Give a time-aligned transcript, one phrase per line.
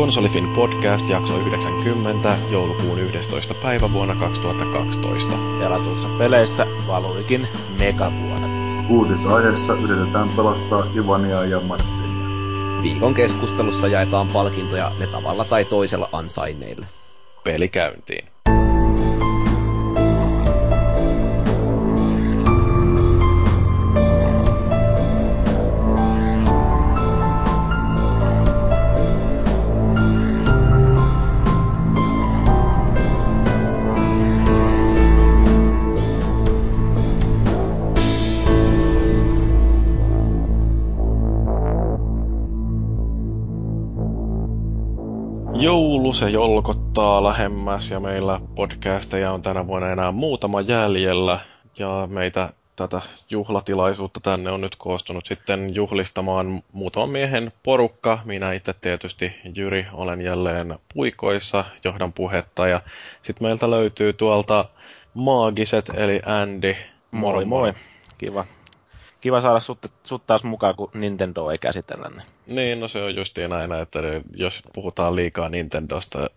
[0.00, 3.54] Konsolifin podcast jakso 90 joulukuun 11.
[3.54, 5.32] päivä vuonna 2012.
[5.58, 8.50] Pelatuissa peleissä valuikin megavuodet.
[8.88, 12.26] Uutisaiheessa yritetään pelastaa Ivania ja Martinia.
[12.82, 16.86] Viikon keskustelussa jaetaan palkintoja ne tavalla tai toisella ansainneille.
[17.44, 18.28] Peli käyntiin.
[46.10, 51.40] Joulu se jolkottaa lähemmäs ja meillä podcasteja on tänä vuonna enää muutama jäljellä
[51.78, 53.00] ja meitä tätä
[53.30, 58.18] juhlatilaisuutta tänne on nyt koostunut sitten juhlistamaan muutaman miehen porukka.
[58.24, 62.80] Minä itse tietysti Jyri olen jälleen puikoissa, johdan puhetta ja
[63.22, 64.64] sitten meiltä löytyy tuolta
[65.14, 66.76] maagiset eli Andy.
[67.10, 67.72] Moi moi.
[68.18, 68.44] Kiva.
[69.20, 72.08] Kiva saada sut, sut taas mukaan, kun Nintendo ei käsitellä.
[72.08, 73.98] Niin, Niin, no se on justiin näin, että
[74.36, 76.30] jos puhutaan liikaa Nintendosta,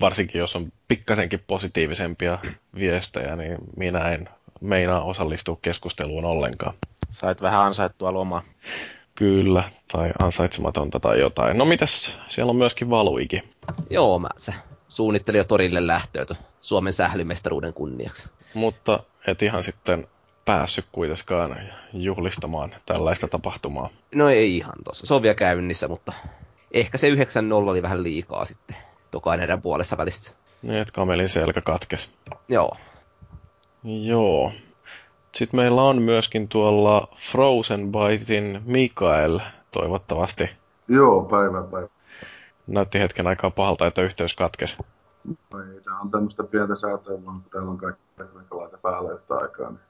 [0.00, 2.38] varsinkin jos on pikkasenkin positiivisempia
[2.78, 4.28] viestejä, niin minä en
[4.60, 6.74] meinaa osallistua keskusteluun ollenkaan.
[7.10, 8.42] Sait vähän ansaittua lomaa.
[9.14, 11.58] Kyllä, tai ansaitsematonta tai jotain.
[11.58, 13.42] No mitäs, siellä on myöskin Valuiki.
[13.90, 14.54] Joo, mä se
[14.88, 18.28] suunnittelin jo torille lähtöä tu- Suomen sählymestaruuden kunniaksi.
[18.54, 20.06] Mutta et ihan sitten
[20.44, 21.56] päässyt kuitenkaan
[21.92, 23.88] juhlistamaan tällaista tapahtumaa.
[24.14, 25.06] No ei ihan tossa.
[25.06, 26.12] Se on vielä käynnissä, mutta
[26.70, 27.16] ehkä se 9-0
[27.52, 28.76] oli vähän liikaa sitten
[29.10, 30.36] tokainen puolessa välissä.
[30.62, 32.10] Niin, että kamelin selkä katkes.
[32.48, 32.76] Joo.
[33.84, 34.52] Joo.
[35.34, 40.50] Sitten meillä on myöskin tuolla Frozen Bitein Mikael, toivottavasti.
[40.88, 41.88] Joo, päivä päivä.
[42.66, 44.76] Näytti hetken aikaa pahalta, että yhteys katkesi.
[45.28, 49.70] Ei, tää on tämmöistä pientä säätöä, vaan kun täällä on kaikki tekniikalaita päällä yhtä aikaa.
[49.70, 49.80] Niin...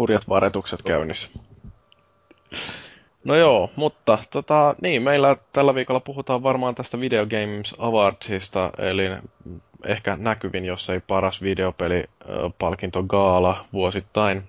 [0.00, 1.28] Hurjat varetukset käynnissä.
[3.24, 9.10] No joo, mutta tota, niin, meillä tällä viikolla puhutaan varmaan tästä Video Games Awardsista, eli
[9.86, 14.42] ehkä näkyvin, jos ei paras videopelipalkinto Gaala vuosittain.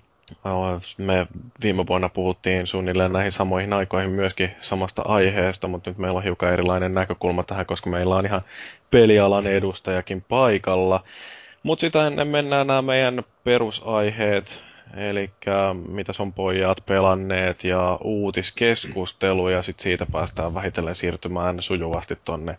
[0.97, 1.27] Me
[1.63, 6.53] viime vuonna puhuttiin suunnilleen näihin samoihin aikoihin myöskin samasta aiheesta, mutta nyt meillä on hiukan
[6.53, 8.41] erilainen näkökulma tähän, koska meillä on ihan
[8.91, 11.03] pelialan edustajakin paikalla.
[11.63, 15.31] Mutta sitä ennen mennään nämä meidän perusaiheet, eli
[15.87, 22.57] mitä on pojat pelanneet ja uutiskeskustelu, ja sitten siitä päästään vähitellen siirtymään sujuvasti tonne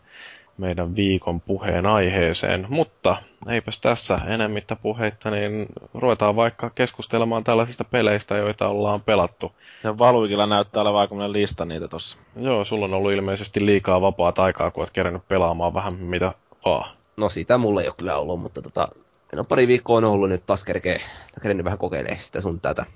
[0.59, 2.66] meidän viikon puheen aiheeseen.
[2.69, 3.16] Mutta
[3.50, 9.53] eipäs tässä enemmittä puheitta, niin ruvetaan vaikka keskustelemaan tällaisista peleistä, joita ollaan pelattu.
[9.84, 12.19] Ja Valuikilla näyttää olevan aikamoinen lista niitä tossa.
[12.37, 16.32] Joo, sulla on ollut ilmeisesti liikaa vapaata aikaa, kun oot kerännyt pelaamaan vähän mitä
[16.64, 16.91] vaan.
[17.16, 18.88] No sitä mulla ei ole kyllä ollut, mutta tota,
[19.37, 21.00] no pari viikkoa on ollut nyt taas kerkee,
[21.43, 22.87] kerännyt vähän kokeilee sitä sun tätä.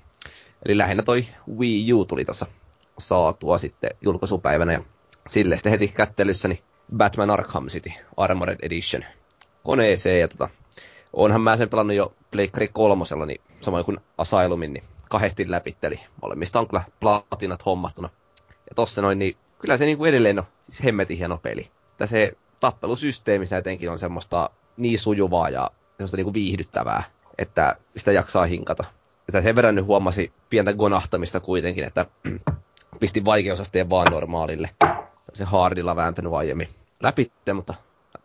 [0.65, 1.25] Eli lähinnä toi
[1.57, 2.45] Wii U tuli tässä
[2.97, 4.83] saatua sitten julkaisupäivänä ja
[5.27, 6.59] sille sitten heti kättelyssä niin
[6.97, 9.03] Batman Arkham City Armored Edition
[9.63, 10.19] koneeseen.
[10.19, 10.49] Ja tota,
[11.13, 15.99] onhan mä sen pelannut jo Pleikkari kolmosella, niin samoin kuin Asylumin, niin kahdesti läpitteli.
[16.21, 18.09] Molemmista on kyllä platinat hommattuna.
[18.69, 21.71] Ja tossa noin, niin kyllä se niin kuin edelleen on siis hemmetin hieno peli.
[21.91, 27.03] Että se tappelusysteemissä etenkin on semmoista niin sujuvaa ja semmoista niin kuin viihdyttävää,
[27.37, 28.83] että sitä jaksaa hinkata.
[29.27, 32.05] Että sen verran nyt huomasi pientä gonahtamista kuitenkin, että
[32.99, 34.69] pistin vaikeusasteen vaan normaalille
[35.33, 36.69] se hardilla vääntänyt aiemmin
[37.03, 37.73] läpi, mutta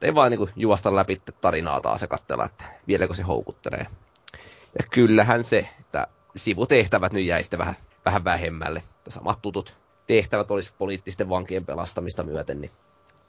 [0.03, 3.87] ei vaan niinku juosta läpi tarinaa taas ja katsella, että vieläkö se houkuttelee.
[4.79, 6.07] Ja kyllähän se, että
[6.37, 8.83] sivutehtävät nyt jäi sitten vähän, vähän vähemmälle.
[9.09, 12.71] Samat tutut tehtävät olisi poliittisten vankien pelastamista myöten, niin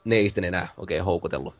[0.06, 1.54] ne ei sitten enää oikein houkutellut.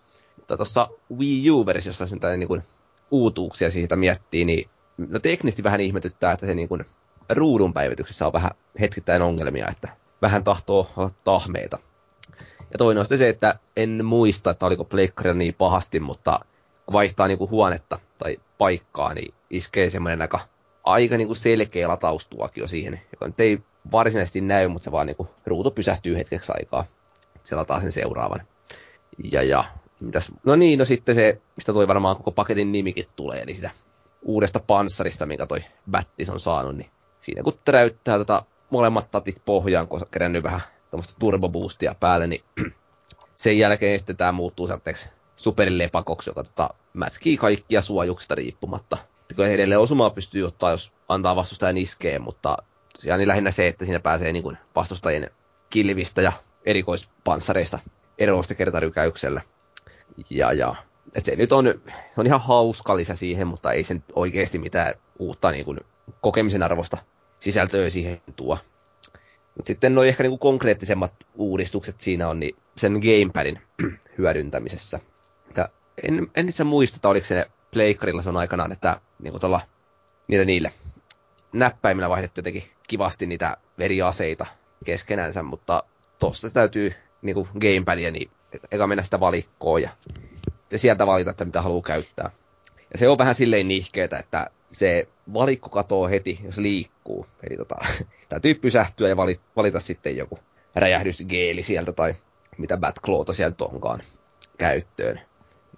[0.48, 2.64] Tuossa Wii U-versiossa, jos niin
[3.12, 6.86] uutuuksia siitä miettii, niin no teknisesti vähän ihmetyttää, että se niin kuin
[7.30, 9.90] ruudun päivityksessä on vähän hetkittäin ongelmia, että
[10.22, 11.80] vähän tahtoo olla tahmeita.
[12.72, 16.40] Ja toinen on sitten se, että en muista, että oliko pleikkarilla niin pahasti, mutta
[16.86, 20.40] kun vaihtaa niinku huonetta tai paikkaa, niin iskee semmoinen aika,
[20.84, 23.60] aika niinku selkeä lataustuokio siihen, joka nyt ei
[23.92, 26.86] varsinaisesti näy, mutta se vaan niinku ruutu pysähtyy hetkeksi aikaa.
[27.44, 28.42] Se lataa sen seuraavan.
[29.32, 29.64] Ja, ja
[30.06, 33.70] mitäs, no niin, no sitten se, mistä toi varmaan koko paketin nimikin tulee, eli sitä
[34.22, 36.90] uudesta panssarista, minkä toi Battis on saanut, niin
[37.20, 40.62] siinä kun täräyttää tota molemmat tatit pohjaan, kun on kerännyt vähän
[40.92, 42.44] tämmöistä turboboostia päälle, niin
[43.36, 48.98] sen jälkeen sitten tämä muuttuu sellaiseksi superlepakoksi, joka tota, mätkii kaikkia suojuksista riippumatta.
[49.36, 52.58] Kyllä edelleen osumaa pystyy ottaa, jos antaa vastustajan iskeen, mutta
[52.96, 55.30] tosiaan niin lähinnä se, että siinä pääsee niin kuin vastustajien
[55.70, 56.32] kilvistä ja
[56.66, 57.80] erikoispanssareista
[58.18, 59.42] eroista kertarykäyksellä.
[60.30, 60.76] Ja, ja
[61.16, 64.94] et se nyt on, se on ihan hauska lisä siihen, mutta ei sen oikeasti mitään
[65.20, 65.80] uutta niin kuin,
[66.22, 66.98] kokemisen arvosta
[67.40, 68.58] sisältöä siihen tuo.
[69.56, 73.62] Mutta sitten noin ehkä niin kuin konkreettisemmat uudistukset siinä on niin sen gamepadin
[74.18, 75.00] hyödyntämisessä.
[75.58, 75.70] Ja
[76.04, 79.62] en, en itse muista, että oliko se pleikkarilla se on aikanaan, että niin tuolla,
[80.28, 80.72] niille, niille
[81.54, 84.46] näppäimillä vaihdettu jotenkin kivasti niitä eri aseita
[84.86, 85.84] keskenänsä, mutta
[86.20, 86.94] tossa se täytyy
[87.24, 88.32] niin kuin gamepadia, niin
[88.72, 89.90] eka mennä sitä valikkoon ja,
[90.72, 92.32] ja sieltä valita, että mitä haluaa käyttää.
[92.92, 97.26] Ja se on vähän silleen nihkeetä, että se valikko katoo heti, jos liikkuu.
[97.50, 97.76] Eli tota,
[98.30, 100.40] täytyy pysähtyä ja valita, valita sitten joku
[100.76, 102.14] räjähdysgeeli sieltä tai
[102.58, 104.00] mitä Batclawta sieltä onkaan
[104.58, 105.22] käyttöön.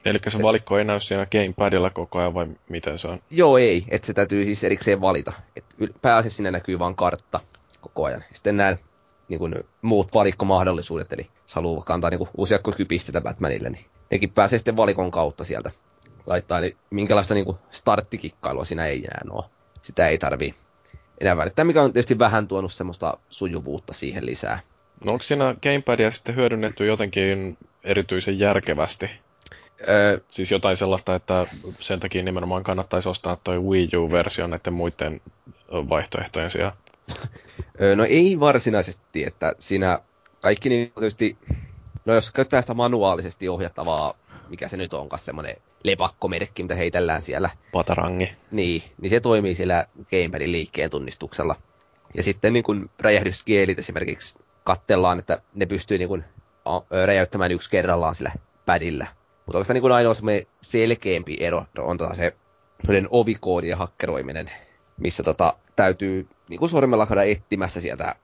[0.06, 3.19] Eli se valikko ei näy siinä gamepadilla koko ajan vai miten se on?
[3.30, 3.86] Joo, ei.
[3.89, 5.33] Että se täytyy siis erikseen valita.
[5.56, 5.65] Et
[6.01, 7.39] pääasiassa siinä näkyy vain kartta
[7.81, 8.24] koko ajan.
[8.33, 8.77] Sitten nämä
[9.30, 14.60] niin kuin, muut valikkomahdollisuudet, eli jos haluaa kantaa niin uusia kypisteitä Batmanille, niin nekin pääsee
[14.60, 15.72] sitten valikon kautta sieltä
[16.25, 16.57] laittaa.
[16.57, 19.45] Eli minkälaista niin kuin starttikikkailua siinä ei enää ole.
[19.81, 20.54] Sitä ei tarvii
[21.22, 24.60] enää välittää, mikä on tietysti vähän tuonut semmoista sujuvuutta siihen lisää.
[25.06, 29.10] No onko siinä gamepadia sitten hyödynnetty jotenkin erityisen järkevästi?
[29.88, 31.48] Öö, siis jotain sellaista, että
[31.80, 35.22] sen takia nimenomaan kannattaisi ostaa toi Wii U-versio näiden muiden
[35.72, 36.74] vaihtoehtojen sijaan.
[37.95, 40.00] no ei varsinaisesti, että siinä
[40.42, 41.38] kaikki niin tietysti,
[42.06, 44.13] no jos käyttää sitä manuaalisesti ohjattavaa,
[44.50, 47.50] mikä se nyt onkaan semmoinen lepakkomerkki, mitä heitellään siellä.
[47.71, 48.30] Patarangi.
[48.51, 51.56] Niin, niin se toimii siellä gamepadin liikkeen tunnistuksella.
[52.13, 56.24] Ja sitten niin kuin räjähdysgeelit esimerkiksi kattellaan, että ne pystyy niin kuin
[57.06, 58.31] räjäyttämään yksi kerrallaan sillä
[58.66, 59.07] padilla.
[59.45, 62.33] Mutta oikeastaan niin ainoa semmoinen selkeämpi ero on tota se
[63.09, 64.51] ovikoodien hakkeroiminen,
[64.97, 68.15] missä tota, täytyy niin kuin sormella käydä etsimässä sieltä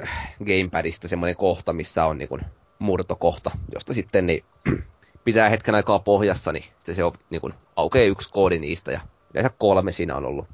[0.00, 2.40] äh, gamepadista semmoinen kohta, missä on niin kuin
[2.78, 4.44] murtokohta, josta sitten niin,
[5.24, 9.00] pitää hetken aikaa pohjassa, niin se on niin kuin, aukeaa yksi koodi niistä ja
[9.34, 10.46] yleensä kolme siinä on ollut.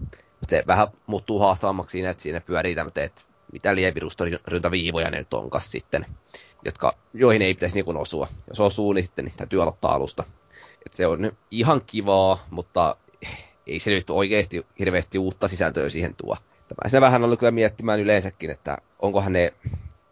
[0.49, 3.23] Se vähän muuttuu haastavammaksi siinä, että siinä pyörii tämmöitä, että
[3.53, 6.07] mitä lievirustoryntäviivoja ne nyt onkas sitten,
[6.65, 8.29] jotka, joihin ei pitäisi niin osua.
[8.49, 10.25] Jos osuu, niin sitten täytyy aloittaa alusta.
[10.87, 12.97] Et se on ihan kivaa, mutta
[13.67, 16.37] ei se nyt oikeasti hirveästi uutta sisältöä siihen tuo.
[16.69, 19.53] Tämä se vähän ollut kyllä miettimään yleensäkin, että onkohan ne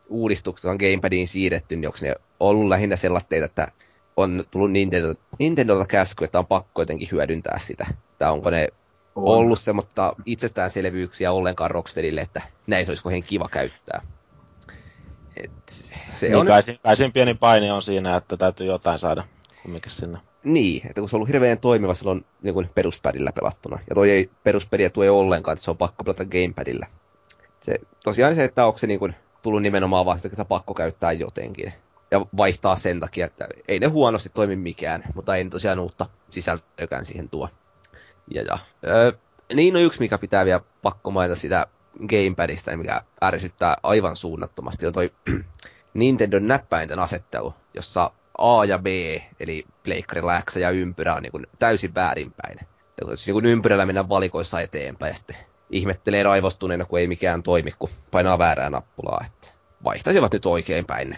[0.09, 3.73] uudistukset on Gamepadiin siirretty, niin onko ne ollut lähinnä sellaitteita, että
[4.17, 7.87] on tullut Nintendo, Nintendolta käsky, että on pakko jotenkin hyödyntää sitä.
[8.19, 8.69] Tai onko ne
[9.15, 9.25] on.
[9.25, 14.03] ollut semmoista itsestäänselvyyksiä ollenkaan Rocksteadille, että näin olisi kohen kiva käyttää.
[15.44, 15.69] Et
[16.12, 16.46] se niin on...
[16.46, 19.25] kai, kai pieni paini on siinä, että täytyy jotain saada
[19.62, 20.19] kumminkin sinne.
[20.44, 23.79] Niin, että kun se on ollut hirveän toimiva silloin niin kuin peruspadilla pelattuna.
[23.88, 26.87] Ja toi ei peruspedia tue ollenkaan, että se on pakko pelata gamepadilla.
[27.61, 27.75] Se,
[28.05, 31.73] tosiaan se, että onko se niin kuin, tullut nimenomaan vaan sitä, että pakko käyttää jotenkin.
[32.11, 37.05] Ja vaihtaa sen takia, että ei ne huonosti toimi mikään, mutta ei tosiaan uutta sisältöäkään
[37.05, 37.49] siihen tuo.
[38.31, 39.12] Ja, ja öö,
[39.55, 41.67] niin on yksi, mikä pitää vielä pakko mainita sitä
[42.06, 45.11] gamepadista, mikä ärsyttää aivan suunnattomasti, on toi
[45.95, 48.87] Nintendo näppäinten asettelu, jossa A ja B,
[49.41, 52.59] eli pleikkarilla X ja ympyrä on niin kuin täysin väärinpäin.
[53.00, 55.37] Ja jos niin ympyrällä mennä valikoissa eteenpäin ja sitten
[55.71, 59.25] ihmettelee raivostuneena, kun ei mikään toimi, kun painaa väärää nappulaa.
[59.27, 59.49] Että
[59.85, 61.17] vaihtaisivat nyt oikein päin ne.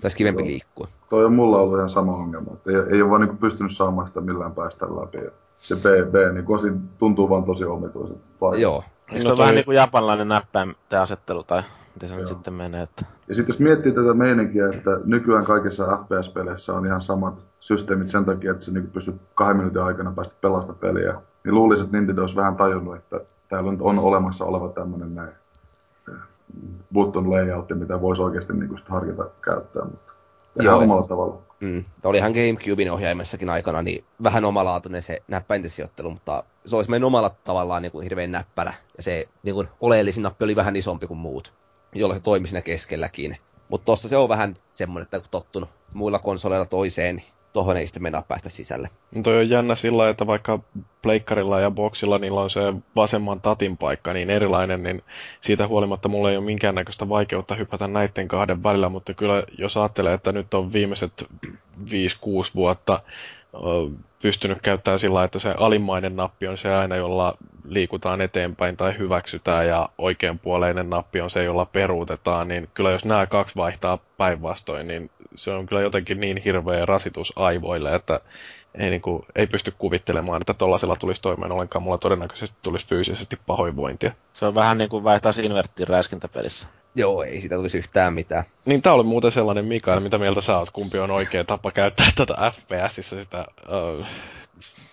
[0.00, 0.48] Taisi kivempi Joo.
[0.48, 0.88] liikkua.
[1.10, 2.52] Toi on mulla ollut ihan sama ongelma.
[2.52, 5.18] Että ei, ei ole vaan niin pystynyt saamaan sitä millään päästä läpi.
[5.58, 8.20] Se B, B niin kun tuntuu vaan tosi omituiselta.
[8.56, 8.82] Joo.
[9.12, 9.38] Eikö no toi...
[9.38, 11.62] vähän niin kuin japanlainen näppäinten asettelu tai
[11.94, 12.18] miten se Joo.
[12.18, 12.82] nyt sitten menee?
[12.82, 13.04] Että...
[13.28, 18.24] Ja sitten jos miettii tätä meininkiä, että nykyään kaikissa FPS-peleissä on ihan samat systeemit sen
[18.24, 22.20] takia, että sä niin pystyt kahden minuutin aikana päästä pelasta peliä, niin luulisin, että Nintendo
[22.20, 25.32] olisi vähän tajunnut, että täällä nyt on olemassa oleva tämmöinen näin
[26.08, 26.14] eh,
[26.92, 30.12] button layout, mitä voisi oikeasti niin kuin harkita käyttää, mutta
[30.56, 31.42] Joo, omalla tavalla.
[31.60, 37.06] Mm, olihan Gamecubein ohjaimessakin aikana niin vähän omalaatuinen se näppäinten sijoittelu, mutta se olisi mennyt
[37.06, 38.74] omalla tavallaan niin kuin hirveän näppärä.
[38.96, 41.54] Ja se niin kuin oleellisin nappi oli vähän isompi kuin muut,
[41.94, 43.36] jolla se toimi siinä keskelläkin.
[43.68, 47.22] Mutta tossa se on vähän semmoinen, että kun tottunut muilla konsoleilla toiseen,
[47.56, 48.88] tohon ei sitten mennä päästä sisälle.
[49.14, 50.58] No toi on jännä sillä, että vaikka
[51.02, 52.60] pleikkarilla ja boksilla niillä on se
[52.96, 55.02] vasemman tatin paikka niin erilainen, niin
[55.40, 60.14] siitä huolimatta mulla ei ole minkäännäköistä vaikeutta hypätä näiden kahden välillä, mutta kyllä jos ajattelee,
[60.14, 61.26] että nyt on viimeiset
[61.80, 61.86] 5-6
[62.54, 63.00] vuotta
[64.22, 69.68] pystynyt käyttämään sillä että se alimmainen nappi on se aina, jolla liikutaan eteenpäin tai hyväksytään
[69.68, 75.10] ja oikeanpuoleinen nappi on se, jolla peruutetaan, niin kyllä jos nämä kaksi vaihtaa päinvastoin, niin
[75.36, 78.20] se on kyllä jotenkin niin hirveä rasitus aivoille, että
[78.74, 81.82] ei, niin kuin, ei pysty kuvittelemaan, että tuollaisella tulisi toimeen ollenkaan.
[81.82, 84.12] Mulla todennäköisesti tulisi fyysisesti pahoinvointia.
[84.32, 86.68] Se on vähän niin kuin vaihtaa inverttiin räiskintäpelissä.
[86.94, 88.44] Joo, ei siitä tulisi yhtään mitään.
[88.64, 92.06] Niin tää oli muuten sellainen, Mikael, mitä mieltä sä oot, kumpi on oikea tapa käyttää
[92.16, 93.46] tätä FPSissä sitä
[93.98, 94.06] uh,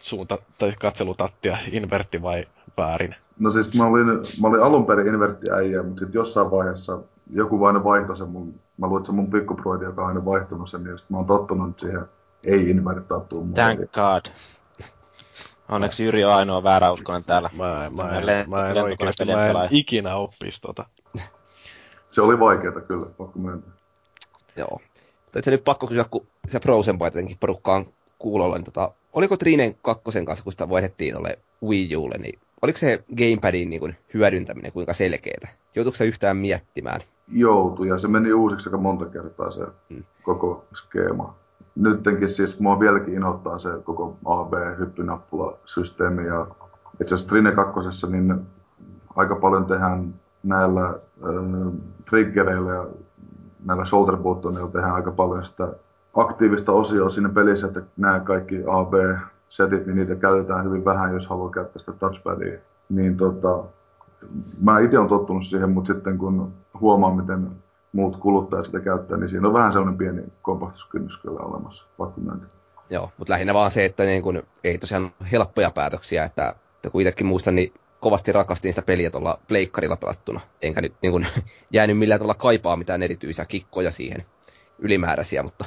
[0.01, 2.45] suunta- tai katselutattia, invertti vai
[2.77, 3.15] väärin?
[3.39, 4.07] No siis mä olin,
[4.41, 6.99] mä olin alun perin inverttiäijä, mutta sitten jossain vaiheessa
[7.33, 10.69] joku vain vaihtoi sen mun, mä luulen, että se mun pikkuproidi, joka on aina vaihtunut
[10.69, 12.05] sen, niin mä oon tottunut siihen
[12.45, 14.25] ei invertaattuun Thank God.
[15.69, 17.49] Onneksi Jyri on ainoa vääräuskoinen täällä.
[17.57, 20.85] Mä, en, mä, en, le- mä en oikeasti, mä en ikinä oppisi tota.
[22.09, 23.71] Se oli vaikeeta kyllä, pakko myöntää.
[24.55, 24.81] Joo.
[25.23, 27.85] Mutta se nyt pakko kysyä, kun se Frozen Boy jotenkin porukkaan
[28.19, 32.77] kuulolla, niin tota, oliko Trinen kakkosen kanssa, kun sitä vaihdettiin tuolle Wii Ulle, niin oliko
[32.77, 35.49] se gamepadin niin kuin, hyödyntäminen kuinka selkeää?
[35.75, 37.01] Joutuiko se yhtään miettimään?
[37.27, 40.03] Joutui, ja se meni uusiksi aika monta kertaa se hmm.
[40.23, 41.35] koko skeema.
[41.75, 46.47] Nyttenkin siis mua vieläkin inottaa se koko AB-hyppynappula-systeemi, ja
[47.01, 47.79] itse asiassa Trine 2.
[48.09, 48.41] niin
[49.15, 50.95] aika paljon tehdään näillä äh,
[52.09, 52.87] triggereillä ja
[53.65, 55.73] näillä shoulder buttonilla tehdään aika paljon sitä
[56.13, 58.55] aktiivista osioa siinä pelissä, että nämä kaikki
[59.59, 62.59] AB-setit, niin niitä käytetään hyvin vähän, jos haluaa käyttää sitä touchpadia.
[62.89, 63.63] Niin tota,
[64.61, 67.47] mä itse olen tottunut siihen, mutta sitten kun huomaa, miten
[67.91, 72.21] muut kuluttajat sitä käyttää, niin siinä on vähän sellainen pieni kompastuskynnys kyllä olemassa, pakko.
[72.89, 77.01] Joo, mutta lähinnä vaan se, että niin kun, ei tosiaan helppoja päätöksiä, että, että kun
[77.01, 80.39] itsekin muistan, niin kovasti rakastin sitä peliä tuolla pleikkarilla pelattuna.
[80.61, 81.25] Enkä nyt niin kun,
[81.73, 84.25] jäänyt millään tavalla kaipaa mitään erityisiä kikkoja siihen
[84.79, 85.65] ylimääräisiä, mutta...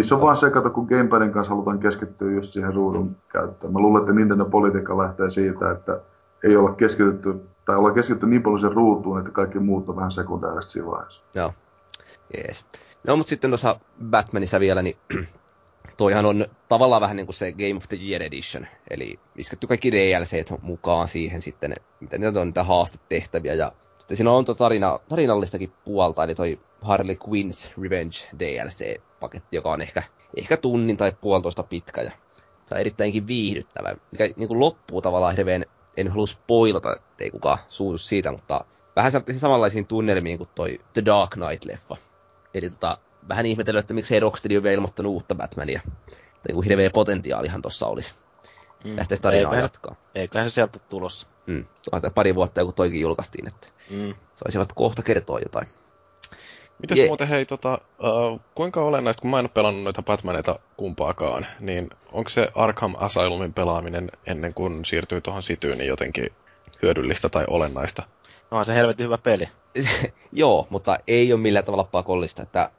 [0.00, 3.72] Se on vaan se, kato, kun Gamepadin kanssa halutaan keskittyä just siihen ruudun käyttöön.
[3.72, 6.00] Mä luulen, että Nintendo politiikka lähtee siitä, että
[6.44, 10.10] ei olla keskitytty, tai olla keskitytty niin paljon sen ruutuun, että kaikki muut on vähän
[10.10, 11.22] sekundaarista siinä vaiheessa.
[11.34, 11.52] Joo,
[12.36, 12.64] jees.
[13.04, 13.80] No, mutta sitten tuossa
[14.10, 14.96] Batmanissa vielä, niin
[15.96, 19.92] toihan on tavallaan vähän niin kuin se Game of the Year Edition, eli isketty kaikki
[19.92, 25.72] DLC mukaan siihen sitten, miten niitä on niitä haastetehtäviä, ja sitten siinä on tarina, tarinallistakin
[25.84, 28.16] puolta, eli toi Harley Quinn's Revenge
[29.18, 30.02] DLC-paketti, joka on ehkä,
[30.36, 32.10] ehkä tunnin tai puolitoista pitkä, ja
[32.66, 35.64] se on erittäinkin viihdyttävä, mikä niin kuin loppuu tavallaan hirveän,
[35.96, 38.64] en halua spoilata, ettei kukaan suutu siitä, mutta
[38.96, 41.96] vähän samanlaisiin tunnelmiin kuin toi The Dark Knight-leffa.
[42.54, 42.98] Eli tota,
[43.28, 45.80] vähän ihmetellyt, että miksei Rocksteady ole vielä ilmoittanut uutta Batmania.
[46.42, 48.14] Tai kuin hirveä potentiaalihan tossa olisi.
[48.84, 48.96] Mm.
[48.96, 49.96] Lähteisi tarinaa eiköhän, jatkaa.
[50.14, 51.26] Eiköhän se sieltä tulossa.
[51.46, 51.64] Mm.
[52.14, 54.14] pari vuotta joku toikin julkaistiin, että mm.
[54.34, 55.66] saisivat kohta kertoa jotain.
[56.78, 57.08] Mitäs yes.
[57.08, 61.90] muuten hei, tota, uh, kuinka olennaista, kun mä en ole pelannut noita Batmaneita kumpaakaan, niin
[62.12, 66.32] onko se Arkham Asylumin pelaaminen ennen kuin siirtyy tuohon sityyn niin jotenkin
[66.82, 68.02] hyödyllistä tai olennaista?
[68.50, 69.48] No on se helvetin hyvä peli.
[70.32, 72.70] Joo, mutta ei ole millään tavalla pakollista, että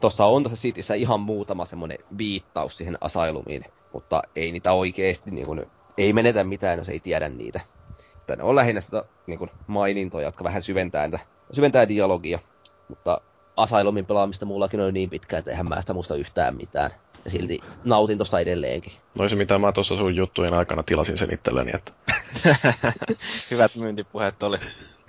[0.00, 5.46] Tuossa on tuossa Cityssä ihan muutama semmoinen viittaus siihen Asylumiin, mutta ei niitä oikeasti, niin
[5.46, 5.66] kuin,
[5.98, 7.60] ei menetä mitään, jos ei tiedä niitä.
[8.26, 11.10] Tänne on lähinnä sitä niin kuin, mainintoja, jotka vähän syventää,
[11.52, 12.38] syventää dialogia,
[12.88, 13.20] mutta
[13.56, 16.90] Asylumin pelaamista mullakin on niin pitkään, että eihän mä sitä muista yhtään mitään.
[17.24, 18.92] Ja silti nautin tosta edelleenkin.
[19.18, 21.92] No se mitä mä tuossa sun juttujen aikana tilasin sen itselleni, että...
[23.50, 24.58] Hyvät myyntipuheet oli.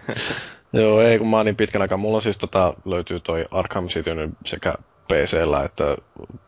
[0.74, 1.98] Joo, ei kun mä oon niin pitkän aikaa.
[1.98, 4.12] Mulla siis tota, löytyy toi Arkham City
[4.46, 4.74] sekä
[5.08, 5.98] PCllä että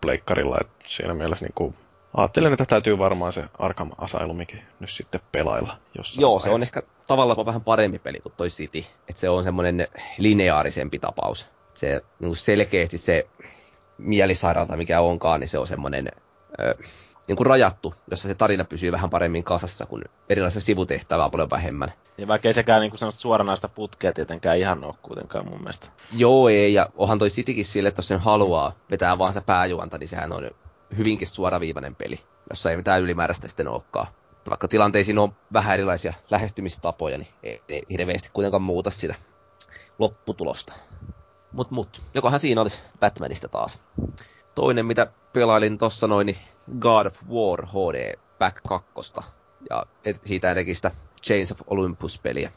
[0.02, 1.76] Pleikkarilla, että siinä mielessä niin kuin,
[2.18, 6.50] ajattelin, että täytyy varmaan se Arkham Asylumikin nyt sitten pelailla jossain Joo, vaiheessa.
[6.50, 9.88] se on ehkä tavallaan vähän parempi peli kuin toi City, että se on semmoinen
[10.18, 11.52] lineaarisempi tapaus.
[11.80, 13.28] Se niin selkeästi se
[13.98, 16.08] mielisairaalta mikä onkaan, niin se on semmoinen
[17.28, 21.94] niin kuin rajattu, jossa se tarina pysyy vähän paremmin kasassa, kuin erilaisia sivutehtävää paljon vähemmän.
[22.18, 25.88] Ja vaikka ei sekään niin kuin suoranaista putkea tietenkään ihan ole kuitenkaan mun mielestä.
[26.12, 29.98] Joo, ei, ja onhan toi Citykin sille, että jos sen haluaa vetää vaan se pääjuonta,
[29.98, 30.52] niin sehän on
[30.98, 32.20] hyvinkin suoraviivainen peli,
[32.50, 34.08] jossa ei mitään ylimääräistä sitten olekaan.
[34.50, 39.16] Vaikka tilanteisiin on vähän erilaisia lähestymistapoja, niin ei, ei hirveästi kuitenkaan muuta sitä
[40.00, 40.74] lopputulosta.
[41.52, 43.80] Mut mut, jokohan siinä olisi Batmanista taas.
[44.56, 46.38] Toinen, mitä pelailin tossa noin, niin
[46.80, 49.14] God of War HD Back 2.
[49.70, 49.86] Ja
[50.26, 50.92] siitä ennenkin sitä
[51.24, 52.52] Chains of Olympus-peliä.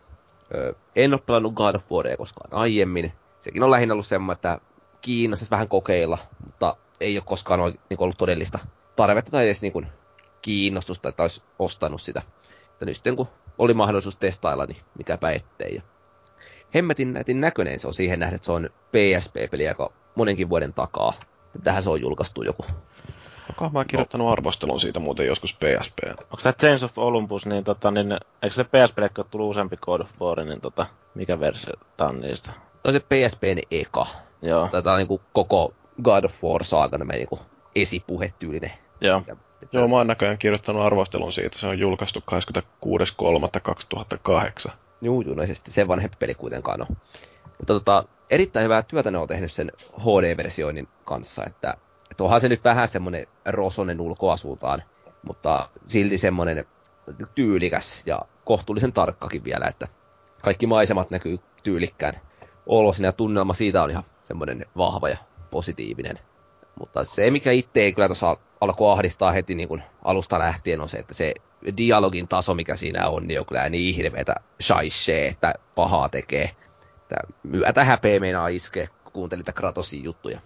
[0.54, 3.12] Öö, en ole pelannut God of Waria koskaan aiemmin.
[3.40, 4.58] Sekin on lähinnä ollut semmoinen, että
[5.00, 8.58] kiinnostaisi vähän kokeilla, mutta ei ole koskaan niin ollut todellista
[8.96, 9.86] tarvetta tai edes niin kuin,
[10.42, 12.22] kiinnostusta, että olisi ostanut sitä.
[12.70, 15.74] Että nyt sitten kun oli mahdollisuus testailla, niin mikäpä ettei.
[15.74, 15.82] Ja
[16.74, 21.12] hemmetin nätin näköinen se on siihen nähden, että se on PSP-peli, joka monenkin vuoden takaa.
[21.64, 22.64] Tähän se on julkaistu joku.
[23.50, 24.32] Onko mä kirjoittanut no.
[24.32, 25.98] arvostelun siitä muuten joskus PSP?
[26.08, 28.12] Onko tämä Chains of Olympus, niin, tota, niin
[28.42, 32.20] eikö se PSP, kun tullut useampi God of War, niin tota, mikä versio tämä on
[32.20, 32.52] niistä?
[32.84, 34.06] No se PSPn eka.
[34.42, 34.68] Joo.
[34.68, 37.28] Tätä on niin kuin koko God of War saaga, tämä niin
[37.76, 38.72] esipuhetyylinen.
[39.00, 39.22] Joo.
[39.26, 39.68] Ja, että...
[39.78, 41.58] Joo, mä oon näköjään kirjoittanut arvostelun siitä.
[41.58, 42.24] Se on julkaistu
[44.66, 44.72] 26.3.2008.
[45.02, 46.96] Juu, juu, no se, se vanhempi peli kuitenkaan on.
[47.44, 51.76] Mutta tota, erittäin hyvää työtä ne on tehnyt sen HD-versioinnin kanssa, että,
[52.10, 54.82] että onhan se nyt vähän semmoinen rosonen ulkoasuutaan,
[55.22, 56.64] mutta silti semmoinen
[57.34, 59.88] tyylikäs ja kohtuullisen tarkkakin vielä, että
[60.42, 62.14] kaikki maisemat näkyy tyylikkään
[62.66, 65.16] olosin ja tunnelma siitä on ihan semmoinen vahva ja
[65.50, 66.18] positiivinen.
[66.80, 70.98] Mutta se, mikä itse kyllä tuossa alkoi ahdistaa heti niin kuin alusta lähtien, on se,
[70.98, 71.34] että se
[71.76, 76.50] dialogin taso, mikä siinä on, niin on kyllä niin hirveätä shaishee, että pahaa tekee.
[76.96, 80.40] Että myötä häpeä meinaa iskee, kun kuuntelit Kratosin juttuja.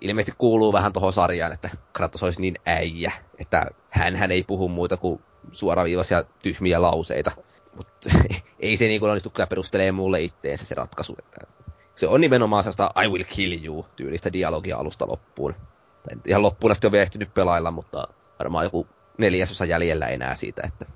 [0.00, 4.68] Ilmeisesti kuuluu vähän tuohon sarjaan, että Kratos olisi niin äijä, että hän, hän ei puhu
[4.68, 5.20] muuta kuin
[5.52, 7.30] suoraviivaisia tyhmiä lauseita.
[7.76, 8.08] Mutta
[8.60, 11.16] ei se niin onnistu kyllä perustelee mulle itteensä se ratkaisu.
[11.18, 11.46] Että
[11.94, 15.54] se on nimenomaan sellaista I will kill you tyylistä dialogia alusta loppuun.
[16.02, 18.08] Tai ihan loppuun asti on vielä ehtinyt pelailla, mutta
[18.38, 18.86] varmaan joku
[19.18, 20.86] neljäsosa jäljellä enää siitä, että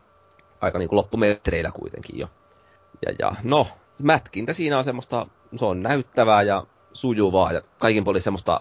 [0.61, 2.29] aika niin kuin loppumetreillä kuitenkin jo.
[3.07, 3.67] Ja, ja no,
[4.03, 5.27] mätkintä siinä on semmoista,
[5.57, 8.61] se on näyttävää ja sujuvaa ja kaikin puolin semmoista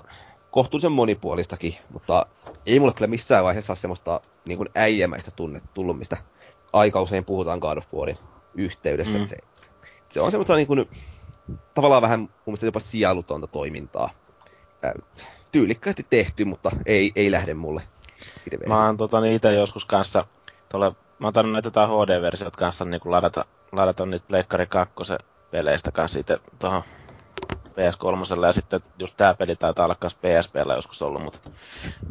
[0.51, 2.25] kohtuullisen monipuolistakin, mutta
[2.65, 6.17] ei mulle kyllä missään vaiheessa ole semmoista niin kuin äijämäistä tunnet tullut, mistä
[6.73, 8.17] aika usein puhutaan God of Warin
[8.53, 9.17] yhteydessä.
[9.17, 9.25] Mm.
[9.25, 9.37] Se,
[10.09, 10.89] se on semmoista niin kuin,
[11.73, 14.09] tavallaan vähän mun mielestä jopa sielutonta toimintaa.
[15.51, 17.81] Tyylikkäästi tehty, mutta ei, ei lähde mulle
[18.45, 18.69] hirveän.
[18.69, 20.25] Mä oon tota, itse joskus kanssa,
[20.69, 24.93] tuolle, mä oon tainnut näitä HD-versiot kanssa niin ladata, ladata niitä Pleikkari 2
[25.51, 26.83] peleistä kanssa itse tuohon
[27.75, 31.39] PS3 ja sitten just tää peli taitaa olla myös PSPllä joskus ollut, mutta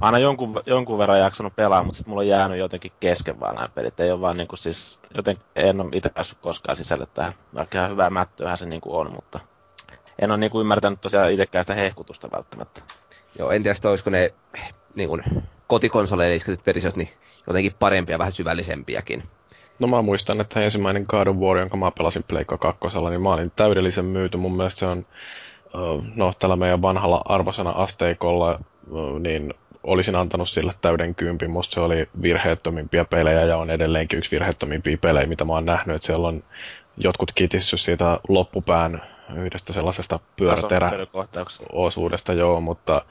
[0.00, 3.54] mä aina jonkun, jonkun verran jaksanut pelaa, mutta sitten mulla on jäänyt jotenkin kesken vaan
[3.54, 4.00] nämä pelit.
[4.00, 7.33] Ei ole vaan niinku siis, joten en ole itse päässyt koskaan sisälle tähän.
[7.54, 9.40] Vaikka ihan hyvää mättöähän se niinku on, mutta
[10.18, 12.80] en ole niinku ymmärtänyt tosiaan itsekään sitä hehkutusta välttämättä.
[13.38, 14.35] Joo, en tiedä, olisiko ne
[14.94, 15.23] niin kuin,
[15.66, 17.09] kotikonsoleille isketyt versiot niin
[17.47, 19.23] jotenkin parempia, vähän syvällisempiäkin.
[19.78, 23.33] No mä muistan, että ensimmäinen God of War, jonka mä pelasin Pleikka 2, niin mä
[23.33, 24.37] olin täydellisen myyty.
[24.37, 25.06] Mun mielestä se on,
[26.14, 28.60] no tällä meidän vanhalla arvosana-asteikolla,
[29.18, 31.50] niin olisin antanut sille täyden kympin.
[31.50, 35.96] Musta se oli virheettömimpiä pelejä ja on edelleenkin yksi virheettömimpiä pelejä, mitä mä oon nähnyt.
[35.96, 36.42] Että siellä on
[36.96, 39.02] jotkut kitissy siitä loppupään
[39.37, 43.04] yhdestä sellaisesta pyöräterä-osuudesta, joo, mutta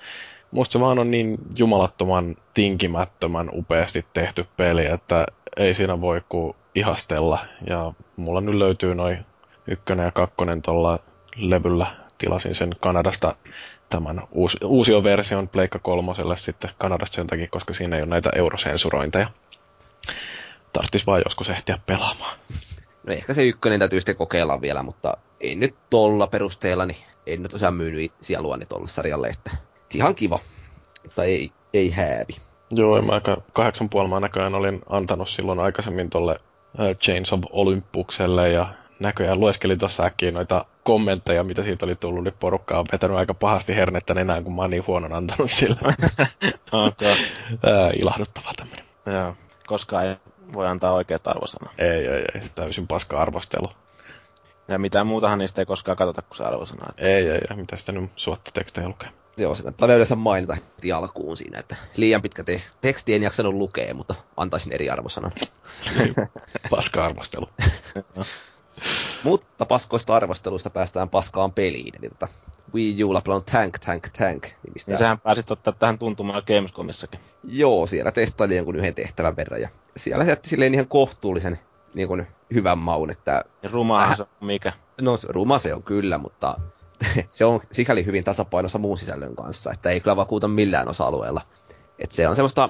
[0.52, 5.26] musta se vaan on niin jumalattoman tinkimättömän upeasti tehty peli, että
[5.58, 7.39] ei siinä voi kuin ihastella.
[7.67, 9.26] Ja mulla nyt löytyy noin
[9.67, 10.99] ykkönen ja kakkonen tuolla
[11.36, 11.88] levyllä.
[12.24, 13.36] Tilasin sen Kanadasta
[13.90, 18.30] tämän uusi, uusion version Pleikka kolmoselle sitten Kanadasta sen takia, koska siinä ei ole näitä
[18.36, 19.30] eurosensurointeja.
[20.74, 22.38] Tarttis vaan joskus ehtiä pelaamaan.
[23.08, 27.38] No ehkä se ykkönen täytyy sitten kokeilla vielä, mutta ei nyt tolla perusteella, niin ei
[27.38, 29.52] nyt tosiaan myynyt sieluani tolle sarjalle, että
[29.94, 30.40] ihan kiva,
[31.04, 32.34] mutta ei, ei häävi.
[32.72, 36.38] Joo, mä aika kahdeksan puolmaa näköjään olin antanut silloin aikaisemmin tolle
[37.02, 42.34] Chains of Olympukselle ja näköjään lueskelin tuossa äkkiä noita kommentteja, mitä siitä oli tullut, niin
[42.39, 45.78] porukka on vetänyt aika pahasti hernettä enää, kun mä oon niin huonon antanut sillä.
[46.72, 47.16] okay.
[48.00, 48.86] ilahduttava tämmönen.
[49.06, 49.36] Joo,
[49.68, 50.16] koska ei
[50.54, 51.74] voi antaa oikeat arvosanaa.
[51.78, 53.70] Ei, ei, ei, täysin paska arvostelu.
[54.68, 56.94] Ja mitään muutahan niistä ei koskaan katsota kuin se arvosana.
[56.98, 59.10] Ei, ei, ei, mitä sitä nyt suotta tekstejä lukee.
[59.38, 63.54] Joo, se kannattaa yleensä mainita heti alkuun siinä, että liian pitkä te- teksti en jaksanut
[63.54, 65.32] lukea, mutta antaisin eri arvosanan.
[66.70, 67.50] Paska arvostelu.
[69.24, 71.96] mutta paskoista arvosteluista päästään paskaan peliin.
[72.00, 72.28] Eli tota,
[72.74, 74.48] Wii Ulla on Tank, Tank, Tank.
[74.68, 74.92] Nimistä.
[74.92, 77.20] Niin sähän pääsit ottaa tähän tuntumaan Gamescomissakin.
[77.44, 79.62] Joo, siellä testailin jonkun yhden tehtävän verran.
[79.62, 81.60] Ja siellä se jätti silleen ihan kohtuullisen
[81.96, 83.12] niin kuin, hyvän maun.
[83.12, 84.74] Että, ja rumahan äh, se on mikä?
[85.02, 86.60] No ruma se on kyllä, mutta
[87.30, 91.42] se on sikäli hyvin tasapainossa muun sisällön kanssa, että ei kyllä vakuuta millään osa-alueella.
[92.00, 92.70] Että se on semmoista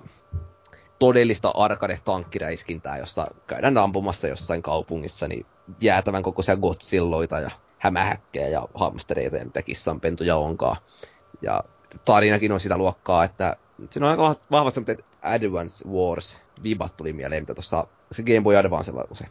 [1.00, 5.46] todellista arcade-tankkiräiskintää, jossa käydään ampumassa jossain kaupungissa, niin
[5.82, 10.78] jäätävän kokoisia gotsilloita ja hämähäkkejä ja hamstereita ja mitä kissanpentuja onkaan.
[11.42, 11.64] Ja
[12.06, 13.58] tarinakin on sitä luokkaa, että
[13.90, 18.58] siinä on aika vahvasti että Advance Wars vibat tuli mieleen, mitä tuossa se Game Boy
[18.58, 19.26] Advancella, kun se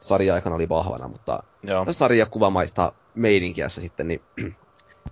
[0.00, 1.86] sarja-aikana oli vahvana, mutta Joo.
[1.90, 4.22] sarjakuvamaista meininkiä sitten, niin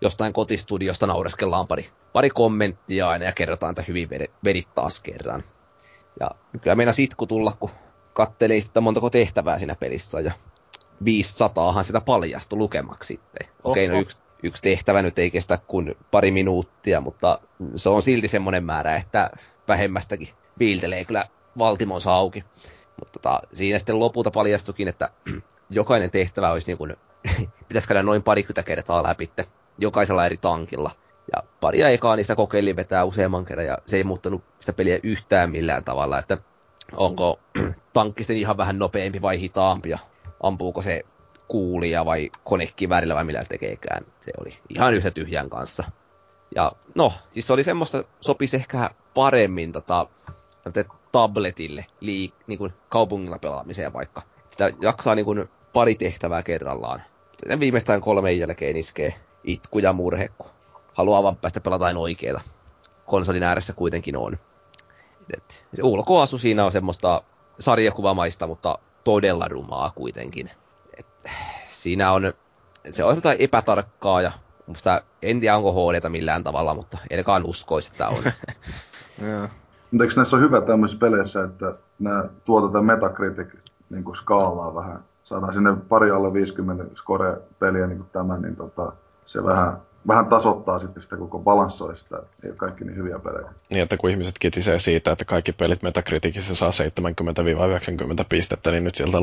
[0.01, 4.09] jostain kotistudiosta naureskellaan pari, pari kommenttia aina ja kerrotaan, että hyvin
[4.45, 5.43] vedit taas kerran.
[6.21, 7.71] Ja kyllä meidän sitku tulla, kun
[8.15, 10.33] kattelee sitä montako tehtävää siinä pelissä ja
[11.05, 13.53] 500han sitä paljastui lukemaksi sitten.
[13.65, 17.39] Okei, okay, no yksi, yksi tehtävä nyt ei kestä kuin pari minuuttia, mutta
[17.75, 19.31] se on silti semmoinen määrä, että
[19.69, 21.25] vähemmästäkin viiltelee kyllä
[21.59, 22.45] valtimonsa auki.
[22.99, 25.11] Mutta tota, siinä sitten lopulta paljastukin, että
[25.71, 26.97] jokainen tehtävä olisi niin kuin,
[27.69, 29.31] pitäisi käydä noin parikymmentä kertaa läpi
[29.79, 30.91] jokaisella eri tankilla.
[31.37, 35.51] Ja paria ekaa niistä kokeilin vetää useamman kerran ja se ei muuttanut sitä peliä yhtään
[35.51, 36.39] millään tavalla, että
[36.97, 37.41] onko
[37.93, 39.99] tankki sitten ihan vähän nopeampi vai hitaampi ja
[40.43, 41.05] ampuuko se
[41.49, 44.07] kuulia vai konekiväärillä vai millä tekeekään.
[44.21, 45.85] Se oli ihan yhtä tyhjän kanssa.
[46.55, 50.07] Ja no, siis se oli semmoista, sopisi ehkä paremmin tota,
[51.13, 54.23] tabletille lii, niin kuin kaupungilla pelaamiseen vaikka.
[54.51, 57.03] Sitä jaksaa niin kuin pari tehtävää kerrallaan.
[57.33, 60.51] Sitten viimeistään kolme jälkeen iskee itku ja murhe, kun
[60.95, 62.41] haluaa vaan päästä pelataan oikeita.
[63.07, 64.39] Konsolin ääressä kuitenkin on.
[65.37, 67.23] Et, se ulkoasu siinä on semmoista
[67.59, 70.51] sarjakuvamaista, mutta todella rumaa kuitenkin.
[70.97, 71.07] Et,
[71.69, 72.33] siinä on,
[72.91, 74.33] se on jotain epätarkkaa ja
[74.67, 78.23] musta en tiedä onko HD millään tavalla, mutta elkaan uskoisi, että on.
[79.91, 83.49] Mutta eikö näissä ole hyvä tämmöisissä peleissä, että nämä tuotetaan Metacritic
[83.91, 85.05] niin kuin skaalaa vähän.
[85.25, 88.93] Saadaan sinne pari alle 50 score-peliä niin kuin tämä, niin tota,
[89.27, 89.77] se vähän
[90.09, 93.53] vähän tasoittaa sitten sitä koko balanssoa, sitä ei ole kaikki niin hyviä pelejä.
[93.71, 98.95] Niin, että kun ihmiset kitisee siitä, että kaikki pelit Metacriticissa saa 70-90 pistettä, niin nyt
[98.95, 99.19] sieltä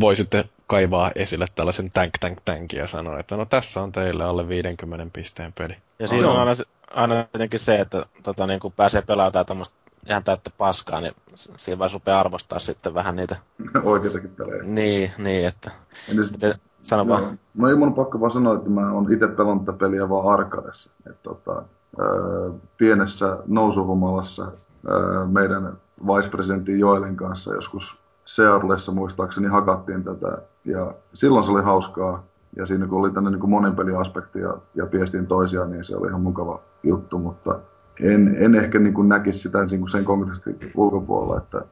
[0.00, 4.24] voi sitten kaivaa esille tällaisen tank tank tank ja sanoa, että no tässä on teille
[4.24, 5.76] alle 50 pisteen peli.
[5.98, 6.52] Ja siinä on aina,
[6.90, 9.74] aina jotenkin se, että tota, niin kun pääsee pelaamaan tämmöistä
[10.08, 13.36] ihan täyttä paskaa, niin siinä vai rupeaa arvostaa sitten vähän niitä...
[13.82, 14.62] Oikeitakin pelejä.
[14.62, 15.70] Niin, niin että...
[16.08, 17.38] Niin, miten, Sano vaan.
[17.54, 20.90] No ei mun pakko vaan sanoa, että mä oon itse pelannut tätä peliä vaan arkadessa.
[21.22, 21.62] Tota,
[22.00, 24.52] öö, pienessä nousuhumalassa
[24.88, 25.72] öö, meidän
[26.06, 30.38] vice Joelin kanssa joskus Seatlessa muistaakseni hakattiin tätä.
[30.64, 32.22] Ja silloin se oli hauskaa.
[32.56, 36.20] Ja siinä kun oli tänne niin monenpeliaspekti ja, ja piestiin toisiaan, niin se oli ihan
[36.20, 37.18] mukava juttu.
[37.18, 37.58] Mutta
[38.00, 41.62] en, en ehkä niin kuin näkisi sitä niin kuin sen konkreettisesti ulkopuolella, että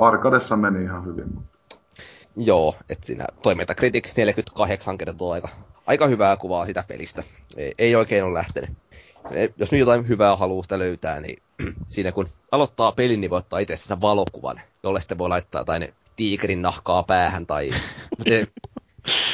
[0.00, 1.26] arkadessa meni ihan hyvin.
[1.34, 1.58] Mutta
[2.36, 5.48] Joo, että siinä toiminta Critic 48 kertaa aika,
[5.86, 7.22] aika hyvää kuvaa sitä pelistä.
[7.56, 8.70] Ei, ei oikein ole lähtenyt.
[9.56, 11.42] Jos nyt jotain hyvää haluaa löytää, niin
[11.86, 16.62] siinä kun aloittaa pelin, niin voi ottaa itsensä valokuvan, jolle sitten voi laittaa jotain tiikerin
[16.62, 17.70] nahkaa päähän tai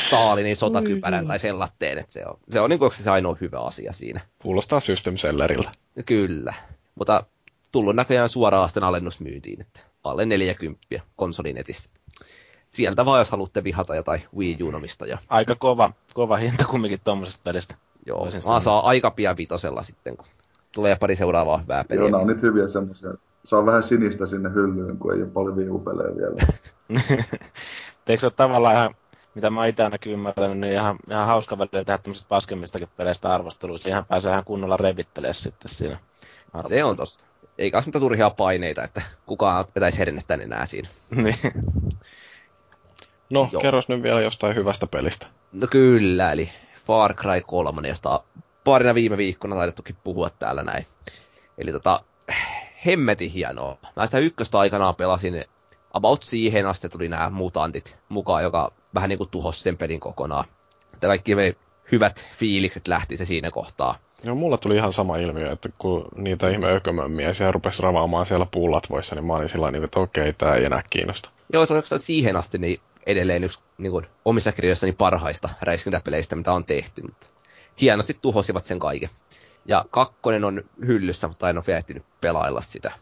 [0.06, 1.98] Stalinin sotakypärän tai sellatteen.
[1.98, 4.20] Että se on, se on niin kuin se ainoa hyvä asia siinä.
[4.42, 5.72] Kuulostaa System Selleriltä.
[6.06, 6.54] Kyllä,
[6.94, 7.24] mutta
[7.72, 11.90] tullut näköjään suoraan sitten alennusmyyntiin, että alle 40 konsolinetissä
[12.76, 14.58] sieltä vaan, jos haluatte vihata jotain Wii
[15.06, 17.74] ja Aika kova, kova hinta kumminkin tuommoisesta pelistä.
[18.06, 20.26] Joo, vaan saa aika pian vitosella sitten, kun
[20.72, 22.02] tulee pari seuraavaa hyvää peliä.
[22.02, 23.14] Joo, nämä on nyt hyviä semmoisia.
[23.44, 26.34] Saa vähän sinistä sinne hyllyyn, kun ei ole paljon viivupelejä vielä.
[28.08, 28.94] Eikö se ole tavallaan ihan,
[29.34, 33.88] mitä mä itse ainakin ymmärtänyt, niin ihan, ihan hauska välillä tehdä tämmöisistä paskemmistakin peleistä arvosteluissa.
[33.88, 35.98] Ihan pääsee ihan kunnolla revittelee sitten siinä.
[36.62, 37.26] Se on tosta.
[37.58, 40.88] Eikä ole mitään turhia paineita, että kukaan vetäisi hernettä enää siinä.
[41.16, 41.36] Niin.
[43.30, 43.62] No, Joo.
[43.62, 45.26] kerros nyt vielä jostain hyvästä pelistä.
[45.52, 46.50] No kyllä, eli
[46.86, 48.20] Far Cry 3, josta
[48.64, 50.86] parina viime viikkona laitettukin puhua täällä näin.
[51.58, 52.00] Eli tota,
[52.86, 53.78] hemmetin hienoa.
[53.96, 55.44] Mä sitä ykköstä aikanaan pelasin
[55.92, 60.44] about siihen asti tuli nämä mutantit mukaan, joka vähän niin kuin tuhosi sen pelin kokonaan.
[60.94, 61.56] Että kaikki me
[61.92, 63.98] hyvät fiilikset lähti se siinä kohtaa.
[64.24, 68.46] Joo, mulla tuli ihan sama ilmiö, että kun niitä ihme ökömömmiä siellä rupesi ravaamaan siellä
[68.50, 71.30] puulatvoissa, niin mä olin sillä niin, että okei, tää ei enää kiinnosta.
[71.52, 76.52] Joo, se on siihen asti niin edelleen yksi niin kuin, omissa kirjoissani parhaista räiskintäpeleistä, mitä
[76.52, 77.02] on tehty.
[77.02, 77.26] Mutta
[77.80, 79.10] hienosti tuhosivat sen kaiken.
[79.66, 82.92] Ja kakkonen on hyllyssä, mutta en ole vielä ehtinyt pelailla sitä.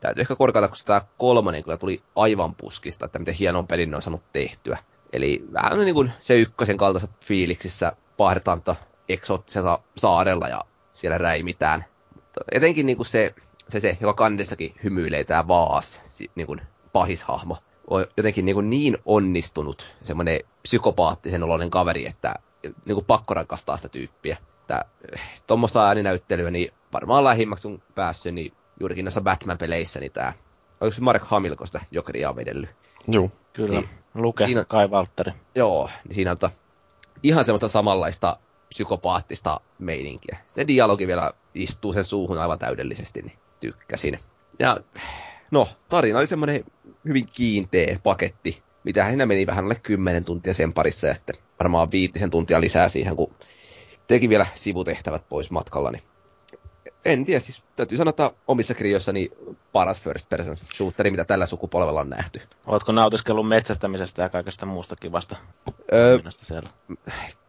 [0.00, 4.02] Täytyy ehkä korkata, koska tämä kolmonen kyllä tuli aivan puskista, että miten hienon pelin on
[4.02, 4.78] saanut tehtyä.
[5.12, 8.62] Eli vähän niin kuin se ykkösen kaltaiset fiiliksissä pahdetaan
[9.08, 11.84] eksoottisella saarella ja siellä räimitään.
[12.14, 13.34] Mutta etenkin niin kuin se,
[13.68, 16.02] se, se, joka kandessakin hymyilee tämä Vaas,
[16.34, 16.60] niin kuin
[16.92, 17.56] pahishahmo
[17.90, 23.88] on jotenkin niin, niin onnistunut, semmoinen psykopaattisen oloinen kaveri, että niin kuin pakko rakastaa sitä
[23.88, 24.36] tyyppiä.
[24.60, 30.32] Että eh, tuommoista ääninäyttelyä, niin varmaan lähimmäksi on päässyt, niin juurikin noissa Batman-peleissä, niin tämä,
[30.80, 32.76] oliko se Mark Hamilko sitä Jokeria vedellyt?
[33.08, 33.30] Joo.
[33.52, 35.32] Kyllä, niin, Luke, siinä, Kai Valtteri.
[35.54, 36.50] Joo, niin siinä on ta,
[37.22, 38.36] ihan semmoista samanlaista
[38.68, 40.38] psykopaattista meininkiä.
[40.48, 44.18] Se dialogi vielä istuu sen suuhun aivan täydellisesti, niin tykkäsin.
[44.58, 44.80] Ja
[45.50, 46.64] no, tarina oli semmoinen
[47.04, 48.62] hyvin kiinteä paketti.
[48.84, 52.88] Mitä siinä meni vähän alle 10 tuntia sen parissa ja sitten varmaan viitisen tuntia lisää
[52.88, 53.34] siihen, kun
[54.06, 55.90] teki vielä sivutehtävät pois matkalla.
[55.90, 56.02] Niin
[57.04, 59.30] en tiedä, siis täytyy sanoa, että omissa kirjoissani
[59.72, 62.40] paras first person shooteri, mitä tällä sukupolvella on nähty.
[62.66, 65.36] Oletko nautiskellut metsästämisestä ja kaikesta muusta kivasta
[65.92, 66.70] öö, siellä?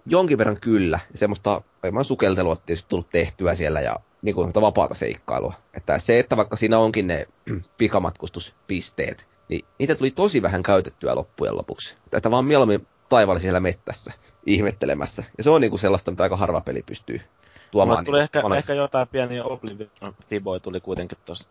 [0.06, 1.00] Jonkin verran kyllä.
[1.14, 5.54] Semmoista aivan sukeltelua tietysti tullut tehtyä siellä ja niin kuin, vapaata seikkailua.
[5.74, 7.26] Että se, että vaikka siinä onkin ne
[7.78, 11.98] pikamatkustuspisteet, niin niitä tuli tosi vähän käytettyä loppujen lopuksi.
[12.12, 14.14] Tästä vaan mieluummin taivaalla siellä mettässä
[14.46, 15.24] ihmettelemässä.
[15.38, 17.22] Ja se on niinku sellaista, mitä aika harva peli pystyy
[17.72, 17.98] tuomaan...
[17.98, 21.50] Mulle tuli niin, ehkä, ehkä jotain pieniä Oblivion Fiboja tuli kuitenkin tuossa,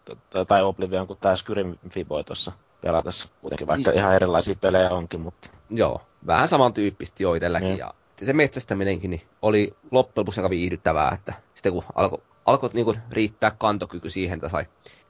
[0.48, 5.50] tai Oblivion kuin tää Skyrim Fiboja tuossa pelatessa kuitenkin, vaikka ihan erilaisia pelejä onkin, mutta
[5.70, 7.68] Joo, vähän samantyyppistä jo itselläkin.
[7.68, 7.78] Niin.
[7.78, 13.02] Ja se metsästäminenkin niin oli loppujen lopuksi aika viihdyttävää, että sitten kun alkoi alko, niin
[13.10, 14.66] riittää kantokyky siihen, että sai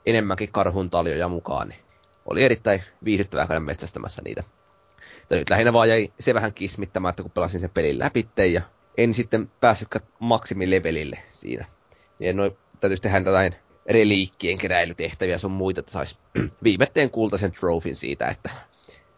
[0.07, 1.81] enemmänkin karhun taljoja mukaan, niin
[2.27, 4.43] oli erittäin viihdyttävää käydä metsästämässä niitä.
[5.31, 8.63] Ja nyt lähinnä vaan jäi se vähän kismittämään, että kun pelasin sen pelin läpi ja
[8.97, 11.65] en sitten päässytkään maksimilevelille siinä.
[12.19, 13.55] Niin noin täytyisi tehdä jotain
[13.87, 16.19] reliikkien keräilytehtäviä sun muita, että sais
[16.65, 18.51] viimetteen kultaisen trofin siitä, että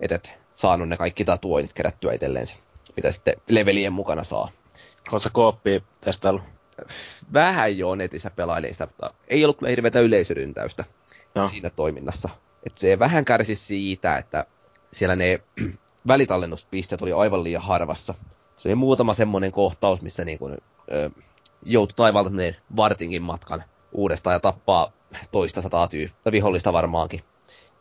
[0.00, 2.56] et, et saanut ne kaikki tatuoinnit kerättyä itselleensä,
[2.96, 4.48] mitä sitten levelien mukana saa.
[5.18, 6.60] sä kooppia testaillut?
[7.32, 10.84] Vähän jo netissä pelailin sitä, mutta ei ollut kyllä hirveätä yleisöryntäystä
[11.34, 11.46] No.
[11.46, 12.28] siinä toiminnassa.
[12.66, 14.46] Et se vähän kärsi siitä, että
[14.92, 15.40] siellä ne
[16.08, 18.14] välitallennuspisteet oli aivan liian harvassa.
[18.56, 20.58] Se oli muutama semmoinen kohtaus, missä niin kuin,
[20.92, 21.10] ö,
[21.62, 24.92] joutui taivaalta menee vartinkin matkan uudestaan ja tappaa
[25.30, 27.20] toista sataa tyyppiä, vihollista varmaankin,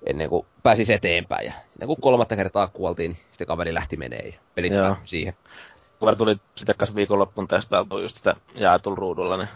[0.05, 1.45] ennen kuin pääsisi eteenpäin.
[1.45, 4.95] Ja siinä kun kolmatta kertaa kuoltiin, niin sitten kaveri lähti menee ja pelit Joo.
[5.03, 5.33] siihen.
[5.99, 9.49] Kun tuli sitten kanssa viikonloppuun testailtu just sitä jaetulla ruudulla, niin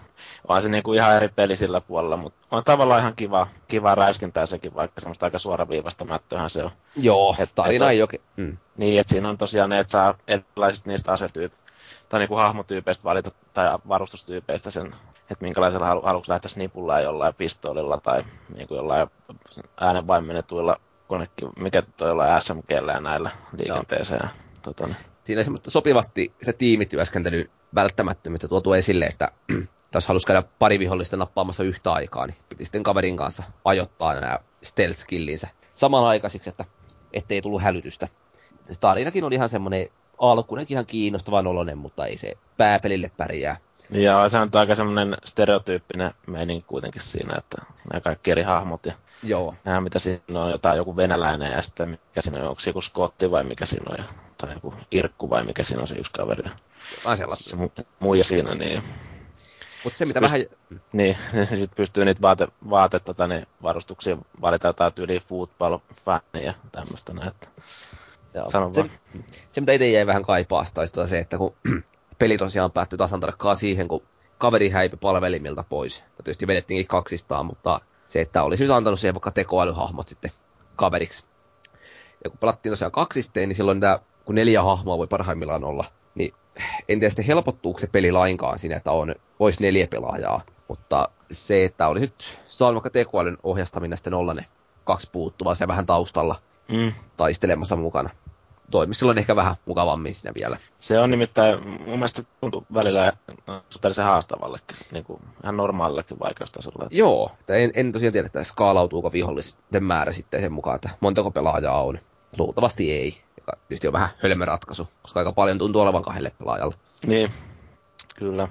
[0.47, 4.45] on se niinku ihan eri peli sillä puolella, mutta on tavallaan ihan kiva, kiva räiskintää
[4.45, 6.71] sekin, vaikka semmoista aika suoraviivasta mättöhän se on.
[6.95, 8.23] Joo, Et- tarina ei oikein...
[8.37, 8.57] Mm.
[8.77, 11.71] Niin, että siinä on tosiaan ne, että saa erilaisista niistä asetyyp-
[12.09, 14.95] tai niinku hahmotyypeistä valita, tai varustustyypeistä sen,
[15.31, 18.23] että minkälaisella halu- haluatko lähteä snipulla jollain pistoolilla tai
[18.55, 19.07] niinku jollain
[19.79, 24.19] äänenvaimennetuilla konekin, mikä toi jollain SMGllä ja näillä liikenteeseen.
[24.23, 24.29] Ja,
[24.61, 24.97] tota, niin.
[25.23, 29.31] Siinä sopivasti se tiimityöskentely välttämättömyyttä tuotu esille, että
[29.93, 34.39] jos halusi käydä pari vihollista nappaamassa yhtä aikaa, niin piti sitten kaverin kanssa ajoittaa nämä
[34.63, 36.65] stealth-skillinsä samanaikaisiksi, että
[37.13, 38.07] ettei tullut hälytystä.
[38.63, 39.87] Se tarinakin oli ihan semmoinen
[40.19, 43.57] alkuunkin ihan kiinnostava oloinen, mutta ei se pääpelille pärjää.
[43.89, 48.93] Ja se on aika semmoinen stereotyyppinen meininki kuitenkin siinä, että nämä kaikki eri hahmot ja
[49.23, 52.69] Joo, nämä mitä siinä on, jotain joku venäläinen ja sitten mikä siinä on, onko se
[52.69, 54.03] joku skotti vai mikä siinä on, ja,
[54.37, 56.49] tai joku irkku vai mikä siinä on se yksi kaveri.
[56.97, 57.49] jotain sellaista.
[57.49, 58.83] Se mu- muija siinä, niin,
[59.83, 60.39] Mutta se, mitä Se vähän...
[60.93, 61.17] niin
[61.59, 67.13] sitten pystyy niitä vaate, vaate tota, niin varustuksia valita jotain tyyliä football fani ja tämmöistä
[67.13, 67.27] näin.
[67.27, 67.47] että
[68.33, 68.91] Joo, Sano se, vaan.
[69.51, 71.55] se, mitä itse jäi vähän kaipaa, olisi tota se, että kun
[72.19, 74.03] peli tosiaan päättyi tasan tarkkaan siihen, kun
[74.37, 75.99] kaveri häipi palvelimilta pois.
[75.99, 80.31] Ja tietysti vedettiinkin kaksistaan, mutta se, että olisi nyt antanut siihen vaikka tekoälyhahmot sitten
[80.75, 81.23] kaveriksi.
[82.23, 86.33] Ja kun pelattiin tosiaan kaksisteen, niin silloin tämä, kun neljä hahmoa voi parhaimmillaan olla, niin
[86.89, 90.41] en tiedä sitten helpottuuko se peli lainkaan siinä, että on, olisi neljä pelaajaa.
[90.67, 94.45] Mutta se, että olisi nyt saanut vaikka tekoälyn ohjastaminen sitten olla ne
[94.83, 96.35] kaksi puuttuvaa se vähän taustalla
[96.71, 96.93] Mm.
[97.17, 98.09] taistelemassa mukana.
[98.71, 100.57] Toimisi silloin ehkä vähän mukavammin siinä vielä.
[100.79, 103.13] Se on nimittäin, mun mielestä tuntuu välillä
[103.69, 106.87] suhteellisen haastavallekin, niin kuin ihan normaalillekin vaikeustasolla.
[106.91, 111.31] Joo, että en, en tosiaan tiedä, että skaalautuuko vihollisten määrä sitten sen mukaan, että montako
[111.31, 111.99] pelaajaa on.
[112.37, 116.75] Luultavasti ei, joka tietysti on vähän hölmö ratkaisu, koska aika paljon tuntuu olevan kahdelle pelaajalle.
[117.07, 117.31] Niin,
[118.15, 118.47] kyllä.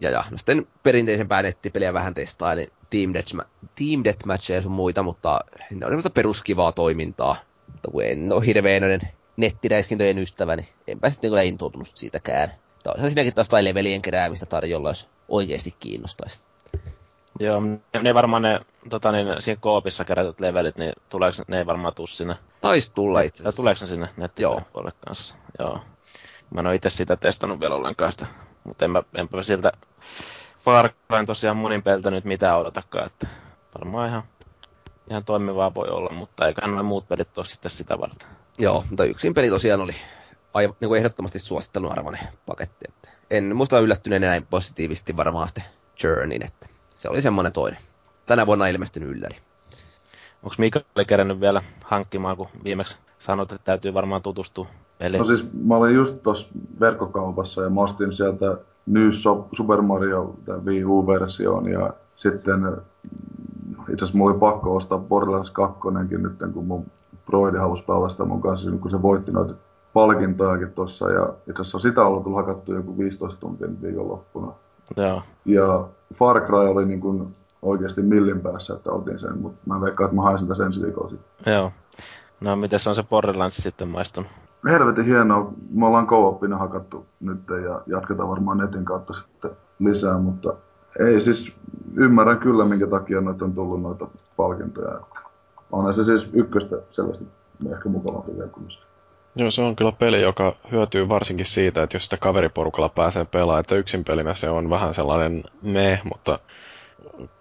[0.00, 4.72] Ja, ja no sitten perinteisempää nettipeliä vähän testaa, niin Team, Deathma- Team Deathmatcheja ja sun
[4.72, 7.36] muita, mutta ne on semmoista peruskivaa toimintaa.
[7.72, 8.82] Mutta kun en ole hirveän
[9.36, 12.48] nettiräiskintöjen ystävä, niin enpä sitten kyllä intoutunut siitäkään.
[12.82, 16.38] Tai olisihan siinäkin taas jotain levelien keräämistä tarjolla, jos oikeasti kiinnostaisi.
[17.40, 21.66] Joo, ne- ne varmaan ne, tota niin, siinä koopissa kerätyt levelit, niin tuleeko, ne ei
[21.66, 22.36] varmaan tuu sinne.
[22.60, 23.62] Taisi tulla itse Tai asiassa.
[23.62, 24.06] tuleeko ne sinne
[24.38, 24.54] Joo.
[24.56, 25.34] nettipuolelle kanssa?
[25.58, 25.80] Joo.
[26.50, 28.26] Mä en ole itse sitä testannut vielä ollenkaan sitä,
[28.64, 29.72] mutta enpä, enpä siltä
[30.64, 33.26] Far Cryn tosiaan monin peltä nyt mitään odotakaan, että
[33.78, 34.22] varmaan ihan,
[35.10, 38.28] ihan toimivaa voi olla, mutta eiköhän nämä muut pelit ole sitten sitä varten.
[38.58, 39.92] Joo, mutta yksin peli tosiaan oli
[40.54, 42.84] aivan, niin kuin ehdottomasti suosittelun arvoinen paketti.
[42.88, 45.64] Että en muista yllättyneenä näin positiivisesti varmaan sitten
[46.02, 47.80] Journeyin, että se oli semmoinen toinen.
[48.26, 49.36] Tänä vuonna ilmestynyt ylläri.
[50.42, 54.66] Onko Mikael kerännyt vielä hankkimaan, kun viimeksi sanoit, että täytyy varmaan tutustua
[54.98, 55.18] peliin?
[55.18, 56.48] No siis mä olin just tuossa
[56.80, 59.08] verkkokaupassa ja mä ostin sieltä New
[59.52, 62.76] Super Mario Wii U-version ja sitten mm,
[63.80, 66.86] itse asiassa mulla oli pakko ostaa Borderlands 2 nyt, kun mun
[67.26, 69.54] broidi halusi pelata sitä mun kanssa, kun se voitti noita
[69.92, 74.52] palkintojakin tuossa ja itse asiassa sitä on tullut hakattu joku 15 tuntia viikonloppuna.
[74.96, 75.22] Joo.
[75.44, 80.06] Ja Far Cry oli niin kuin oikeasti millin päässä, että otin sen, mutta mä veikkaan,
[80.06, 81.54] että mä hain sitä ensi viikolla sitten.
[81.54, 81.72] Joo.
[82.40, 84.30] No, miten se on se Borderlands sitten maistunut?
[84.68, 85.52] Helvetin hienoa.
[85.70, 90.54] Me ollaan co hakattu nyt ja jatketaan varmaan netin kautta sitten lisää, mutta
[90.98, 91.52] ei siis
[91.96, 94.06] ymmärrän kyllä, minkä takia noita on tullut noita
[94.36, 95.00] palkintoja.
[95.74, 97.24] Onhan se siis ykköstä selvästi
[97.72, 98.50] ehkä mukavampi vielä.
[99.36, 103.60] Joo, se on kyllä peli, joka hyötyy varsinkin siitä, että jos sitä kaveriporukalla pääsee pelaamaan,
[103.60, 106.38] että yksin pelinä se on vähän sellainen me, mutta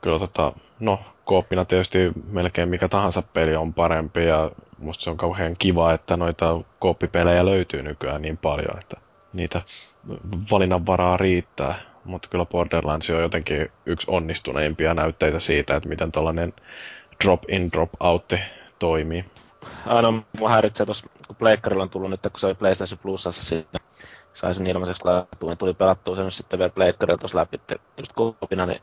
[0.02, 5.18] kyllä tota, no, kooppina tietysti melkein mikä tahansa peli on parempi ja musta se on
[5.18, 8.98] kauhean kiva, että noita kooppipelejä löytyy nykyään niin paljon, että
[9.34, 9.62] niitä
[10.52, 11.76] valinnanvaraa riittää.
[12.06, 16.54] Mutta kyllä Borderlands on jotenkin yksi onnistuneimpia näytteitä siitä, että miten tällainen
[17.24, 18.34] drop-in, drop-out
[18.80, 19.26] toimii.
[19.86, 23.80] Aina mua häiritsee tuossa, kun Pleikkarilla on tullut nyt, kun se oli PlayStation Plusassa siinä,
[24.34, 27.58] sai sen ilmaiseksi ladattua, niin tuli pelattua sen sitten vielä Pleikkarilla tuossa läpi,
[27.98, 28.82] just koopina, niin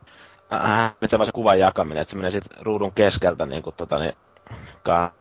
[0.50, 4.14] häiritsee vaan se kuvan jakaminen, että se menee sitten ruudun keskeltä niin kuin, tota, niin,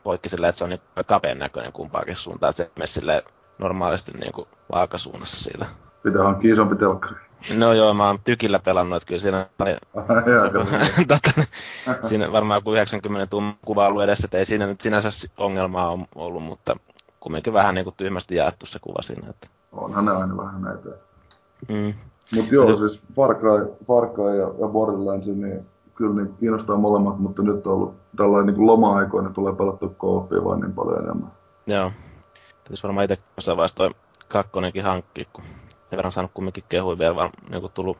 [0.03, 3.23] poikki silleen, että se on niin kapeen näköinen kumpaakin suuntaan, että se menee silleen
[3.57, 5.65] normaalisti niin kuin vaakasuunnassa siitä.
[6.03, 7.28] Pitää hankkia isompi telkkari.
[7.57, 9.75] No joo, mä oon tykillä pelannut, että kyllä siinä oli...
[11.07, 11.41] tota,
[12.07, 16.05] siinä varmaan joku 90 tunnin kuva ollut edessä, että ei siinä nyt sinänsä ongelmaa on
[16.15, 16.75] ollut, mutta
[17.19, 19.29] kumminkin vähän niin kuin tyhmästi jaettu se kuva siinä.
[19.29, 19.47] Että...
[19.71, 20.89] Onhan ne aina vähän näitä.
[21.69, 21.93] Mm.
[22.35, 27.19] Mutta joo, siis Far Cry, Far Cry ja, ja Borderlands, niin kyllä niin kiinnostaa molemmat,
[27.19, 31.31] mutta nyt on ollut tällainen niin loma-aikoina tulee pelattu kooppia vain niin paljon enemmän.
[31.67, 31.91] Joo.
[32.63, 33.91] Tietysti varmaan itse jossain vaiheessa toi
[34.27, 35.43] kakkonenkin hankki, kun
[35.89, 37.97] sen verran saanut kumminkin kehui vielä, vaan niin tullut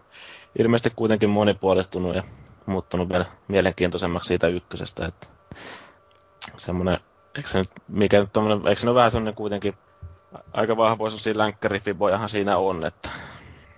[0.59, 2.23] ilmeisesti kuitenkin monipuolistunut ja
[2.65, 5.27] muuttunut vielä mielenkiintoisemmaksi siitä ykkösestä, että
[6.57, 6.99] semmoinen,
[7.35, 9.73] eikö se nyt, mikä nyt tommonen, eikö se nyt vähän semmoinen kuitenkin
[10.53, 13.09] aika vahvoisuus länkkärifibojahan siinä on, että...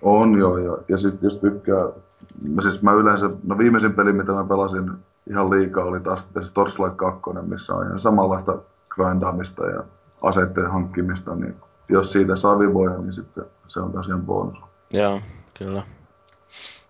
[0.02, 0.78] On joo, joo.
[0.88, 1.88] ja sitten jos tykkää,
[2.48, 4.90] mä siis mä yleensä, no viimeisin peli, mitä mä pelasin
[5.30, 9.82] ihan liikaa, oli taas Torchlight 2, missä on ihan samanlaista grindaamista ja
[10.22, 11.56] aseiden hankkimista, niin
[11.88, 14.58] jos siitä saa vivoja, niin sitten se on tosiaan bonus.
[14.90, 15.20] Joo,
[15.58, 15.82] kyllä.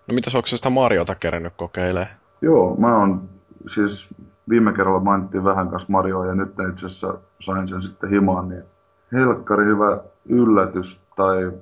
[0.09, 2.09] No mitäs, onko sitä Mariota kerännyt kokeilee?
[2.43, 3.29] Joo, mä oon
[3.67, 4.09] siis
[4.49, 8.63] viime kerralla mainittiin vähän kanssa Marioa ja nyt itse asiassa sain sen sitten himaan, niin
[9.13, 11.53] helkkari hyvä yllätys tai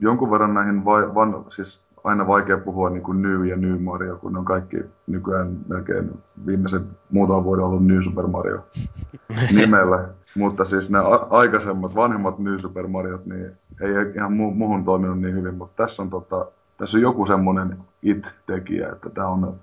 [0.00, 4.16] jonkun verran näihin vai, van, siis aina vaikea puhua niin kuin New ja New Mario,
[4.16, 6.10] kun ne on kaikki nykyään melkein
[6.46, 8.66] viimeisen muutaman vuoden ollut New Super Mario
[9.60, 10.08] nimellä.
[10.36, 10.98] Mutta siis ne
[11.30, 16.02] aikaisemmat, vanhemmat New Super Mariot, niin ei ihan mu- muuhun toiminut niin hyvin, mutta tässä
[16.02, 19.54] on, tota, tässä on joku semmoinen it-tekijä, että tämä on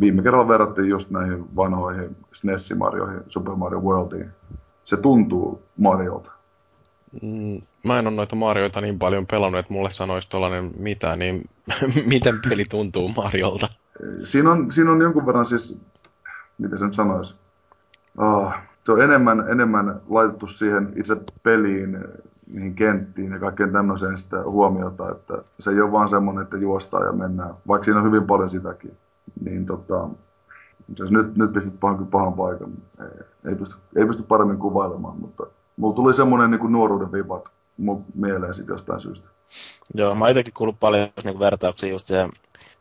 [0.00, 4.30] viime kerralla verrattiin just näihin vanhoihin SNES Marioihin, Super Mario Worldiin.
[4.82, 6.39] Se tuntuu Mariolta.
[7.22, 11.42] Mm, mä en ole noita Marioita niin paljon pelannut, että mulle sanoisi tuollainen mitä, niin
[12.06, 13.68] miten peli tuntuu Mariolta?
[14.24, 15.78] Siinä on, siinä on jonkun verran siis,
[16.58, 17.34] miten se nyt sanoisi,
[18.18, 18.52] oh,
[18.84, 21.98] se on enemmän, enemmän laitettu siihen itse peliin,
[22.46, 27.06] niihin kenttiin ja kaikkeen tämmöiseen sitä huomiota, että se ei ole vaan semmoinen, että juostaan
[27.06, 28.96] ja mennään, vaikka siinä on hyvin paljon sitäkin.
[29.44, 30.08] Niin tota,
[30.94, 32.72] siis nyt, nyt pistit pahan, pahan paikan.
[33.00, 33.06] Ei,
[33.44, 35.46] ei, pysty, ei pysty paremmin kuvailemaan, mutta
[35.76, 37.48] mulla tuli semmoinen niin kuin nuoruuden vivat
[38.14, 39.28] mieleen sitten jostain syystä.
[39.94, 42.30] Joo, mä itsekin kuullut paljon niin vertauksia just siihen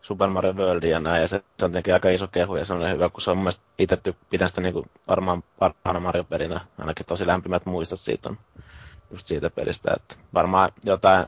[0.01, 2.95] Super Mario Worldiin ja näin, ja se, se on tietenkin aika iso kehu ja semmoinen
[2.95, 6.61] hyvä, kun se on mun mielestä itse pidän sitä niin kuin varmaan parhaana Mario pelinä,
[6.79, 8.37] ainakin tosi lämpimät muistot siitä on
[9.11, 11.25] just siitä pelistä, että varmaan jotain,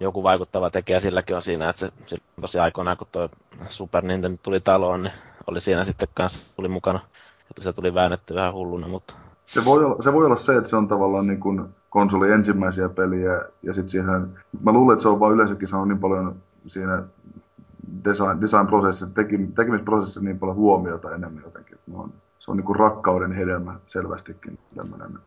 [0.00, 3.28] joku vaikuttava tekijä silläkin on siinä, että se, se tosi aikoinaan, kun tuo
[3.68, 5.12] Super Nintendo tuli taloon, niin
[5.46, 7.00] oli siinä sitten kanssa tuli mukana,
[7.50, 9.14] että se tuli väännetty vähän hulluna, mutta
[9.46, 12.88] se voi, olla, se voi olla se, että se on tavallaan niin kuin konsoli ensimmäisiä
[12.88, 17.02] peliä, ja sitten siihen, mä luulen, että se on vaan yleensäkin saanut niin paljon siinä
[18.04, 19.14] design, design-prosessissa,
[19.54, 21.78] tekemisprosessissa niin paljon huomiota enemmän jotenkin.
[21.86, 25.18] No on, se on niin kuin rakkauden hedelmä selvästikin tämmöinen.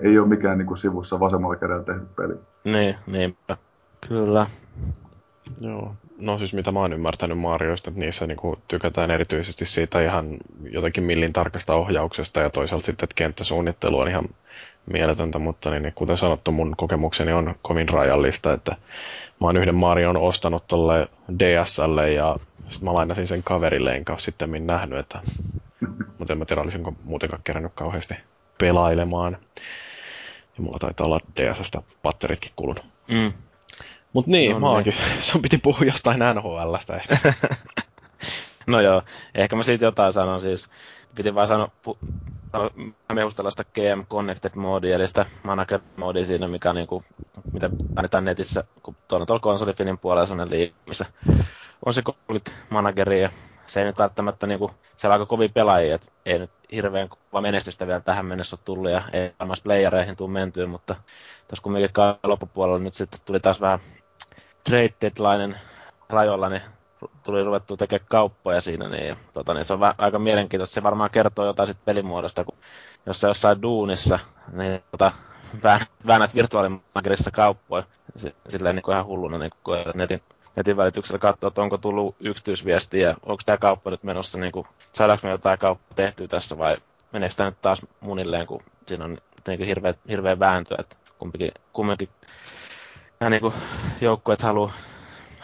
[0.00, 2.34] Ei ole mikään niin kuin sivussa vasemmalla kädellä tehty peli.
[2.64, 3.56] Niin, niinpä.
[4.08, 4.46] Kyllä.
[5.60, 5.94] Joo.
[6.18, 10.36] No siis mitä mä oon ymmärtänyt Marioista, että niissä niinku tykätään erityisesti siitä ihan
[10.70, 14.28] jotenkin millin tarkasta ohjauksesta ja toisaalta sitten, että kenttäsuunnittelu on ihan
[14.92, 18.76] mieletöntä, mutta niin, kuten sanottu, mun kokemukseni on kovin rajallista, että
[19.40, 24.20] mä oon yhden Marion ostanut tolle DSlle ja sitten mä lainasin sen kaverille, enkä ole
[24.20, 25.20] sitten nähnyt, että
[26.18, 28.14] mutta en mä tiedä, olisinko muutenkaan kerännyt kauheasti
[28.58, 29.38] pelailemaan.
[30.58, 32.84] Ja mulla taitaa olla DSstä patteritkin kulunut.
[33.08, 33.32] Mm.
[34.16, 34.94] Mut niin, no, maakin.
[34.94, 35.22] Niin.
[35.32, 37.32] Sun piti puhua jostain NHLstä ehkä.
[38.66, 39.02] no joo,
[39.34, 40.68] ehkä mä siitä jotain sanon siis.
[41.14, 42.08] Piti vaan sanoa, pu-
[43.12, 47.04] mehustella sitä GM Connected Mode, eli sitä Manager Mode siinä, mikä on niinku,
[47.52, 51.06] mitä annetaan netissä, kun tuolla tuolla konsolifinin puolella on liivi, missä
[51.86, 53.30] on se konsolit manageri, ja
[53.66, 57.40] se ei nyt välttämättä niinku, se on aika kovin pelaajia, että ei nyt hirveän kova
[57.40, 60.94] menestystä vielä tähän mennessä ole tullut, ja ei varmasti playereihin tule mentyä, mutta
[61.48, 61.90] tuossa kumminkin
[62.22, 63.80] loppupuolella nyt sitten tuli taas vähän
[64.66, 65.54] trade deadline
[66.08, 66.62] rajoilla, niin
[67.22, 70.74] tuli ruvettu tekemään kauppoja siinä, niin, tota, niin se on aika mielenkiintoista.
[70.74, 72.56] Se varmaan kertoo jotain sit pelimuodosta, kun
[73.06, 74.18] jos sä jossain duunissa,
[74.52, 75.12] niin tota,
[76.06, 77.84] väännät virtuaalimanagerissa kauppoja
[78.48, 80.22] silleen niin kuin ihan hulluna niin kuin netin,
[80.56, 85.26] netin välityksellä katsoa, että onko tullut yksityisviestiä, onko tämä kauppa nyt menossa, niin kuin, saadaanko
[85.26, 86.76] me jotain kauppaa tehtyä tässä vai
[87.12, 92.08] meneekö tämä nyt taas munilleen, kun siinä on niin hirveä, hirveä vääntö, että kumpikin, kumminkin
[93.20, 93.52] nämä niin
[94.00, 94.72] joukkueet haluaa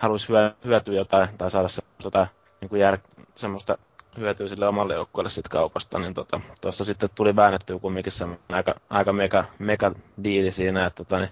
[0.02, 0.32] haluaisi
[0.64, 2.26] hyötyä jotain tai saada semmoista,
[2.60, 2.98] niin kuin jär,
[3.36, 3.78] semmoista
[4.18, 8.74] hyötyä sille omalle joukkueelle siitä kaupasta, niin tota, tuossa sitten tuli väännettyä kumminkin semmoinen aika,
[8.90, 9.92] aika mega, mega
[10.24, 11.30] diili siinä, että tota, niin,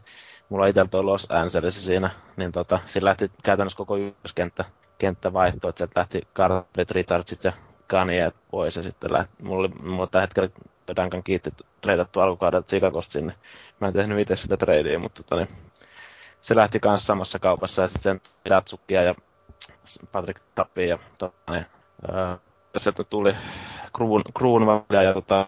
[0.48, 4.64] mulla itsellä tuo Los Angeles siinä, niin tota, siinä lähti käytännössä koko ykköskenttä
[4.98, 7.52] kenttä vaihto, että sieltä lähti Carterit, Richardsit ja
[7.86, 10.48] Kanye pois ja sitten lähti, mulla oli, mulla tällä hetkellä
[10.96, 13.34] Duncan kiitti treidattu alkukaudelta Chicagosta sinne.
[13.80, 15.48] Mä en tehnyt itse sitä tradea, mutta tota, niin,
[16.40, 19.14] se lähti kanssa samassa kaupassa ja sitten sen Datsukia ja
[20.12, 21.66] Patrick Tappia ja tota, niin,
[22.12, 22.38] ää,
[22.76, 23.36] sieltä tuli
[23.96, 25.46] Kruun, Kruun ja tota,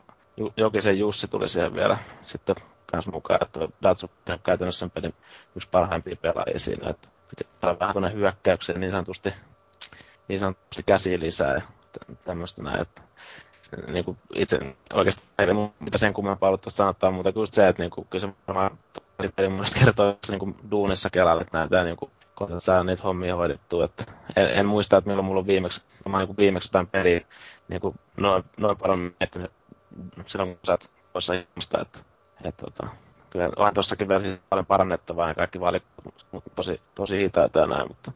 [0.57, 2.57] Jokisen Jussi tuli siihen vielä sitten
[2.93, 5.15] kanssa mukaan, että Datsuk on käytännössä sen pelin
[5.57, 9.35] yksi parhaimpia pelaajia siinä, että pitää vähän tuonne hyökkäykseen niin sanotusti,
[10.29, 11.63] niin sanotusti käsiin lisää ja
[12.25, 13.03] tämmöistä näin, että
[13.89, 15.47] niin kuin itse oikeasti ei
[15.81, 18.79] mitä sen kummempaa ollut tuosta sanottaa, mutta just se, että niin kuin, kyllä se varmaan
[19.23, 22.11] sitten mun kertoo että niin kuin duunissa kelalle, että näytetään niin kuin,
[22.59, 23.85] saada niitä hommia hoidettua.
[23.85, 24.05] Että
[24.37, 27.21] en, en, muista, että milloin mulla on viimeksi, mä niin viimeksi jotain peliä
[27.69, 29.51] niin kuin noin, noin paljon miettinyt
[30.27, 31.99] silloin, kun sä oot poissa ilmasta, että,
[32.45, 32.87] että, että
[33.31, 37.89] kyllä onhan tuossakin vielä siis paljon parannettavaa ja kaikki valikot, tosi, tosi hitaita ja näin,
[37.89, 38.13] mutta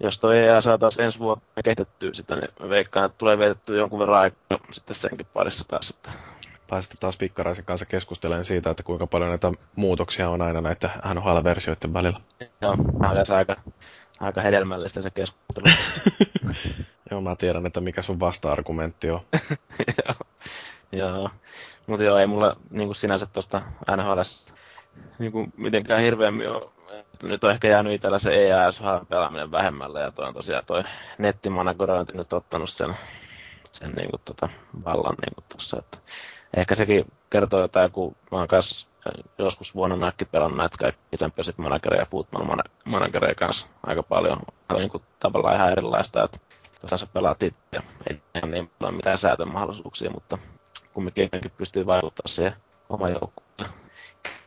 [0.00, 3.98] jos toi EA saa taas ensi vuonna kehitettyä sitä, niin veikkaan, että tulee vietettyä jonkun
[3.98, 5.90] verran aikaa sitten senkin parissa taas.
[5.90, 6.10] Että...
[6.72, 11.92] Pääsitte taas Pikkaraisen kanssa keskustelemaan siitä, että kuinka paljon näitä muutoksia on aina näitä NHL-versioiden
[11.92, 12.18] välillä.
[12.60, 13.56] Joo, mä olen aika,
[14.20, 15.66] aika hedelmällistä se keskustelu.
[17.10, 19.20] joo, mä tiedän, että mikä sun vasta-argumentti on.
[19.96, 20.16] joo,
[20.92, 21.30] joo.
[21.86, 23.62] mutta joo, ei mulla niin sinänsä tuosta
[23.96, 24.20] NHL
[25.18, 26.70] niin mitenkään hirveämmin ole
[27.22, 30.84] nyt on ehkä jäänyt itsellä se EASH-pelaaminen vähemmälle, ja toi on tosiaan toi
[31.18, 32.96] nettimanagorointi nyt ottanut sen,
[33.72, 34.48] sen niin kuin, tota,
[34.84, 35.98] vallan niin kuin tossa, että
[36.56, 38.88] ehkä sekin kertoo jotain, kun mä oon kanssa
[39.38, 44.38] joskus vuonna näkki pelannut näitä kaikki Championship managereja ja football managereja kanssa aika paljon.
[44.78, 46.38] Niin kuin, tavallaan ihan erilaista, että
[46.80, 47.80] tosiaan sä pelaat itse,
[48.10, 50.38] ei niin paljon mitään säätömahdollisuuksia, mutta
[50.92, 52.56] kumminkin pystyy vaikuttamaan siihen
[52.88, 53.70] oman joukkueen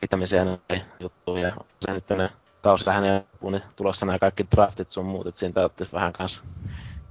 [0.00, 1.40] pitämiseen ja juttuun.
[1.40, 2.30] Ja se nyt ne
[2.62, 6.42] kausi vähän loppuu, niin tulossa nämä kaikki draftit sun muut, että siinä täytyisi vähän kanssa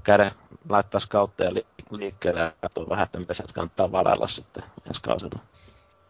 [0.03, 0.31] käydä
[0.69, 5.39] laittaa skautteja li- liikkeelle ja katsoa vähän, että mitä sieltä kannattaa varailla sitten ensi kausilla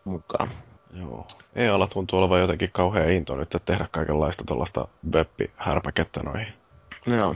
[0.04, 0.50] mukaan.
[0.94, 1.28] Joo.
[1.56, 6.54] Ei ala tuntuu olevan jotenkin kauhean into nyt, että tehdä kaikenlaista tuollaista web-härpäkettä noihin.
[7.06, 7.36] Joo.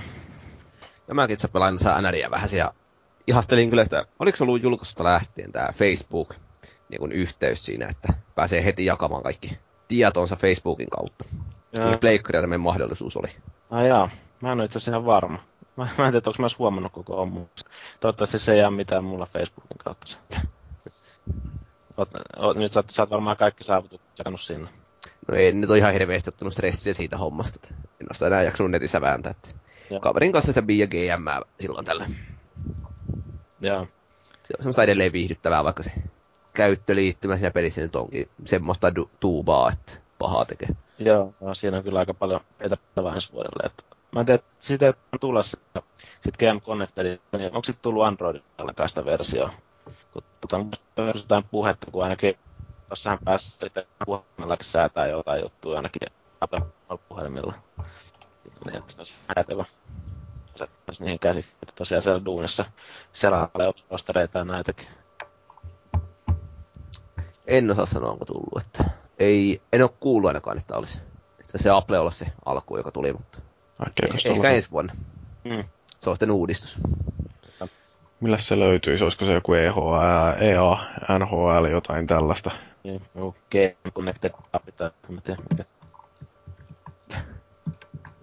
[1.08, 2.74] Ja mäkin itse pelaan NRiä vähän ja
[3.28, 6.36] ihastelin kyllä sitä, oliko se ollut julkaisusta lähtien tämä Facebook
[6.90, 11.26] niin kuin yhteys siinä, että pääsee heti jakamaan kaikki tietonsa Facebookin kautta.
[11.78, 13.28] Niin pleikkaria tämmöinen mahdollisuus oli.
[13.70, 14.10] Ai jaa,
[14.42, 15.40] mä en ole itse asiassa ihan varma.
[15.80, 17.46] Mä, mä en tiedä, onko mä huomannut koko hommu.
[18.00, 20.18] Toivottavasti se ei jää mitään mulla Facebookin kautta.
[21.98, 24.70] Oot, oot, nyt sä, sä oot varmaan kaikki saavutukset jakannut sinne.
[25.28, 27.60] No ei nyt ole ihan hirveästi ottanut stressiä siitä hommasta.
[27.64, 29.32] Että en ole sitä enää jaksanut netissä vääntää.
[29.32, 29.50] Että
[30.02, 32.06] kaverin kanssa sitä Bia GM silloin tällä.
[33.62, 33.88] Joo.
[34.44, 35.92] Se on semmoista edelleen viihdyttävää, vaikka se
[36.56, 40.70] käyttöliittymä siinä pelissä nyt onkin semmoista du- tuubaa, että pahaa tekee.
[41.00, 43.66] Joo, no, siinä on kyllä aika paljon etäpäivää ensi vuodelle.
[43.66, 45.82] Että, mä en tiedä, siitä on tulla sitä,
[46.22, 49.54] sit GM Connectedi, niin onko sitten tullut Androidin ollenkaan sitä versiota?
[50.14, 50.66] Kun tota,
[51.16, 52.38] jotain puhetta, kun ainakin
[52.90, 56.08] jossain päässä sitten puhelimellakin säätää jotain juttuja ainakin
[57.10, 57.54] puhelimilla.
[58.66, 59.66] Niin, että se olisi kätevä
[60.56, 62.66] asettaisi niihin käsi, että tosiaan siellä duunissa
[63.14, 64.88] selailee ostareita ja näitäkin.
[67.48, 68.84] En osaa sanoa, onko tullut, että
[69.20, 71.02] ei, en ole kuullut ainakaan, että olisi.
[71.40, 73.42] Että se Apple olla se alku, joka tuli, mutta
[73.80, 74.94] eh, ehkä ensi vuonna.
[75.44, 75.64] Mm.
[76.00, 76.80] Se on sitten uudistus.
[78.20, 79.04] Millä se löytyisi?
[79.04, 79.94] Olisiko se joku EHL,
[80.40, 80.78] EA,
[81.20, 82.52] NHL, jotain tällaista?
[82.84, 84.92] Joku Game Connected App tai.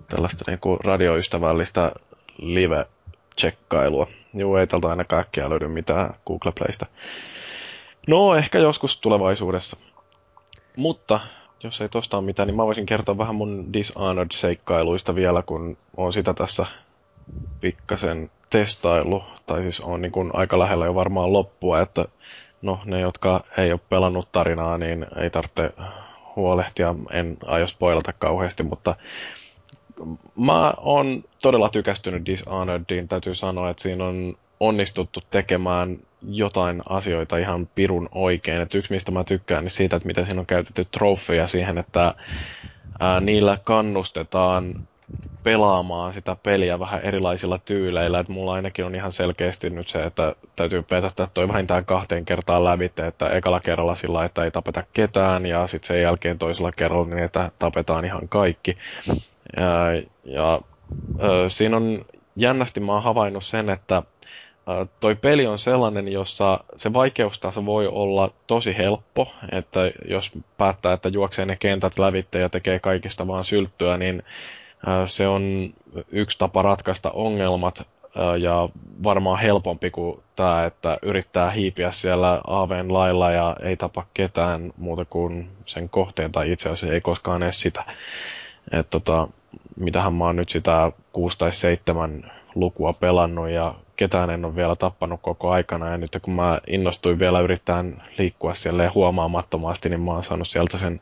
[0.08, 1.92] Tällaista niinku radioystävällistä
[2.38, 4.06] live-tsekkailua.
[4.34, 6.86] Joo, ei tältä aina kaikkea löydy mitään Google Playsta.
[8.08, 9.76] No, ehkä joskus tulevaisuudessa.
[10.76, 11.20] Mutta
[11.62, 16.12] jos ei tosta ole mitään, niin mä voisin kertoa vähän mun Dishonored-seikkailuista vielä, kun on
[16.12, 16.66] sitä tässä
[17.60, 22.04] pikkasen testailu, tai siis on niin kuin aika lähellä jo varmaan loppua, että
[22.62, 25.70] no ne, jotka ei ole pelannut tarinaa, niin ei tarvitse
[26.36, 28.94] huolehtia, en aio spoilata kauheasti, mutta
[30.36, 37.68] mä oon todella tykästynyt Dishonoredin, täytyy sanoa, että siinä on onnistuttu tekemään jotain asioita ihan
[37.74, 38.60] pirun oikein.
[38.60, 42.14] Et yksi, mistä mä tykkään, niin siitä, että miten siinä on käytetty trofeja siihen, että
[43.00, 44.74] ää, niillä kannustetaan
[45.42, 48.18] pelaamaan sitä peliä vähän erilaisilla tyyleillä.
[48.18, 52.64] Et mulla ainakin on ihan selkeästi nyt se, että täytyy petättää toi vähintään kahteen kertaan
[52.64, 57.06] lävite, että ekalla kerralla sillä, että ei tapeta ketään, ja sitten sen jälkeen toisella kerralla
[57.06, 58.76] niin, että tapetaan ihan kaikki.
[59.56, 60.60] Ja, ja
[61.22, 62.04] ö, siinä on
[62.36, 64.02] jännästi mä oon havainnut sen, että
[65.00, 71.08] toi peli on sellainen, jossa se vaikeustaso voi olla tosi helppo, että jos päättää, että
[71.08, 74.22] juoksee ne kentät lävitte ja tekee kaikista vaan sylttyä, niin
[75.06, 75.74] se on
[76.08, 77.86] yksi tapa ratkaista ongelmat
[78.40, 78.68] ja
[79.02, 85.04] varmaan helpompi kuin tämä, että yrittää hiipiä siellä aaveen lailla ja ei tapa ketään muuta
[85.04, 87.84] kuin sen kohteen tai itse asiassa ei koskaan edes sitä.
[88.72, 89.28] Et tota,
[89.76, 94.76] mitähän mä oon nyt sitä 6 tai 7 lukua pelannut ja ketään en ole vielä
[94.76, 95.90] tappanut koko aikana.
[95.90, 100.78] Ja nyt kun mä innostuin vielä yrittämään liikkua siellä huomaamattomasti, niin mä oon saanut sieltä
[100.78, 101.00] sen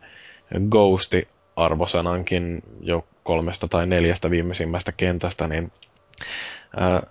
[0.70, 5.72] Ghosti arvosanankin jo kolmesta tai neljästä viimeisimmästä kentästä, niin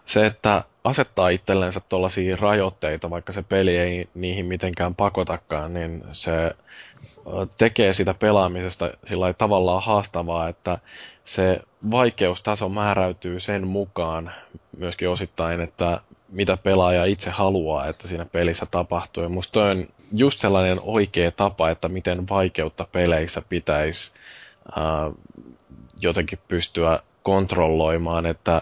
[0.05, 6.55] se, että asettaa itsellensä tuollaisia rajoitteita, vaikka se peli ei niihin mitenkään pakotakaan, niin se
[7.57, 10.77] tekee sitä pelaamisesta sillä tavallaan haastavaa, että
[11.23, 14.31] se vaikeustaso määräytyy sen mukaan
[14.77, 19.23] myöskin osittain, että mitä pelaaja itse haluaa, että siinä pelissä tapahtuu.
[19.23, 24.11] Ja musta on just sellainen oikea tapa, että miten vaikeutta peleissä pitäisi
[24.77, 25.13] äh,
[25.99, 28.61] jotenkin pystyä kontrolloimaan, että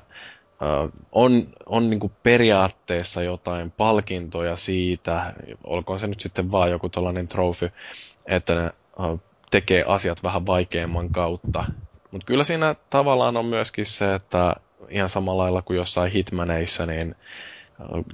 [0.62, 5.34] Uh, on, on niin periaatteessa jotain palkintoja siitä,
[5.64, 7.66] olkoon se nyt sitten vaan joku tällainen trofi,
[8.26, 8.72] että ne
[9.52, 11.66] tekee asiat vähän vaikeamman kautta.
[12.12, 14.56] Mutta kyllä siinä tavallaan on myöskin se, että
[14.90, 17.16] ihan samalla lailla kuin jossain hitmaneissa, niin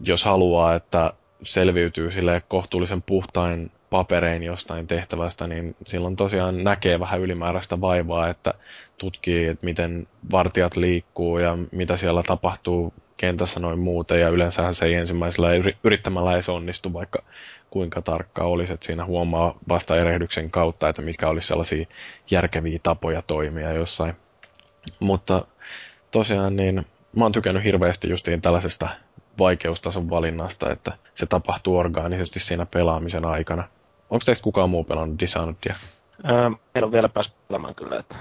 [0.01, 7.21] jos haluaa, että selviytyy sille kohtuullisen puhtain paperein jostain tehtävästä, niin silloin tosiaan näkee vähän
[7.21, 8.53] ylimääräistä vaivaa, että
[8.97, 14.85] tutkii, että miten vartijat liikkuu ja mitä siellä tapahtuu kentässä noin muuten, ja yleensä se
[14.85, 15.49] ei ensimmäisellä
[15.83, 17.23] yrittämällä edes onnistu, vaikka
[17.69, 21.85] kuinka tarkka olisi, että siinä huomaa vasta erehdyksen kautta, että mitkä olisi sellaisia
[22.31, 24.15] järkeviä tapoja toimia jossain.
[24.99, 25.45] Mutta
[26.11, 28.89] tosiaan niin mä oon tykännyt hirveästi justiin tällaisesta
[29.39, 33.63] vaikeustason valinnasta, että se tapahtuu orgaanisesti siinä pelaamisen aikana.
[34.09, 35.75] Onko teistä kukaan muu pelannut Dishonoredia?
[36.29, 37.99] Öö, en ole vielä päässyt pelaamaan kyllä.
[37.99, 38.15] Että...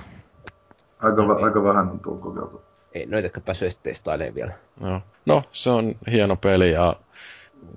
[0.98, 2.62] Aika, aika vähän on tullut kokeiltu.
[2.94, 4.52] Ei noitäkään päässyt edes testailemaan vielä.
[4.80, 5.02] No.
[5.26, 6.96] no, se on hieno peli ja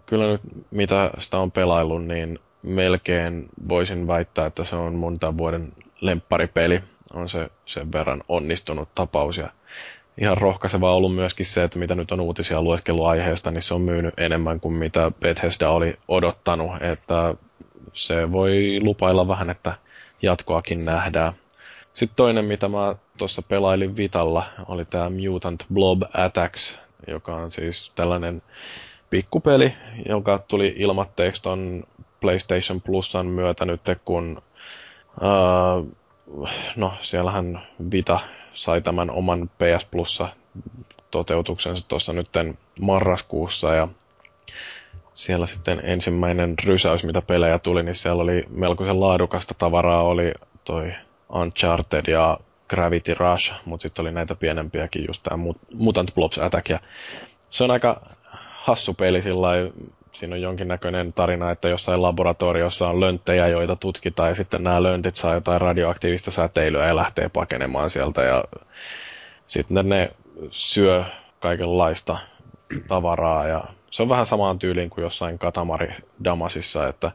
[0.05, 5.73] kyllä nyt mitä sitä on pelaillut, niin melkein voisin väittää, että se on tämän vuoden
[6.01, 6.83] lempparipeli.
[7.13, 9.49] On se sen verran onnistunut tapaus ja
[10.21, 13.81] ihan rohkaiseva ollut myöskin se, että mitä nyt on uutisia lueskellut aiheesta, niin se on
[13.81, 17.33] myynyt enemmän kuin mitä Bethesda oli odottanut, että
[17.93, 19.73] se voi lupailla vähän, että
[20.21, 21.33] jatkoakin nähdään.
[21.93, 27.91] Sitten toinen, mitä mä tuossa pelailin Vitalla, oli tämä Mutant Blob Attacks, joka on siis
[27.95, 28.41] tällainen
[29.09, 29.73] pikkupeli,
[30.09, 31.83] joka tuli ilmatteeksi ton
[32.21, 34.41] PlayStation Plusan myötä nyt, kun
[35.21, 35.89] uh,
[36.75, 38.19] no siellähän Vita
[38.53, 40.27] sai tämän oman PS Plussa
[41.11, 42.29] toteutuksensa tuossa nyt
[42.81, 43.87] marraskuussa ja
[45.13, 50.33] siellä sitten ensimmäinen rysäys, mitä pelejä tuli, niin siellä oli melkoisen laadukasta tavaraa, oli
[50.63, 50.93] toi
[51.33, 52.37] Uncharted ja
[52.69, 55.43] Gravity Rush, mutta sitten oli näitä pienempiäkin, just tämä
[55.73, 56.69] Mutant Blobs Attack.
[56.69, 56.79] Ja
[57.49, 58.01] se on aika
[58.69, 59.47] hassu peli sillä
[60.11, 65.15] siinä on jonkinnäköinen tarina, että jossain laboratoriossa on lönttejä, joita tutkitaan, ja sitten nämä löntit
[65.15, 68.43] saa jotain radioaktiivista säteilyä ja lähtee pakenemaan sieltä, ja
[69.47, 70.11] sitten ne
[70.49, 71.03] syö
[71.39, 72.17] kaikenlaista
[72.87, 75.93] tavaraa, ja se on vähän samaan tyyliin kuin jossain Katamari
[76.23, 77.11] Damasissa, että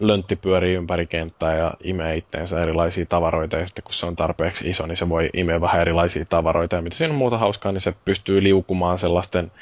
[0.00, 4.70] löntti pyörii ympäri kenttää ja imee itteensä erilaisia tavaroita, ja sitten kun se on tarpeeksi
[4.70, 7.80] iso, niin se voi imeä vähän erilaisia tavaroita, ja mitä siinä on muuta hauskaa, niin
[7.80, 9.52] se pystyy liukumaan sellaisten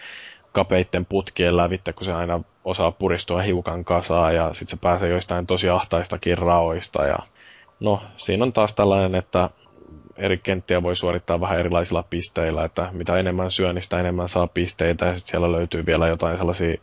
[0.52, 5.46] kapeitten putkien lävittä, kun se aina osaa puristua hiukan kasaa ja sitten se pääsee joistain
[5.46, 7.06] tosi ahtaistakin raoista.
[7.06, 7.18] Ja
[7.80, 9.50] no, siinä on taas tällainen, että
[10.16, 14.46] eri kenttiä voi suorittaa vähän erilaisilla pisteillä, että mitä enemmän syö, niin sitä enemmän saa
[14.46, 16.76] pisteitä ja sitten siellä löytyy vielä jotain sellaisia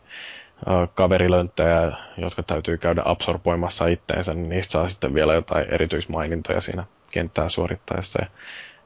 [0.94, 7.48] kaverilönttejä, jotka täytyy käydä absorboimassa itteensä, niin niistä saa sitten vielä jotain erityismainintoja siinä kenttää
[7.48, 8.18] suorittaessa.
[8.22, 8.28] Ja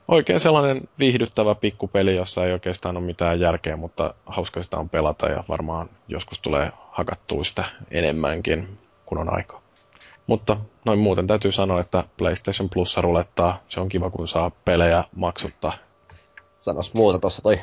[0.09, 5.27] oikein sellainen viihdyttävä pikkupeli, jossa ei oikeastaan ole mitään järkeä, mutta hauska sitä on pelata
[5.27, 9.63] ja varmaan joskus tulee hakattua sitä enemmänkin, kun on aikaa.
[10.27, 13.61] Mutta noin muuten täytyy sanoa, että PlayStation Plus rulettaa.
[13.69, 15.73] Se on kiva, kun saa pelejä maksutta.
[16.59, 17.59] Sanos muuta tuossa toi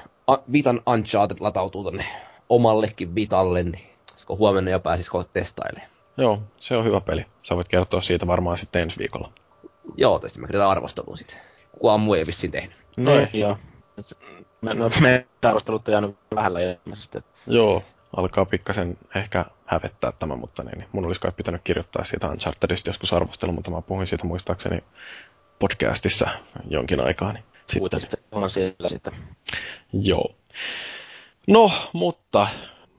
[0.51, 2.05] Vitan Uncharted latautuu tonne
[2.49, 5.89] omallekin Vitalle, niin olisiko huomenna jo pääsisikö testailemaan.
[6.17, 7.25] Joo, se on hyvä peli.
[7.43, 9.31] Sä voit kertoa siitä varmaan sitten ensi viikolla.
[9.97, 11.37] Joo, tietysti mä kirjoitan arvostelun sitten.
[11.79, 12.85] Kukaan muu ei vissiin tehnyt.
[12.97, 13.57] No, joo.
[14.61, 17.17] Me, no, me arvostelut on jäänyt vähällä ilmeisesti.
[17.47, 17.83] Joo,
[18.17, 22.89] alkaa pikkasen ehkä hävettää tämä, mutta niin, niin mun olisi kai pitänyt kirjoittaa siitä Unchartedista
[22.89, 24.83] joskus arvostelu, mutta mä puhuin siitä muistaakseni
[25.59, 26.29] podcastissa
[26.69, 27.33] jonkin aikaa.
[27.33, 28.19] Niin sitten.
[28.31, 29.13] on siellä sitten.
[29.93, 30.35] Joo.
[31.47, 32.47] No, mutta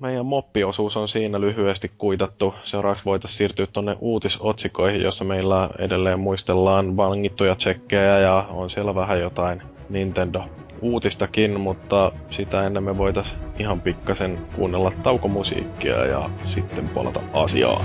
[0.00, 2.54] meidän moppiosuus on siinä lyhyesti kuitattu.
[2.64, 9.20] Seuraavaksi voitaisiin siirtyä tuonne uutisotsikoihin, jossa meillä edelleen muistellaan vangittuja tsekkejä ja on siellä vähän
[9.20, 10.42] jotain Nintendo
[10.82, 17.84] uutistakin, mutta sitä ennen me voitaisiin ihan pikkasen kuunnella taukomusiikkia ja sitten palata asiaan.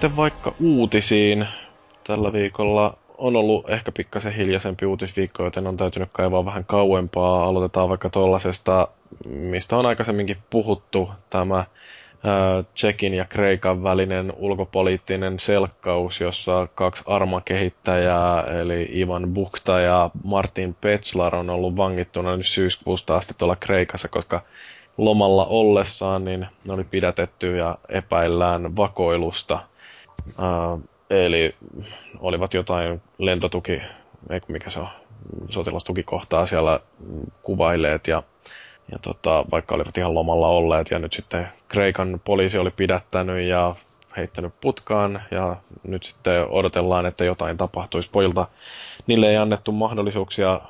[0.00, 1.46] Sitten vaikka uutisiin.
[2.04, 7.44] Tällä viikolla on ollut ehkä pikkasen hiljaisempi uutisviikko, joten on täytynyt kaivaa vähän kauempaa.
[7.44, 8.88] Aloitetaan vaikka tuollaisesta,
[9.28, 11.64] mistä on aikaisemminkin puhuttu, tämä
[12.74, 21.36] Tsekin ja Kreikan välinen ulkopoliittinen selkkaus, jossa kaksi armakehittäjää, eli Ivan Bukta ja Martin Petslar
[21.36, 24.42] on ollut vangittuna nyt syyskuusta asti tuolla Kreikassa, koska
[24.96, 29.69] lomalla ollessaan, niin ne oli pidätetty ja epäillään vakoilusta.
[30.28, 31.54] Uh, eli
[32.18, 33.82] olivat jotain lentotuki,
[34.48, 34.88] mikä se on,
[35.48, 36.80] sotilastukikohtaa siellä
[37.42, 38.22] kuvailleet ja,
[38.92, 43.74] ja tota, vaikka olivat ihan lomalla olleet ja nyt sitten Kreikan poliisi oli pidättänyt ja
[44.16, 48.10] heittänyt putkaan ja nyt sitten odotellaan, että jotain tapahtuisi.
[48.10, 48.46] Pojilta
[49.06, 50.60] niille ei annettu mahdollisuuksia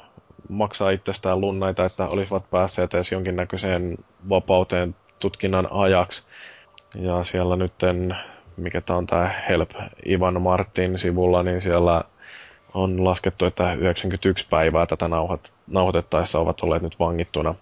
[0.48, 3.96] maksaa itsestään lunnaita, että olisivat päässeet edes jonkinnäköiseen
[4.28, 6.22] vapauteen tutkinnan ajaksi.
[6.94, 8.16] Ja siellä nytten,
[8.56, 9.70] mikä tämä on tämä Help
[10.06, 12.04] Ivan Martin sivulla, niin siellä
[12.74, 17.54] on laskettu, että 91 päivää tätä nauhat, nauhoitettaessa ovat olleet nyt vangittuna.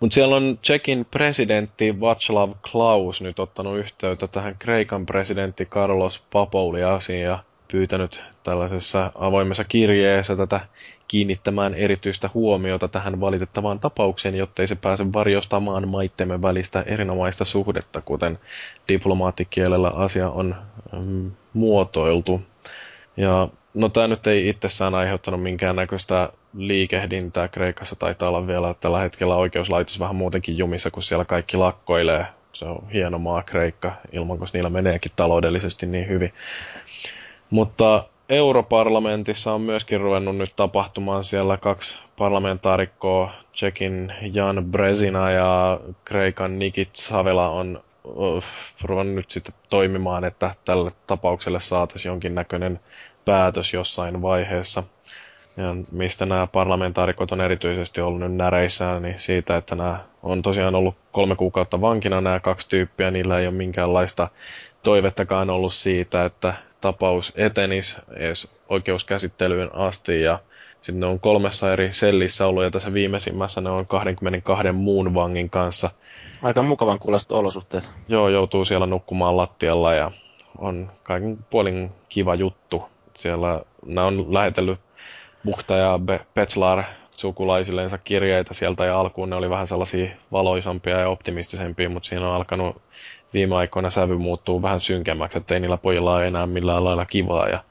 [0.00, 7.22] Mutta siellä on Tsekin presidentti Václav Klaus nyt ottanut yhteyttä tähän Kreikan presidentti Carlos Papouliasiin
[7.22, 7.38] ja
[7.72, 10.60] pyytänyt tällaisessa avoimessa kirjeessä tätä
[11.10, 18.38] kiinnittämään erityistä huomiota tähän valitettavaan tapaukseen, jottei se pääse varjostamaan maittemme välistä erinomaista suhdetta, kuten
[18.88, 20.54] diplomaattikielellä asia on
[21.04, 22.42] mm, muotoiltu.
[23.16, 27.48] Ja no tämä nyt ei itsessään aiheuttanut minkäännäköistä liikehdintää.
[27.48, 32.26] Kreikassa taitaa olla vielä tällä hetkellä oikeuslaitos vähän muutenkin jumissa, kun siellä kaikki lakkoilee.
[32.52, 36.32] Se on hieno maa Kreikka, ilman koska niillä meneekin taloudellisesti niin hyvin.
[37.50, 46.58] Mutta Europarlamentissa on myöskin ruvennut nyt tapahtumaan siellä kaksi parlamentaarikkoa, Tsekin Jan Brezina ja Kreikan
[46.58, 48.44] Nikit Savela on uh,
[48.82, 52.80] ruvennut nyt sitten toimimaan, että tälle tapaukselle saataisiin jonkinnäköinen
[53.24, 54.82] päätös jossain vaiheessa.
[55.56, 60.74] Ja mistä nämä parlamentaarikot on erityisesti ollut nyt näreissään, niin siitä, että nämä on tosiaan
[60.74, 64.28] ollut kolme kuukautta vankina nämä kaksi tyyppiä, niillä ei ole minkäänlaista
[64.82, 70.38] toivettakaan ollut siitä, että tapaus etenisi edes oikeuskäsittelyyn asti ja
[70.82, 75.50] sitten ne on kolmessa eri sellissä ollut ja tässä viimeisimmässä ne on 22 muun vangin
[75.50, 75.90] kanssa.
[76.42, 77.90] Aika mukavan kuulosta olosuhteet.
[78.08, 80.10] Joo, joutuu siellä nukkumaan lattialla ja
[80.58, 82.82] on kaiken puolin kiva juttu.
[83.14, 84.80] Siellä nämä on lähetellyt
[85.44, 86.82] Bukta ja Be- Petslar
[87.16, 92.34] sukulaisillensa kirjeitä sieltä ja alkuun ne oli vähän sellaisia valoisampia ja optimistisempia, mutta siinä on
[92.34, 92.82] alkanut
[93.34, 97.48] viime aikoina sävy muuttuu vähän synkemmäksi, että ei niillä pojilla ole enää millään lailla kivaa.
[97.48, 97.64] Ja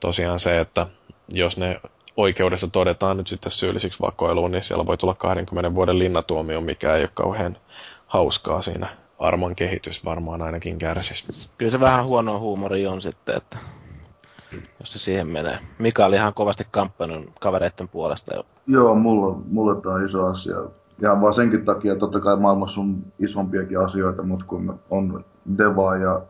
[0.00, 0.86] tosiaan se, että
[1.28, 1.80] jos ne
[2.16, 7.02] oikeudessa todetaan nyt sitten syyllisiksi vakoiluun, niin siellä voi tulla 20 vuoden linnatuomio, mikä ei
[7.02, 7.56] ole kauhean
[8.06, 8.88] hauskaa siinä.
[9.18, 11.26] Armon kehitys varmaan ainakin kärsisi.
[11.58, 13.58] Kyllä se vähän huono huumori on sitten, että
[14.80, 15.58] jos se siihen menee.
[15.78, 18.46] Mika oli ihan kovasti kampanjan kavereiden puolesta jo.
[18.66, 20.56] Joo, mulla, mulle tämä on iso asia.
[21.00, 25.24] Ja vaan senkin takia, totta kai maailmassa on isompiakin asioita, mutta kun on
[25.58, 26.22] Deva ja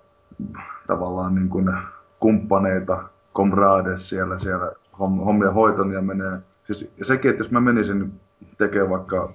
[0.87, 1.73] tavallaan niin kuin
[2.21, 3.03] kumppaneita,
[3.33, 6.39] komrades siellä, siellä hommia hoiton ja menee.
[6.65, 8.21] Siis sekin, että jos mä menisin
[8.59, 9.33] tekemään vaikka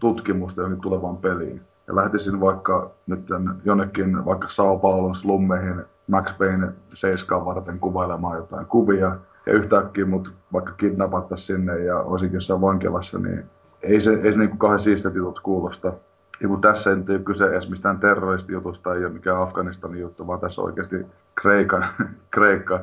[0.00, 3.26] tutkimusta johonkin tulevaan peliin, ja lähtisin vaikka nyt
[3.64, 9.16] jonnekin vaikka Sao Paulon slummeihin Max Payne 7 varten kuvailemaan jotain kuvia,
[9.46, 13.44] ja yhtäkkiä mut vaikka kidnapattaisiin sinne ja olisinkin jossain vankilassa, niin
[13.82, 15.92] ei se, ei se niin kahden siistet jutut kuulosta.
[16.40, 20.40] Ja kun tässä ei ole kyse edes mistään terroristijutusta, ei ole mikään Afganistanin juttu, vaan
[20.40, 21.86] tässä oikeasti Kreikan,
[22.34, 22.80] Kreikka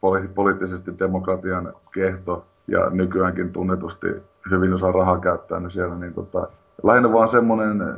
[0.00, 4.06] poli, poliittisesti demokratian kehto ja nykyäänkin tunnetusti
[4.50, 6.48] hyvin osaa rahaa käyttää niin siellä, niin tota,
[6.82, 7.94] lähinnä vaan semmoinen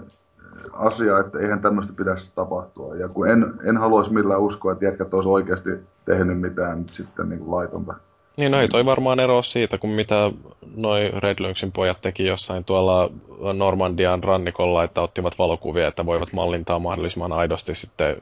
[0.73, 2.95] asia, että eihän tämmöistä pitäisi tapahtua.
[2.95, 5.71] Ja kun en, en haluaisi millään uskoa, että jätkät olisi oikeasti
[6.05, 7.95] tehnyt mitään sitten niin kuin laitonta.
[8.39, 10.31] Niin, no ei toi varmaan eroa siitä, kuin mitä
[10.77, 13.11] noi Red Lynxin pojat teki jossain tuolla
[13.53, 18.17] Normandian rannikolla, että ottivat valokuvia, että voivat mallintaa mahdollisimman aidosti sitten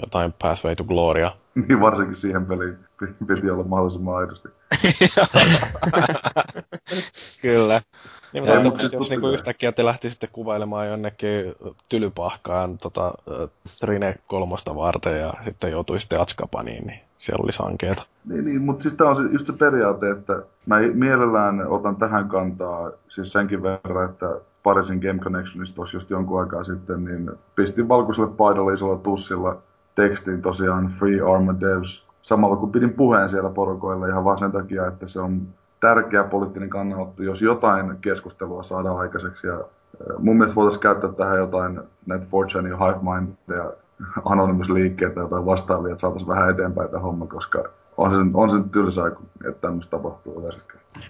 [0.00, 1.32] jotain Pathway to Gloria.
[1.54, 2.78] Niin varsinkin siihen peliin
[3.26, 4.48] piti olla mahdollisimman aidosti.
[7.42, 7.82] Kyllä.
[8.32, 11.54] Niin, mutta Ei, jos niinku yhtäkkiä te lähtisitte kuvailemaan jonnekin
[11.88, 13.12] tylypahkaan tota,
[13.80, 18.02] Trine kolmosta varten ja sitten joutuisitte Atskapaniin, niin siellä olisi ankeeta.
[18.24, 22.90] Niin, niin mutta siis tämä on just se periaate, että mä mielellään otan tähän kantaa
[23.08, 24.26] siis senkin verran, että
[24.62, 29.56] Parisin Game Connectionista tuossa just jonkun aikaa sitten, niin pistin valkoiselle paidalle isolla tussilla
[29.94, 34.86] tekstiin tosiaan Free Armor Devs, samalla kun pidin puheen siellä porukoilla ihan vaan sen takia,
[34.86, 35.42] että se on
[35.80, 39.46] tärkeä poliittinen kannanotto, jos jotain keskustelua saadaan aikaiseksi.
[39.46, 39.64] Ja
[40.18, 43.72] mun mielestä voitaisiin käyttää tähän jotain näitä Fortune ja Hive Mind ja
[44.24, 47.64] Anonymous-liikkeitä tai vastaavia, että saataisiin vähän eteenpäin tämä homma, koska
[47.96, 49.06] on se, on se tylsää,
[49.48, 50.50] että tämmöistä tapahtuu.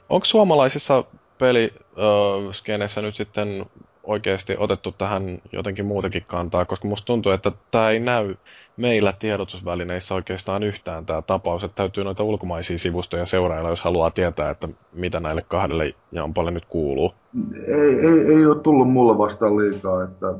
[0.08, 1.04] Onko suomalaisissa
[1.38, 3.66] peliskeneissä nyt sitten
[4.04, 8.34] oikeasti otettu tähän jotenkin muutenkin kantaa, koska musta tuntuu, että tämä ei näy
[8.80, 14.50] meillä tiedotusvälineissä oikeastaan yhtään tämä tapaus, että täytyy noita ulkomaisia sivustoja seurailla, jos haluaa tietää,
[14.50, 17.14] että mitä näille kahdelle Jampalle nyt kuuluu.
[17.66, 20.34] Ei, ei, ei ole tullut mulle vastaan liikaa, että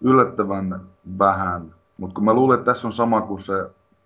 [0.00, 0.80] yllättävän
[1.18, 3.52] vähän, mutta kun mä luulen, että tässä on sama kuin se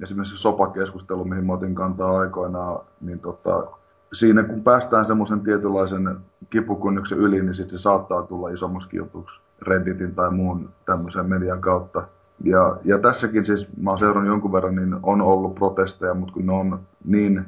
[0.02, 3.66] esimerkiksi sopakeskustelu, mihin mä otin kantaa aikoinaan, niin tota,
[4.12, 6.16] siinä kun päästään semmoisen tietynlaisen
[6.50, 12.02] kipukynnyksen yli, niin sitten se saattaa tulla isommaksi jutuksi Redditin tai muun tämmöisen median kautta.
[12.44, 16.46] Ja, ja tässäkin siis, mä oon seurannut jonkun verran, niin on ollut protesteja, mutta kun
[16.46, 17.44] ne on niin,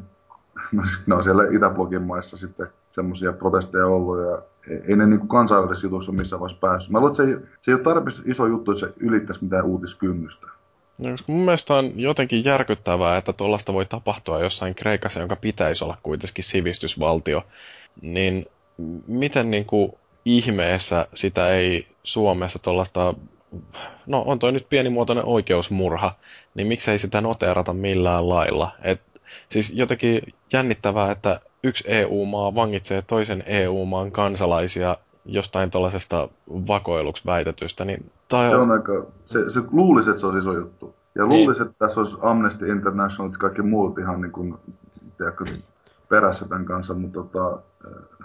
[1.06, 4.42] ne on siellä Itäblogin maissa sitten semmoisia protesteja ollut, ja
[4.88, 6.92] ei ne niin kansainvälisessä jutussa ole missään vaiheessa päässyt.
[6.92, 9.64] Mä luulen, että se ei, se ei ole tarpeeksi iso juttu, että se ylittäisi mitään
[9.64, 10.46] uutiskynnystä.
[10.98, 15.96] No, mun mielestä on jotenkin järkyttävää, että tuollaista voi tapahtua jossain Kreikassa, jonka pitäisi olla
[16.02, 17.42] kuitenkin sivistysvaltio.
[18.02, 18.46] Niin
[19.06, 19.92] miten niin kuin
[20.24, 23.14] ihmeessä sitä ei Suomessa tuollaista,
[24.06, 26.14] no on toi nyt pienimuotoinen oikeusmurha,
[26.54, 28.70] niin miksei sitä noteerata millään lailla.
[28.82, 29.00] Et,
[29.48, 37.84] siis jotenkin jännittävää, että yksi EU-maa vangitsee toisen EU-maan kansalaisia jostain tuollaisesta vakoiluksi väitetystä.
[37.84, 38.48] Niin tai...
[38.48, 40.94] Se on aika, se, se luulisi, että se olisi iso juttu.
[41.14, 41.40] Ja niin.
[41.40, 44.54] luulisi, että tässä olisi Amnesty International ja kaikki muut ihan niin kuin,
[45.18, 45.44] tiedätkö,
[46.08, 47.58] perässä tämän kanssa, mutta tota,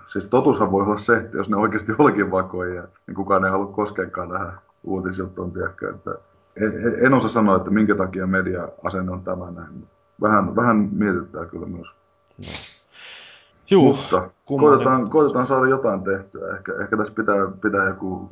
[0.08, 3.74] siis totuushan voi olla se, että jos ne oikeasti olikin vakoja, niin kukaan ei halua
[3.74, 4.60] koskeakaan tähän
[4.90, 6.12] uutisjuttuun, tiedätkö, että
[6.56, 9.88] en, en osaa sanoa, että minkä takia media-asenne on tämä näin.
[10.22, 11.88] Vähän, vähän mietittää kyllä myös.
[12.38, 12.80] No.
[13.70, 16.56] Juu, Mutta koitetaan, koitetaan saada jotain tehtyä.
[16.56, 18.30] Ehkä, ehkä tässä pitää, pitää joku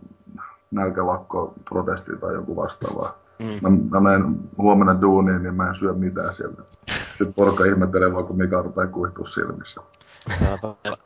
[0.71, 3.09] nälkälakko, protesti tai joku vastaava.
[3.39, 3.45] Mm.
[3.61, 6.61] Mä, mä menen huomenna duuniin, niin mä en syö mitään sieltä.
[6.87, 9.81] Sitten porukka ihmettelee vaan, kun Mika rupeaa kuihtua silmissä.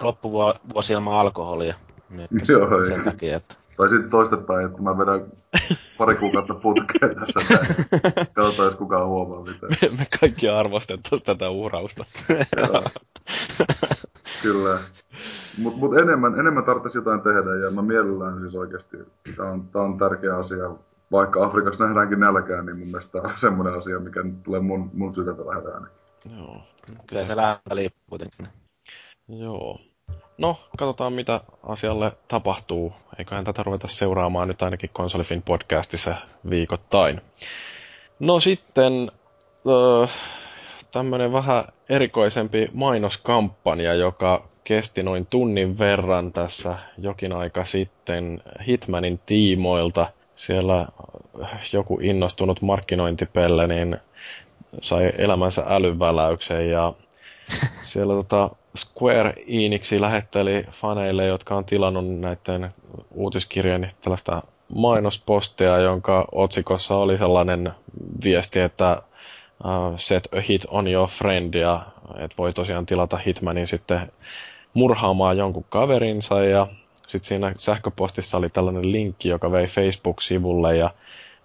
[0.01, 1.75] Loppuvuosi ilman alkoholia.
[2.09, 3.55] Nyt Joo, sen takia, että...
[3.78, 5.32] Tai sitten toistepäin, että mä vedän
[5.97, 7.57] pari kuukautta putkeen tässä.
[8.36, 9.72] Katsotaan, jos kukaan huomaa mitään.
[9.82, 12.05] Me, me kaikki arvostettaisiin tätä uhrausta.
[14.41, 14.80] Kyllä.
[15.57, 18.97] Mutta mut enemmän, enemmän tarvitsisi jotain tehdä ja mä mielellään siis oikeasti,
[19.36, 20.72] tämä on, tää on tärkeä asia.
[21.11, 24.89] Vaikka Afrikassa nähdäänkin nälkää, niin mun mielestä tämä on semmoinen asia, mikä nyt tulee mun,
[24.93, 25.88] mun sydäntä ainakin.
[26.38, 26.61] Joo.
[27.07, 28.47] Kyllä se lähtee liippuu kuitenkin.
[29.28, 29.80] Joo.
[30.41, 32.93] No, katsotaan mitä asialle tapahtuu.
[33.19, 36.15] Eiköhän tätä ruveta seuraamaan nyt ainakin Konsolifin podcastissa
[36.49, 37.21] viikoittain.
[38.19, 39.11] No sitten
[39.67, 40.07] öö,
[40.91, 50.07] tämmöinen vähän erikoisempi mainoskampanja, joka kesti noin tunnin verran tässä jokin aika sitten Hitmanin tiimoilta.
[50.35, 50.87] Siellä
[51.73, 53.97] joku innostunut markkinointipelle niin
[54.81, 56.93] sai elämänsä älyväläyksen ja
[57.81, 62.69] siellä tota, Square Enixi lähetteli faneille, jotka on tilannut näiden
[63.11, 64.43] uutiskirjeen tällaista
[64.76, 67.72] mainospostia, jonka otsikossa oli sellainen
[68.24, 69.01] viesti, että
[69.65, 74.11] uh, set a hit on your friend, ja että voi tosiaan tilata Hitmanin sitten
[74.74, 80.89] murhaamaan jonkun kaverinsa, ja sitten siinä sähköpostissa oli tällainen linkki, joka vei Facebook-sivulle, ja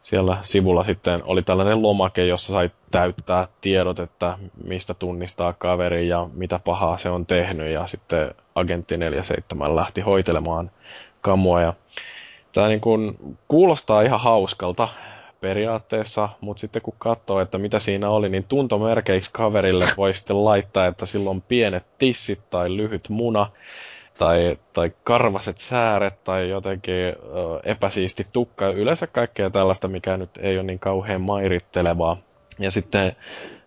[0.06, 6.28] siellä sivulla sitten oli tällainen lomake, jossa sai täyttää tiedot, että mistä tunnistaa kaveri ja
[6.34, 7.72] mitä pahaa se on tehnyt.
[7.72, 10.70] Ja sitten agentti 47 lähti hoitelemaan
[11.20, 11.62] kamua.
[11.62, 11.74] Ja
[12.52, 14.88] tämä niin kuin kuulostaa ihan hauskalta
[15.40, 20.86] periaatteessa, mutta sitten kun katsoo, että mitä siinä oli, niin tuntomerkeiksi kaverille voi sitten laittaa,
[20.86, 23.50] että sillä on pienet tissit tai lyhyt muna
[24.18, 27.14] tai, tai karvaset sääret tai jotenkin ö,
[27.64, 28.68] epäsiisti tukka.
[28.68, 32.16] Yleensä kaikkea tällaista, mikä nyt ei ole niin kauhean mairittelevaa.
[32.58, 33.16] Ja sitten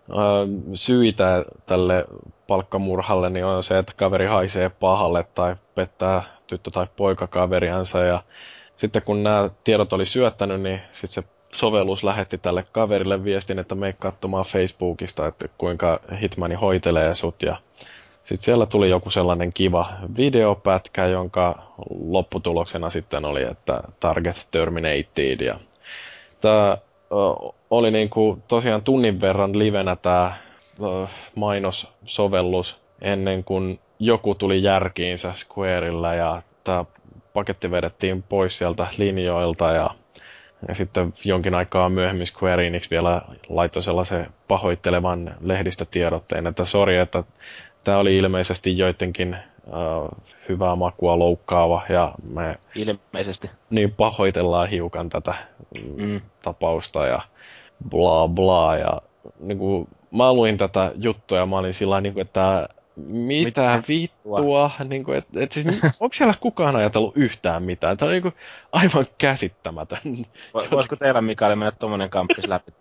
[0.09, 0.13] ö,
[0.73, 2.05] syitä tälle
[2.47, 8.03] palkkamurhalle niin on se, että kaveri haisee pahalle tai pettää tyttö- tai poikakaveriansa.
[8.03, 8.23] Ja
[8.77, 13.75] sitten kun nämä tiedot oli syöttänyt, niin sitten se sovellus lähetti tälle kaverille viestin, että
[13.75, 17.43] mene katsomaan Facebookista, että kuinka Hitmani hoitelee sut.
[17.43, 17.57] Ja
[18.29, 25.41] sitten siellä tuli joku sellainen kiva videopätkä, jonka lopputuloksena sitten oli, että Target Terminated.
[25.41, 25.59] Ja
[26.41, 26.77] tämä
[27.69, 30.33] oli niinku tosiaan tunnin verran livenä tämä
[31.35, 36.85] mainossovellus ennen kuin joku tuli järkiinsä Squarella ja tämä
[37.33, 39.89] paketti vedettiin pois sieltä linjoilta ja,
[40.67, 47.23] ja sitten jonkin aikaa myöhemmin Square Enix vielä laittoi sellaisen pahoittelevan lehdistötiedotteen, että sori, että
[47.83, 50.09] tämä oli ilmeisesti joidenkin uh,
[50.49, 53.49] hyvää makua loukkaava ja me ilmeisesti.
[53.69, 55.33] niin pahoitellaan hiukan tätä
[55.97, 56.21] mm.
[56.41, 57.21] tapausta ja
[57.89, 59.01] bla bla ja
[59.39, 62.69] niin kuin, mä luin tätä juttua ja mä olin sillä niin kuin, että
[63.07, 65.67] mitä, vittua, niin kuin, et, et siis,
[65.99, 67.97] onko siellä kukaan ajatellut yhtään mitään?
[67.97, 68.33] Tämä on niin kuin,
[68.71, 69.99] aivan käsittämätön.
[70.71, 72.71] Voisiko teillä Mikael mennä tuommoinen kamppis läpi?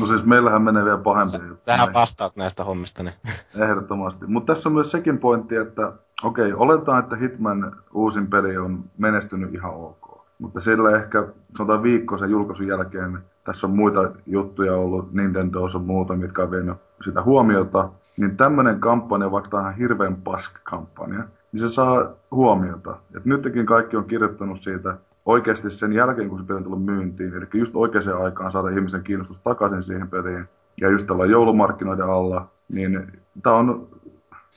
[0.00, 1.56] No siis meillähän menee vielä pahempi.
[1.64, 3.02] Tähän vastaat näistä hommista.
[3.02, 3.14] Niin.
[3.58, 4.26] Ehdottomasti.
[4.26, 5.92] Mutta tässä on myös sekin pointti, että
[6.22, 10.22] okei, okay, oletaan, että Hitman uusin peli on menestynyt ihan ok.
[10.38, 11.26] Mutta sillä ehkä,
[11.56, 16.50] sanotaan viikko sen julkaisun jälkeen, tässä on muita juttuja ollut, Nintendo on muuta, mitkä on
[16.50, 22.96] vienyt sitä huomiota, niin tämmöinen kampanja, vaikka tämä on hirveän pask-kampanja, niin se saa huomiota.
[23.16, 27.34] Et nytkin kaikki on kirjoittanut siitä oikeasti sen jälkeen, kun se peli on tullut myyntiin,
[27.34, 30.48] eli just oikeaan aikaan saada ihmisen kiinnostus takaisin siihen peliin,
[30.80, 33.88] ja just tällä joulumarkkinoiden alla, niin tämä on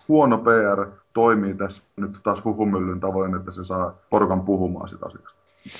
[0.07, 5.35] huono PR, toimii tässä nyt taas huhumyllyn tavoin, että se saa porukan puhumaan sitä asiasta.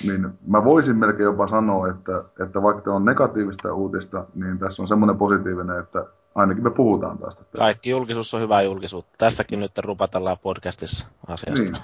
[0.06, 4.88] Niin mä voisin melkein jopa sanoa, että, että vaikka on negatiivista uutista, niin tässä on
[4.88, 6.06] semmoinen positiivinen, että
[6.36, 7.44] ainakin me puhutaan tästä.
[7.56, 9.10] Kaikki julkisuus on hyvää julkisuutta.
[9.18, 11.62] Tässäkin nyt rupatellaan podcastissa asiasta.
[11.62, 11.76] Niin.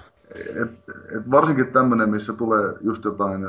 [0.63, 0.71] Et,
[1.17, 3.47] et varsinkin tämmöinen, missä tulee just jotain,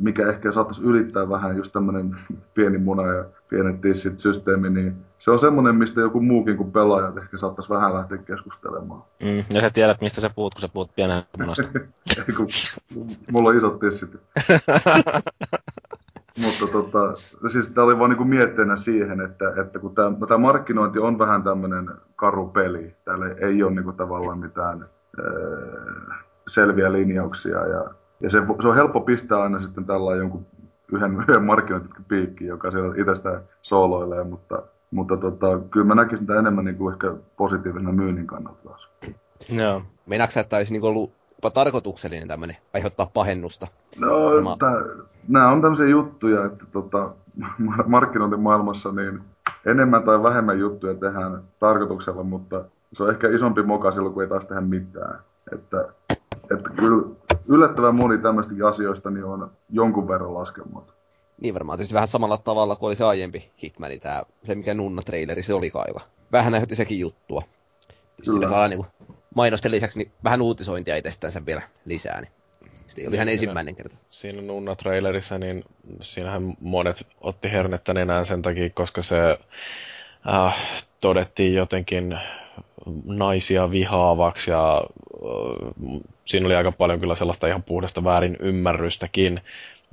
[0.00, 2.16] mikä ehkä saattaisi ylittää vähän just tämmöinen
[2.54, 7.16] pieni muna ja pienet tissit systeemi, niin se on semmoinen, mistä joku muukin kuin pelaajat
[7.16, 9.02] ehkä saattaisi vähän lähteä keskustelemaan.
[9.22, 11.62] Mm, ja sä tiedät, mistä sä puhut, kun sä puhut pienen munasta.
[13.32, 14.10] mulla on isot tissit.
[16.44, 16.98] Mutta tota,
[17.48, 21.90] siis tämä oli vaan niinku mietteenä siihen, että, että kun tämä markkinointi on vähän tämmöinen
[22.16, 26.18] karu peli, täällä ei ole niinku tavallaan mitään ää,
[26.48, 27.84] selviä linjauksia ja,
[28.20, 30.46] ja se, se, on helppo pistää aina sitten tällä jonkun
[30.92, 36.64] yhden, yhden markkinointipiikkiin, joka siellä itsestään sooloilee, mutta, mutta tota, kyllä mä näkisin tämä enemmän
[36.64, 38.88] niinku ehkä positiivisena myynnin kannalta taas.
[39.48, 39.82] Joo.
[40.06, 41.12] Meinaatko että olisi niinku ollut
[41.54, 43.66] tarkoituksellinen tämmöinen, aiheuttaa pahennusta?
[43.98, 44.56] No, Oma...
[45.28, 47.10] nämä on tämmöisiä juttuja, että tota,
[47.86, 49.20] markkinointimaailmassa niin
[49.66, 54.28] enemmän tai vähemmän juttuja tehdään tarkoituksella, mutta se on ehkä isompi moka silloin, kun ei
[54.28, 55.18] taas tehdä mitään.
[55.52, 55.88] Että,
[56.50, 57.16] että kyllä
[57.48, 60.92] yllättävän moni tämmöistäkin asioista niin on jonkun verran laskelmoitu.
[61.40, 65.42] Niin varmaan tietysti vähän samalla tavalla kuin oli se aiempi Hitmani, tää, se mikä Nunna-traileri
[65.42, 66.00] se oli kaiva.
[66.32, 67.40] Vähän näytti sekin juttua.
[67.40, 68.32] Kyllä.
[68.32, 68.84] Sillä saa niin
[69.36, 72.20] mainosten lisäksi niin vähän uutisointia itsestänsä vielä lisää.
[72.20, 72.32] Niin.
[72.86, 73.96] Sitten oli ihan ensimmäinen kerta.
[74.10, 75.64] Siinä Nunna-trailerissa, niin
[76.00, 79.38] siinähän monet otti hernettä nenään sen takia, koska se
[80.34, 80.56] äh,
[81.00, 82.18] todettiin jotenkin
[83.04, 89.40] naisia vihaavaksi ja äh, siinä oli aika paljon kyllä sellaista ihan puhdasta väärin ymmärrystäkin.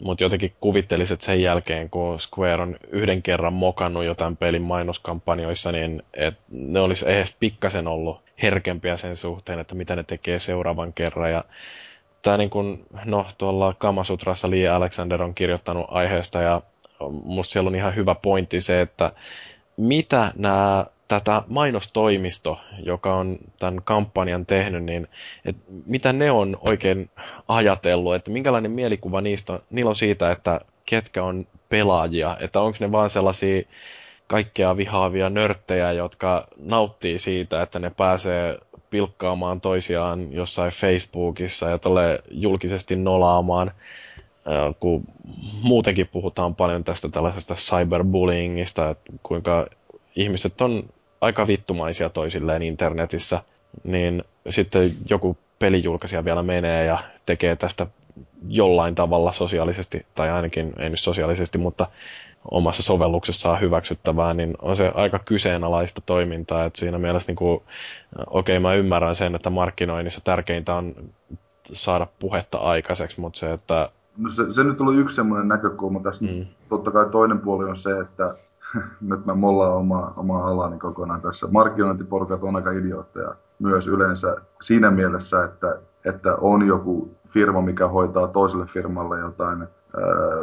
[0.01, 5.71] Mutta jotenkin kuvittelisin, että sen jälkeen, kun Square on yhden kerran mokannut jotain pelin mainoskampanjoissa,
[5.71, 10.93] niin et ne olisi edes pikkasen ollut herkempiä sen suhteen, että mitä ne tekee seuraavan
[10.93, 11.31] kerran.
[11.31, 11.43] Ja
[12.21, 16.61] tämä niin kun, no tuolla Kamasutrassa Lee Alexander on kirjoittanut aiheesta ja
[17.23, 19.11] musta siellä on ihan hyvä pointti se, että
[19.77, 20.85] mitä nämä
[21.19, 25.07] tätä mainostoimisto, joka on tämän kampanjan tehnyt, niin
[25.45, 25.55] et
[25.85, 27.09] mitä ne on oikein
[27.47, 32.77] ajatellut, että minkälainen mielikuva niistä on, niillä on siitä, että ketkä on pelaajia, että onko
[32.79, 33.61] ne vaan sellaisia
[34.27, 38.57] kaikkea vihaavia nörttejä, jotka nauttii siitä, että ne pääsee
[38.89, 43.71] pilkkaamaan toisiaan jossain Facebookissa ja tulee julkisesti nolaamaan,
[44.79, 45.03] kun
[45.61, 49.67] muutenkin puhutaan paljon tästä tällaisesta cyberbullyingista, että kuinka
[50.15, 50.83] ihmiset on
[51.23, 53.41] aika vittumaisia toisilleen internetissä,
[53.83, 57.87] niin sitten joku pelijulkaisija vielä menee ja tekee tästä
[58.47, 61.87] jollain tavalla sosiaalisesti, tai ainakin ei nyt sosiaalisesti, mutta
[62.51, 66.65] omassa sovelluksessaan hyväksyttävää, niin on se aika kyseenalaista toimintaa.
[66.65, 67.63] että siinä mielessä, niin okei,
[68.27, 70.95] okay, mä ymmärrän sen, että markkinoinnissa tärkeintä on
[71.63, 73.89] saada puhetta aikaiseksi, mutta se, että...
[74.17, 76.25] No se, se nyt oli yksi semmoinen näkökulma tässä.
[76.25, 76.45] Mm.
[76.69, 78.35] Totta kai toinen puoli on se, että
[79.09, 81.47] nyt mä mollaan oma, oma alani kokonaan tässä.
[81.51, 88.27] Markkinointiporukat on aika idiootteja myös yleensä siinä mielessä, että, että on joku firma, mikä hoitaa
[88.27, 89.67] toiselle firmalle jotain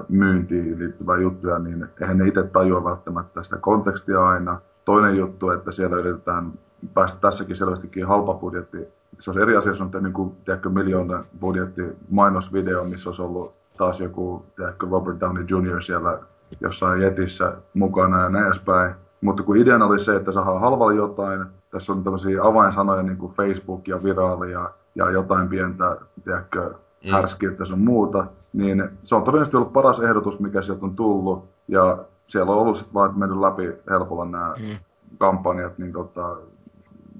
[0.08, 4.60] myyntiin liittyvää juttuja, niin eihän ne itse tajua välttämättä sitä kontekstia aina.
[4.84, 6.52] Toinen juttu, että siellä yritetään
[6.94, 8.88] päästä tässäkin selvästikin halpa budjetti.
[9.18, 14.00] Se olisi eri asia, jos on niin tiedätkö, miljoona budjetti mainosvideo, missä olisi ollut taas
[14.00, 15.82] joku tiedätkö, Robert Downey Jr.
[15.82, 16.18] siellä
[16.60, 18.94] jossain jetissä mukana ja näin edespäin.
[19.20, 23.32] Mutta kun ideana oli se, että saadaan halvalla jotain, tässä on tämmöisiä avainsanoja niin kuin
[23.32, 26.74] Facebook ja viraali ja, ja jotain pientä, tiedätkö,
[27.04, 27.10] mm.
[27.10, 31.98] härskiyttä sun muuta, niin se on todennäköisesti ollut paras ehdotus, mikä sieltä on tullut, ja
[32.26, 34.76] siellä on ollut sitten vaan mennyt läpi helpolla nämä mm.
[35.18, 36.36] kampanjat, niin tota,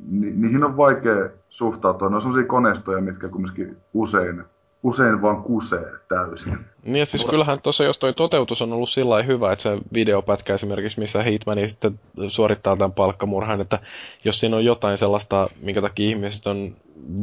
[0.09, 2.09] ni, niihin on vaikea suhtautua.
[2.09, 4.45] Ne on sellaisia koneistoja, mitkä kumminkin usein
[4.83, 6.59] usein vaan kusee täysin.
[6.83, 10.55] Niin ja siis kyllähän tuossa, jos toi toteutus on ollut sillä hyvä, että se videopätkä
[10.55, 13.79] esimerkiksi, missä Hitmani sitten suorittaa tämän palkkamurhan, että
[14.25, 16.77] jos siinä on jotain sellaista, minkä takia ihmiset on,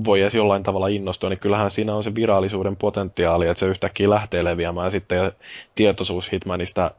[0.06, 4.10] voi edes jollain tavalla innostua, niin kyllähän siinä on se virallisuuden potentiaali, että se yhtäkkiä
[4.10, 5.32] lähtee leviämään sitten ja
[5.76, 6.92] tietoisuus Hitmanista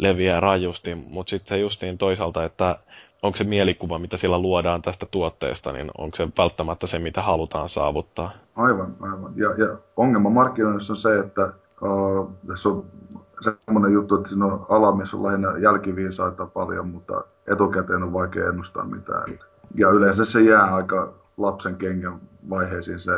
[0.00, 2.78] leviää rajusti, mutta sitten se justiin toisaalta, että
[3.26, 7.68] onko se mielikuva, mitä sillä luodaan tästä tuotteesta, niin onko se välttämättä se, mitä halutaan
[7.68, 8.30] saavuttaa?
[8.56, 9.32] Aivan, aivan.
[9.36, 11.52] Ja, ja ongelma markkinoinnissa on se, että
[11.82, 12.84] uh, tässä on
[13.40, 18.48] semmoinen juttu, että siinä on ala, missä on lähinnä jälkiviisaita paljon, mutta etukäteen on vaikea
[18.48, 19.24] ennustaa mitään.
[19.74, 22.20] Ja yleensä se jää aika lapsen kengän
[22.50, 23.12] vaiheisiin se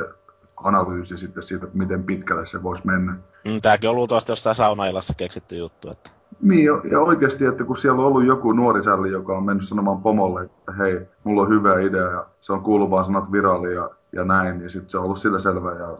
[0.56, 3.12] analyysi sitten siitä, miten pitkälle se voisi mennä.
[3.44, 5.90] Mm, tämäkin on luultavasti jossain saunailassa keksitty juttu.
[5.90, 6.17] Että...
[6.42, 10.02] Niin, ja oikeasti, että kun siellä on ollut joku nuori sälli, joka on mennyt sanomaan
[10.02, 13.90] pomolle, että hei, mulla on hyvä idea, ja se on kuullut vaan sanat viraali ja,
[14.12, 15.72] ja näin, niin sitten se on ollut sillä selvä.
[15.72, 15.98] Ja,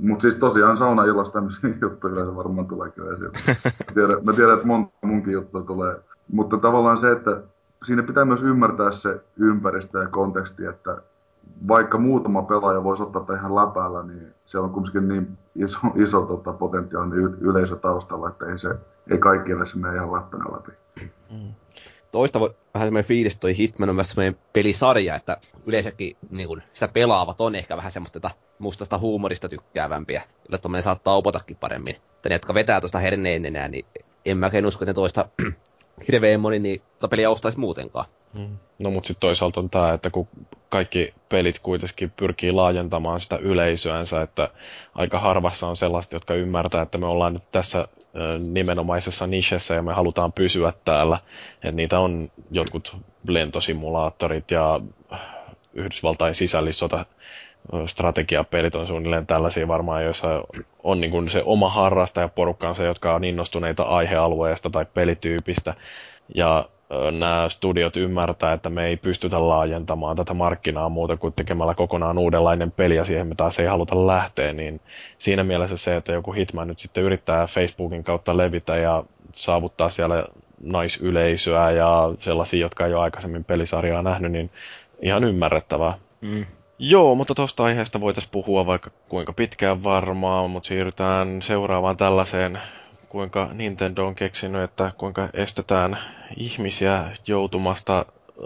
[0.00, 3.30] mutta siis tosiaan saunailassa tämmöisiä juttuja yleensä varmaan tulee kyllä esille.
[3.64, 5.96] Mä tiedän, mä tiedän, että monta munkin juttua tulee.
[6.32, 7.42] Mutta tavallaan se, että
[7.84, 10.96] siinä pitää myös ymmärtää se ympäristö ja konteksti, että
[11.68, 16.22] vaikka muutama pelaaja voisi ottaa tätä ihan läpäällä, niin siellä on kumminkin niin iso, iso
[16.22, 18.68] tota, potentiaalinen y- yleisö taustalla, että ei, se,
[19.10, 20.72] ei kaikille se mene ihan läppänä läpi.
[21.30, 21.54] Mm.
[22.12, 25.36] Toista vähän semmoinen fiilis, toi Hitman on myös semmoinen pelisarja, että
[25.66, 31.16] yleensäkin niin kun, sitä pelaavat on ehkä vähän semmoista mustasta huumorista tykkäävämpiä, jolle tuommoinen saattaa
[31.16, 31.96] opotakin paremmin.
[31.96, 33.86] Että ne, jotka vetää tuosta herneen enää, niin
[34.24, 35.28] en mäkään usko, että ne toista
[36.08, 38.06] hirveän moni niin peliä ostaisi muutenkaan.
[38.38, 38.58] Mm.
[38.78, 40.28] No mutta sitten toisaalta on tämä, että kun
[40.68, 44.48] kaikki pelit kuitenkin pyrkii laajentamaan sitä yleisöänsä, että
[44.94, 47.88] aika harvassa on sellaista, jotka ymmärtää, että me ollaan nyt tässä
[48.52, 51.18] nimenomaisessa nichessä ja me halutaan pysyä täällä.
[51.54, 52.96] Että niitä on jotkut
[53.28, 54.80] lentosimulaattorit ja
[55.74, 57.06] Yhdysvaltain sisällissota
[57.86, 60.28] strategiapelit on suunnilleen tällaisia varmaan, joissa
[60.82, 65.74] on niin kuin se oma harrastajaporukkansa, jotka on innostuneita aihealueesta tai pelityypistä.
[66.34, 66.68] Ja
[67.18, 72.70] nämä studiot ymmärtää, että me ei pystytä laajentamaan tätä markkinaa muuta kuin tekemällä kokonaan uudenlainen
[72.70, 74.80] peli ja siihen me taas ei haluta lähteä, niin
[75.18, 80.24] siinä mielessä se, että joku Hitman nyt sitten yrittää Facebookin kautta levitä ja saavuttaa siellä
[80.60, 84.50] naisyleisöä ja sellaisia, jotka ei ole aikaisemmin pelisarjaa nähnyt, niin
[85.02, 85.94] ihan ymmärrettävää.
[86.20, 86.46] Mm.
[86.78, 92.58] Joo, mutta tuosta aiheesta voitaisiin puhua vaikka kuinka pitkään varmaan, mutta siirrytään seuraavaan tällaiseen,
[93.08, 95.98] kuinka Nintendo on keksinyt, että kuinka estetään
[96.36, 98.06] ihmisiä joutumasta
[98.38, 98.42] ö,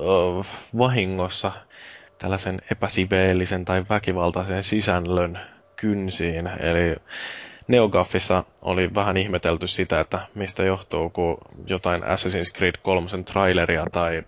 [0.78, 1.52] vahingossa
[2.18, 5.38] tällaisen epäsiveellisen tai väkivaltaisen sisällön
[5.76, 6.46] kynsiin.
[6.46, 6.96] Eli
[7.68, 14.22] NeoGaffissa oli vähän ihmetelty sitä, että mistä johtuu, kun jotain Assassin's Creed 3 traileria tai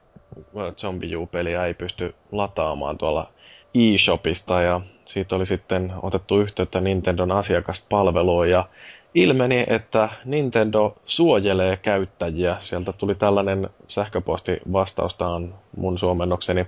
[0.81, 3.33] Zombie U-peliä ei pysty lataamaan tuolla
[3.75, 8.69] eShopista ja siitä oli sitten otettu yhteyttä Nintendon asiakaspalveluun ja
[9.15, 12.57] ilmeni, että Nintendo suojelee käyttäjiä.
[12.61, 16.67] Sieltä tuli tällainen sähköposti vastaustaan mun suomennokseni.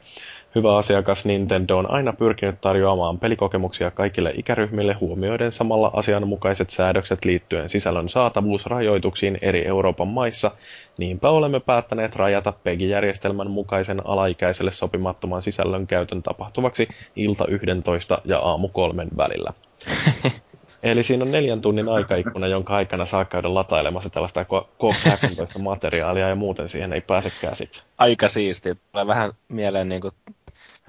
[0.55, 7.68] Hyvä asiakas Nintendo on aina pyrkinyt tarjoamaan pelikokemuksia kaikille ikäryhmille huomioiden samalla asianmukaiset säädökset liittyen
[7.68, 10.51] sisällön saatavuusrajoituksiin eri Euroopan maissa.
[10.99, 18.68] Niinpä olemme päättäneet rajata PEGI-järjestelmän mukaisen alaikäiselle sopimattoman sisällön käytön tapahtuvaksi ilta 11 ja aamu
[18.68, 19.53] kolmen välillä.
[20.85, 26.68] Eli siinä on neljän tunnin aikaikkuna, jonka aikana saa käydä latailemassa tällaista K18-materiaalia ja muuten
[26.68, 27.82] siihen ei pääse käsiksi.
[27.99, 28.74] Aika siisti.
[28.93, 30.12] Tulee vähän mieleen niin kuin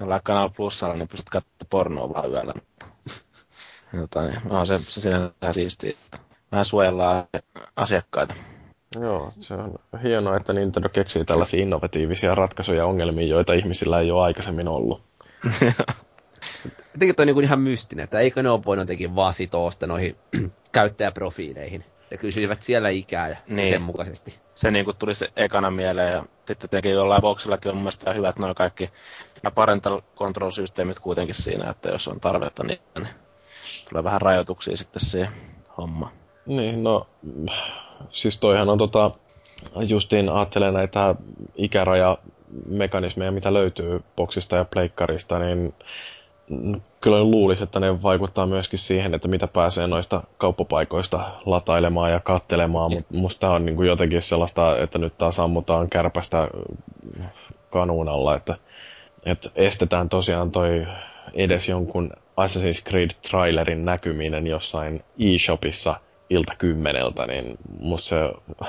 [0.00, 2.52] jollain Kanal Plusalla, niin pystyt katsomaan pornoa vaan yöllä.
[3.92, 5.92] Jotain, no, se, se sinänsä siistiä.
[6.52, 7.24] Vähän suojellaan
[7.76, 8.34] asiakkaita.
[9.00, 14.22] Joo, se on hienoa, että Nintendo keksii tällaisia innovatiivisia ratkaisuja ongelmiin, joita ihmisillä ei ole
[14.22, 15.02] aikaisemmin ollut.
[16.94, 20.16] Jotenkin toi on niin ihan mystinen, että eikö ne ole voinut jotenkin vaan sitoa noihin
[20.72, 21.84] käyttäjäprofiileihin.
[22.10, 23.68] Ja kysyivät siellä ikää ja niin.
[23.68, 24.38] sen mukaisesti.
[24.54, 28.38] Se niin kuin tuli se ekana mieleen ja sitten tietenkin jollain boxillakin on mielestäni hyvät
[28.38, 28.90] noin kaikki
[29.54, 33.08] parental control-systeemit kuitenkin siinä, että jos on tarvetta, niin, niin
[33.88, 35.32] tulee vähän rajoituksia sitten siihen
[35.78, 36.12] homma.
[36.46, 37.06] Niin, no
[38.10, 39.10] siis toihan on tota,
[39.80, 41.14] justiin ajattelee näitä
[41.54, 45.74] ikärajamekanismeja, mitä löytyy boksista ja pleikkarista, niin
[47.00, 52.92] kyllä luulisi, että ne vaikuttaa myöskin siihen, että mitä pääsee noista kauppapaikoista latailemaan ja kattelemaan,
[52.92, 56.48] mutta musta on niin kuin jotenkin sellaista, että nyt taas ammutaan kärpästä
[57.70, 58.56] kanuunalla, että,
[59.26, 60.86] että estetään tosiaan toi
[61.34, 68.16] edes jonkun Assassin's Creed trailerin näkyminen jossain e-shopissa ilta kymmeneltä, niin musta se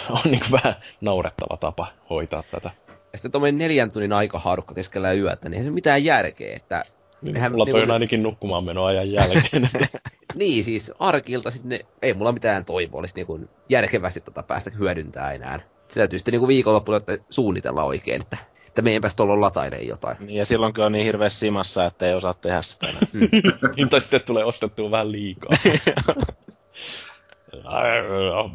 [0.09, 2.71] on niin vähän naurettava tapa hoitaa tätä.
[2.87, 6.83] Ja sitten tuommoinen neljän tunnin aikahaarukka keskellä yötä, niin ei se mitään järkeä, että
[7.21, 9.69] niin, Eihän, mulla toi niin, on ainakin nukkumaan menoajan jälkeen.
[10.35, 15.59] niin, siis arkilta sitten ei mulla mitään toivoa olisi niin järkevästi tota päästä hyödyntää enää.
[15.87, 16.99] Se täytyy sitten niin viikonloppuna
[17.29, 18.37] suunnitella oikein, että,
[18.67, 20.17] että meidän päästä olla latailemaan jotain.
[20.19, 22.87] Niin, ja silloinkin on niin hirveä simassa, että ei osaa tehdä sitä.
[23.75, 25.49] niin, tai sitten tulee ostettua vähän liikaa.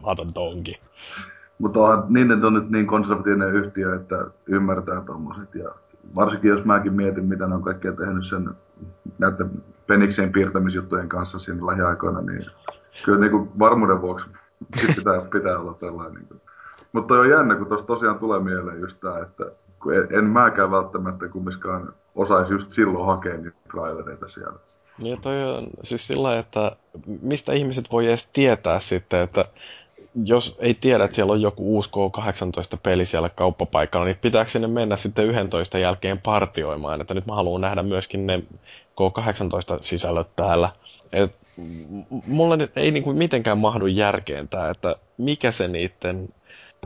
[0.03, 0.77] Mä otan tonkin.
[1.59, 5.75] Mutta onhan Nintendo nyt niin konservatiivinen yhtiö, että ymmärtää tommoset ja
[6.15, 8.51] varsinkin jos mäkin mietin, mitä ne on kaikkea tehnyt sen
[9.19, 9.51] näiden
[9.87, 12.47] penikseen piirtämisjuttujen kanssa siinä lähiaikoina, niin
[13.05, 14.27] kyllä niin kuin varmuuden vuoksi
[14.97, 16.27] pitää, pitää olla tällainen.
[16.31, 16.41] Niin.
[16.93, 19.45] Mutta on jännä, kun tuossa tosiaan tulee mieleen just tämä, että
[19.83, 24.59] kun en, en mäkään välttämättä kumminkaan osaisi just silloin hakea niitä trailereita siellä.
[24.99, 26.77] Niin toi on siis sillä että
[27.23, 29.45] mistä ihmiset voi edes tietää sitten, että
[30.25, 34.97] jos ei tiedä, että siellä on joku uusi K18-peli siellä kauppapaikalla, niin pitääkö sinne mennä
[34.97, 38.43] sitten 11 jälkeen partioimaan, että nyt mä haluan nähdä myöskin ne
[39.01, 40.73] K18-sisällöt täällä.
[41.13, 41.33] Et
[42.27, 46.29] mulla ei niinku mitenkään mahdu järkeen tää, että mikä se niiden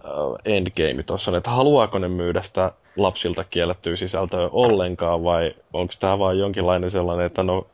[0.04, 5.94] uh, endgame tuossa on, että haluaako ne myydä sitä lapsilta kiellettyä sisältöä ollenkaan vai onko
[6.00, 7.66] tämä vain jonkinlainen sellainen, että no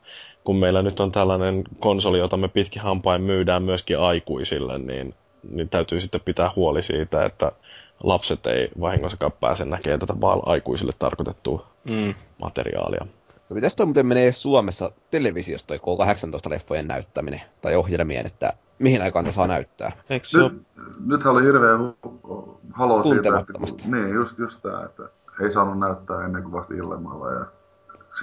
[0.45, 5.15] kun meillä nyt on tällainen konsoli, jota me pitkin hampain myydään myöskin aikuisille, niin
[5.51, 7.53] niin täytyy sitten pitää huoli siitä, että
[8.03, 12.14] lapset ei vahingossakaan pääse näkemään tätä vaan aikuisille tarkoitettua mm.
[12.43, 13.07] materiaalia.
[13.51, 19.24] No mitäs toi muuten menee Suomessa televisiosta toi K18-leffojen näyttäminen tai ohjelmien, että mihin aikaan
[19.24, 19.93] te saa näyttää?
[20.11, 20.62] Eikö se Nyt,
[21.07, 21.72] nythän oli hirveä
[22.72, 23.53] halo siitä, että
[23.90, 25.03] niin, just, just tämä, että
[25.43, 27.47] ei saanut näyttää ennen kuin vasta illemalla ja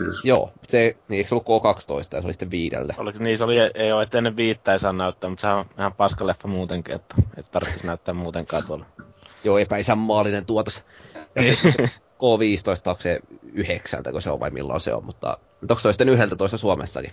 [0.06, 0.20] Siis...
[0.24, 2.94] Joo, se, niin eikö se ollut K12 ja se oli sitten viideltä?
[2.98, 5.66] Oliko, niin se oli, ei ole, että ennen viittä ei saa näyttää, mutta se on
[5.78, 8.86] ihan paskaleffa muutenkin, että ei tarvitsisi näyttää muutenkaan tuolla.
[9.44, 10.86] Joo, epäisänmaallinen tuotos.
[12.20, 13.20] K15 onko se
[13.54, 17.12] yhdeksältä, kun se on vai milloin se on, mutta onko toi sitten 11 Suomessakin?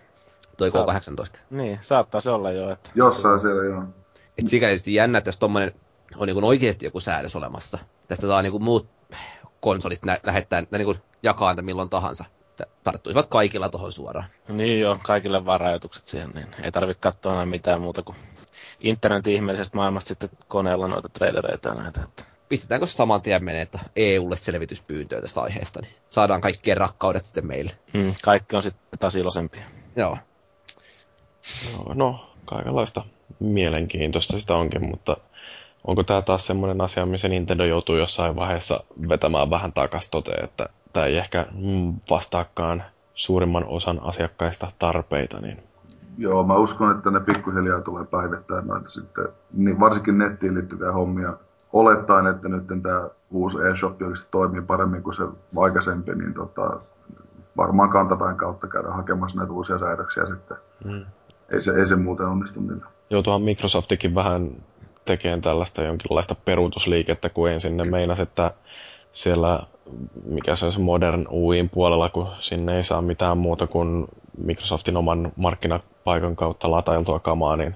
[0.57, 0.89] Toi Saat...
[0.89, 1.41] K18.
[1.51, 2.71] Niin, saattaa se olla jo.
[2.71, 2.91] Että...
[2.95, 3.83] Jossain siellä joo.
[4.39, 5.73] Et sikäli tietysti jännä, että jos tommonen
[6.17, 7.79] on niin oikeasti joku säädös olemassa.
[8.09, 8.89] Tästä saa niin muut
[9.61, 12.25] konsolit nä- lähettää, nä- niin jakaa milloin tahansa
[12.85, 14.27] tarttuisivat kaikilla tuohon suoraan.
[14.49, 18.17] Niin joo, kaikille vaan rajoitukset siihen, niin ei tarvitse katsoa enää mitään muuta kuin
[18.81, 22.01] internetin ihmeellisestä maailmasta sitten koneella noita trailereita ja näitä.
[22.03, 22.25] Että.
[22.49, 27.71] Pistetäänkö saman tien menee, että EUlle selvityspyyntöä tästä aiheesta, niin saadaan kaikkien rakkaudet sitten meille.
[27.93, 29.63] Mm, kaikki on sitten taas iloisempia.
[29.97, 30.19] Joo.
[31.79, 33.05] No, no, kaikenlaista
[33.41, 35.17] mielenkiintoista sitä onkin, mutta
[35.85, 40.69] onko tämä taas semmoinen asia, missä Nintendo joutuu jossain vaiheessa vetämään vähän takaisin toteen, että
[40.97, 41.47] tämä ei ehkä
[42.11, 42.83] vastaakaan
[43.15, 45.41] suurimman osan asiakkaista tarpeita.
[45.41, 45.63] Niin...
[46.19, 51.33] Joo, mä uskon, että ne pikkuhiljaa tulee päivittäin noita sitten, niin varsinkin nettiin liittyviä hommia.
[51.73, 53.99] Olettaen, että nyt tämä uusi eShop
[54.31, 55.23] toimii paremmin kuin se
[55.57, 56.81] aikaisempi, niin tota,
[57.57, 60.57] varmaan kantapäin kautta käydä hakemassa näitä uusia säädöksiä sitten.
[60.85, 61.05] Mm.
[61.49, 62.91] Ei, se, ei se muuten onnistu millään.
[63.11, 64.51] joutuuhan Microsoftikin vähän
[65.05, 68.51] tekemään tällaista jonkinlaista peruutusliikettä, kun ensin ne meinas, että
[69.17, 69.61] siellä,
[70.25, 74.07] mikä se on se Modern UIin puolella, kun sinne ei saa mitään muuta kuin
[74.39, 77.75] Microsoftin oman markkinapaikan kautta latailtua kamaa, niin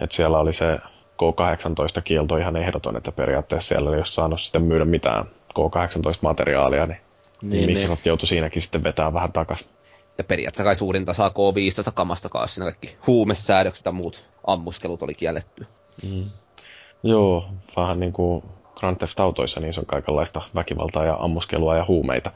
[0.00, 0.78] että siellä oli se
[1.22, 5.24] K18-kielto ihan ehdoton, että periaatteessa siellä ei ole saanut sitten myydä mitään
[5.58, 7.00] K18-materiaalia, niin,
[7.42, 8.10] niin, niin Microsoft niin.
[8.10, 9.66] joutui siinäkin sitten vetää vähän takaisin.
[10.18, 15.14] Ja periaatteessa kai suurinta saa K15 kamasta kanssa, siinä kaikki huumesäädökset ja muut ammuskelut oli
[15.14, 15.66] kielletty.
[16.10, 16.24] Mm.
[17.02, 18.42] Joo, vähän niin kuin
[18.76, 22.30] Grand Theft Autoissa, niin se on kaikenlaista väkivaltaa ja ammuskelua ja huumeita.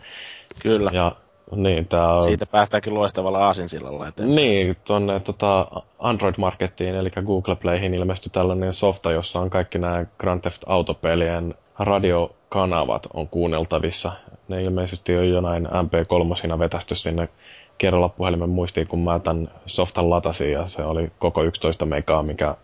[0.63, 0.91] Kyllä.
[0.95, 1.17] Ja
[1.57, 2.25] niin, tää on...
[2.25, 4.37] Siitä päästäänkin loistavalla aasinsillalla eteenpäin.
[4.37, 5.67] Niin, tuonne tota,
[5.99, 13.07] Android-markettiin, eli Google Playhin ilmestyi tällainen softa, jossa on kaikki nämä Grand Theft Auto-pelien radiokanavat
[13.15, 14.13] on kuunneltavissa.
[14.49, 17.29] Ne ilmeisesti on jonain MP3 vetästy sinne
[17.79, 22.55] kerralla puhelimen muistiin, kun mä tämän softan latasin, ja se oli koko 11 megaa, mikä...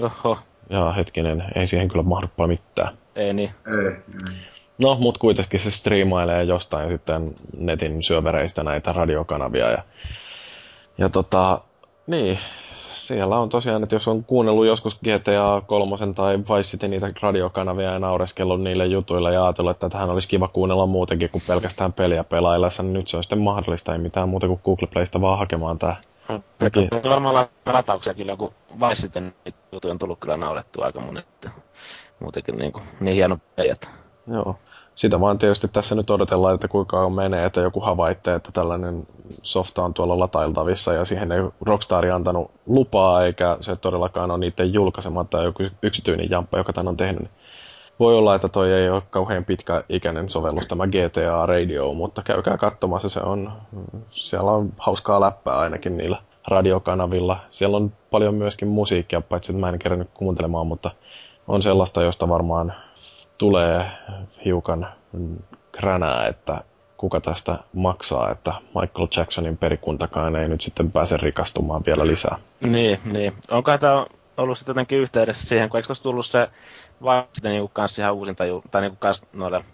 [0.00, 0.38] Oho.
[0.70, 2.94] Ja hetkinen, ei siihen kyllä mahdu paljon mitään.
[3.16, 3.50] Ei niin.
[3.66, 4.36] Ei, ei.
[4.78, 9.70] No, mutta kuitenkin se striimailee jostain sitten netin syövereistä näitä radiokanavia.
[9.70, 9.82] Ja,
[10.98, 11.60] ja tota,
[12.06, 12.38] niin,
[12.90, 17.92] siellä on tosiaan, että jos on kuunnellut joskus GTA 3 tai Vice City niitä radiokanavia
[17.92, 22.24] ja naureskellut niille jutuille ja ajatellut, että tähän olisi kiva kuunnella muutenkin kuin pelkästään peliä
[22.24, 25.78] pelaillessa, niin nyt se on sitten mahdollista, ei mitään muuta kuin Google Playsta vaan hakemaan
[25.78, 25.96] tämä.
[27.10, 28.52] Varmaan latauksia kyllä, kun
[28.92, 29.32] City
[29.72, 31.26] jutuja on tullut kyllä naurettua aika monet.
[32.20, 33.88] Muutenkin niin, kuin, niin hieno pejät.
[34.26, 34.56] Joo
[34.96, 39.06] sitä vaan tietysti tässä nyt odotellaan, että kuinka kauan menee, että joku havaitte, että tällainen
[39.42, 44.72] softa on tuolla latailtavissa ja siihen ei Rockstar antanut lupaa eikä se todellakaan ole niiden
[44.72, 47.30] julkaisema tai joku yksityinen jamppa, joka tämän on tehnyt.
[47.98, 53.08] Voi olla, että toi ei ole kauhean pitkäikäinen sovellus tämä GTA Radio, mutta käykää katsomassa,
[53.08, 53.52] se on,
[54.10, 56.18] siellä on hauskaa läppää ainakin niillä
[56.48, 57.40] radiokanavilla.
[57.50, 60.90] Siellä on paljon myöskin musiikkia, paitsi että mä en kerännyt kuuntelemaan, mutta
[61.48, 62.74] on sellaista, josta varmaan
[63.38, 63.86] tulee
[64.44, 64.88] hiukan
[65.72, 66.64] kränää, että
[66.96, 72.38] kuka tästä maksaa, että Michael Jacksonin perikuntakaan ei nyt sitten pääse rikastumaan vielä lisää.
[72.60, 73.32] Niin, niin.
[73.50, 74.06] Onko tämä
[74.36, 76.48] ollut sitten jotenkin yhteydessä siihen, kun eikö tuossa tullut se
[77.02, 79.64] vai sitten niinku kanssa ihan uusinta, tai niinku kanssa noille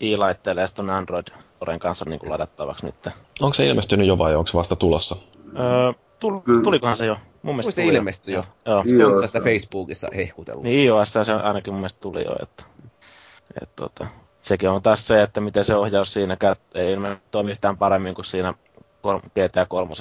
[0.00, 1.26] i-laitteille ja sitten Android
[1.60, 3.08] Oren kanssa niinku ladattavaksi nyt.
[3.40, 5.16] Onko se ilmestynyt jo vai onko se vasta tulossa?
[5.58, 7.16] Öö, tul, tulikohan se jo?
[7.42, 8.44] Mun mielestä se ilmestyi jo.
[8.66, 8.82] Joo.
[8.82, 10.64] Sitten on sitä Facebookissa hehkutellut.
[10.64, 12.64] Niin iOS se ainakin mun mielestä tuli jo, että,
[13.62, 14.06] että tota,
[14.42, 16.36] sekin on taas se, että miten se ohjaus siinä
[16.74, 18.54] ei ilmeisesti toimi yhtään paremmin kuin siinä
[19.34, 19.94] GTA 3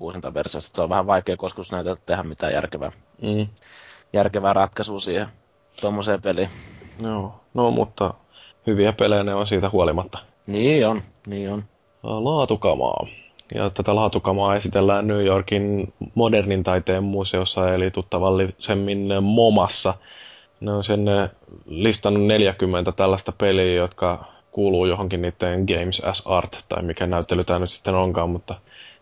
[0.00, 0.76] uusinta versiosta.
[0.76, 2.92] Se on vähän vaikea koska näitä tehdä mitään järkevää,
[3.22, 3.46] mm.
[4.12, 5.26] järkevää ratkaisua siihen
[5.80, 6.48] tuommoiseen peliin.
[7.02, 8.14] Joo, no mutta
[8.66, 10.18] hyviä pelejä ne on siitä huolimatta.
[10.46, 11.64] Niin on, niin on.
[12.02, 13.06] Laatukamaa.
[13.54, 19.94] Ja tätä laatukamaa esitellään New Yorkin modernin taiteen museossa, eli tuttavallisemmin MoMassa.
[20.60, 21.06] Ne on sen
[21.66, 24.24] listannut 40 tällaista peliä, jotka
[24.56, 28.54] kuuluu johonkin niiden Games as Art, tai mikä näyttely tämä nyt sitten onkaan, mutta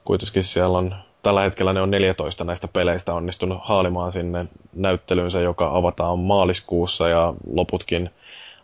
[0.05, 5.77] kuitenkin siellä on tällä hetkellä ne on 14 näistä peleistä onnistunut haalimaan sinne näyttelynsä, joka
[5.77, 8.11] avataan maaliskuussa ja loputkin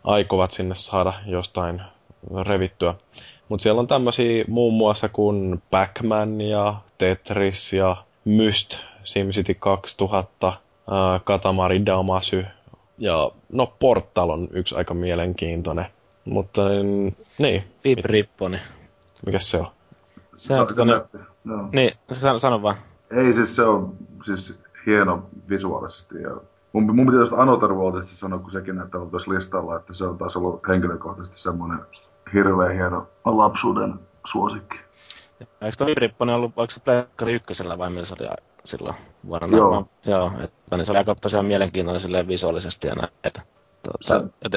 [0.05, 1.83] aikovat sinne saada jostain
[2.47, 2.95] revittyä.
[3.49, 10.57] Mutta siellä on tämmöisiä muun muassa kuin Pac-Man ja Tetris ja Myst, SimCity 2000, äh,
[11.25, 12.47] Katamari Damacy
[12.99, 15.87] ja no Portal on yksi aika mielenkiintoinen.
[16.25, 16.63] Mutta
[17.39, 17.65] niin.
[17.83, 18.59] Pip Ripponi.
[19.27, 19.67] Mikäs se on?
[20.37, 20.85] Se on tota,
[21.45, 22.77] no, niin, sano, sano vaan.
[23.11, 26.41] Ei siis se on siis hieno visuaalisesti ja
[26.73, 30.19] Mun, mun pitää tuosta Another Worldista sanoa, kun sekin näyttää tuossa listalla, että se on
[30.19, 31.79] taas ollut henkilökohtaisesti semmoinen
[32.35, 33.95] hirveän hieno lapsuuden
[34.27, 34.77] suosikki.
[35.61, 38.29] Eikö toi Ripponen ollut, oliko se Pleikkari ykkösellä vai millä se oli
[38.65, 38.95] silloin
[39.27, 39.57] vuonna?
[39.57, 39.89] Joo.
[40.07, 43.43] Joo, että niin se oli aika tosiaan mielenkiintoinen silleen visuaalisesti ja näin, että
[44.01, 44.15] se,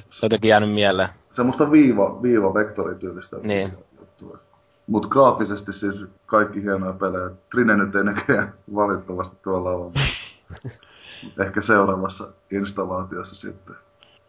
[0.10, 1.10] se, jotenkin jäänyt mieleen.
[1.32, 3.38] Semmoista viiva, viiva vektorityylistä.
[3.44, 3.74] Niin.
[4.88, 7.30] Mutta graafisesti siis kaikki hienoja pelejä.
[7.52, 9.92] Trine nyt ei näköjään valitettavasti tuolla ole.
[11.46, 13.76] Ehkä seuraavassa installaatiossa sitten.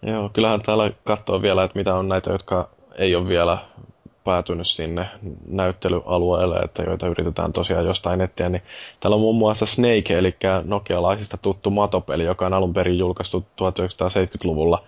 [0.02, 2.68] Joo, kyllähän täällä katsoo vielä, että mitä on näitä, jotka
[2.98, 3.58] ei ole vielä
[4.24, 5.08] päätynyt sinne
[5.46, 8.62] näyttelyalueelle, että joita yritetään tosiaan jostain etsiä, niin
[9.00, 14.84] täällä on muun muassa Snake, eli nokialaisista tuttu matopeli, joka on alun perin julkaistu 1970-luvulla,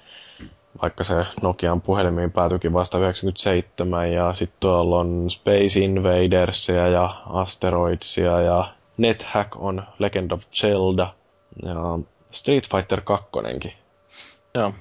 [0.83, 8.41] vaikka se Nokian puhelimiin päätyikin vasta 97, ja sitten tuolla on Space Invadersia ja Asteroidsia,
[8.41, 11.15] ja NetHack on Legend of Zelda,
[11.63, 11.99] ja
[12.31, 13.27] Street Fighter 2.
[14.55, 14.73] Joo.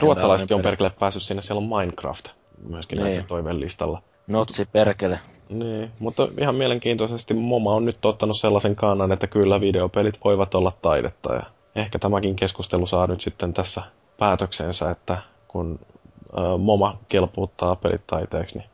[0.00, 3.04] Ruottalaisetkin on perkele päässyt sinne, siellä on Minecraft myöskin niin.
[3.04, 4.02] näiden toiveen listalla.
[4.26, 5.18] Notsi perkele.
[5.48, 10.72] Niin, mutta ihan mielenkiintoisesti MoMA on nyt ottanut sellaisen kannan, että kyllä videopelit voivat olla
[10.82, 11.34] taidetta.
[11.34, 11.42] Ja
[11.74, 13.82] ehkä tämäkin keskustelu saa nyt sitten tässä
[14.18, 15.18] päätöksensä, että
[15.48, 15.78] kun
[16.38, 18.72] äh, MoMA kelpuuttaa pelit taiteeksi, niin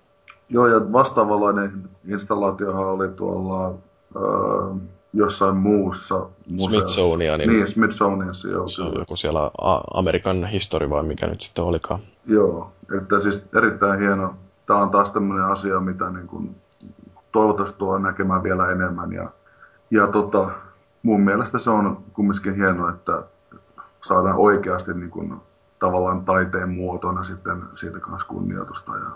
[0.51, 3.66] Joo, ja vastaavanlainen installaatiohan oli tuolla
[4.16, 4.81] äh,
[5.12, 6.78] jossain muussa museossa.
[6.78, 7.48] Smithsonianin.
[7.48, 8.68] Niin, Smithsonianissa, joo.
[8.68, 9.51] se on joku siellä
[9.94, 12.01] Amerikan History vai mikä nyt sitten olikaan.
[12.26, 14.35] Joo, että siis erittäin hieno.
[14.66, 16.56] Tämä on taas tämmöinen asia, mitä niin kuin
[17.32, 19.12] toivottavasti tuo näkemään vielä enemmän.
[19.12, 19.30] Ja,
[19.90, 20.51] ja tota,
[21.02, 23.22] mun mielestä se on kumminkin hienoa, että
[24.05, 25.35] saadaan oikeasti niin kuin,
[25.78, 28.93] tavallaan taiteen muotona sitten siitä kanssa kunnioitusta.
[28.93, 29.10] Ja,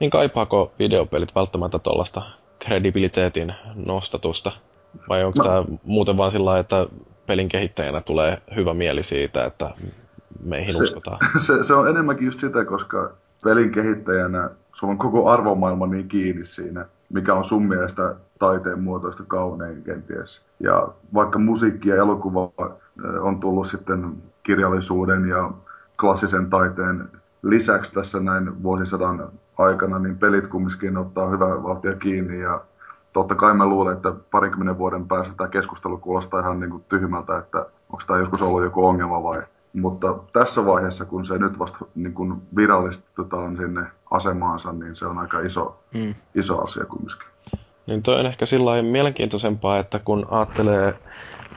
[0.00, 2.22] Niin kaipaako videopelit välttämättä tuollaista
[2.58, 4.52] kredibiliteetin nostatusta?
[5.08, 5.44] Vai onko No.
[5.44, 6.86] tämä muuten vaan sillä että
[7.26, 9.70] pelin kehittäjänä tulee hyvä mieli siitä, että
[10.44, 11.18] meihin Se- uskotaan?
[11.46, 13.10] se, se on enemmänkin just sitä, koska
[13.44, 19.22] pelin kehittäjänä sulla on koko arvomaailma niin kiinni siinä, mikä on sun mielestä taiteen muotoista
[19.26, 20.42] kaunein kenties.
[20.60, 25.50] Ja vaikka musiikki ja elokuva eh, on tullut sitten kirjallisuuden ja
[26.00, 27.08] klassisen taiteen
[27.42, 32.60] lisäksi tässä näin vuosisadan aikana, niin pelit kumminkin ottaa hyvää vauhtia kiinni ja
[33.14, 37.38] totta kai mä luulen, että parinkymmenen vuoden päästä tämä keskustelu kuulostaa ihan niin kuin tyhmältä,
[37.38, 39.42] että onko tämä joskus ollut joku ongelma vai.
[39.72, 45.18] Mutta tässä vaiheessa, kun se nyt vasta niin kuin virallistetaan sinne asemaansa, niin se on
[45.18, 46.14] aika iso, Mm.
[46.34, 47.28] iso asia kumminkin.
[47.86, 50.88] Niin toi on ehkä sillä mielenkiintoisempaa, että kun ajattelee,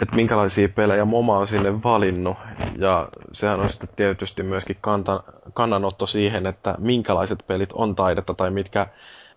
[0.01, 2.37] että minkälaisia pelejä MoMA on sinne valinnut,
[2.77, 5.23] ja sehän on sitten tietysti myöskin kanta,
[5.53, 8.87] kannanotto siihen, että minkälaiset pelit on taidetta tai mitkä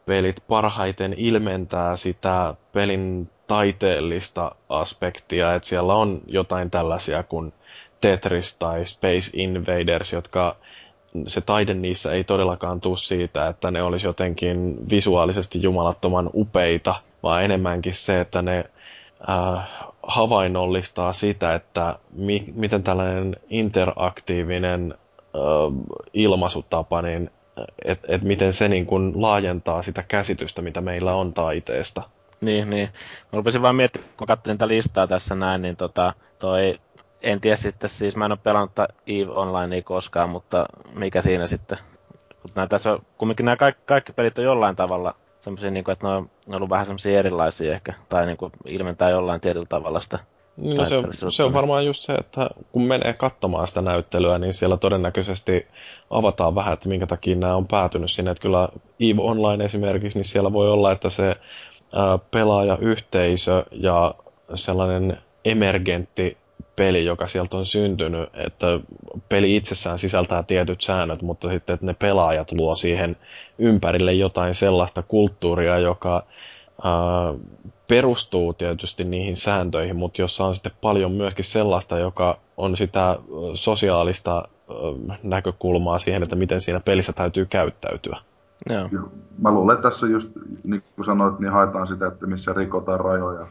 [0.06, 7.52] pelit parhaiten ilmentää sitä pelin taiteellista aspektia, että siellä on jotain tällaisia kuin
[8.00, 10.56] Tetris tai Space Invaders, jotka
[11.26, 17.44] se taide niissä ei todellakaan tule siitä, että ne olisi jotenkin visuaalisesti jumalattoman upeita, vaan
[17.44, 18.64] enemmänkin se, että ne
[19.28, 19.68] äh,
[20.02, 27.30] havainnollistaa sitä, että mi- miten tällainen interaktiivinen äh, ilmaisutapa, niin
[27.84, 32.02] että et miten se niin kuin laajentaa sitä käsitystä, mitä meillä on taiteesta.
[32.40, 32.88] Niin, niin.
[33.32, 36.80] Mä rupesin vaan miettimään, kun katselin tätä listaa tässä näin, niin tota, toi,
[37.22, 38.72] en tiedä sitten siis, mä en ole pelannut
[39.06, 41.78] EVE Onlinea koskaan, mutta mikä siinä sitten?
[42.42, 45.92] Kun nää, tässä on, kumminkin nämä kaikki, kaikki pelit on jollain tavalla semmoisia, niin kuin,
[45.92, 49.40] että ne on, ne on ollut vähän semmoisia erilaisia ehkä, tai niin kuin ilmentää jollain
[49.40, 50.18] tietyllä tavalla sitä.
[50.60, 50.96] Niin, no se,
[51.30, 55.66] se on varmaan just se, että kun menee katsomaan sitä näyttelyä, niin siellä todennäköisesti
[56.10, 58.30] avataan vähän, että minkä takia nämä on päätynyt sinne.
[58.30, 58.68] Että kyllä
[59.00, 61.36] EVE Online esimerkiksi, niin siellä voi olla, että se
[61.96, 64.14] ää, pelaajayhteisö ja
[64.54, 66.36] sellainen emergentti
[66.76, 68.66] peli, joka sieltä on syntynyt, että
[69.28, 73.16] peli itsessään sisältää tietyt säännöt, mutta sitten että ne pelaajat luo siihen
[73.58, 76.26] ympärille jotain sellaista kulttuuria, joka
[77.88, 83.18] perustuu tietysti niihin sääntöihin, mutta jossa on sitten paljon myöskin sellaista, joka on sitä
[83.54, 84.48] sosiaalista
[85.22, 88.18] näkökulmaa siihen, että miten siinä pelissä täytyy käyttäytyä.
[88.70, 88.88] Joo.
[89.38, 90.30] Mä luulen, että tässä just,
[90.64, 93.46] niin kuin sanoit, niin haetaan sitä, että missä rikotaan rajoja,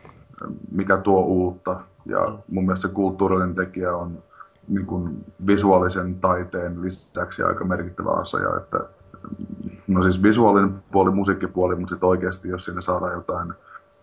[0.72, 1.80] mikä tuo uutta.
[2.06, 4.24] Ja mun mielestä se kulttuurinen tekijä on
[4.68, 8.58] niin kuin visuaalisen taiteen lisäksi aika merkittävä asia.
[8.58, 8.80] Että,
[9.88, 13.54] no siis visuaalinen puoli, musiikkipuoli, mutta sitten oikeasti, jos sinne saadaan jotain,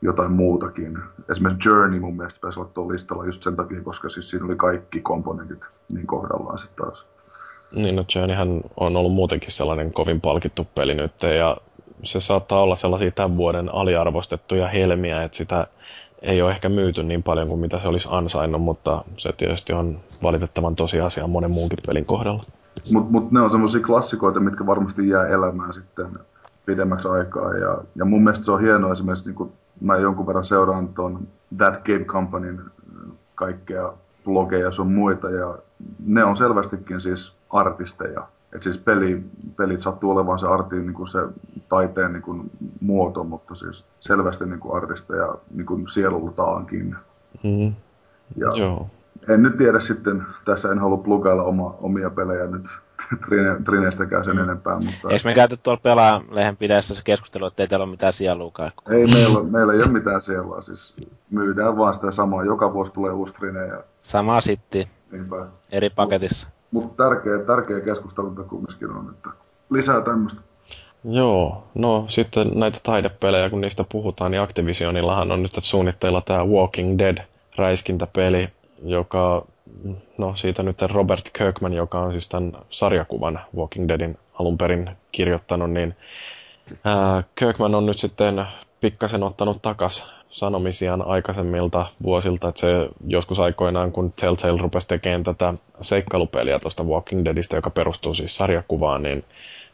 [0.02, 0.98] jotain muutakin.
[1.30, 4.56] Esimerkiksi Journey mun mielestä pitäisi olla tuolla listalla just sen takia, koska siis siinä oli
[4.56, 7.04] kaikki komponentit niin kohdallaan sitten taas.
[7.72, 11.56] Niin, no Journeyhän on ollut muutenkin sellainen kovin palkittu peli nyt, ja
[12.02, 15.66] se saattaa olla sellaisia tämän vuoden aliarvostettuja helmiä, että sitä
[16.22, 20.00] ei ole ehkä myyty niin paljon kuin mitä se olisi ansainnut, mutta se tietysti on
[20.22, 22.44] valitettavan tosiasia monen muunkin pelin kohdalla.
[22.92, 26.06] Mutta mut ne on semmoisia klassikoita, mitkä varmasti jää elämään sitten
[26.66, 27.52] pidemmäksi aikaa.
[27.52, 31.28] Ja, ja mun mielestä se on hienoa esimerkiksi, niin kun mä jonkun verran seuraan tuon
[31.56, 33.92] That Game Companyn äh, kaikkea
[34.24, 35.58] blogeja sun muita, ja
[36.06, 38.28] ne on selvästikin siis artisteja.
[38.52, 39.24] Et siis peli,
[39.56, 41.18] pelit sattuu olevan se artin niin kuin se
[41.68, 42.50] taiteen niin kuin
[42.80, 46.96] muoto, mutta siis selvästi niin kuin artisteja niin kuin sielultaankin.
[47.42, 47.74] Mm,
[48.36, 48.86] Ja joo.
[49.28, 52.66] En nyt tiedä sitten, tässä en halua plugailla oma, omia pelejä nyt
[53.28, 57.66] Trine, Trinestäkään sen enempää, mutta Eikö me käyty tuolla pelaa-lehen pidessä se keskustelu, että ei
[57.68, 58.72] teillä ole mitään sieluukaan?
[58.90, 60.62] ei meillä, meillä ei ole mitään siellä.
[60.62, 60.94] Siis
[61.30, 62.44] myydään vaan sitä samaa.
[62.44, 65.46] Joka vuosi tulee uusi Trine ja Sama sitti, niinpä.
[65.72, 66.48] eri paketissa.
[66.70, 69.30] Mutta tärkeä, tärkeä keskustelu kumminkin on, että
[69.70, 70.40] lisää tämmöistä.
[71.04, 76.98] Joo, no sitten näitä taidepelejä, kun niistä puhutaan, niin Activisionillahan on nyt suunnitteilla tämä Walking
[76.98, 77.18] Dead
[77.56, 78.48] räiskintäpeli,
[78.82, 79.44] joka,
[80.18, 85.70] no siitä nyt Robert Kirkman, joka on siis tämän sarjakuvan Walking Deadin alun perin kirjoittanut,
[85.70, 85.96] niin
[86.84, 88.44] Ää, Kirkman on nyt sitten
[88.80, 95.54] pikkasen ottanut takas sanomisiaan aikaisemmilta vuosilta, että se joskus aikoinaan, kun Telltale rupesi tekemään tätä
[95.80, 99.24] seikkailupeliä tuosta Walking Deadistä, joka perustuu siis sarjakuvaan, niin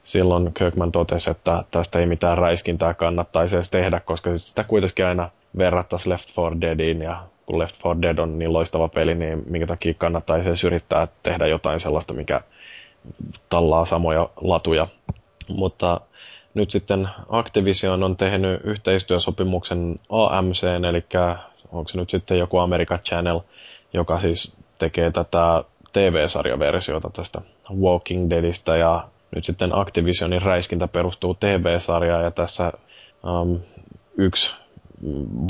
[0.05, 5.31] silloin Kirkman totesi, että tästä ei mitään räiskintää kannattaisi edes tehdä, koska sitä kuitenkin aina
[5.59, 9.66] verrattaisiin Left 4 Deadiin, ja kun Left 4 Dead on niin loistava peli, niin minkä
[9.66, 12.41] takia kannattaisi edes yrittää tehdä jotain sellaista, mikä
[13.49, 14.89] tallaa samoja latuja.
[15.49, 16.01] Mutta
[16.55, 21.05] nyt sitten Activision on tehnyt yhteistyösopimuksen AMC, eli
[21.73, 23.41] onko se nyt sitten joku America Channel,
[23.93, 27.41] joka siis tekee tätä TV-sarjaversiota tästä
[27.81, 32.73] Walking Deadistä ja nyt sitten Activisionin räiskintä perustuu TV-sarjaan ja tässä
[33.24, 33.61] um,
[34.16, 34.57] yksi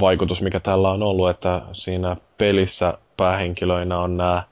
[0.01, 4.43] vaikutus, mikä tällä on ollut, että siinä pelissä päähenkilöinä on nämä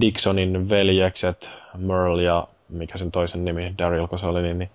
[0.00, 4.70] Dixonin veljekset, Merle ja mikä sen toisen nimi, Daryl, kun se oli, niin, niin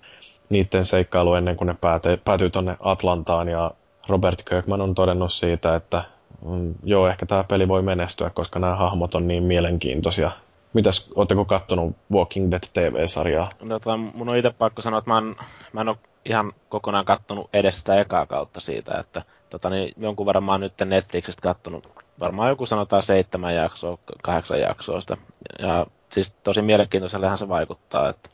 [0.49, 3.71] niiden seikkailu ennen kuin ne päätyy, päätyy tuonne Atlantaan ja
[4.09, 6.03] Robert Kirkman on todennut siitä, että
[6.45, 10.31] mm, joo, ehkä tämä peli voi menestyä, koska nämä hahmot on niin mielenkiintoisia.
[10.73, 13.49] Mitäs, ootteko kattonut Walking Dead TV-sarjaa?
[13.61, 15.35] No, tota, mun on itse pakko sanoa, että mä en,
[15.73, 20.25] mä en ole ihan kokonaan kattonut edes sitä ekaa kautta siitä, että tota, niin jonkun
[20.25, 21.89] verran mä oon nyt Netflixistä kattonut
[22.19, 25.17] varmaan joku sanotaan seitsemän jaksoa, kahdeksan jaksoa sitä.
[25.59, 28.29] Ja siis tosi mielenkiintoisellehan se vaikuttaa, että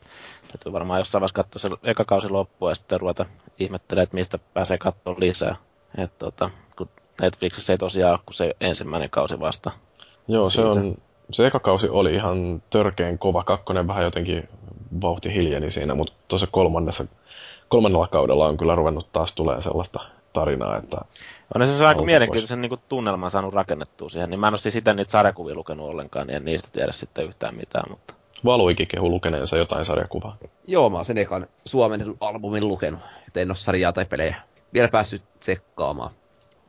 [0.52, 3.26] Täytyy varmaan jossain vaiheessa katsoa se eka kausi loppuun ja sitten ruveta
[3.58, 5.56] ihmettelemään, että mistä pääsee katsomaan lisää.
[5.98, 6.88] Et, tota, kun
[7.22, 9.70] Netflixissä ei tosiaan ole kuin se ensimmäinen kausi vasta.
[10.28, 10.74] Joo, siitä.
[10.74, 10.96] se on,
[11.30, 13.44] se eka kausi oli ihan törkeen kova.
[13.44, 14.48] Kakkonen vähän jotenkin
[15.02, 17.04] vauhti hiljeni siinä, mutta tuossa kolmannessa,
[17.68, 20.00] kolmannella kaudella on kyllä ruvennut taas tulee sellaista
[20.32, 20.96] tarinaa, että...
[21.54, 24.94] On se aika mielenkiintoisen niin tunnelman saanut rakennettua siihen, niin mä en ole siis sitä
[24.94, 28.14] niitä sarjakuvia lukenut ollenkaan, niin en niistä tiedä sitten yhtään mitään, mutta...
[28.44, 30.36] Valuikin kehu lukeneensa jotain sarjakuvaa.
[30.66, 33.00] Joo, mä oon sen ekan suomen albumin lukenut.
[33.28, 34.36] Et en oo sarjaa tai pelejä
[34.74, 36.10] vielä päässyt sekkaamaan.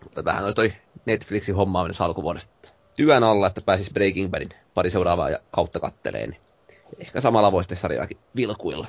[0.04, 0.74] Mutta vähän olisi toi
[1.06, 6.30] Netflixin hommaaminen alkuvuodesta työn alla, että pääsis Breaking Badin pari seuraavaa ja kautta katteleen.
[6.30, 6.42] Niin
[7.00, 8.88] ehkä samalla voisi sarjaakin vilkuilla.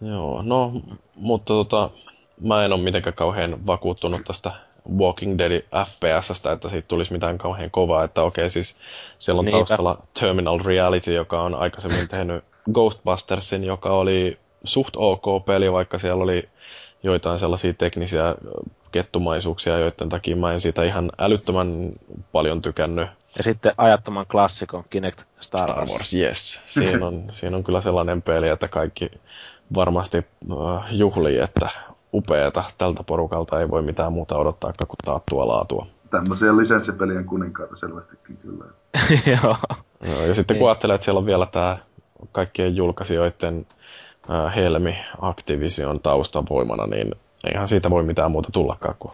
[0.00, 0.72] Joo, no,
[1.14, 1.90] mutta tota,
[2.40, 4.52] mä en ole mitenkään kauhean vakuuttunut tästä
[4.98, 8.04] Walking Dead FPSstä, että siitä tulisi mitään kauhean kovaa.
[8.04, 8.76] Että okei, siis
[9.18, 9.58] siellä on Niinpä.
[9.58, 16.24] taustalla Terminal Reality, joka on aikaisemmin tehnyt Ghostbustersin, joka oli suht ok peli, vaikka siellä
[16.24, 16.48] oli
[17.02, 18.34] joitain sellaisia teknisiä
[18.92, 21.92] kettumaisuuksia, joiden takia mä en siitä ihan älyttömän
[22.32, 23.08] paljon tykännyt.
[23.36, 25.72] Ja sitten ajattoman klassikon Kinect Star Wars.
[25.72, 26.60] Star Wars, yes.
[26.66, 29.10] Siinä on, siinä on kyllä sellainen peli, että kaikki
[29.74, 31.68] varmasti uh, juhlii, että
[32.14, 32.64] upeeta.
[32.78, 35.86] Tältä porukalta ei voi mitään muuta odottaa kuin taattua laatua.
[36.10, 38.64] Tämmöisiä lisenssipelien kuninkaita selvästikin kyllä.
[39.42, 39.56] Joo.
[40.00, 40.26] Joo.
[40.26, 41.78] Ja sitten kun ajattelee, että siellä on vielä tämä
[42.32, 43.66] kaikkien julkaisijoiden
[44.30, 47.14] äh, Helmi Activision taustavoimana, niin
[47.44, 49.12] eihän siitä voi mitään muuta tullakaan kuin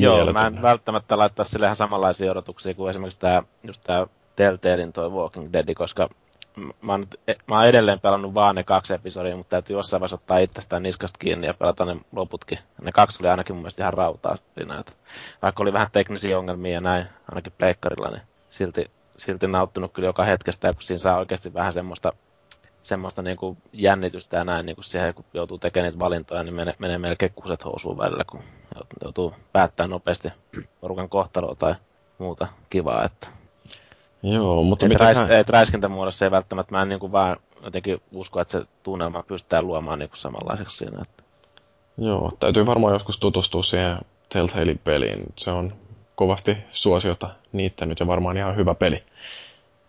[0.00, 4.06] Joo, mä en välttämättä laittaa sille ihan samanlaisia odotuksia kuin esimerkiksi tämä, just tämä
[4.36, 6.08] Telltalein toi Walking Dead, koska
[6.56, 10.14] mä oon, e, mä oon edelleen pelannut vaan ne kaksi episodia, mutta täytyy jossain vaiheessa
[10.14, 12.58] ottaa itsestään niskasta kiinni ja pelata ne loputkin.
[12.82, 14.92] Ne kaksi oli ainakin mun mielestä ihan rautaa siinä, että
[15.42, 20.24] vaikka oli vähän teknisiä ongelmia ja näin, ainakin pleikkarilla, niin silti, silti nauttinut kyllä joka
[20.24, 22.12] hetkestä, kun siinä saa oikeasti vähän semmoista,
[22.80, 26.54] semmoista niin kuin jännitystä ja näin, niin kuin siihen, kun joutuu tekemään niitä valintoja, niin
[26.54, 28.42] menee, menee melkein kuset housuun välillä, kun
[29.02, 30.28] joutuu päättämään nopeasti
[30.80, 31.74] porukan kohtaloa tai
[32.18, 33.28] muuta kivaa, että
[34.24, 38.40] Joo, mutta mitä räis, et räiskintämuodossa ei välttämättä, mä en niin kuin vaan jotenkin usko,
[38.40, 41.02] että se tunnelma pystytään luomaan niin kuin samanlaiseksi siinä.
[41.02, 41.24] Että...
[41.98, 43.98] Joo, täytyy varmaan joskus tutustua siihen
[44.28, 45.22] Telltalein peliin.
[45.36, 45.72] Se on
[46.14, 49.02] kovasti suosiota niittänyt ja varmaan ihan hyvä peli.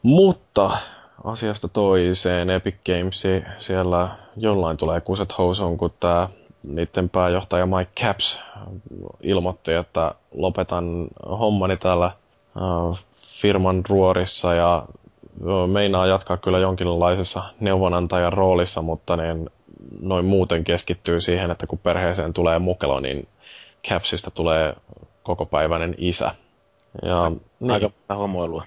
[0.01, 0.77] Mutta
[1.23, 3.23] asiasta toiseen Epic Games,
[3.57, 6.29] siellä jollain tulee kuset housuun, kun tämä
[6.63, 8.41] niiden pääjohtaja Mike Caps
[9.21, 12.11] ilmoitti, että lopetan hommani täällä
[13.41, 14.85] firman ruorissa ja
[15.67, 19.49] meinaa jatkaa kyllä jonkinlaisessa neuvonantajan roolissa, mutta niin
[20.01, 23.27] noin muuten keskittyy siihen, että kun perheeseen tulee mukelo, niin
[23.87, 24.75] Capsista tulee
[25.23, 26.31] kokopäiväinen isä.
[27.05, 27.71] Ja, niin.
[27.71, 28.63] Aika homoilua.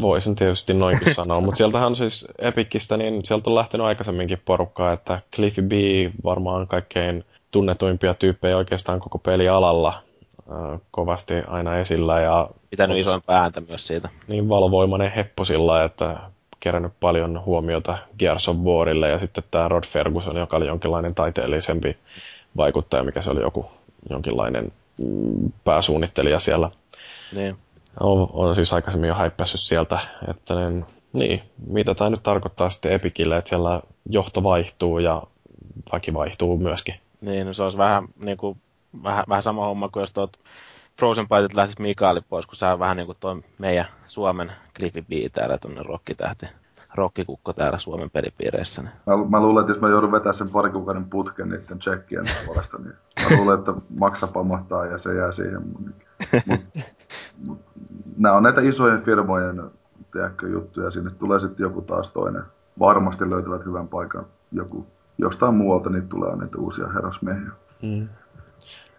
[0.00, 5.20] Voisin tietysti noinkin sanoa, mutta sieltähän siis Epicistä, niin sieltä on lähtenyt aikaisemminkin porukkaa, että
[5.34, 5.72] Cliffy B
[6.24, 10.02] varmaan kaikkein tunnetuimpia tyyppejä oikeastaan koko pelialalla
[10.90, 12.20] kovasti aina esillä.
[12.20, 14.08] Ja Pitänyt isoin pääntä myös siitä.
[14.28, 16.16] Niin valvoimainen heppo sillä, että
[16.60, 21.96] kerännyt paljon huomiota Gears of Warille ja sitten tämä Rod Ferguson, joka oli jonkinlainen taiteellisempi
[22.56, 23.66] vaikuttaja, mikä se oli joku
[24.10, 24.72] jonkinlainen
[25.02, 26.70] mm, pääsuunnittelija siellä.
[27.32, 27.56] Niin.
[28.00, 29.98] On, on siis aikaisemmin jo häippässyt sieltä,
[30.28, 33.80] että niin, niin, mitä tämä nyt tarkoittaa sitten Epicille, että siellä
[34.10, 35.22] johto vaihtuu ja
[35.92, 36.94] väki vaihtuu myöskin.
[37.20, 38.60] Niin, no se olisi vähän, niin kuin,
[39.02, 40.36] vähän, vähän sama homma kuin jos tuot
[40.98, 45.02] Frozen Bytet lähtisi Mikaeli pois, kun se on vähän niin kuin tuo meidän Suomen Cliffy
[45.02, 46.46] B täällä, tuonne rokkitähti
[46.94, 48.82] rokkikukko täällä Suomen pelipiireissä.
[48.82, 48.92] Niin.
[49.06, 52.78] Mä, mä, luulen, että jos mä joudun vetämään sen pari kuukauden putken niiden tsekkien puolesta,
[52.78, 52.94] niin
[53.30, 55.62] mä luulen, että maksa pamahtaa ja se jää siihen.
[55.68, 55.80] Mut,
[57.46, 57.60] mut,
[58.16, 59.62] nämä on näitä isojen firmojen
[60.12, 60.90] tiedätkö, juttuja.
[60.90, 62.42] Sinne tulee sitten joku taas toinen.
[62.78, 64.26] Varmasti löytävät hyvän paikan.
[64.52, 64.86] Joku
[65.18, 67.50] jostain muualta niitä tulee niitä uusia herrasmiehiä.
[67.82, 68.08] Mm.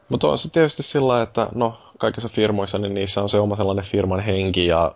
[0.10, 3.86] Mutta on se tietysti sillä että no, kaikissa firmoissa niin niissä on se oma sellainen
[3.86, 4.96] firman henki ja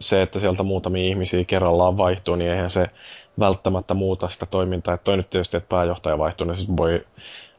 [0.00, 2.86] se, että sieltä muutamia ihmisiä kerrallaan vaihtuu, niin eihän se
[3.38, 4.94] välttämättä muuta sitä toimintaa.
[4.94, 7.06] Että toi nyt tietysti, että pääjohtaja vaihtuu, niin siis voi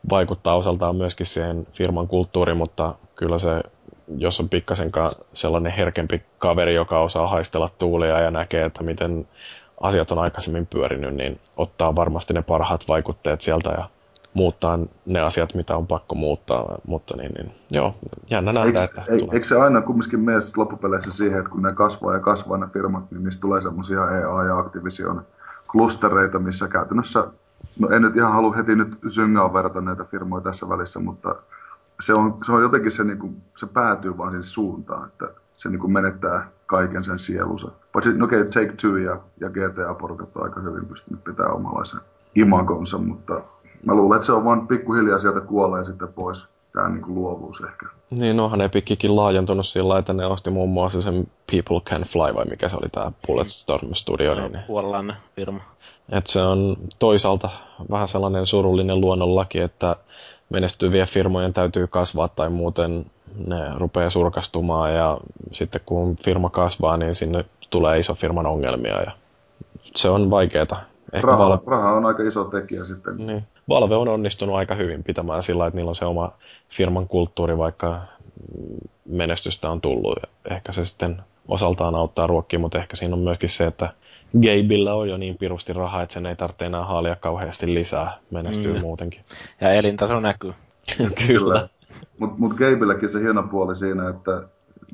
[0.09, 3.61] vaikuttaa osaltaan myöskin siihen firman kulttuuriin, mutta kyllä se,
[4.18, 9.27] jos on pikkasenkaan sellainen herkempi kaveri, joka osaa haistella tuulia ja näkee, että miten
[9.81, 13.89] asiat on aikaisemmin pyörinyt, niin ottaa varmasti ne parhaat vaikutteet sieltä ja
[14.33, 17.95] muuttaa ne asiat, mitä on pakko muuttaa, mutta niin, niin joo,
[18.29, 21.73] jännä nähdä, eikö, että ei, Eikö se aina kumminkin mene loppupeleissä siihen, että kun ne
[21.73, 25.25] kasvaa ja kasvaa ne firmat, niin niistä tulee semmoisia EA ja Activision
[25.71, 27.27] klustereita, missä käytännössä,
[27.79, 31.35] no en nyt ihan halua heti nyt syngaa verrata näitä firmoja tässä välissä, mutta
[31.99, 35.69] se on, se on jotenkin se, niin kuin, se päätyy vaan siihen suuntaan, että se
[35.69, 37.71] niin kuin menettää kaiken sen sielunsa.
[37.93, 41.99] Paitsi, no okei, okay, Take Two ja, ja GTA-porukat on aika hyvin pystynyt pitämään omanlaisen
[42.35, 43.41] imagonsa, mutta
[43.85, 47.61] mä luulen, että se on vaan pikkuhiljaa sieltä kuolee sitten pois tämä niin kuin luovuus
[47.61, 47.85] ehkä.
[48.09, 52.45] Niin, onhan Epickikin laajentunut sillä että ne osti muun muassa sen People Can Fly, vai
[52.45, 54.35] mikä se oli tämä Bulletstorm Studio.
[54.35, 55.59] No, niin, puolalainen firma.
[56.11, 57.49] Et se on toisaalta
[57.91, 59.95] vähän sellainen surullinen luonnonlaki, että
[60.49, 63.05] menestyviä firmojen täytyy kasvaa tai muuten
[63.47, 65.17] ne rupeaa surkastumaan ja
[65.51, 69.11] sitten kun firma kasvaa, niin sinne tulee iso firman ongelmia ja
[69.95, 70.81] se on vaikeaa.
[71.13, 71.57] Ehkä raha, val...
[71.65, 73.13] raha on aika iso tekijä sitten.
[73.17, 73.43] Niin.
[73.69, 76.33] Valve on onnistunut aika hyvin pitämään sillä, että niillä on se oma
[76.69, 78.01] firman kulttuuri, vaikka
[79.05, 80.19] menestystä on tullut.
[80.49, 83.93] Ehkä se sitten osaltaan auttaa ruokkia, mutta ehkä siinä on myöskin se, että
[84.33, 88.73] Gabeillä on jo niin pirusti rahaa, että sen ei tarvitse enää haalia kauheasti lisää, menestyy
[88.73, 88.81] mm.
[88.81, 89.21] muutenkin.
[89.61, 90.53] Ja elintaso näkyy.
[91.27, 91.69] Kyllä.
[92.19, 94.43] Mutta mut Gabeilläkin se hieno puoli siinä, että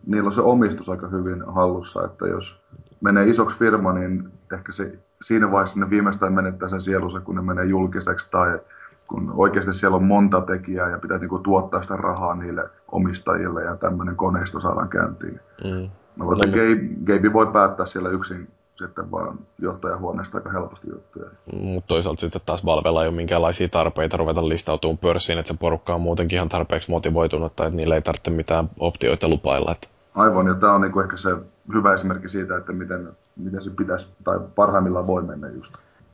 [0.06, 2.56] niillä on se omistus aika hyvin hallussa, että jos
[3.02, 4.92] menee isoksi firma, niin ehkä se
[5.22, 8.60] siinä vaiheessa ne viimeistään menettää sen sielunsa, kun ne menee julkiseksi tai
[9.08, 13.76] kun oikeasti siellä on monta tekijää ja pitää niinku tuottaa sitä rahaa niille omistajille ja
[13.76, 15.40] tämmöinen koneisto saadaan käyntiin.
[15.64, 15.90] Mm.
[16.16, 21.30] Mä voin, että Gabe, Gabe voi päättää siellä yksin sitten vaan johtajahuoneesta aika helposti juttuja.
[21.54, 25.96] Mutta toisaalta sitten taas Valvella ei ole minkäänlaisia tarpeita ruveta listautumaan pörssiin, että se porukka
[25.96, 29.72] on muutenkin ihan tarpeeksi motivoitunut, tai että niillä ei tarvitse mitään optioita lupailla.
[29.72, 29.88] Että...
[30.18, 31.30] Aivan, ja tämä on niinku ehkä se
[31.74, 35.74] hyvä esimerkki siitä, että miten, miten se pitäisi, tai parhaimmillaan voi mennä just.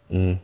[0.10, 0.38] Mm.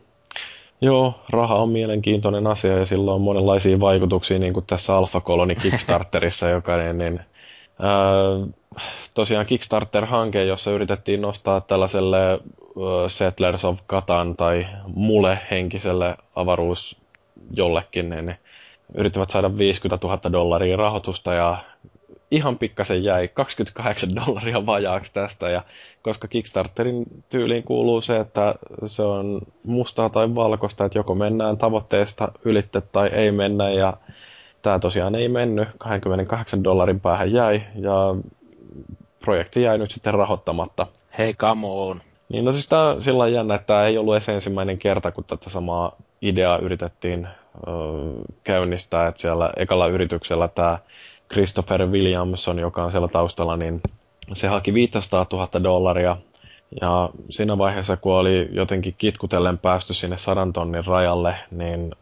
[0.80, 5.54] Joo, raha on mielenkiintoinen asia ja sillä on monenlaisia vaikutuksia, niin kuin tässä Alpha Colony
[5.54, 7.20] Kickstarterissa, joka niin, niin
[7.78, 7.92] ää,
[9.14, 12.38] tosiaan Kickstarter-hanke, jossa yritettiin nostaa tällaiselle ää,
[13.08, 17.00] Settlers of Catan tai mule henkiselle avaruus
[17.50, 18.38] jollekin, niin, niin
[18.94, 21.56] yrittivät saada 50 000 dollaria rahoitusta ja
[22.30, 23.28] ihan pikkasen jäi.
[23.28, 25.62] 28 dollaria vajaaksi tästä, ja
[26.02, 28.54] koska Kickstarterin tyyliin kuuluu se, että
[28.86, 33.96] se on mustaa tai valkoista, että joko mennään tavoitteesta ylitte tai ei mennä, ja
[34.62, 38.14] tämä tosiaan ei mennyt, 28 dollarin päähän jäi, ja
[39.24, 40.86] projekti jäi nyt sitten rahoittamatta.
[41.18, 42.00] Hei, come on.
[42.28, 45.24] Niin no siis tämä on sillä jännä, että tämä ei ollut edes ensimmäinen kerta, kun
[45.24, 47.70] tätä samaa ideaa yritettiin ö,
[48.44, 50.78] käynnistää, että siellä ekalla yrityksellä tämä
[51.32, 53.82] Christopher Williamson, joka on siellä taustalla, niin
[54.32, 56.16] se haki 500 000 dollaria.
[56.80, 61.94] Ja siinä vaiheessa, kun oli jotenkin kitkutellen päästy sinne sadan tonnin rajalle, niin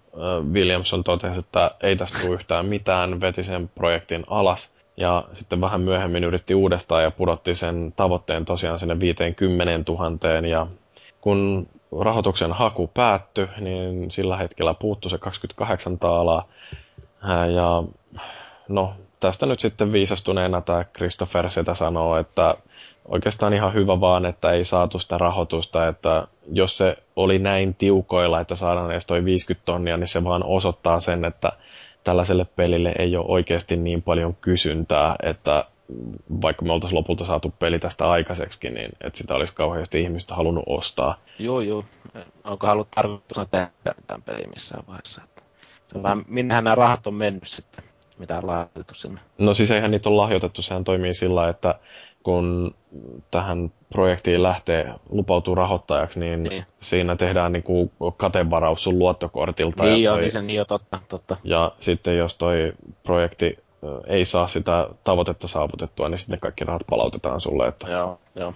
[0.52, 4.72] Williamson totesi, että ei tästä tule yhtään mitään, veti sen projektin alas.
[4.96, 10.46] Ja sitten vähän myöhemmin yritti uudestaan ja pudotti sen tavoitteen tosiaan sinne 50 000.
[10.48, 10.66] Ja
[11.20, 11.68] kun
[12.00, 16.48] rahoituksen haku päättyi, niin sillä hetkellä puuttui se 28 taalaa.
[17.54, 17.82] Ja
[18.68, 22.54] no, tästä nyt sitten viisastuneena tämä Christopher sitä sanoo, että
[23.08, 28.40] oikeastaan ihan hyvä vaan, että ei saatu sitä rahoitusta, että jos se oli näin tiukoilla,
[28.40, 31.52] että saadaan edes toi 50 tonnia, niin se vaan osoittaa sen, että
[32.04, 35.64] tällaiselle pelille ei ole oikeasti niin paljon kysyntää, että
[36.42, 40.64] vaikka me oltaisiin lopulta saatu peli tästä aikaiseksi, niin että sitä olisi kauheasti ihmistä halunnut
[40.66, 41.18] ostaa.
[41.38, 41.84] Joo, joo.
[42.44, 43.70] Onko halunnut tarkoitus tehdä
[44.06, 45.22] tämän pelin missään vaiheessa?
[45.86, 47.84] Se on vähän, minnehän nämä rahat on mennyt sitten
[48.18, 49.20] mitä on lahjoitettu sinne?
[49.38, 51.74] No siis eihän niitä ole lahjoitettu, sehän toimii sillä, että
[52.22, 52.74] kun
[53.30, 56.64] tähän projektiin lähtee, lupautuu rahoittajaksi, niin, niin.
[56.80, 59.84] siinä tehdään niin kuin katevaraus sun luottokortilta.
[59.84, 61.36] Niin joo, toi, niin se niin jo totta, totta.
[61.44, 62.72] Ja sitten jos toi
[63.02, 63.58] projekti
[64.06, 67.68] ei saa sitä tavoitetta saavutettua, niin sitten kaikki rahat palautetaan sulle.
[67.68, 67.90] Että...
[67.90, 68.52] Joo, joo.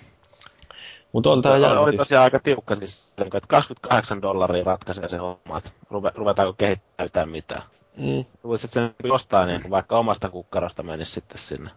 [1.13, 1.81] Mutta on tää jännä.
[1.81, 5.71] Oli siis- tosiaan aika tiukka siis, että 28 dollaria ratkaisee se homma, että
[6.15, 7.63] ruvetaanko kehittää mitään.
[7.97, 8.25] Mm.
[8.43, 11.71] Tulisi sen jostain niin vaikka omasta kukkarosta menisi sitten sinne.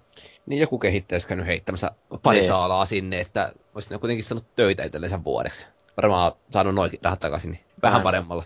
[0.46, 1.92] Niin joku kehittäjä käynyt heittämässä
[2.24, 2.50] pari niin.
[2.50, 5.68] taalaa sinne, että olisi kuitenkin saanut töitä itsellensä vuodeksi.
[5.98, 8.04] Varmaan saanut noin rahat takaisin, niin vähän Näin.
[8.04, 8.44] paremmalla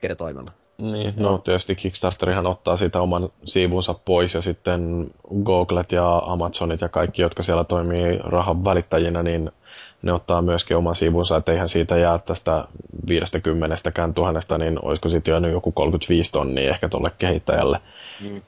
[0.00, 0.50] kertoimella.
[0.78, 5.10] Niin, no tietysti Kickstarterihan ottaa siitä oman siivunsa pois ja sitten
[5.44, 9.50] Googlet ja Amazonit ja kaikki, jotka siellä toimii rahan välittäjinä, niin
[10.02, 12.64] ne ottaa myöskin oman sivunsa, että eihän siitä jää tästä
[13.08, 13.76] 50
[14.14, 17.80] tuhannesta, niin olisiko sitten jäänyt joku 35 tonnia ehkä tuolle kehittäjälle.
[18.20, 18.42] Mm.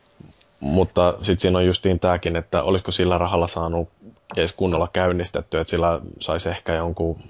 [0.61, 3.89] Mutta sitten siinä on justiin tämäkin, että olisiko sillä rahalla saanut
[4.37, 7.21] edes kunnolla käynnistetty, että sillä saisi ehkä jonkun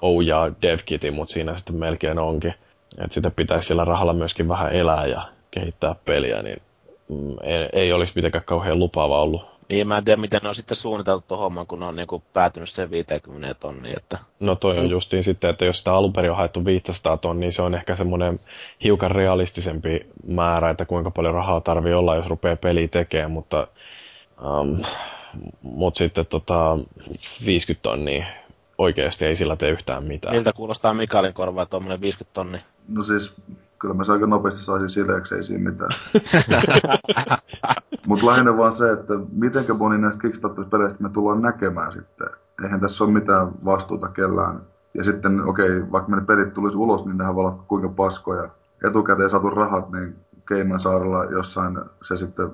[0.00, 2.54] Ouya DevKitin, mutta siinä sitten melkein onkin.
[2.98, 6.62] Että sitä pitäisi sillä rahalla myöskin vähän elää ja kehittää peliä, niin
[7.08, 9.57] mm, ei, ei olisi mitenkään kauhean lupaava ollut.
[9.68, 12.22] Niin, mä en tiedä, miten ne on sitten suunniteltu tuon homman, kun ne on niinku
[12.32, 13.98] päätynyt sen 50 tonniin.
[13.98, 14.18] Että...
[14.40, 17.52] No toi on justiin sitten, että jos sitä alun perin on haettu 500 tonnia, niin
[17.52, 18.38] se on ehkä semmoinen
[18.84, 23.66] hiukan realistisempi määrä, että kuinka paljon rahaa tarvii olla, jos rupeaa peli tekemään, mutta,
[24.60, 24.82] um,
[25.62, 26.78] mutta sitten tota,
[27.46, 28.26] 50 tonnia
[28.78, 30.34] oikeasti ei sillä tee yhtään mitään.
[30.34, 32.60] Miltä kuulostaa Mikaelin korvaa tuommoinen 50 tonnia?
[32.88, 33.34] No siis,
[33.78, 35.90] kyllä mä aika nopeasti saisin sileeksi, ei siinä mitään.
[38.08, 42.26] Mutta lähinnä vaan se, että mitenkä moni näistä Kickstarter-peleistä me tullaan näkemään sitten.
[42.62, 44.60] Eihän tässä ole mitään vastuuta kellään.
[44.94, 48.48] Ja sitten, okei, okay, vaikka ne pelit tulisi ulos, niin nehän voi olla kuinka paskoja.
[48.84, 50.16] Etukäteen saatu rahat, niin
[50.48, 52.50] Keiman saarella jossain se sitten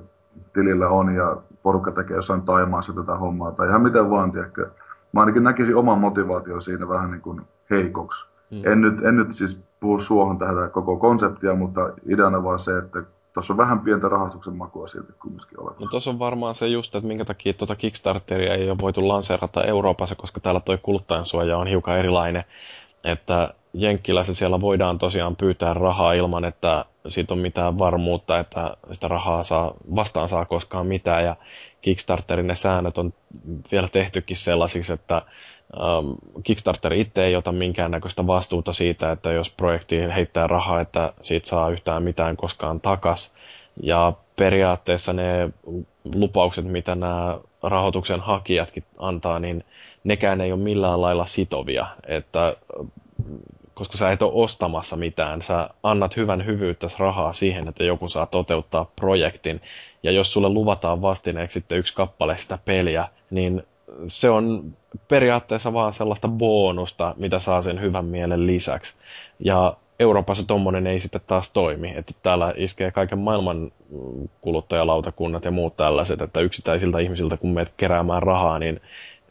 [0.53, 3.53] tilillä on ja porukka tekee jossain Taimaassa tätä hommaa.
[3.53, 4.71] Tai ihan miten vaan, tiedäkö.
[5.13, 7.41] Mä ainakin näkisin oman motivaation siinä vähän niin kuin
[7.71, 8.27] heikoksi.
[8.51, 8.73] Mm.
[8.73, 13.03] En, nyt, en nyt siis puhu suohon tähän koko konseptia, mutta ideana vaan se, että
[13.35, 15.85] tuossa on vähän pientä rahastuksen makua silti kumminkin olemassa.
[15.85, 19.65] No tuossa on varmaan se just, että minkä takia tuota Kickstarteria ei ole voitu lanseerata
[19.65, 22.45] Euroopassa, koska täällä toi kuluttajansuoja on hiukan erilainen.
[23.05, 29.09] Että Jenkkilässä siellä voidaan tosiaan pyytää rahaa ilman, että siitä on mitään varmuutta, että sitä
[29.09, 31.25] rahaa saa, vastaan saa koskaan mitään.
[31.25, 31.37] Ja
[31.81, 33.15] Kickstarterin ne säännöt on
[33.73, 35.23] vielä tehtykin sellaisiksi, että
[35.77, 41.49] um, Kickstarter itse ei ota minkäännäköistä vastuuta siitä, että jos projekti heittää rahaa, että siitä
[41.49, 43.33] saa yhtään mitään koskaan takas.
[43.83, 45.51] Ja periaatteessa ne
[46.15, 49.65] lupaukset, mitä nämä rahoituksen hakijatkin antaa, niin
[50.05, 51.87] nekään ei ole millään lailla sitovia.
[52.07, 52.57] Että
[53.75, 58.27] koska sä et ole ostamassa mitään, sä annat hyvän hyvyyttä rahaa siihen, että joku saa
[58.27, 59.61] toteuttaa projektin.
[60.03, 63.63] Ja jos sulle luvataan vastineeksi sitten yksi kappale sitä peliä, niin
[64.07, 64.73] se on
[65.09, 68.95] periaatteessa vaan sellaista bonusta, mitä saa sen hyvän mielen lisäksi.
[69.39, 73.73] Ja Euroopassa tommonen ei sitten taas toimi, että täällä iskee kaiken maailman
[74.41, 78.81] kuluttajalautakunnat ja muut tällaiset, että yksittäisiltä ihmisiltä kun meet keräämään rahaa, niin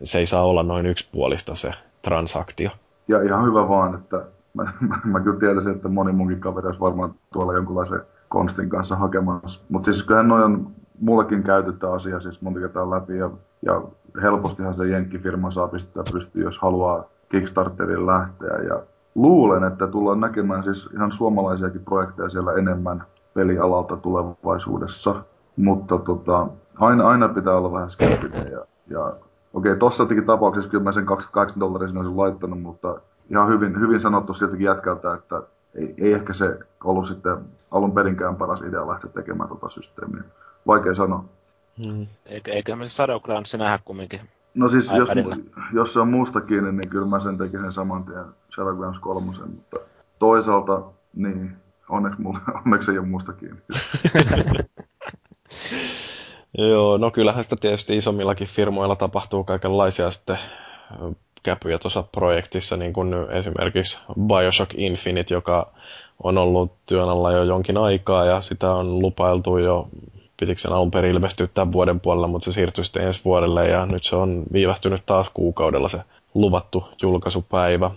[0.03, 1.71] se ei saa olla noin yksipuolista se
[2.01, 2.69] transaktio.
[3.07, 6.79] Ja ihan hyvä vaan, että mä, mä, mä kyllä tiedesin, että moni munkin kaveri olisi
[6.79, 9.61] varmaan tuolla jonkunlaisen konstin kanssa hakemassa.
[9.69, 13.29] Mutta siis kyllähän noin on mullekin käyty tämä asia siis monta kertaa läpi ja,
[13.61, 13.81] ja
[14.21, 18.57] helpostihan se jenkkifirma saa pistää pystyyn, jos haluaa Kickstarterin lähteä.
[18.57, 18.81] Ja
[19.15, 23.03] luulen, että tullaan näkemään siis ihan suomalaisiakin projekteja siellä enemmän
[23.33, 25.23] pelialalta tulevaisuudessa.
[25.55, 28.51] Mutta tota, aina, aina pitää olla vähän skeptinen.
[28.51, 29.13] Ja, ja
[29.53, 34.01] okei, tuossa tapauksessa kyllä mä sen 28 dollaria sinne olisin laittanut, mutta ihan hyvin, hyvin
[34.01, 35.41] sanottu siltäkin jätkältä, että
[35.75, 37.37] ei, ei ehkä se ollut sitten
[37.71, 40.23] alun perinkään paras idea lähteä tekemään tota systeemiä.
[40.67, 41.25] Vaikea sanoa.
[41.85, 42.07] Hmm.
[42.25, 44.21] Eikö, eikö me Shadowgroundsin nähdä kumminkin?
[44.53, 45.09] No siis jos,
[45.73, 48.25] jos se on muusta kiinni, niin kyllä mä sen tekisin saman tien
[48.55, 49.77] Shadowgrounds kolmosen, mutta
[50.19, 50.81] toisaalta
[51.15, 51.55] niin,
[51.89, 53.61] onneksi, mulla, onneksi ei ole muusta kiinni.
[56.57, 60.37] Joo, no kyllähän sitä tietysti isommillakin firmoilla tapahtuu kaikenlaisia sitten
[61.43, 65.71] käpyjä tuossa projektissa, niin kuin esimerkiksi Bioshock Infinite, joka
[66.23, 69.87] on ollut työn alla jo jonkin aikaa ja sitä on lupailtu jo,
[70.43, 73.85] pitikö sen alun perin ilmestyä tämän vuoden puolella, mutta se siirtyi sitten ensi vuodelle ja
[73.85, 75.99] nyt se on viivästynyt taas kuukaudella se
[76.33, 77.91] luvattu julkaisupäivä.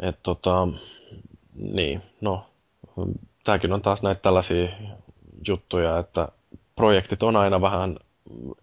[0.00, 0.68] Et tota,
[1.54, 2.46] niin, no,
[3.44, 4.68] tämäkin on taas näitä tällaisia
[5.48, 6.28] juttuja, että
[6.76, 7.96] projektit on aina vähän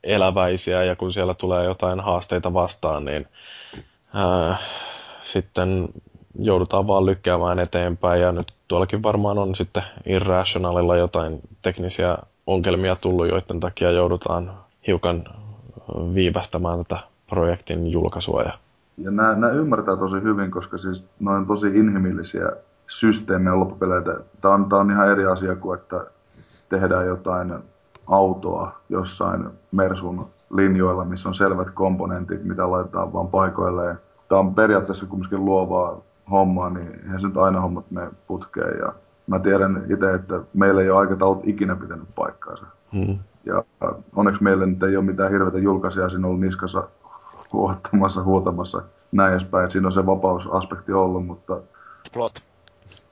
[0.03, 3.27] eläväisiä ja kun siellä tulee jotain haasteita vastaan, niin
[4.13, 4.57] ää,
[5.23, 5.89] sitten
[6.39, 12.17] joudutaan vaan lykkäämään eteenpäin ja nyt tuollakin varmaan on sitten Irrationalilla jotain teknisiä
[12.53, 14.51] ongelmia tullut, joiden takia joudutaan
[14.87, 15.23] hiukan
[16.13, 18.41] viivästämään tätä projektin julkaisua.
[18.41, 18.51] Ja,
[18.97, 22.51] nämä, nämä ymmärtää tosi hyvin, koska siis ne on tosi inhimillisiä
[22.87, 24.19] systeemejä loppupeleitä.
[24.41, 26.05] Tämä on, tämä on ihan eri asia kuin, että
[26.69, 27.53] tehdään jotain
[28.07, 33.99] autoa jossain Mersun linjoilla, missä on selvät komponentit, mitä laitetaan vaan paikoilleen.
[34.29, 36.01] Tämä on periaatteessa kumminkin luovaa
[36.31, 38.77] hommaa, niin eihän se nyt aina hommat mene putkeen.
[38.79, 38.93] Ja
[39.27, 42.65] mä tiedän itse, että meillä ei ole aikataulut ikinä pitänyt paikkaansa.
[42.93, 43.19] Hmm.
[43.45, 43.63] Ja
[44.15, 46.87] onneksi meillä nyt ei ole mitään hirveätä julkaisia siinä ollut niskassa
[47.53, 48.81] huottamassa, huotamassa
[49.11, 49.71] näin edespäin.
[49.71, 51.57] Siinä on se vapausaspekti ollut, mutta...
[52.13, 52.43] Plot.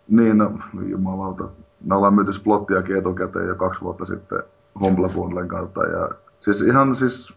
[0.07, 0.51] Niin, no,
[0.89, 1.43] jumalauta.
[1.85, 4.43] Me ollaan myyty Splottiakin etukäteen jo kaksi vuotta sitten
[4.79, 5.83] Humble Bundlen kautta.
[5.83, 6.09] Ja
[6.39, 7.33] siis ihan siis...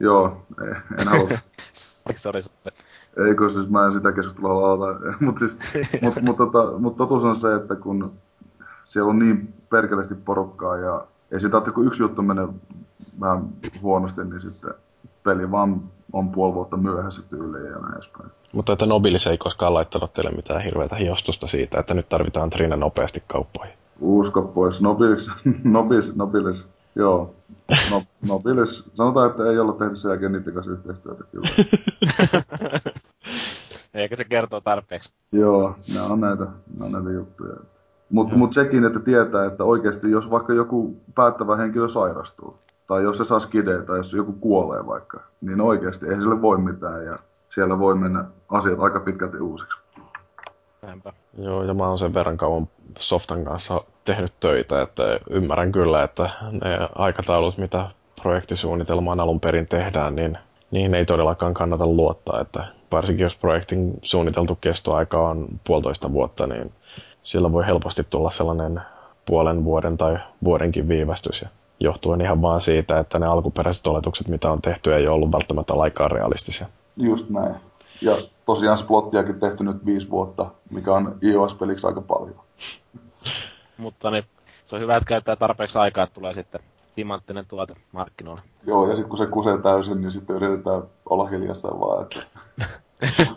[0.00, 0.42] Joo,
[0.98, 1.28] en halua...
[2.16, 2.42] sorry,
[3.16, 5.00] Ei kun siis mä en sitä keskustelua aloita.
[5.20, 5.58] Mutta siis,
[6.02, 8.12] mut, mut, tota, mut totuus on se, että kun
[8.84, 12.48] siellä on niin perkeleesti porukkaa ja ei sitä että kun yksi juttu menee
[13.20, 13.48] vähän
[13.82, 14.74] huonosti, niin sitten
[15.22, 15.82] peli vaan
[16.12, 18.30] on puoli vuotta myöhässä tyyliin ja näin edespäin.
[18.52, 22.76] Mutta että Nobilis ei koskaan laittanut teille mitään hirveätä hiostusta siitä, että nyt tarvitaan Trina
[22.76, 23.74] nopeasti kauppoihin.
[24.00, 24.80] Usko pois.
[24.80, 25.30] Nobilis,
[25.64, 26.64] Nobis, Nobilis,
[26.94, 27.34] joo.
[27.90, 31.48] No, Nobilis, sanotaan, että ei olla tehnyt sen jälkeen niiden kanssa yhteistyötä kyllä.
[33.96, 35.12] Eikö se kertoo tarpeeksi?
[35.32, 37.56] Joo, nämä on näitä, nämä on näitä juttuja.
[38.10, 43.16] Mutta mut sekin, että tietää, että oikeasti jos vaikka joku päättävä henkilö sairastuu, tai jos
[43.16, 47.18] se saa skidea, tai jos joku kuolee vaikka, niin oikeasti ei sille voi mitään, ja
[47.48, 49.78] siellä voi mennä asiat aika pitkälti uusiksi.
[50.82, 51.12] Näinpä.
[51.38, 52.68] Joo, ja mä oon sen verran kauan
[52.98, 57.90] Softan kanssa tehnyt töitä, että ymmärrän kyllä, että ne aikataulut, mitä
[58.22, 60.38] projektisuunnitelmaan alun perin tehdään, niin
[60.70, 66.72] niihin ei todellakaan kannata luottaa, että varsinkin jos projektin suunniteltu kestoaika on puolitoista vuotta, niin
[67.22, 68.80] sillä voi helposti tulla sellainen
[69.26, 71.42] puolen vuoden tai vuodenkin viivästys.
[71.42, 71.48] Ja
[71.80, 75.78] johtuen ihan vaan siitä, että ne alkuperäiset oletukset, mitä on tehty, ei ole ollut välttämättä
[75.78, 76.66] laikaan realistisia.
[76.96, 77.54] Just näin.
[78.02, 78.16] Ja
[78.46, 82.40] tosiaan Splottiakin tehty nyt viisi vuotta, mikä on iOS-peliksi aika paljon.
[83.76, 84.24] Mutta niin,
[84.64, 86.60] se on hyvä, että käyttää tarpeeksi aikaa, että tulee sitten
[86.96, 88.42] timanttinen tuote markkinoille.
[88.66, 92.26] Joo, ja sitten kun se kusee täysin, niin sitten yritetään olla hiljassa vaan, että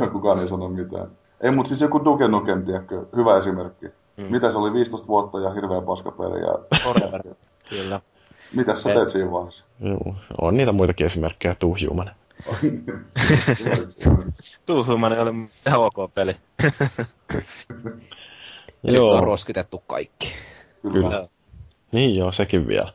[0.13, 1.07] kukaan ei sano mitään.
[1.41, 3.85] Ei, mutta siis joku Duke Nukem, tiedätkö, hyvä esimerkki.
[4.17, 4.23] Mm.
[4.23, 6.79] Mitä se oli 15 vuotta ja hirveä paskapeli ja...
[6.83, 7.23] Forever.
[7.69, 8.01] Kyllä.
[8.53, 9.65] Mitäs sä teet siinä vaiheessa?
[9.79, 12.11] Joo, on niitä muitakin esimerkkejä, Too Human.
[14.65, 15.31] Too Human oli
[15.67, 16.35] ihan ok peli.
[18.83, 19.03] ja joo.
[19.03, 20.35] nyt on roskitettu kaikki.
[20.81, 20.93] Kyllä.
[20.93, 21.27] Kyllä.
[21.91, 22.93] Niin joo, sekin vielä.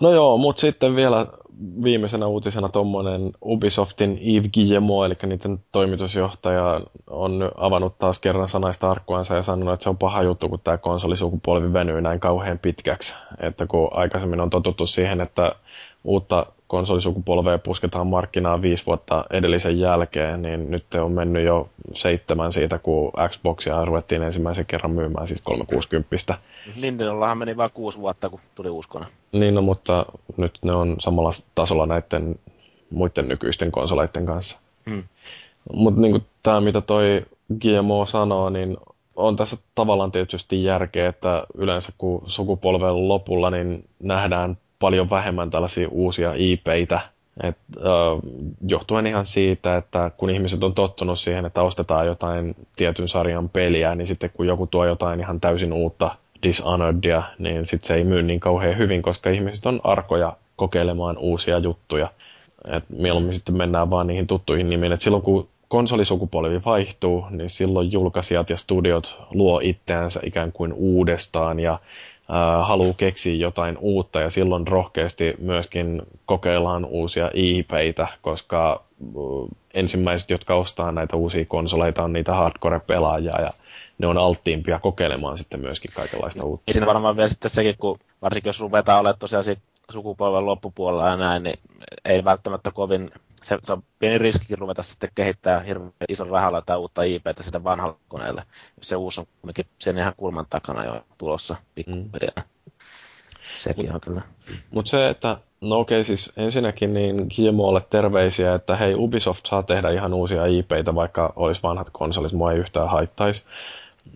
[0.00, 1.26] No joo, mutta sitten vielä
[1.84, 9.34] viimeisenä uutisena tuommoinen Ubisoftin Yves Guillemot, eli niiden toimitusjohtaja, on avannut taas kerran sanaista arkkuansa
[9.34, 13.14] ja sanonut, että se on paha juttu, kun tämä konsolisukupolvi venyy näin kauhean pitkäksi.
[13.40, 15.54] Että kun aikaisemmin on totuttu siihen, että
[16.04, 22.78] uutta konsolisukupolvea pusketaan markkinaan viisi vuotta edellisen jälkeen, niin nyt on mennyt jo seitsemän siitä,
[22.78, 26.34] kun Xboxia ruvettiin ensimmäisen kerran myymään, siis 360.
[26.76, 29.06] Nintendollahan meni vain kuusi vuotta, kun tuli uskona.
[29.32, 30.06] Niin, no, mutta
[30.36, 32.38] nyt ne on samalla tasolla näiden
[32.90, 34.58] muiden nykyisten konsoleiden kanssa.
[34.90, 35.02] Hmm.
[35.72, 37.26] Mutta niin tämä, mitä toi
[37.60, 38.76] GMO sanoo, niin
[39.16, 45.88] on tässä tavallaan tietysti järkeä, että yleensä kun sukupolven lopulla, niin nähdään paljon vähemmän tällaisia
[45.90, 47.00] uusia IPitä,
[47.42, 47.84] et, äh,
[48.66, 53.94] johtuen ihan siitä, että kun ihmiset on tottunut siihen, että ostetaan jotain tietyn sarjan peliä,
[53.94, 58.22] niin sitten kun joku tuo jotain ihan täysin uutta Dishonoredia, niin sitten se ei myy
[58.22, 62.10] niin kauhean hyvin, koska ihmiset on arkoja kokeilemaan uusia juttuja.
[62.70, 64.92] Et mieluummin sitten mennään vaan niihin tuttuihin nimiin.
[64.92, 71.60] Et silloin kun konsolisukupolvi vaihtuu, niin silloin julkaisijat ja studiot luo itseänsä ikään kuin uudestaan
[71.60, 71.78] ja
[72.62, 78.84] haluaa keksiä jotain uutta ja silloin rohkeasti myöskin kokeillaan uusia IPitä, koska
[79.74, 83.50] ensimmäiset, jotka ostaa näitä uusia konsoleita, on niitä hardcore-pelaajia ja
[83.98, 86.64] ne on alttiimpia kokeilemaan sitten myöskin kaikenlaista uutta.
[86.66, 89.44] Ja siinä varmaan vielä sitten sekin, kun varsinkin jos ruvetaan olemaan tosiaan
[89.90, 91.58] sukupolven loppupuolella ja näin, niin
[92.04, 93.10] ei välttämättä kovin
[93.42, 97.64] se, se on pieni riskikin ruveta sitten kehittää hirveän ison rahalla tai uutta IPtä sinne
[97.64, 98.42] vanhalle koneelle.
[98.82, 102.32] Se uusi on kuitenkin sen ihan kulman takana jo tulossa pikkuhiljaa.
[102.36, 102.72] Mm.
[103.54, 104.22] Sekin mut, on kyllä.
[104.74, 109.90] Mutta se, että no okei siis ensinnäkin niin Guillemoolle terveisiä, että hei Ubisoft saa tehdä
[109.90, 113.42] ihan uusia IPitä, vaikka olisi vanhat konsolit, mua ei yhtään haittaisi.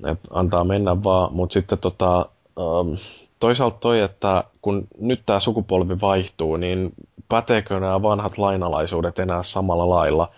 [0.07, 2.29] Et antaa mennä vaan, mutta sitten tota,
[2.59, 2.97] um,
[3.41, 6.93] toisaalta toi, että kun nyt tämä sukupolvi vaihtuu, niin
[7.29, 10.31] päteekö nämä vanhat lainalaisuudet enää samalla lailla?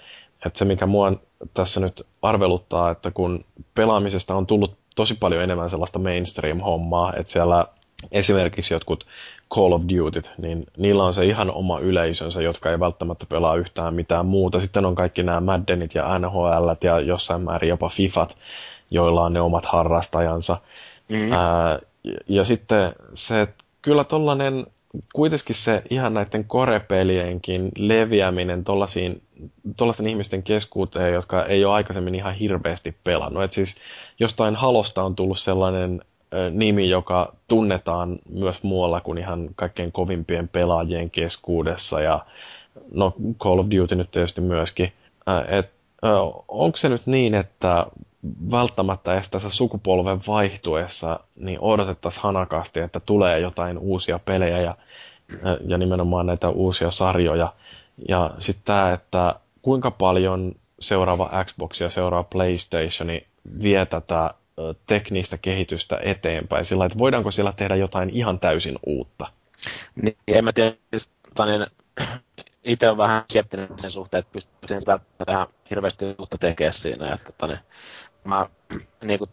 [0.46, 1.12] Että se, mikä mua
[1.54, 3.44] tässä nyt arveluttaa, että kun
[3.74, 7.66] pelaamisesta on tullut tosi paljon enemmän sellaista mainstream-hommaa, että siellä
[8.12, 9.06] esimerkiksi jotkut
[9.54, 13.94] Call of Dutyt, niin niillä on se ihan oma yleisönsä, jotka ei välttämättä pelaa yhtään
[13.94, 14.60] mitään muuta.
[14.60, 16.46] Sitten on kaikki nämä Maddenit ja NHL
[16.84, 18.36] ja jossain määrin jopa Fifat,
[18.90, 20.56] joilla on ne omat harrastajansa.
[21.08, 21.32] Mm-hmm.
[21.32, 24.66] Ää, ja, ja sitten se, että kyllä tollanen,
[25.14, 32.96] kuitenkin se ihan näiden korepelienkin leviäminen tuollaisen ihmisten keskuuteen, jotka ei ole aikaisemmin ihan hirveästi
[33.04, 33.42] pelannut.
[33.42, 33.76] Et siis
[34.18, 36.02] jostain Halosta on tullut sellainen
[36.50, 42.26] nimi, joka tunnetaan myös muualla kuin ihan kaikkein kovimpien pelaajien keskuudessa ja
[42.92, 44.92] no Call of Duty nyt tietysti myöskin.
[46.48, 47.86] Onko se nyt niin, että
[48.50, 54.76] välttämättä edes tässä sukupolven vaihtuessa niin odotettaisiin hanakasti, että tulee jotain uusia pelejä ja,
[55.66, 57.52] ja nimenomaan näitä uusia sarjoja.
[58.08, 63.08] Ja sitten tämä, että kuinka paljon seuraava Xbox ja seuraava PlayStation
[63.62, 64.34] vie tätä
[64.86, 69.26] teknistä kehitystä eteenpäin, sillä että voidaanko siellä tehdä jotain ihan täysin uutta?
[70.02, 71.08] Niin, en mä tiedä, siis,
[71.46, 71.66] niin,
[72.64, 74.82] itse on vähän skeptinen sen suhteen, että pystyisin
[75.26, 77.14] tähän hirveästi uutta tekemään siinä.
[77.14, 77.58] Että, tota, niin,
[78.26, 78.46] mä,
[79.04, 79.30] niin kuin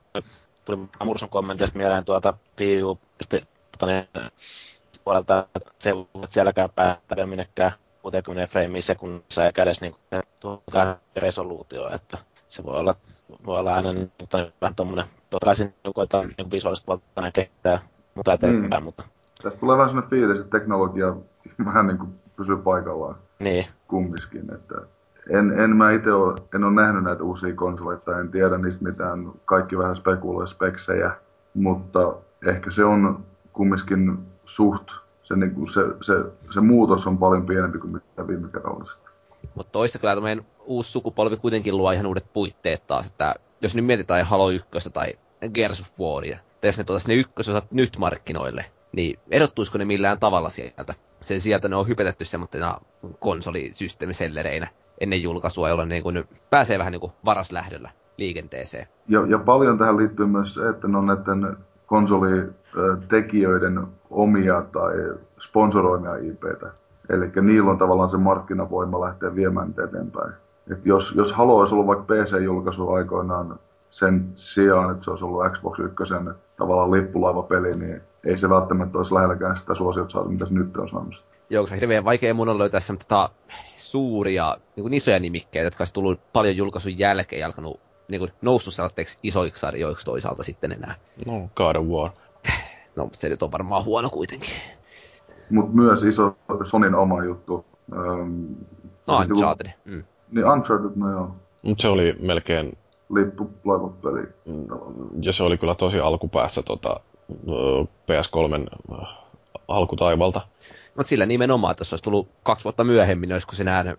[0.66, 3.00] tuli Mursun kommenteista mieleen tuolta PU,
[3.72, 4.08] tota, niin,
[5.04, 5.96] puolelta, että se ei
[6.30, 7.72] sielläkään päätä minnekään
[8.02, 9.96] 60 framea sekunnissa eikä edes niin
[10.42, 10.60] kuin,
[11.16, 12.18] resoluutio, että
[12.50, 12.96] se voi olla,
[13.46, 14.12] voi olla aina niin,
[14.62, 17.82] vähän tommonen, totta kai siinä koetaan niin visuaalista puolta näin kehittää,
[18.16, 18.86] mutta eteenpäin, mm.
[18.86, 19.04] mutta...
[19.44, 21.16] Tästä tulee vähän sellainen fiilis, että teknologia
[21.66, 23.16] vähän niin kuin pysyy paikallaan.
[23.40, 23.66] Niin.
[23.88, 24.76] Kumminkin, että
[25.30, 29.20] en, en mä itse ole, en ole nähnyt näitä uusia konsoleita, en tiedä niistä mitään,
[29.46, 31.12] kaikki vähän spekuloi speksejä,
[31.54, 32.16] mutta
[32.48, 34.88] ehkä se on kumminkin suht,
[35.24, 36.14] se, niin kuin se, se,
[36.54, 38.92] se, muutos on paljon pienempi kuin mitä viime kerralla.
[39.56, 43.86] Mutta toista kyllä meidän uusi sukupolvi kuitenkin luo ihan uudet puitteet taas, että jos nyt
[43.86, 45.14] mietitään Halo 1 tai
[45.54, 50.20] Gears of Waria, tai jos ne tuotaisiin ne ykkösosat nyt markkinoille, niin erottuisiko ne millään
[50.20, 50.94] tavalla sieltä?
[51.22, 52.78] Sen sieltä ne on hypetetty semmoisena
[53.20, 54.68] konsolisysteemisellereinä
[55.02, 58.88] ennen julkaisua, jolloin niin kuin pääsee vähän niin kuin varaslähdöllä liikenteeseen.
[59.08, 64.94] Ja, ja paljon tähän liittyy myös se, että ne on näiden konsolitekijöiden omia tai
[65.40, 66.72] sponsoroimia IPtä.
[67.10, 70.34] Eli niillä on tavallaan se markkinavoima lähteä viemään eteenpäin.
[70.72, 73.60] Et jos, jos Halo olisi ollut vaikka PC-julkaisu aikoinaan
[73.92, 75.96] sen sijaan, että se olisi ollut Xbox 1
[76.58, 80.90] tavallaan lippulaivapeli, niin ei se välttämättä olisi lähelläkään sitä suosiota saatu, mitä se nyt on
[80.90, 81.24] saanut.
[81.50, 83.30] Joo, se on hirveän vaikea mun on löytää tota,
[83.76, 87.80] suuria, niin kuin isoja nimikkeitä, jotka olisi tullut paljon julkaisun jälkeen ja alkanut
[88.10, 90.96] niin kuin, noussut sellaiseksi isoiksi sarjoiksi toisaalta sitten enää.
[91.26, 92.12] No, God of War.
[92.96, 94.54] No, mutta se nyt on varmaan huono kuitenkin.
[95.50, 97.66] Mutta myös iso Sonin oma juttu.
[97.94, 98.46] Ähm,
[99.08, 99.72] no, Uncharted.
[99.86, 100.04] Mm.
[100.32, 101.36] Niin Uncharted, no joo.
[101.62, 102.78] Mutta se oli melkein...
[103.10, 104.28] Lippulaivapeli.
[105.22, 107.00] Ja se oli kyllä tosi alkupäässä tota,
[108.08, 108.84] PS3
[109.68, 110.42] alkutaivalta.
[110.96, 113.96] Mutta sillä nimenomaan, että jos olisi tullut kaksi vuotta myöhemmin, niin olisiko se enää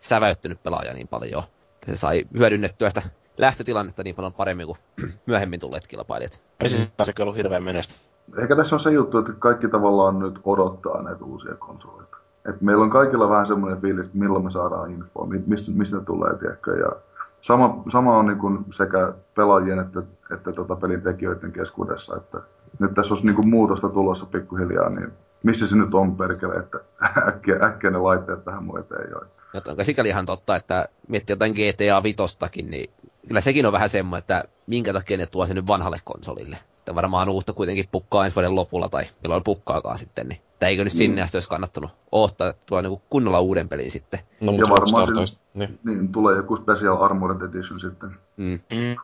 [0.00, 1.44] säväyttynyt pelaaja niin paljon jo.
[1.86, 3.02] Se sai hyödynnettyä sitä
[3.38, 4.78] lähtötilannetta niin paljon paremmin kuin
[5.26, 6.40] myöhemmin tulleet kilpailijat.
[6.60, 7.94] Ei siis se ollut hirveän menestä.
[8.38, 12.16] Ehkä tässä on se juttu, että kaikki tavallaan nyt odottaa näitä uusia konsoleita.
[12.48, 16.04] Et meillä on kaikilla vähän semmoinen fiilis, että milloin me saadaan infoa, mistä, mistä ne
[16.04, 16.78] tulee, tiedätkö.
[16.78, 16.92] Ja
[17.40, 20.02] sama, sama on niin kuin sekä pelaajien että,
[20.34, 22.38] että tota pelin tekijöiden keskuudessa, että
[22.78, 26.78] nyt tässä olisi niin kuin muutosta tulossa pikkuhiljaa, niin missä se nyt on perkele, että
[27.28, 29.20] äkkiä, äkkiä ne laitteet tähän mun eteen jo.
[29.54, 32.90] Joten onko sikäli ihan totta, että miettii jotain GTA Vitostakin, niin
[33.28, 36.56] kyllä sekin on vähän semmoinen, että minkä takia ne tuo sen nyt vanhalle konsolille.
[36.78, 40.84] Että varmaan uutta kuitenkin pukkaa ensi vuoden lopulla tai milloin pukkaakaan sitten, niin että eikö
[40.84, 40.96] nyt mm.
[40.96, 44.20] sinne asti olisi kannattanut odottaa, että tuo niin kunnolla uuden pelin sitten.
[44.40, 45.78] No, mutta ja varmaan toista, niin.
[45.84, 46.12] niin.
[46.12, 48.10] tulee joku Special Armored Edition sitten.
[48.36, 48.60] Mm.
[48.70, 48.96] Mm.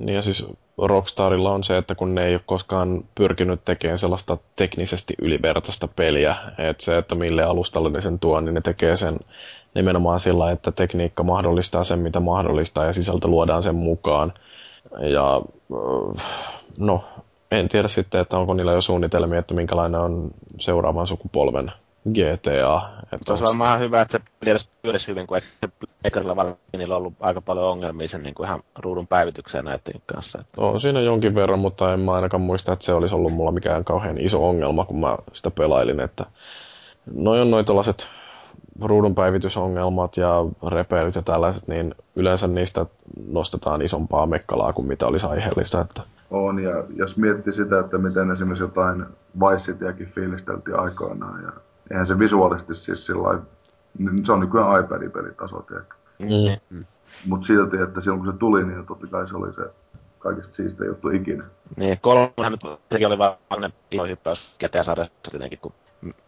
[0.00, 0.46] Niin ja siis
[0.78, 6.36] Rockstarilla on se, että kun ne ei ole koskaan pyrkinyt tekemään sellaista teknisesti ylivertaista peliä,
[6.58, 9.18] että se, että mille alustalle ne sen tuo, niin ne tekee sen
[9.74, 14.32] nimenomaan sillä, että tekniikka mahdollistaa sen, mitä mahdollistaa, ja sisältö luodaan sen mukaan.
[15.00, 15.42] Ja
[16.78, 17.04] no,
[17.50, 21.72] en tiedä sitten, että onko niillä jo suunnitelmia, että minkälainen on seuraavan sukupolven
[22.08, 22.82] GTA.
[23.12, 24.18] Että olisi varmaan hyvä, että
[24.58, 25.40] se pyörisi hyvin, kun
[26.04, 30.02] Ekarilla varmaan niillä on ollut aika paljon ongelmia sen niin kuin ihan ruudun päivitykseen näiden
[30.06, 30.38] kanssa.
[30.38, 30.60] Että...
[30.60, 33.84] On siinä jonkin verran, mutta en mä ainakaan muista, että se olisi ollut mulla mikään
[33.84, 36.00] kauhean iso ongelma, kun mä sitä pelailin.
[36.00, 36.26] Että
[37.14, 38.08] noi on noin tällaiset
[38.82, 42.86] ruudun päivitysongelmat ja repeilyt ja tällaiset, niin yleensä niistä
[43.26, 45.80] nostetaan isompaa mekkalaa kuin mitä olisi aiheellista.
[45.80, 46.02] Että...
[46.30, 49.04] On, ja jos miettii sitä, että miten esimerkiksi jotain
[49.40, 51.52] Vice Cityäkin fiilisteltiin aikoinaan, ja
[51.90, 53.38] eihän se visuaalisesti siis sillä
[53.98, 55.94] niin se on nykyään iPad-pelitaso, tiedätkö?
[56.18, 56.76] Mm.
[56.78, 56.84] mm.
[57.26, 59.62] Mutta silti, että silloin kun se tuli, niin totta kai se oli se
[60.18, 61.44] kaikista siistä juttu ikinä.
[61.76, 65.72] Niin, kolmonen nyt sekin oli vaan ne ilohyppäys GTA-sarjassa tietenkin, kun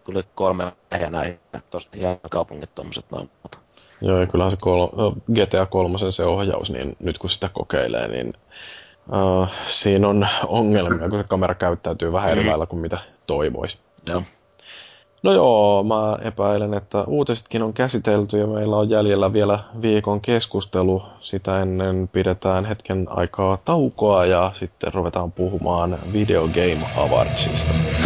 [0.04, 1.40] tuli kolme ja näin,
[1.70, 3.30] tosi hienot kaupungit tommoset noin.
[3.42, 3.58] Mutta
[4.00, 8.32] Joo, ja kyllähän se kol- GTA 3 se ohjaus, niin nyt kun sitä kokeilee, niin
[9.12, 12.48] uh, siinä on ongelmia, kun se kamera käyttäytyy vähän eri Mm.
[12.48, 13.78] lailla kuin mitä toivoisi.
[14.06, 14.22] joo.
[15.22, 21.02] No joo, mä epäilen, että uutisetkin on käsitelty ja meillä on jäljellä vielä viikon keskustelu.
[21.20, 28.01] Sitä ennen pidetään hetken aikaa taukoa ja sitten ruvetaan puhumaan Video Game Awardsista.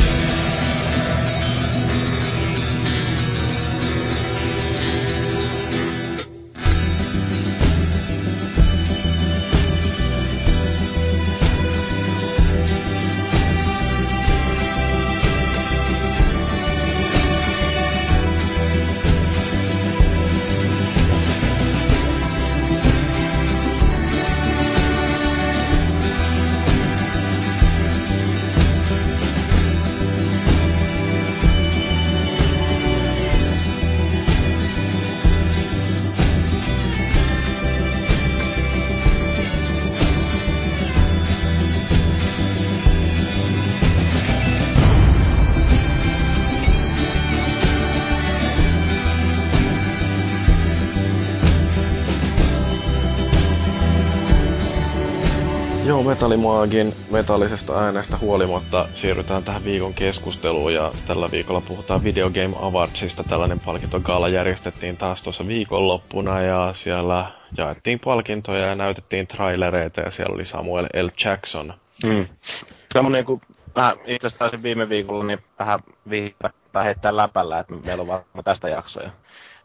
[56.67, 63.25] Metallimaagin metallisesta äänestä huolimatta siirrytään tähän viikon keskusteluun ja tällä viikolla puhutaan Video Game Awardsista.
[63.25, 70.35] Tällainen palkintogala järjestettiin taas tuossa viikonloppuna ja siellä jaettiin palkintoja ja näytettiin trailereita ja siellä
[70.35, 71.09] oli Samuel L.
[71.25, 71.75] Jackson.
[72.05, 72.27] Mm.
[72.95, 73.41] On niinku,
[73.77, 75.81] mä itse asiassa viime viikolla niin vähän
[76.73, 79.11] tai heittää läpällä, että meillä on varmaan tästä jaksoja.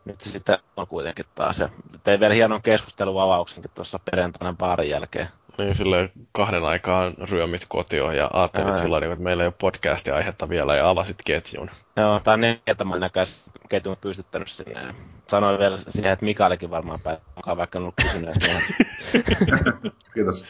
[0.05, 1.63] Nyt se sitten on kuitenkin taas.
[2.03, 5.27] Tein vielä hienon keskusteluavauksenkin tuossa perjantaina baarin jälkeen.
[5.57, 8.75] Niin sille kahden aikaan ryömit kotioon ja ajattelit Ää.
[8.75, 11.69] sillä tavalla, että meillä ei ole podcastin aihetta vielä ja avasit ketjun.
[11.95, 14.95] Joo, tää on niin, että mä näköis ketjun pystyttänyt sinne.
[15.27, 18.35] Sanoin vielä siihen, että Mikaelikin varmaan päivää, vaikka en ollut kysynyt.
[20.13, 20.45] Kiitos.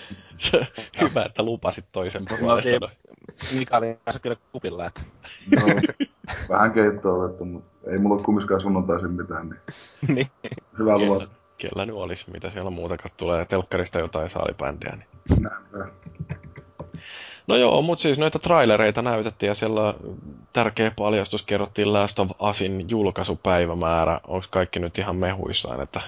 [1.01, 2.69] Hyvä, että lupasit toisen puolesta.
[2.81, 2.91] noin.
[3.59, 5.01] Mikaelin kanssa kyllä kupilla, että
[5.55, 5.61] No,
[6.49, 9.59] vähän keittoa otettu, mutta ei mulla ole kumminkaan sunnuntaisin mitään, niin
[10.15, 10.27] niin.
[10.79, 11.40] hyvä luvat.
[11.61, 13.45] Kellä nyt olisi, mitä siellä muutakaan tulee.
[13.45, 14.95] Telkkarista jotain saalibändiä.
[14.95, 15.43] Niin.
[15.43, 15.91] Näin.
[17.47, 19.93] No joo, mutta siis noita trailereita näytettiin ja siellä
[20.53, 24.19] tärkeä paljastus kerrottiin Last of Usin julkaisupäivämäärä.
[24.27, 26.01] Onko kaikki nyt ihan mehuissaan, että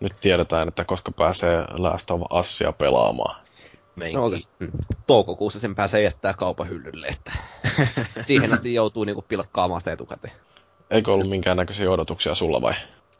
[0.00, 3.40] nyt tiedetään, että koska pääsee Last of Usia pelaamaan.
[3.96, 4.20] Meikin.
[4.20, 4.30] No
[5.06, 7.32] toukokuussa sen pääsee jättää kaupan hyllylle, että
[8.24, 10.34] siihen asti joutuu niinku pilkkaamaan sitä etukäteen.
[10.90, 12.74] Eikö ollut minkäännäköisiä odotuksia sulla vai?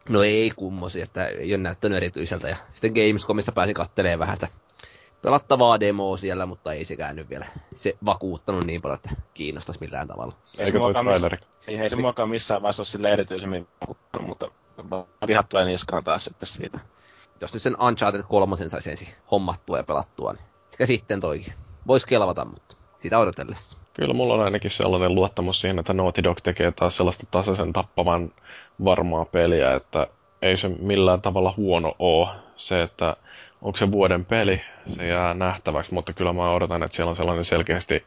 [0.08, 2.48] No ei kummosi, että ei ole näyttänyt erityiseltä.
[2.48, 4.48] Ja sitten Gamescomissa pääsin kattelemaan vähän sitä
[5.22, 10.08] pelattavaa demoa siellä, mutta ei sekään nyt vielä se vakuuttanut niin paljon, että kiinnostaisi millään
[10.08, 10.32] tavalla.
[10.58, 11.38] Eikö toi traileri?
[11.66, 14.50] Ei, ei se muakaan missään vaiheessa ole sille erityisemmin vaikuttanut, mutta
[15.26, 16.80] vihat tulee niskaan taas sitten siitä.
[17.40, 21.52] Jos nyt sen Uncharted 3 saisi ensin hommattua ja pelattua, niin ehkä sitten toikin.
[21.86, 23.78] Voisi kelvata, mutta sitä odotellessa.
[23.94, 28.30] Kyllä mulla on ainakin sellainen luottamus siihen, että Naughty Dog tekee taas sellaista tasaisen tappavan
[28.84, 30.06] varmaa peliä, että
[30.42, 32.28] ei se millään tavalla huono oo.
[32.56, 33.16] Se, että
[33.62, 34.60] onko se vuoden peli,
[34.96, 38.06] se jää nähtäväksi, mutta kyllä mä odotan, että siellä on sellainen selkeästi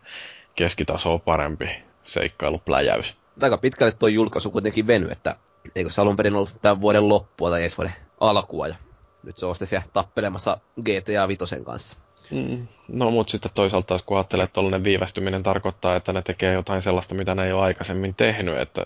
[0.55, 1.69] keskitasoa parempi
[2.03, 3.17] seikkailupläjäys.
[3.41, 5.35] Aika pitkälle tuo julkaisu kuitenkin veny, että
[5.75, 8.75] eikö se alun perin ollut tämän vuoden loppua tai ensi vuoden alkua, ja
[9.23, 11.97] nyt se on sitten siellä tappelemassa GTA Vitosen kanssa.
[12.31, 12.67] Mm.
[12.87, 16.81] No mutta sitten toisaalta taas kun ajattelee, että tollainen viivästyminen tarkoittaa, että ne tekee jotain
[16.81, 18.85] sellaista, mitä ne ei ole aikaisemmin tehnyt, että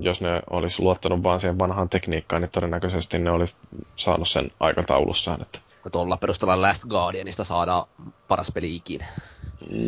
[0.00, 3.54] jos ne olisi luottanut vaan siihen vanhaan tekniikkaan, niin todennäköisesti ne olisi
[3.96, 5.42] saanut sen aikataulussaan.
[5.42, 7.86] Että Ja tuolla perusteella Last Guardianista saadaan
[8.28, 9.06] paras peli ikinä.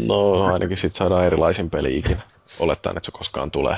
[0.06, 2.22] no ainakin sitten saadaan erilaisin peli ikinä,
[2.60, 3.76] olettaen, että se koskaan tulee.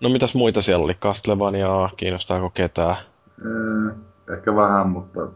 [0.00, 0.94] No mitäs muita siellä oli?
[0.94, 2.96] Castlevaniaa, kiinnostaako ketään?
[2.96, 5.28] Ee, ehkä vähän, mutta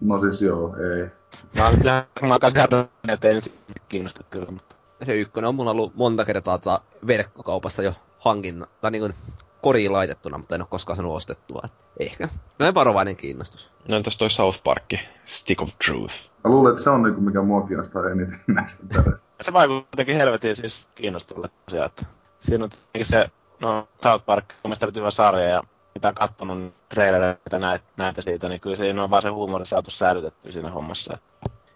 [0.00, 1.08] no siis joo, ei.
[1.56, 1.74] Mä oon
[2.22, 3.52] mä oon kanssa että ei nyt
[3.88, 7.92] kiinnosta kyllä, mutta se ykkönen on mulla ollut monta kertaa tota verkkokaupassa jo
[8.24, 9.14] hankinna, tai niin kuin
[9.62, 11.60] koriin laitettuna, mutta en ole koskaan saanut ostettua.
[11.64, 12.28] Et ehkä.
[12.58, 13.72] Näin varovainen kiinnostus.
[13.88, 14.94] No entäs toi South Park,
[15.26, 16.14] Stick of Truth?
[16.44, 19.30] Mä luulen, että se on niinku mikä mua kiinnostaa eniten näistä peleistä.
[19.40, 22.06] se vaikuttaa jotenkin helvetin siis kiinnostavalle tosiaan, että
[22.40, 23.30] siinä on tietenkin se,
[23.60, 25.62] no South Park on mielestäni hyvä sarja ja
[25.98, 29.90] mitä on kattonut trailereita näitä, näitä siitä, niin kyllä siinä on vaan se huumori saatu
[29.90, 31.18] säilytettyä siinä hommassa.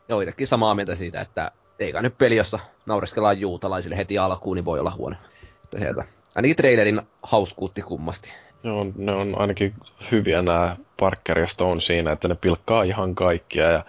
[0.09, 4.65] Ja itsekin samaa mieltä siitä, että eikä nyt peli, jossa naureskellaan juutalaisille heti alkuun, niin
[4.65, 5.17] voi olla huono.
[5.65, 6.05] Että sieltä.
[6.37, 8.35] Ainakin trailerin hauskuutti kummasti.
[8.65, 9.75] Joo, ne on ainakin
[10.11, 13.85] hyviä nämä Parker ja Stone siinä, että ne pilkkaa ihan kaikkia ja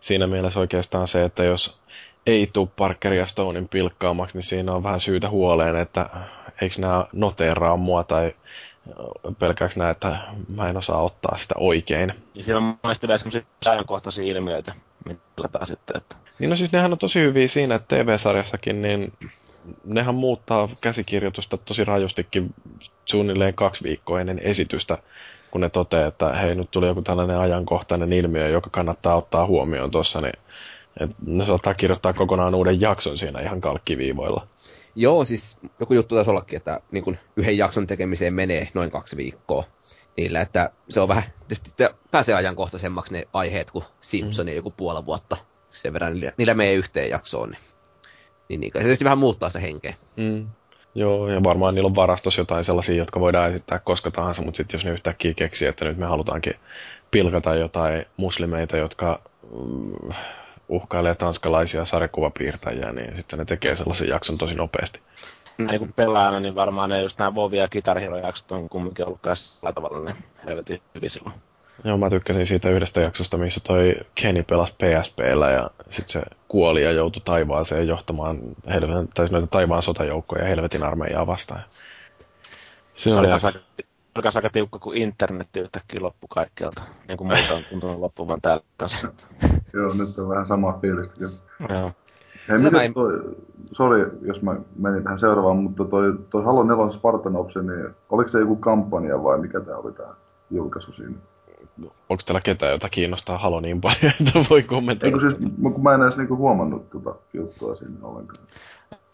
[0.00, 1.78] siinä mielessä oikeastaan se, että jos
[2.26, 6.10] ei tule Parkeria ja Stonein pilkkaamaksi, niin siinä on vähän syytä huoleen, että
[6.60, 8.34] eikö nämä noteeraa mua tai
[9.38, 10.18] pelkääks nää, että
[10.54, 12.12] mä en osaa ottaa sitä oikein.
[12.34, 14.74] Ja siellä on monesti vielä semmoisia ajankohtaisia ilmiöitä,
[15.52, 16.16] taas sitten, että...
[16.38, 19.12] Niin no siis nehän on tosi hyviä siinä, että TV-sarjassakin, niin
[19.84, 22.54] nehän muuttaa käsikirjoitusta tosi rajustikin
[23.04, 24.98] suunnilleen kaksi viikkoa ennen esitystä,
[25.50, 29.90] kun ne toteaa, että hei, nyt tuli joku tällainen ajankohtainen ilmiö, joka kannattaa ottaa huomioon
[29.90, 30.38] tuossa, niin
[31.26, 34.46] ne saattaa kirjoittaa kokonaan uuden jakson siinä ihan kalkkiviivoilla.
[34.96, 39.16] Joo, siis joku juttu taisi ollakin, että niin kun yhden jakson tekemiseen menee noin kaksi
[39.16, 39.64] viikkoa.
[40.16, 44.56] Niillä, että se on vähän, tietysti pääsee ajankohtaisemmaksi ne aiheet kuin Simpsonin mm.
[44.56, 45.36] joku puoli vuotta.
[45.70, 47.50] Sen verran niillä, niillä menee yhteen jaksoon.
[47.50, 47.60] Niin,
[48.48, 49.94] niin, niin se tietysti vähän muuttaa sitä henkeä.
[50.16, 50.46] Mm.
[50.94, 54.78] Joo, ja varmaan niillä on varastossa jotain sellaisia, jotka voidaan esittää koska tahansa, mutta sitten
[54.78, 56.54] jos ne yhtäkkiä keksii, että nyt me halutaankin
[57.10, 60.14] pilkata jotain muslimeita, jotka mm,
[60.68, 65.00] uhkailee tanskalaisia sarjakuvapiirtäjiä, niin sitten ne tekee sellaisen jakson tosi nopeasti.
[65.58, 69.20] Näin kun pelaajana, niin varmaan ne just nämä Vovi ja Guitar jaksot on kumminkin ollut
[69.34, 70.16] sillä tavalla ne
[70.46, 71.34] helvetin hyvin silloin.
[71.84, 76.82] Joo, mä tykkäsin siitä yhdestä jaksosta, missä toi Kenny pelasi PSPllä ja sitten se kuoli
[76.82, 81.62] ja joutui taivaaseen johtamaan helvetin, tai noita taivaan sotajoukkoja ja helvetin armeijaa vastaan.
[82.94, 83.52] Se, se oli aika
[84.16, 86.82] alkaa aika tiukka, kun internet yhtäkkiä loppu kaikkialta.
[87.08, 89.12] Niin kuin muuta on tuntunut loppuvan täällä kanssa.
[89.74, 91.32] Joo, nyt on vähän samaa fiilistä kyllä.
[91.74, 91.92] Joo.
[92.48, 92.92] Hei, mitäs ei...
[92.92, 93.36] toi,
[93.72, 98.40] sori jos mä menin tähän seuraavaan, mutta toi, toi Halo 4 Spartanopsi, niin oliko se
[98.40, 100.14] joku kampanja vai mikä tää oli tää
[100.50, 101.16] julkaisu siinä?
[102.08, 105.16] Onko täällä ketään, jota kiinnostaa Halo niin paljon, että voi kommentoida?
[105.16, 108.44] Eikö siis, kun mä en edes niinku huomannut tota juttua siinä ollenkaan.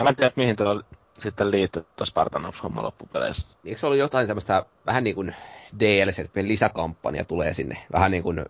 [0.03, 0.83] Mä en tiedä, mihin tuo
[1.23, 3.57] sitten liittyy tuossa Spartanops-homma loppupeleissä.
[3.65, 5.35] Eikö se ollut jotain semmoista vähän niin kuin
[5.81, 8.45] DLC, lisäkampanja tulee sinne, vähän niin kuin,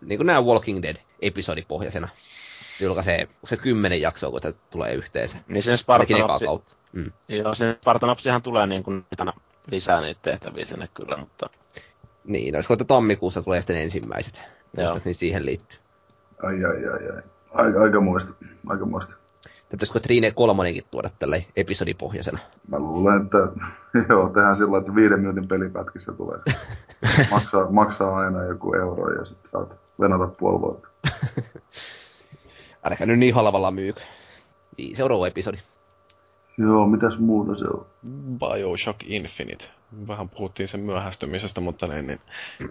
[0.00, 2.08] niin kuin nämä Walking Dead-episodipohjaisena.
[2.80, 5.38] Julkaisee se kymmenen jaksoa, kun se tulee yhteensä.
[5.48, 6.44] Niin sen Spartanopsi...
[6.92, 7.12] Mm.
[7.28, 9.06] Joo, sen Spartanopsihan tulee niin kuin
[9.70, 11.50] lisää niitä tehtäviä sinne kyllä, mutta...
[12.24, 15.00] Niin, olisiko, että tammikuussa tulee sitten ensimmäiset, Joo.
[15.04, 15.78] niin siihen liittyy.
[16.42, 17.22] Ai, ai, ai, ai.
[17.52, 18.32] Aika, aika muista.
[18.66, 19.14] Aika muista.
[19.70, 22.38] Pitäisikö Trine kolmonenkin tuoda tälle episodipohjaisena?
[22.68, 23.38] Mä luulen, että
[24.08, 26.38] joo, tehdään sillä että viiden minuutin pelipätkissä tulee.
[27.30, 29.68] maksaa, maksaa aina joku euro ja sitten saat
[30.00, 30.88] venata puoli vuotta.
[32.84, 34.00] Älkää nyt niin halvalla myykö.
[34.94, 35.56] Seuraava episodi.
[36.58, 37.86] Joo, mitäs muuta se on?
[38.38, 39.64] Bioshock Infinite.
[40.08, 42.20] Vähän puhuttiin sen myöhästymisestä, mutta niin, niin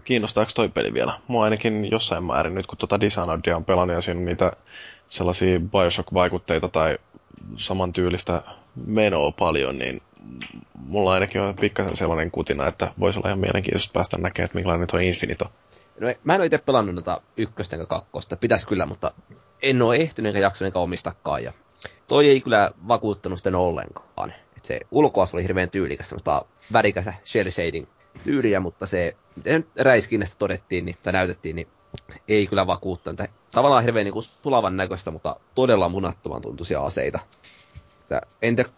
[0.04, 1.20] kiinnostaako toi peli vielä?
[1.28, 4.52] Mua ainakin jossain määrin, nyt kun tuota Dishonoredia on pelannut ja siinä on niitä
[5.10, 6.98] sellaisia Bioshock-vaikutteita tai
[7.58, 8.42] samantyylistä
[8.86, 10.02] menoa paljon, niin
[10.76, 14.88] mulla ainakin on pikkasen sellainen kutina, että voisi olla ihan mielenkiintoista päästä näkemään, että millainen
[14.88, 15.52] tuo Infinito.
[16.00, 19.12] No, mä en ole itse pelannut noita ykköstä enkä kakkosta, pitäisi kyllä, mutta
[19.64, 21.44] en ole ehtinyt enkä jaksanut enkä omistakaan.
[21.44, 21.54] Ja
[22.08, 24.32] toi ei kyllä vakuuttanut sitten ollenkaan.
[24.58, 27.88] Et se ulkoas oli hirveän tyylikäs, semmoista värikästä shell shading
[28.24, 31.68] tyyliä, mutta se, miten räiskinnästä todettiin niin, tai näytettiin, niin
[32.28, 33.22] ei kyllä vakuuttanut.
[33.52, 37.20] Tavallaan hirveän niin kuin sulavan näköistä, mutta todella munattoman tuntuisia aseita.
[38.02, 38.70] Että en tiedä,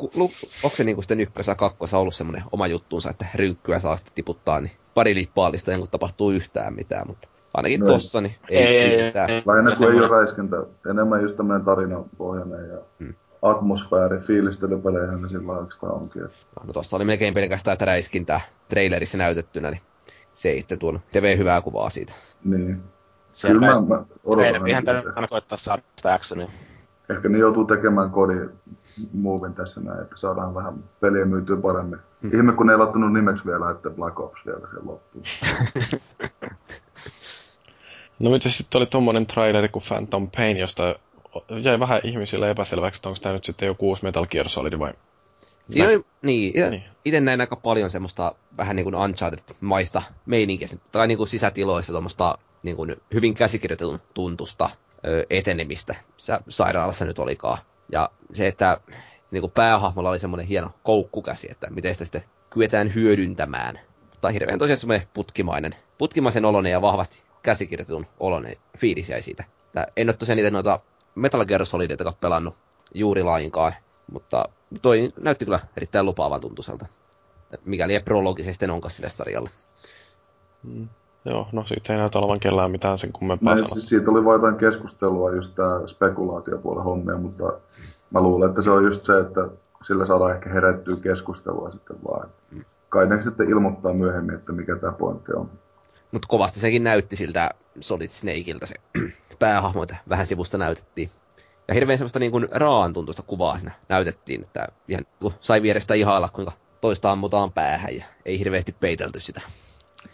[0.63, 4.13] onko se niin sitten ykkössä ja kakkossa ollut semmoinen oma juttuunsa, että rynkkyä saa sitten
[4.13, 8.63] tiputtaa, niin pari lippaallista ennen kuin tapahtuu yhtään mitään, mutta ainakin no, tossa niin ei,
[8.63, 9.29] ei, ei, mitään.
[9.29, 10.55] Ei, Lähinnä kun ei ole räiskintä,
[10.89, 13.13] enemmän just tämmöinen tarinapohjainen ja hmm.
[13.41, 16.21] atmosfääri, fiilistelypelejähän ne sillä lailla onkin.
[16.21, 19.81] No, no tossa oli melkein pelkästään että räiskintää trailerissa näytettynä, niin
[20.33, 22.13] se ei sitten tuonut TV hyvää kuvaa siitä.
[22.43, 22.83] Niin.
[23.41, 24.67] Kyllä mä, mä odotan.
[24.67, 24.83] Eihän
[25.15, 26.47] aina koittaa saada sitä actionia.
[27.09, 28.49] Ehkä ne joutuu tekemään kodin
[29.13, 31.99] movin tässä näin, että saadaan vähän peliä myytyä paremmin.
[32.21, 32.31] Hmm.
[32.33, 35.23] Ihme, kun ne ei laittanut nimeksi vielä, että Black Ops vielä sen loppuun.
[38.19, 40.95] no mitä sitten oli tommonen traileri kuin Phantom Pain, josta
[41.63, 44.93] jäi vähän ihmisille epäselväksi, että onko tämä nyt sitten joku uusi Metal Gear Solid vai
[45.61, 46.83] Siinä oli, niin, niin.
[47.05, 52.37] itse näin aika paljon semmoista vähän niin kuin Uncharted-maista meininkiä, tai niin kuin sisätiloissa tuommoista
[52.63, 54.69] niin kuin hyvin käsikirjoitetun tuntusta
[55.29, 57.57] etenemistä Sä, sairaalassa nyt olikaan.
[57.91, 58.81] Ja se, että
[59.31, 63.79] niin kuin päähahmolla oli semmoinen hieno koukkukäsi, että miten sitä sitten kyetään hyödyntämään.
[64.09, 69.43] Mutta hirveän tosiaan semmoinen putkimainen, putkimaisen olonen ja vahvasti käsikirjoitetun olonen fiilis jäi siitä.
[69.65, 70.79] Että en ole tosiaan niitä noita
[71.15, 72.57] Metal Gear Solidita pelannut
[72.93, 73.73] juuri lainkaan,
[74.11, 74.49] mutta
[74.81, 76.85] toi näytti kyllä erittäin lupaavan tuntuiselta.
[77.65, 79.49] Mikäli ei prologisesti onkaan sille sarjalle.
[80.63, 80.89] Mm.
[81.25, 84.35] Joo, no siitä ei näytä olevan kellään mitään sen kummempaa Näin, siis siitä oli vain
[84.35, 87.43] jotain keskustelua, just tämä spekulaatiopuolen hommia, mutta
[88.11, 89.47] mä luulen, että se on just se, että
[89.83, 92.29] sillä saadaan ehkä herättyä keskustelua sitten vaan.
[92.89, 95.49] Kai ne sitten ilmoittaa myöhemmin, että mikä tämä pointti on.
[96.11, 97.49] Mutta kovasti sekin näytti siltä
[97.79, 98.75] Solid Snakeilta se
[99.39, 101.09] päähahmoita vähän sivusta näytettiin.
[101.67, 105.93] Ja hirveän semmoista niin kuin raan tuntuista kuvaa siinä näytettiin, että ihan kun sai vierestä
[105.93, 109.41] ihailla, kuinka toista ammutaan päähän ja ei hirveästi peitelty sitä.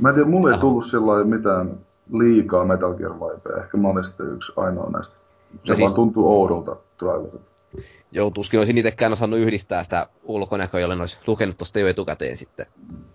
[0.02, 1.80] Mä en tiedä, mulle ei tullut sillä mitään
[2.14, 3.64] liikaa Metal Gear vibeä.
[3.64, 5.14] Ehkä mä olin sitten yksi ainoa näistä.
[5.14, 5.80] Se no siis...
[5.80, 7.54] vaan tuntuu oudolta trailerilta.
[8.12, 12.66] Joo, tuskin olisin itsekään osannut yhdistää sitä ulkonäköä, jolle olisi lukenut tuosta jo etukäteen sitten.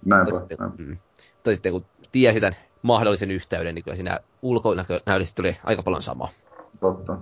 [0.04, 0.82] Näinpä, tai sitten, näinpä.
[0.82, 0.96] Mm,
[1.42, 6.28] tai sitten kun tiesi tämän mahdollisen yhteyden, niin kyllä siinä ulkonäöllisesti tuli aika paljon samaa.
[6.80, 7.18] Totta.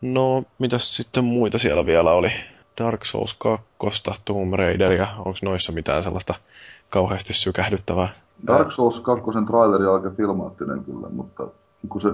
[0.00, 2.32] No, mitäs sitten muita siellä vielä oli?
[2.80, 3.36] Dark Souls
[3.78, 6.34] 2, Tomb Raider ja onko noissa mitään sellaista
[6.90, 8.08] kauheasti sykähdyttävää?
[8.46, 11.46] Dark Souls 2 traileri on aika filmaattinen kyllä, mutta
[11.88, 12.08] kun se,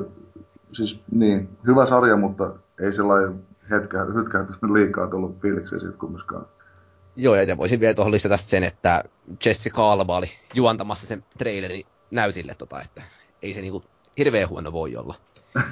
[0.72, 2.50] siis niin, hyvä sarja, mutta
[2.80, 6.46] ei sellainen hetkä, hytkähtäisi liikaa tullut fiiliksiä siitä kumminkaan.
[7.16, 9.04] Joo, ja voisin vielä tuohon lisätä sen, että
[9.46, 13.02] Jessica Alba oli juontamassa sen trailerin näytille, tota, että
[13.42, 13.84] ei se niinku
[14.18, 15.14] hirveän huono voi olla.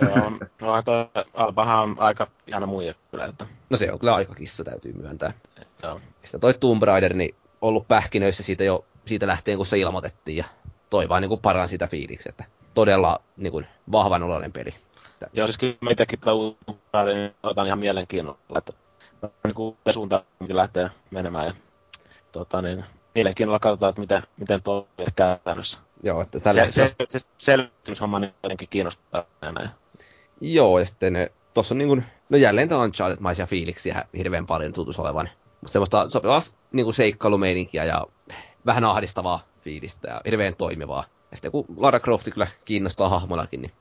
[0.01, 3.25] Joo, no toi Albahan on aika ihana muija kyllä.
[3.25, 3.47] Että...
[3.71, 5.33] No se on kyllä aika kissa, täytyy myöntää.
[5.83, 6.01] Joo.
[6.33, 7.35] Ja toi Tomb Raider, niin
[7.65, 10.45] ollut pähkinöissä siitä jo siitä lähtien, kun se ilmoitettiin, ja
[10.91, 14.71] toi vaan niin paran sitä fiiliksi, että todella niin kuin, vahvan oloinen peli.
[15.33, 18.73] Joo, siis kyllä itsekin tuota niin otan ihan mielenkiinnolla, että
[19.45, 21.55] niin kuin suuntaan lähtee menemään, ja
[22.33, 22.85] tota, niin,
[23.15, 25.79] mielenkiinnolla katsotaan, että miten, miten tuo käytännössä.
[26.03, 29.71] Joo, että tällä se, se, se, se selvityshomma niin jotenkin kiinnostaa näin.
[30.41, 35.01] Joo, ja sitten tuossa on niin kuin, no jälleen tämä Uncharted-maisia fiiliksiä hirveän paljon tuntuisi
[35.01, 35.29] olevan.
[35.67, 36.39] Semmoista sopivaa
[36.73, 38.07] niin kuin seikkailumeininkiä ja
[38.67, 41.05] vähän ahdistavaa fiilistä ja hirveän toimivaa.
[41.31, 43.73] Ja sitten kun Lara Croft kyllä kiinnostaa hahmonakin, niin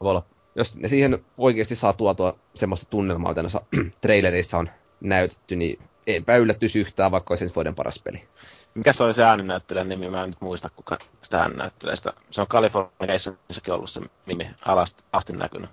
[0.00, 3.60] voi olla, jos ne siihen oikeasti saa tuotua semmoista tunnelmaa, mitä noissa
[4.00, 4.68] trailerissa on
[5.00, 8.28] näytetty, niin enpä yllättyisi yhtään, vaikka olisi vuoden paras peli.
[8.74, 10.10] Mikä se oli se ääninäyttelijän nimi?
[10.10, 11.96] Mä en nyt muista, kuka sitä ääninäyttelee.
[12.30, 15.70] Se on Californiaissakin ollut se nimi alast, asti näkynyt.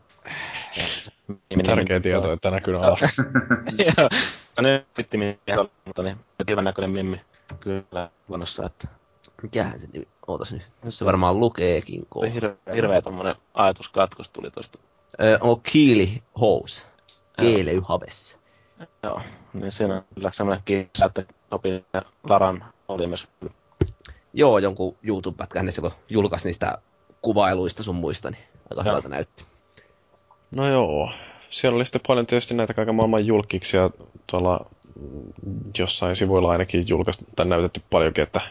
[1.66, 3.08] Tärkeä tieto, että näkynyt alasta.
[3.78, 4.10] Joo,
[4.54, 5.08] se on nyt
[5.86, 6.18] mutta niin,
[6.50, 7.22] hyvän näköinen mimmi.
[7.60, 8.88] Kyllä, luonnossa, että...
[9.44, 12.32] Mikähän se nyt, ootas nyt, se varmaan lukeekin kohta.
[12.32, 14.80] Hirveä, hirveä tommonen ajatuskatkos tuli tosta.
[15.22, 16.88] Öö, on Kiili Hous.
[17.42, 18.40] Keeley Haves.
[19.04, 19.22] Joo,
[19.54, 21.86] niin siinä on kyllä semmoinen kiinni, että sopii
[22.24, 23.28] Laran oli myös.
[24.34, 26.78] Joo, jonkun YouTube-pätkän ne silloin julkaisi niistä
[27.22, 29.46] kuvailuista sun muista, niin aika hyvältä näytti.
[30.52, 31.12] No joo,
[31.50, 33.90] siellä oli sitten paljon tietysti näitä kaiken maailman julkiksia
[34.28, 34.66] tuolla
[35.78, 38.42] jossain sivuilla ainakin julkaistu tai näytetty paljonkin, että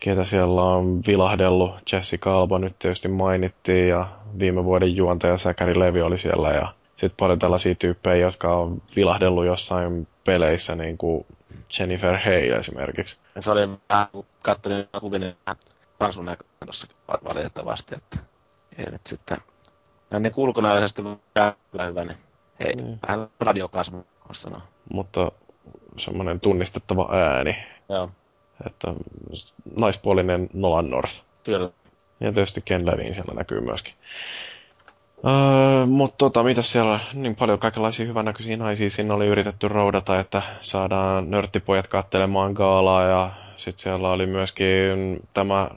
[0.00, 1.92] ketä siellä on vilahdellut.
[1.92, 4.08] Jessica Alba nyt tietysti mainittiin ja
[4.38, 9.46] viime vuoden juontaja Säkäri Levi oli siellä ja sitten paljon tällaisia tyyppejä, jotka on vilahdellut
[9.46, 11.26] jossain peleissä, niin kuin
[11.78, 13.18] Jennifer Hale esimerkiksi.
[13.40, 15.36] Se oli vähän, kun katselin kuvin, niin
[16.00, 16.88] Ransun näköinen
[17.28, 18.18] valitettavasti, että
[18.78, 19.38] ei nyt sitten...
[20.10, 21.02] Ja niin ulkonäöllisesti
[21.72, 22.16] kyllä hyvä, niin
[22.60, 22.98] ei, niin.
[23.08, 24.60] vähän radiokasvu, sanoa.
[24.92, 25.32] Mutta
[25.96, 27.56] semmoinen tunnistettava ääni.
[27.88, 28.10] Joo.
[28.66, 28.94] Että
[29.76, 31.22] naispuolinen Nolan North.
[31.44, 31.70] Kyllä.
[32.20, 33.94] Ja tietysti Ken Levin siellä näkyy myöskin.
[35.26, 40.42] Öö, mutta tota, mitä siellä niin paljon kaikenlaisia hyvännäköisiä naisia siinä oli yritetty roudata, että
[40.60, 45.70] saadaan nörttipojat kattelemaan gaalaa ja sitten siellä oli myöskin tämä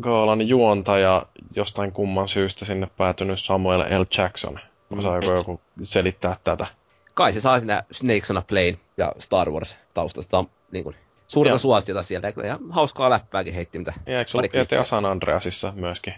[0.00, 1.26] gaalan juontaja
[1.56, 4.04] jostain kumman syystä sinne päätynyt Samuel L.
[4.18, 4.58] Jackson.
[4.98, 6.66] Osaako joku selittää tätä?
[7.14, 10.96] Kai se saa siinä Snakes on a Plane ja Star Wars taustasta niin kuin,
[11.26, 12.32] suurta suosiota sieltä.
[12.44, 16.14] Ja hauskaa läppääkin heitti, mitä ja eikö ollut GTA San Andreasissa myöskin?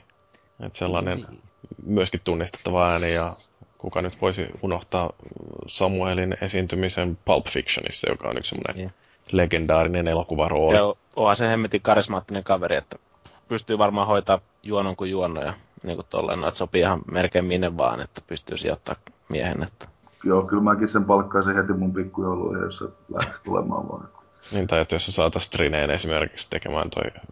[0.61, 1.43] Että sellainen niin.
[1.87, 3.33] myöskin tunnistettava ääni ja
[3.79, 5.13] kuka nyt voisi unohtaa
[5.67, 8.93] Samuelin esiintymisen Pulp Fictionissa, joka on yksi semmoinen niin.
[9.33, 10.77] legendaarinen elokuvarooli.
[10.77, 12.97] Ja onhan se hemmetin karismaattinen kaveri, että
[13.49, 17.45] pystyy varmaan hoitaa juonon kuin juono ja niin kuin tolleen, no, että sopii ihan melkein
[17.45, 19.63] minne vaan, että pystyy sijoittamaan miehen.
[19.63, 19.89] Että...
[20.25, 22.85] Joo, kyllä mäkin sen palkkaisin heti mun pikkujouluihin, jos se
[23.15, 24.09] lähtisi tulemaan vaan.
[24.53, 27.23] Niin, tai että jos sä saataisiin Trineen esimerkiksi tekemään toi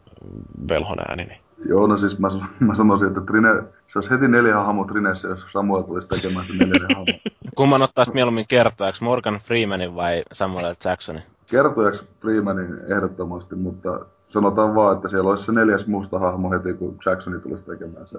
[0.68, 1.40] velhon ääni, niin...
[1.68, 2.28] Joo, no siis mä,
[2.60, 3.48] mä sanoisin, että Trine,
[3.92, 7.32] se olisi heti neljä hahmo Trinessä, jos Samuel tulisi tekemään sen neljä hahmo.
[7.56, 11.22] Kumman ottaisi mieluummin kertojaksi, Morgan Freemanin vai Samuel Jacksonin?
[11.52, 16.98] Kertojaksi Freemanin ehdottomasti, mutta sanotaan vaan, että siellä olisi se neljäs musta hahmo heti, kun
[17.06, 18.18] Jacksoni tulisi tekemään sen.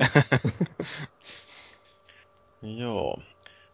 [2.81, 3.17] Joo.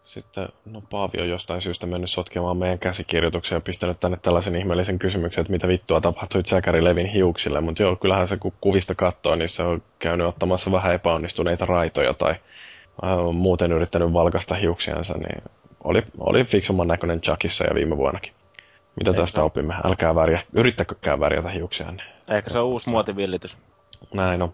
[0.04, 5.00] Sitten, no Paavi on jostain syystä mennyt sotkemaan meidän käsikirjoituksia ja pistänyt tänne tällaisen ihmeellisen
[5.00, 7.62] kysymyksen, että mitä vittua tapahtui Zachary Levin hiuksille.
[7.62, 12.14] Mutta joo, kyllähän se kun kuvista katsoo, niin se on käynyt ottamassa vähän epäonnistuneita raitoja
[12.14, 12.36] tai
[13.04, 15.44] äh, muuten yrittänyt valkasta hiuksiansa, niin
[15.84, 18.34] oli, oli fiksumman näköinen Chuckissa ja viime vuonnakin.
[19.00, 19.74] Mitä Eikö tästä opimme?
[19.84, 22.04] Älkää värjä, yrittäkökään värjätä hiuksianne.
[22.28, 23.58] Ehkä se on uusi muotivillitys.
[24.14, 24.54] Näin on.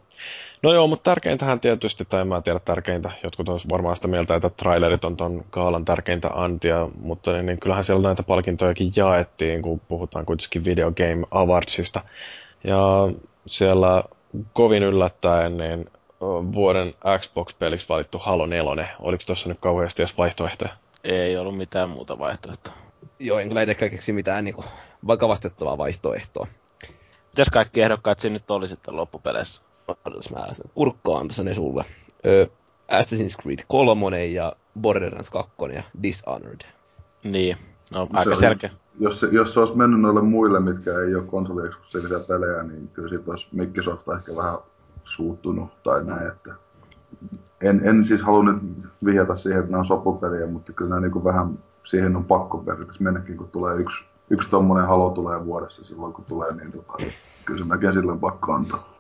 [0.64, 4.36] No joo, mutta tärkeintähän tietysti, tai en mä tiedä tärkeintä, jotkut on varmaan sitä mieltä,
[4.36, 9.62] että trailerit on ton kaalan tärkeintä antia, mutta niin, niin kyllähän siellä näitä palkintojakin jaettiin,
[9.62, 12.02] kun puhutaan kuitenkin Video Game Awardsista.
[12.64, 12.80] Ja
[13.46, 14.04] siellä
[14.54, 15.90] kovin yllättäen niin
[16.54, 18.88] vuoden Xbox-peliksi valittu Halo 4.
[19.00, 20.72] Oliko tuossa nyt kauheasti edes vaihtoehtoja?
[21.04, 22.85] Ei ollut mitään muuta vaihtoehtoa.
[23.20, 24.66] Joo, en kyllä itsekään keksi mitään niin kuin,
[25.08, 26.48] vakavastettavaa vaihtoehtoa.
[27.32, 29.62] Mitäs kaikki ehdokkaat siinä nyt oli sitten loppupeleissä?
[30.06, 31.84] Odotas mä kurkkaan tässä ne sulle.
[32.26, 32.48] Ö,
[32.92, 36.62] Assassin's Creed 3 ja Borderlands 2 ja Dishonored.
[37.24, 37.58] Niin,
[37.96, 38.70] no se aika selkeä.
[39.00, 43.10] Jos, se, jos se olisi mennyt noille muille, mitkä ei ole konsolieksklusiivisia pelejä, niin kyllä
[43.10, 44.58] siitä olisi Microsoft ehkä vähän
[45.04, 46.54] suuttunut tai näin, että
[47.62, 48.62] en, en siis halua nyt
[49.06, 53.04] vihjata siihen, että nämä on sopupeliä, mutta kyllä nämä niin vähän siihen on pakko periaatteessa
[53.04, 56.94] mennäkin, kun tulee yksi, yksi tommonen halo tulee vuodessa silloin, kun tulee, niin tota,
[57.46, 58.96] kyllä se melkein silloin pakko antaa.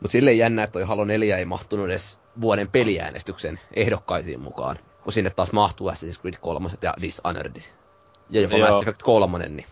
[0.00, 5.12] Mutta silleen jännä, että toi Halo 4 ei mahtunut edes vuoden peliäänestyksen ehdokkaisiin mukaan, kun
[5.12, 7.56] sinne taas mahtuu Assassin's Creed 3 ja Dishonored.
[8.30, 8.66] Ja jopa Joo.
[8.66, 9.66] Mass Effect 3, niin...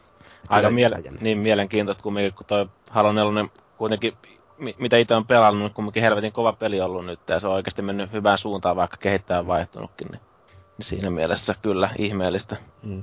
[0.49, 3.45] Aika miele- niin mielenkiintoista kumminkin, kun toi Halo 4
[3.79, 4.13] kuitenkin,
[4.79, 7.83] mitä itse on pelannut, niin kumminkin helvetin kova peli ollut nyt, ja se on oikeasti
[7.83, 10.21] mennyt hyvään suuntaan, vaikka kehittäjä on vaihtunutkin, niin
[10.81, 12.57] siinä mielessä kyllä ihmeellistä.
[12.83, 13.03] Mm.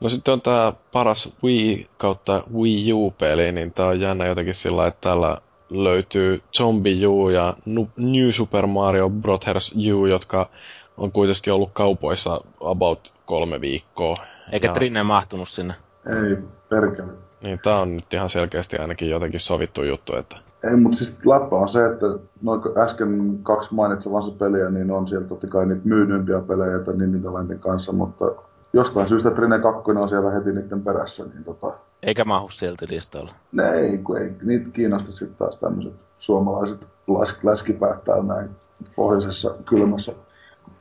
[0.00, 4.86] No sitten on tämä paras Wii kautta Wii U-peli, niin tää on jännä jotenkin sillä
[4.86, 5.38] että tällä
[5.70, 7.56] löytyy Zombie U ja
[7.96, 10.50] New Super Mario Brothers U, jotka
[10.96, 14.16] on kuitenkin ollut kaupoissa about kolme viikkoa.
[14.52, 14.72] Eikä ja...
[14.72, 15.74] Trine mahtunut sinne.
[16.06, 16.36] Ei,
[16.68, 17.12] perkele.
[17.42, 20.36] Niin, tää on nyt ihan selkeästi ainakin jotenkin sovittu juttu, että...
[20.64, 22.06] Ei, mutta siis läppä on se, että
[22.42, 27.58] noin äsken kaksi mainitsevansa peliä, niin on siellä totta kai niitä myydympiä pelejä että Nintendolandin
[27.58, 28.24] kanssa, mutta
[28.72, 31.72] jostain syystä Trine 2 on siellä heti niiden perässä, niin tota,
[32.02, 33.32] eikä mahu silti listoilla.
[33.52, 36.86] Ne ei, kun ei niitä kiinnosta sitten taas tämmöiset suomalaiset
[37.18, 38.50] läsk, läskipäät täällä näin
[38.96, 40.12] pohjoisessa kylmässä.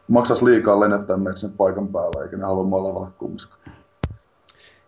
[0.08, 3.62] Maksas liikaa lennättää meitä sen paikan päällä, eikä ne halua molemmalla kummiskaan.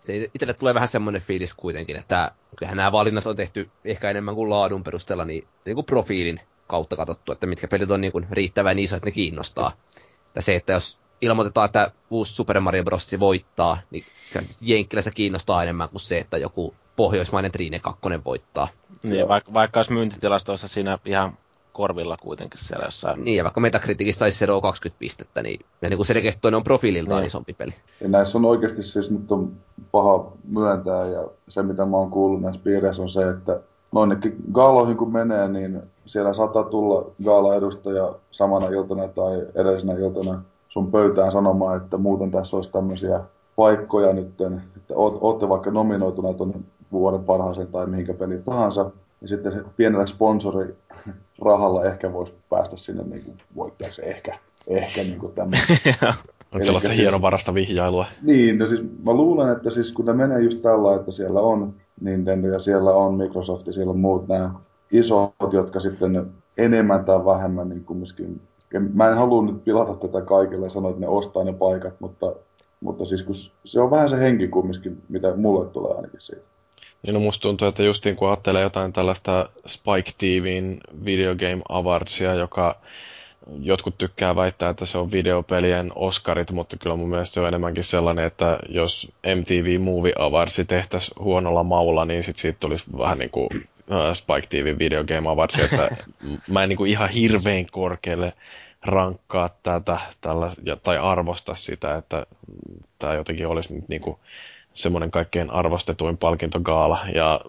[0.07, 4.49] Itselle tulee vähän semmoinen fiilis kuitenkin, että kyllähän nämä valinnat on tehty ehkä enemmän kuin
[4.49, 8.79] laadun perusteella, niin, niin kuin profiilin kautta katsottu, että mitkä pelit on niin kuin riittävän
[8.79, 9.71] iso, että ne kiinnostaa.
[10.35, 13.15] Ja se, että jos ilmoitetaan, että uusi Super Mario Bros.
[13.19, 14.05] voittaa, niin
[14.61, 18.67] Jenkkilässä kiinnostaa enemmän kuin se, että joku pohjoismainen Trine 2 voittaa.
[19.03, 21.37] Niin, vaikka, vaikka olisi myyntitilastoissa siinä ihan
[21.73, 23.23] korvilla kuitenkin siellä jossain.
[23.23, 27.21] Niin, ja vaikka Metacriticissa saisi 20 pistettä, niin, ja niin kuin selkeästi toinen on profiililtaan
[27.21, 27.27] niin.
[27.27, 27.73] isompi peli.
[28.01, 29.51] Ja näissä on oikeasti siis nyt on
[29.91, 33.59] paha myöntää, ja se mitä mä oon kuullut näissä piireissä on se, että
[33.91, 40.91] noinnekin gaaloihin kun menee, niin siellä saattaa tulla gaala-edustaja samana iltana tai edellisenä iltana sun
[40.91, 43.19] pöytään sanomaan, että muuten tässä olisi tämmöisiä
[43.55, 44.41] paikkoja nyt,
[44.77, 46.55] että ootte vaikka nominoituneet tuonne
[46.91, 48.91] vuoden parhaaseen tai mihinkä peliin tahansa,
[49.21, 50.05] ja sitten se pienellä
[51.03, 55.65] sponsorirahalla ehkä voisi päästä sinne niin kuin voittajaksi ehkä, ehkä niin kuin tämmöinen.
[56.51, 58.05] On sellaista siis, hienovarasta vihjailua.
[58.21, 61.73] Niin, no siis mä luulen, että siis kun tämä menee just tällä, että siellä on
[62.01, 64.51] Nintendo ja siellä on Microsoft ja siellä on muut nämä
[64.91, 68.41] isot, jotka sitten enemmän tai vähemmän niin kumminkin
[68.93, 72.35] mä en halua nyt pilata tätä kaikille ja sanoa, että ne ostaa ne paikat, mutta,
[72.81, 73.35] mutta siis kun
[73.65, 76.52] se on vähän se henki kumminkin, mitä mulle tulee ainakin siitä.
[77.03, 82.33] Niin no musta tuntuu, että justiin kun ajattelee jotain tällaista Spike TVn Video Game Awardsia,
[82.33, 82.75] joka
[83.59, 87.83] jotkut tykkää väittää, että se on videopelien Oscarit, mutta kyllä mun mielestä se on enemmänkin
[87.83, 93.29] sellainen, että jos MTV Movie Awards tehtäisiin huonolla maulla, niin sit siitä tulisi vähän niin
[93.29, 93.49] kuin
[94.13, 95.89] Spike TV Video Game Awards, että
[96.51, 98.33] mä en niin kuin ihan hirveän korkealle
[98.81, 100.51] rankkaa tätä tällä,
[100.83, 102.25] tai arvosta sitä, että
[102.99, 104.17] tämä jotenkin olisi nyt niin kuin
[104.73, 106.99] semmoinen kaikkein arvostetuin palkintogaala.
[107.15, 107.41] Ja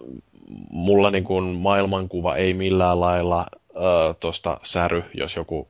[0.69, 3.45] mulla niin kuin maailmankuva ei millään lailla
[3.77, 5.67] äh, tuosta säry, jos joku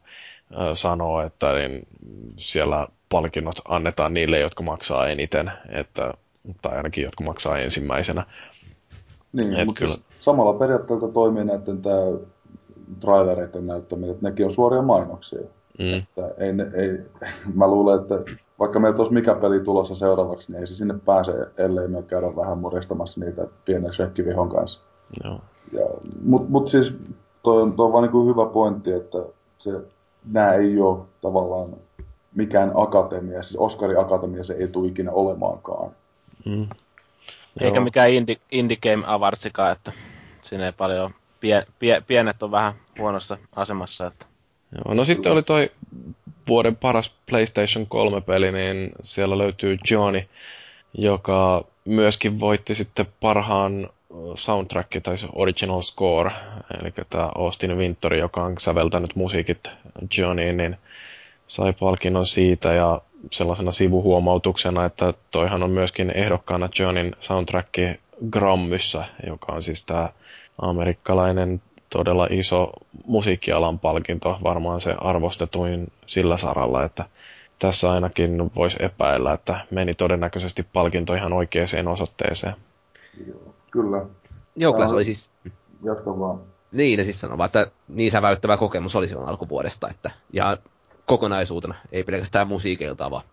[0.51, 1.87] äh, sanoo, että niin
[2.37, 6.13] siellä palkinnot annetaan niille, jotka maksaa eniten, että,
[6.61, 8.25] tai ainakin jotka maksaa ensimmäisenä.
[9.33, 9.97] Niin, Et mutta kyllä.
[10.19, 11.95] samalla periaatteella toimii näiden tämä
[12.99, 15.39] trailereiden näyttäminen, että nekin on suoria mainoksia.
[15.79, 15.93] Mm.
[15.93, 16.49] Että ei,
[16.83, 16.99] ei,
[17.53, 18.15] mä luulen, että
[18.59, 22.35] vaikka meillä olisi mikä peli tulossa seuraavaksi, niin ei se sinne pääse, ellei me käydä
[22.35, 24.79] vähän morjastamassa niitä pienen shekkivihon kanssa.
[25.23, 25.39] Joo.
[25.73, 25.85] Ja,
[26.25, 26.95] Mutta mut siis
[27.43, 29.17] toi on, toi on vaan niin hyvä pointti, että
[29.57, 29.71] se,
[30.31, 31.75] nämä ei ole tavallaan
[32.35, 35.91] mikään akatemia, siis Oscarin akatemia se ei tule ikinä olemaankaan.
[36.45, 36.67] Mm.
[37.61, 37.83] Eikä Joo.
[37.83, 39.91] mikään indie, indie game avartsikaan, että
[40.41, 44.07] siinä ei paljon, pie, pie, pienet on vähän huonossa asemassa.
[44.07, 44.25] Että.
[44.75, 45.71] Joo, no sitten oli toi
[46.47, 50.21] vuoden paras PlayStation 3-peli, niin siellä löytyy Johnny,
[50.97, 53.89] joka myöskin voitti sitten parhaan
[54.35, 56.31] soundtrack tai original score,
[56.81, 59.71] eli tämä Austin Wintory, joka on säveltänyt musiikit
[60.17, 60.77] Johnnyin, niin
[61.47, 67.69] sai palkinnon siitä ja sellaisena sivuhuomautuksena, että toihan on myöskin ehdokkaana Johnin soundtrack
[68.31, 70.09] Grammyssä, joka on siis tämä
[70.61, 71.61] amerikkalainen
[71.95, 72.71] todella iso
[73.05, 77.05] musiikkialan palkinto, varmaan se arvostetuin sillä saralla, että
[77.59, 82.53] tässä ainakin voisi epäillä, että meni todennäköisesti palkinto ihan oikeaan osoitteeseen.
[83.27, 84.05] Joo, kyllä.
[84.55, 85.31] Joo, kyllä se oli siis...
[85.83, 86.39] Jatka vaan.
[86.71, 90.57] Niin, ne siis sanoo että niin säväyttävä kokemus oli silloin alkuvuodesta, että ja
[91.05, 93.23] kokonaisuutena, ei pelkästään musiikilta, vaan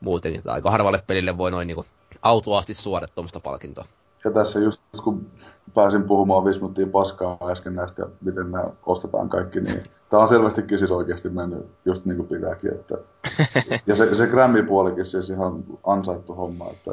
[0.00, 1.84] muuten, että aika harvalle pelille voi noin niin
[2.22, 3.84] autuaasti suoda tuommoista palkintoa.
[4.24, 5.26] Ja tässä just kun
[5.74, 10.28] pääsin puhumaan viisi minuuttia paskaa äsken näistä ja miten nämä ostetaan kaikki, niin tämä on
[10.28, 12.70] selvästikin siis oikeasti mennyt just niin kuin pitääkin.
[12.70, 12.94] Että...
[13.86, 16.90] Ja se, se Grammy-puolikin siis ihan ansaittu homma, että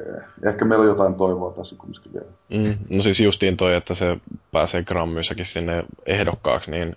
[0.00, 2.26] eh, ehkä meillä on jotain toivoa tässä kumminkin vielä.
[2.48, 4.18] Mm, no siis justiin toi, että se
[4.52, 6.96] pääsee Grammyssakin sinne ehdokkaaksi, niin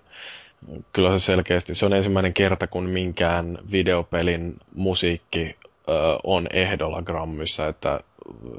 [0.94, 5.56] kyllä se selkeästi, se on ensimmäinen kerta, kun minkään videopelin musiikki
[5.90, 5.92] ö,
[6.24, 8.00] on ehdolla Grammyssa, että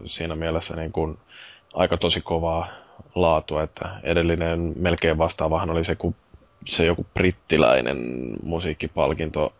[0.06, 1.18] siinä mielessä niin kuin
[1.74, 2.68] aika tosi kovaa
[3.14, 6.14] laatua, että edellinen melkein vastaavahan oli se, kun
[6.66, 7.98] se joku brittiläinen
[8.42, 9.52] musiikkipalkinto,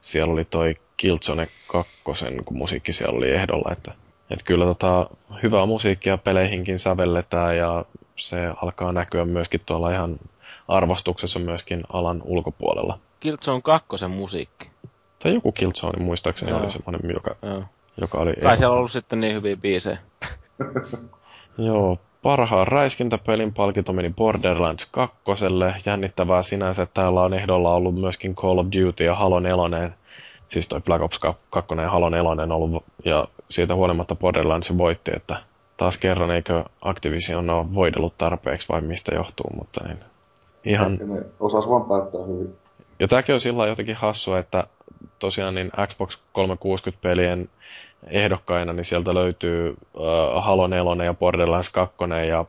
[0.00, 2.02] siellä oli toi Killzone 2,
[2.44, 3.92] kun musiikki siellä oli ehdolla, että,
[4.30, 5.06] että kyllä tota,
[5.42, 7.84] hyvää musiikkia peleihinkin sävelletään ja
[8.16, 10.18] se alkaa näkyä myöskin tuolla ihan
[10.68, 12.98] arvostuksessa myöskin alan ulkopuolella.
[13.20, 14.70] Killzone 2 musiikki.
[15.18, 16.60] Tai joku Killzone muistaakseni Joo.
[16.60, 17.62] oli semmoinen, joka, Joo.
[18.00, 18.32] joka oli...
[18.42, 19.98] Kai siellä on ollut sitten niin hyviä biisejä.
[21.58, 25.16] Joo, parhaan räiskintäpelin palkinto meni Borderlands 2.
[25.86, 29.90] Jännittävää sinänsä, että täällä on ehdolla ollut myöskin Call of Duty ja Halo 4.
[30.48, 35.36] Siis toi Black Ops 2 ja Halo 4 ollut, ja siitä huolimatta Borderlands voitti, että
[35.76, 39.98] taas kerran eikö Activision ole voidellut tarpeeksi vai mistä johtuu, mutta niin.
[40.64, 40.98] Ihan...
[41.02, 42.56] Ne osas vaan päättää hyvin.
[43.00, 44.64] Ja tämäkin on sillä jotenkin hassua, että
[45.18, 47.48] tosiaan niin Xbox 360-pelien
[48.06, 51.96] ehdokkaina, niin sieltä löytyy uh, Halo 4 ja Borderlands 2
[52.28, 52.44] ja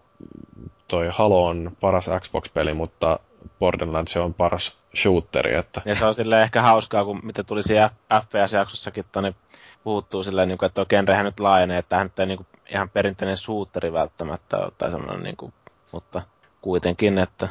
[0.87, 3.19] toi Halo on paras Xbox-peli, mutta
[3.59, 5.55] Borderlands on paras shooteri.
[5.55, 5.81] Että...
[5.85, 9.35] Ja se on silleen ehkä hauskaa, kun mitä tuli siinä FPS-jaksossakin, niin
[9.83, 13.37] puhuttuu silleen, niin että tuo genrehän nyt laajenee, että nyt ei niin kuin, ihan perinteinen
[13.37, 15.53] shooteri välttämättä ole, tai semmoinen, niin kuin,
[15.91, 16.21] mutta
[16.61, 17.49] kuitenkin, että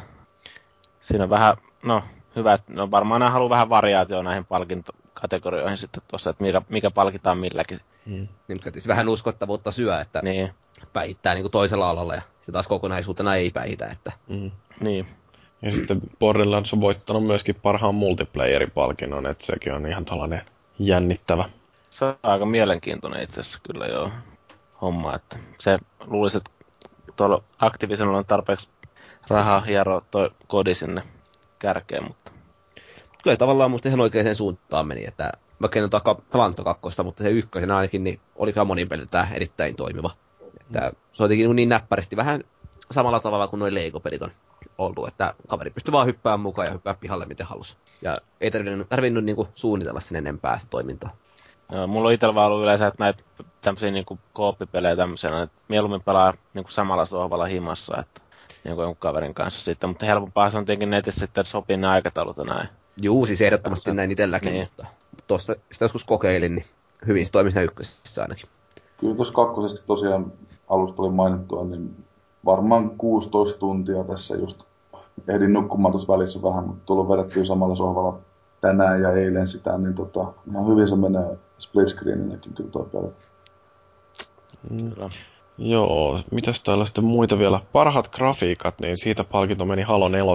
[0.99, 2.03] siinä on vähän, no
[2.35, 7.37] hyvä, no varmaan nämä haluaa vähän variaatioa näihin palkintokategorioihin sitten tuossa, että mikä, mikä palkitaan
[7.37, 7.79] milläkin.
[8.07, 8.27] Hmm.
[8.47, 10.51] Niin, mutta vähän uskottavuutta syö, että niin.
[10.93, 13.85] päihittää niin kuin toisella alalla ja se taas kokonaisuutena ei päihitä.
[13.85, 14.11] Että...
[14.27, 14.51] Mm.
[14.79, 15.07] Niin.
[15.61, 20.41] Ja sitten Borderlands on voittanut myöskin parhaan multiplayerin palkinnon, että sekin on ihan tällainen
[20.79, 21.49] jännittävä.
[21.89, 24.11] Se on aika mielenkiintoinen itse asiassa kyllä joo
[24.81, 26.51] homma, että se luulisi, että
[27.15, 28.69] tuolla Activisionilla on tarpeeksi
[29.27, 31.03] rahaa hieroa toi kodi sinne
[31.59, 32.31] kärkeen, mutta...
[33.23, 35.31] Kyllä tavallaan musta ihan oikeaan suuntaan meni, että
[35.61, 40.09] vaikka en ota Planto kakkosta, mutta se ykkösen ainakin, niin olikaan monin peliltä erittäin toimiva.
[40.61, 42.43] Että se on jotenkin niin näppäristi vähän
[42.91, 44.31] samalla tavalla kuin noin Lego-pelit on
[44.77, 47.77] ollut, että kaveri pystyy vaan hyppäämään mukaan ja hyppää pihalle miten halusi.
[48.01, 51.09] Ja ei tarvinnut, tarvinnut niinku suunnitella sen enempää sitä toimintaa.
[51.71, 53.23] Joo, mulla on itsellä vaan ollut yleensä, että näitä
[53.61, 58.21] tämmöisiä niinku kooppipelejä tämmöisenä, että mieluummin pelaa niinku samalla sohvalla himassa, että
[58.65, 62.37] jonkun, jonkun kaverin kanssa sitten, mutta helpompaa se on tietenkin netissä sitten sopii ne aikataulut
[62.37, 62.69] ja näin.
[63.01, 64.63] Juu, siis ehdottomasti näin itselläkin, niin.
[64.63, 64.87] mutta
[65.27, 66.65] tuossa sitä joskus kokeilin, niin
[67.07, 68.49] hyvin se toimi siinä ykkösessä ainakin.
[68.99, 70.33] Kyllä tuossa kakkosessa tosiaan
[70.69, 72.05] alusta oli mainittua, niin
[72.45, 74.63] varmaan 16 tuntia tässä just
[75.27, 78.19] ehdin nukkumaan tuossa välissä vähän, mutta tullut vedettyä samalla sohvalla
[78.61, 83.07] tänään ja eilen sitä, niin tota, ihan hyvin se menee split screeninäkin kyllä tuo peli.
[84.69, 84.91] Mm.
[85.57, 87.59] Joo, mitäs täällä sitten muita vielä?
[87.71, 90.31] Parhaat grafiikat, niin siitä palkinto meni Halo 4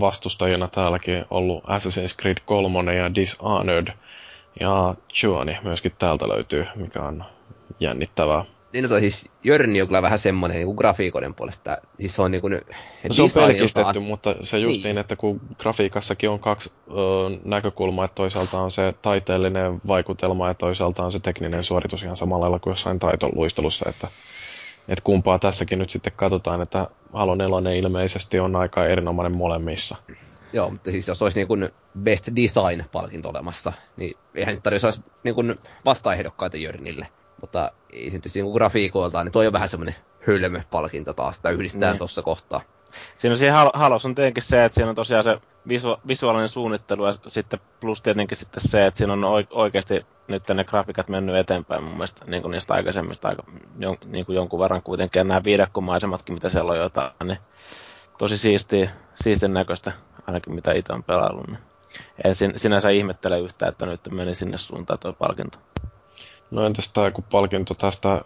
[0.00, 3.88] vastustajina täälläkin ollut Assassin's Creed 3 ja Dishonored.
[4.60, 7.24] Ja Chuani myöskin täältä löytyy, mikä on
[7.80, 8.44] jännittävää.
[8.72, 11.78] Niin no siis Jörni on kyllä vähän semmoinen niin grafiikoiden puolesta.
[12.00, 14.82] Siis se on niin kuin, no, se on pelkistetty, mutta se just niin.
[14.82, 16.92] niin, että kun grafiikassakin on kaksi ö,
[17.44, 22.42] näkökulmaa, että toisaalta on se taiteellinen vaikutelma ja toisaalta on se tekninen suoritus ihan samalla
[22.42, 24.08] lailla kuin jossain taitoluistelussa, että
[24.88, 29.96] että kumpaa tässäkin nyt sitten katsotaan, että Halo 4 ilmeisesti on aika erinomainen molemmissa.
[30.52, 31.68] Joo, mutta siis jos olisi niin kuin
[32.02, 35.54] Best Design-palkinto olemassa, niin eihän nyt tarvitsisi niin kuin
[35.84, 37.06] vastaehdokkaita Jörnille.
[37.46, 39.94] Mutta ei se tietysti niin grafiikoiltaan, niin toi on vähän semmoinen
[40.26, 41.98] hölmö-palkinto taas, että yhdistetään niin.
[41.98, 42.60] tuossa kohtaa.
[43.16, 47.06] Siinä on siinä Halos on tietenkin se, että siinä on tosiaan se visu- visuaalinen suunnittelu
[47.06, 51.84] ja sitten plus tietenkin sitten se, että siinä on oikeasti nyt ne grafiikat mennyt eteenpäin
[51.84, 53.42] mun mielestä niin kuin niistä aikaisemmista aika,
[53.78, 55.20] jon, niin kuin jonkun verran kuitenkin.
[55.20, 57.38] Ja nämä viidakkomaisematkin, mitä siellä on jotain, niin
[58.18, 59.92] tosi siistiä, siistin näköistä,
[60.26, 61.46] ainakin mitä itse on pelaillut.
[61.46, 61.58] Niin.
[62.24, 65.58] En sin, sinänsä ihmettele yhtään, että nyt meni sinne suuntaan tuo palkinto.
[66.50, 68.20] No entäs tämä joku palkinto tästä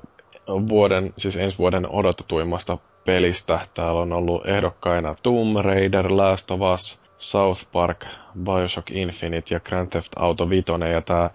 [0.68, 3.60] vuoden, siis ensi vuoden odotetuimmasta pelistä.
[3.74, 8.04] Täällä on ollut ehdokkaina Tomb Raider, Last of Us, South Park,
[8.44, 10.64] Bioshock Infinite ja Grand Theft Auto 5.
[10.92, 11.30] Ja tämä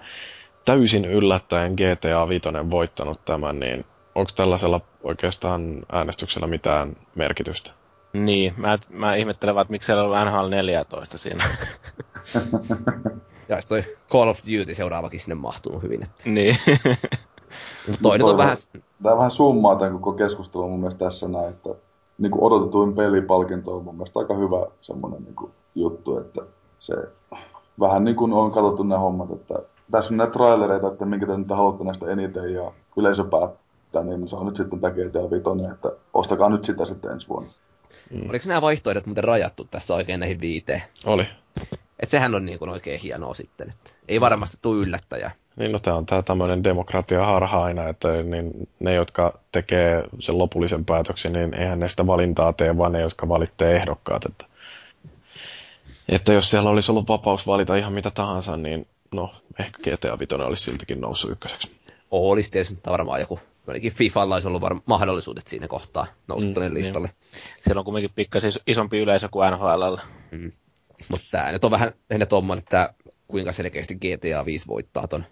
[0.66, 3.86] täysin yllättäen GTA 5 voittanut tämän, niin
[4.16, 7.72] onko tällaisella oikeastaan äänestyksellä mitään merkitystä?
[8.24, 11.44] Niin, mä, mä ihmettelen vaan, että miksi siellä on ollut NHL 14 siinä.
[13.50, 13.82] ja toi
[14.12, 16.04] Call of Duty seuraavakin sinne mahtunut hyvin.
[16.04, 16.30] Että...
[16.30, 16.56] Niin.
[17.88, 18.56] Mutta toi nyt on vähän...
[19.04, 21.70] Tämä vähän summaa tämän koko keskustelun mun mielestä tässä näin, että
[22.18, 26.42] niin kuin odotetuin pelipalkinto on mun mielestä aika hyvä semmoinen niin kuin juttu, että
[26.80, 26.94] se
[27.80, 29.60] vähän niin kuin on katsottu nämä hommat, että
[29.92, 34.28] tässä on näitä trailereita, että minkä te nyt haluatte näistä eniten ja yleisö päättää, niin
[34.28, 37.50] se on nyt sitten tämä GTA 5, että ostakaa nyt sitä sitten ensi vuonna.
[38.12, 38.30] Mm.
[38.30, 40.84] Oliko nämä vaihtoehdot muuten rajattu tässä oikein näihin viiteen?
[41.06, 41.28] Oli.
[42.00, 45.32] Et sehän on niin kuin oikein hienoa sitten, että ei varmasti tule yllättäjää.
[45.56, 50.38] Niin, no tämä on tämä tämmöinen demokratia harha aina, että niin ne, jotka tekee sen
[50.38, 54.26] lopullisen päätöksen, niin eihän ne sitä valintaa tee, vaan ne, jotka valitsee ehdokkaat.
[54.26, 54.46] Että,
[56.10, 60.36] että jos siellä olisi ollut vapaus valita ihan mitä tahansa, niin no, ehkä GTA 5
[60.36, 61.72] olisi siltikin noussut ykköseksi.
[62.12, 66.70] Olisi tietysti varmaan joku, ainakin FIFAlla olisi ollut varmaan mahdollisuudet siinä kohtaa nousta mm, tuonne
[66.70, 66.78] niin.
[66.78, 67.08] listalle.
[67.08, 67.42] Niin.
[67.64, 69.96] Siellä on kuitenkin pikkasen isompi yleisö kuin NHL.
[70.32, 70.52] Mm.
[71.10, 72.94] Mutta tämä nyt on vähän ennen tuommoinen, että
[73.28, 75.24] kuinka selkeästi GTA 5 voittaa ton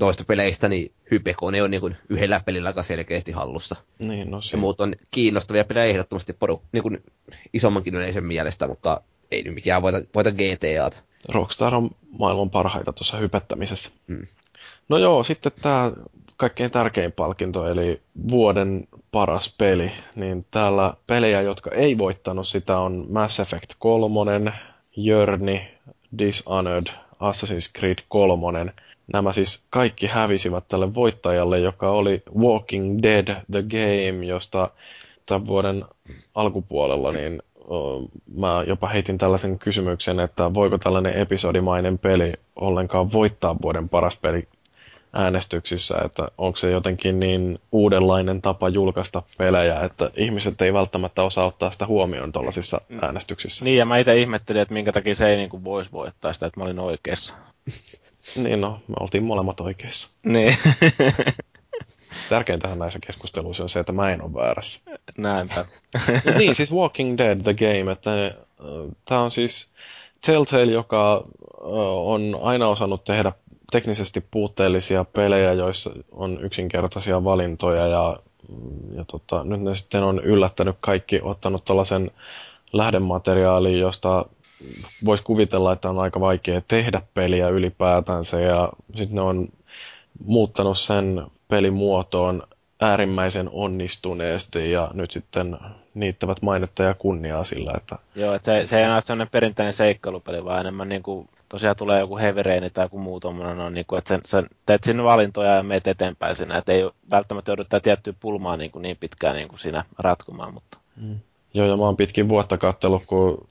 [0.00, 3.76] noista peleistä, niin Hypekone on niin kuin yhdellä pelillä aika selkeästi hallussa.
[3.98, 7.02] Niin, no ja muut on kiinnostavia pelejä ehdottomasti poru, niin kuin
[7.52, 11.02] isommankin yleisön mielestä, mutta ei nyt mikään voita, voita GTA.
[11.28, 13.90] Rockstar on maailman parhaita tuossa hypettämisessä.
[14.08, 14.26] Hmm.
[14.88, 15.92] No joo, sitten tämä
[16.36, 18.00] kaikkein tärkein palkinto, eli
[18.30, 19.92] vuoden paras peli.
[20.16, 24.52] Niin täällä pelejä, jotka ei voittanut sitä, on Mass Effect 3,
[24.96, 25.58] Journey,
[26.18, 28.72] Dishonored, Assassin's Creed 3.
[29.12, 34.70] Nämä siis kaikki hävisivät tälle voittajalle, joka oli Walking Dead The Game, josta
[35.26, 35.84] tämän vuoden
[36.34, 37.42] alkupuolella niin
[38.36, 44.48] mä jopa heitin tällaisen kysymyksen, että voiko tällainen episodimainen peli ollenkaan voittaa vuoden paras peli
[45.12, 51.46] äänestyksissä, että onko se jotenkin niin uudenlainen tapa julkaista pelejä, että ihmiset ei välttämättä osaa
[51.46, 52.98] ottaa sitä huomioon tuollaisissa mm.
[53.02, 53.64] äänestyksissä.
[53.64, 56.60] Niin, ja mä itse ihmettelin, että minkä takia se ei niin voisi voittaa sitä, että
[56.60, 57.34] mä olin oikeassa.
[58.44, 60.08] niin, no, me oltiin molemmat oikeassa.
[60.24, 60.56] Niin.
[62.28, 64.80] Tärkeintähän näissä keskusteluissa on se, että mä en ole väärässä.
[65.18, 65.64] Näinpä.
[66.38, 68.32] niin, siis Walking Dead, The Game, että äh,
[69.04, 69.68] tämä on siis
[70.26, 73.32] Telltale, joka äh, on aina osannut tehdä
[73.72, 78.16] teknisesti puutteellisia pelejä, joissa on yksinkertaisia valintoja ja,
[78.96, 82.10] ja tota, nyt ne sitten on yllättänyt kaikki, ottanut tällaisen
[82.72, 84.24] lähdemateriaalin, josta
[85.04, 89.48] voisi kuvitella, että on aika vaikea tehdä peliä ylipäätänsä ja sitten ne on
[90.24, 92.42] muuttanut sen pelimuotoon
[92.80, 95.58] äärimmäisen onnistuneesti ja nyt sitten
[95.94, 97.98] niittävät mainetta ja kunniaa sillä, että...
[98.14, 102.00] Joo, että se, se ei ole sellainen perinteinen seikkailupeli, vaan enemmän niin kuin, tosiaan tulee
[102.00, 105.54] joku hevereini tai joku muu tommonen, on, niin kuin, että sen, sen, teet sinne valintoja
[105.54, 109.48] ja meet eteenpäin siinä, että ei välttämättä jouduttaa tiettyä pulmaa niin, kuin niin pitkään niin
[109.48, 110.78] kuin siinä ratkomaan, mutta...
[110.96, 111.18] Mm.
[111.54, 113.46] Joo, ja mä oon pitkin vuotta kattellut, kun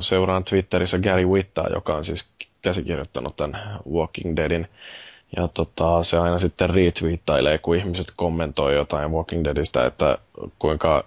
[0.00, 2.30] seuraan Twitterissä Gary Wittaa, joka on siis
[2.62, 4.68] käsikirjoittanut tämän Walking Deadin
[5.36, 10.18] ja tota, se aina sitten retweettailee, kun ihmiset kommentoi jotain Walking Deadistä, että
[10.58, 11.04] kuinka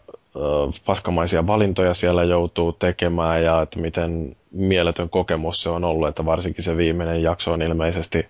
[0.86, 6.64] paskamaisia valintoja siellä joutuu tekemään ja että miten mieletön kokemus se on ollut, että varsinkin
[6.64, 8.26] se viimeinen jakso on ilmeisesti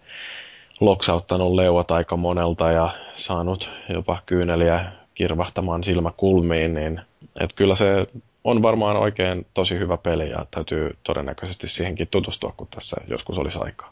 [0.80, 7.02] loksauttanut leuat aika monelta ja saanut jopa kyyneliä kirvahtamaan silmäkulmiin, niin
[7.40, 8.08] että kyllä se
[8.44, 13.60] on varmaan oikein tosi hyvä peli ja täytyy todennäköisesti siihenkin tutustua, kun tässä joskus olisi
[13.62, 13.92] aikaa.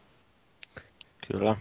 [1.31, 1.55] Kyllä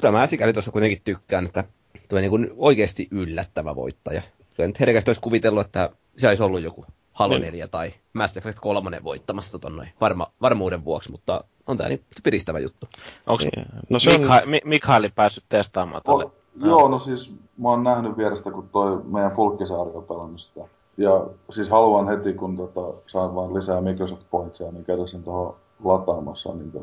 [0.00, 1.64] kyllä mä sikäli tuossa kuitenkin tykkään, että
[2.08, 4.22] tulee niin oikeasti yllättävä voittaja.
[4.56, 7.70] Kyllä nyt herkästi olisi kuvitellut, että se olisi ollut joku Halo 4 niin.
[7.70, 12.58] tai Mass Effect 3 voittamassa ton noin varma, varmuuden vuoksi, mutta on tämä niin piristävä
[12.58, 12.86] juttu.
[13.26, 13.66] Onko niin.
[13.90, 14.48] no se Mikha- on...
[14.64, 16.24] Mikhaili päässyt testaamaan tälle?
[16.24, 16.32] Oh,
[16.64, 20.60] joo, no siis mä oon nähnyt vierestä, kun toi meidän pulkkisaari on pelannut sitä.
[20.96, 25.56] Ja siis haluan heti, kun tota, saan vaan lisää Microsoft Pointsia, niin käydä sen tuohon
[25.84, 26.54] lataamassa.
[26.54, 26.78] Niin to...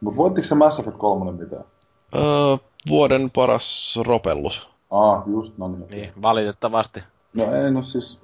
[0.00, 1.64] Mutta voittiko se Mass Effect 3 mitään?
[2.14, 2.22] Öö,
[2.88, 4.68] vuoden paras ropellus.
[4.90, 5.86] Ah, just, no niin.
[5.90, 7.02] Niin, valitettavasti.
[7.34, 8.18] No ei, no siis...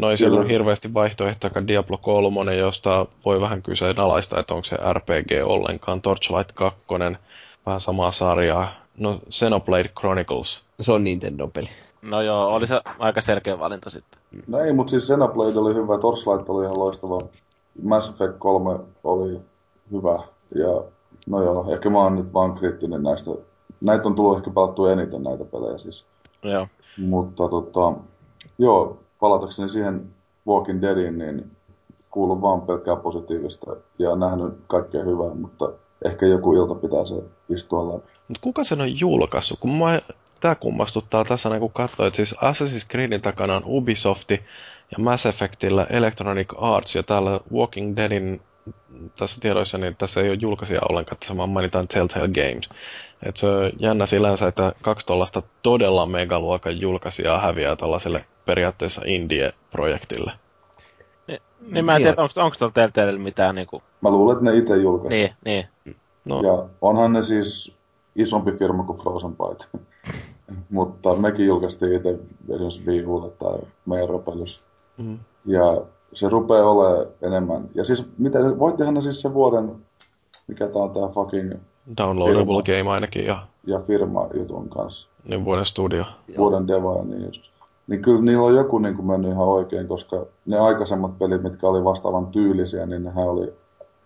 [0.00, 4.76] no ei siellä ole hirveästi vaihtoehtoja Diablo 3, josta voi vähän kyseenalaista, että onko se
[4.92, 6.02] RPG ollenkaan.
[6.02, 6.86] Torchlight 2,
[7.66, 8.68] vähän samaa sarjaa.
[8.98, 10.62] No, Xenoblade Chronicles.
[10.80, 11.68] Se on Nintendo-peli.
[12.02, 14.20] No joo, oli se aika selkeä valinta sitten.
[14.46, 17.20] No ei, mutta siis Xenoblade oli hyvä, Torchlight oli ihan loistava,
[17.82, 19.40] Mass Effect 3 oli
[19.92, 20.22] hyvä,
[20.54, 20.82] ja
[21.26, 23.30] no joo, ehkä mä oon nyt vaan kriittinen näistä.
[23.80, 26.04] Näitä on tullut ehkä pelattu eniten näitä pelejä siis.
[26.42, 26.66] Joo.
[26.98, 27.92] Mutta tota,
[28.58, 30.10] joo, palatakseni siihen
[30.46, 31.50] Walking Deadiin, niin
[32.10, 35.70] kuulun vaan pelkkää positiivista ja nähnyt kaikkea hyvää, mutta
[36.04, 37.14] ehkä joku ilta pitää se
[37.54, 38.08] istua läpi.
[38.28, 39.60] Mutta kuka sen on julkaissut?
[39.60, 40.00] Kun mä,
[40.40, 44.40] tää kummastuttaa tässä kun katsoo, että siis Assassin's Creedin takana on Ubisofti
[44.90, 48.40] ja Mass Effectillä Electronic Arts ja täällä Walking Deadin
[49.18, 52.68] tässä tiedoissa, niin tässä ei ole julkaisia ollenkaan, tässä vaan mainitaan Telltale Games.
[53.22, 60.32] Et se on jännä sillänsä, että kaksi tuollaista todella megaluokan julkaisijaa häviää tällaiselle periaatteessa indie-projektille.
[61.26, 61.40] Niin,
[61.70, 63.82] niin mä en tiedä, onko, onko tuolla Telltale mitään niinku...
[64.00, 65.34] Mä luulen, että ne itse julkaisivat.
[65.44, 65.96] Niin, niin.
[66.24, 66.42] No.
[66.42, 67.72] Ja onhan ne siis
[68.16, 69.66] isompi firma kuin Frozen Byte.
[70.70, 72.18] Mutta mekin julkaistiin itse
[72.48, 73.04] esimerkiksi Wii
[73.38, 74.64] tai meidän ropelus.
[74.96, 75.18] Mm.
[75.46, 75.82] Ja
[76.12, 77.70] se rupeaa olemaan enemmän.
[77.74, 79.76] Ja siis, mitä, voittihan ne siis sen vuoden,
[80.48, 81.52] mikä tää on tää fucking...
[81.96, 83.46] Downloadable firma, game ainakin, ja...
[83.66, 85.08] Ja firma jutun kanssa.
[85.24, 86.04] Niin vuoden studio.
[86.38, 87.42] Vuoden deva ja niin just.
[87.86, 91.68] Niin kyllä niillä on joku niin kuin mennyt ihan oikein, koska ne aikaisemmat pelit, mitkä
[91.68, 93.52] oli vastaavan tyylisiä, niin nehän oli,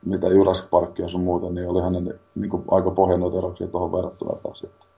[0.04, 4.38] mitä Jurassic Park ja sun muuta, niin olihan ne niin kuin aika pohjanoteroksia tuohon verrattuna
[4.42, 4.88] taas sitten.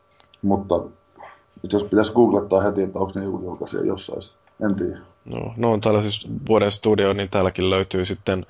[0.42, 0.80] Mutta
[1.64, 4.22] itse asiassa pitäisi googlettaa heti, että onko ne joku julkaisija jossain.
[4.60, 4.98] En tiedä.
[5.24, 8.46] No, no on täällä siis vuoden studio, niin täälläkin löytyy sitten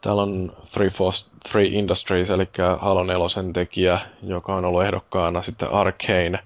[0.00, 2.48] Täällä on Free, Force, Free Industries, eli
[2.78, 5.42] Halo 4 tekijä, joka on ollut ehdokkaana.
[5.42, 6.38] Sitten Arcane,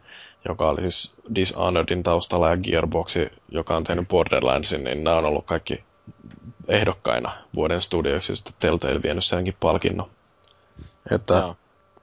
[0.48, 5.44] joka oli siis Dishonoredin taustalla, ja Gearboxi, joka on tehnyt Borderlandsin, niin nämä on ollut
[5.44, 5.84] kaikki
[6.68, 10.10] ehdokkaina vuoden studioiksi, ja sitten Telltale vienyt senkin palkinnon.
[11.10, 11.56] Että Joo.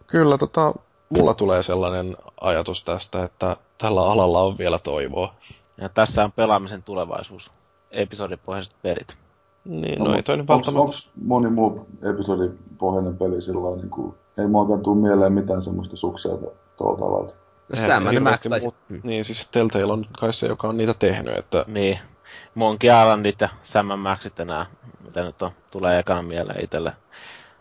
[0.07, 0.73] kyllä tota,
[1.09, 5.35] mulla tulee sellainen ajatus tästä, että tällä alalla on vielä toivoa.
[5.81, 7.51] Ja tässä on pelaamisen tulevaisuus.
[7.91, 9.17] Episodipohjaiset pelit.
[9.65, 10.79] Niin, no, no ei toi nyt välttämättä...
[10.79, 10.93] Onko
[11.23, 16.45] moni muu episodipohjainen peli sillä niin kuin, ei muakaan tule mieleen mitään semmoista sukseita
[16.77, 17.33] tuolta alalta.
[17.73, 18.59] Sam Max tai...
[18.59, 21.65] Muut, niin, siis Telltale on kai se, joka on niitä tehnyt, että...
[21.67, 21.99] Niin.
[22.55, 24.65] Monkey Islandit ja Sam Maxit enää,
[25.03, 26.93] mitä nyt on, tulee ekana mieleen itselle.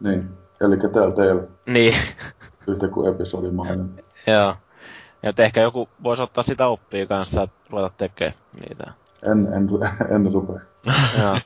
[0.01, 0.29] Niin,
[0.61, 1.49] eli Telltale.
[1.67, 1.95] Niin.
[2.67, 4.05] Yhtä kuin episodimainen.
[4.27, 4.55] Joo.
[5.23, 8.93] Ja ehkä joku voisi ottaa sitä oppia kanssa, että ruveta tekemään niitä.
[9.27, 9.69] En, en,
[10.11, 10.61] en rupea.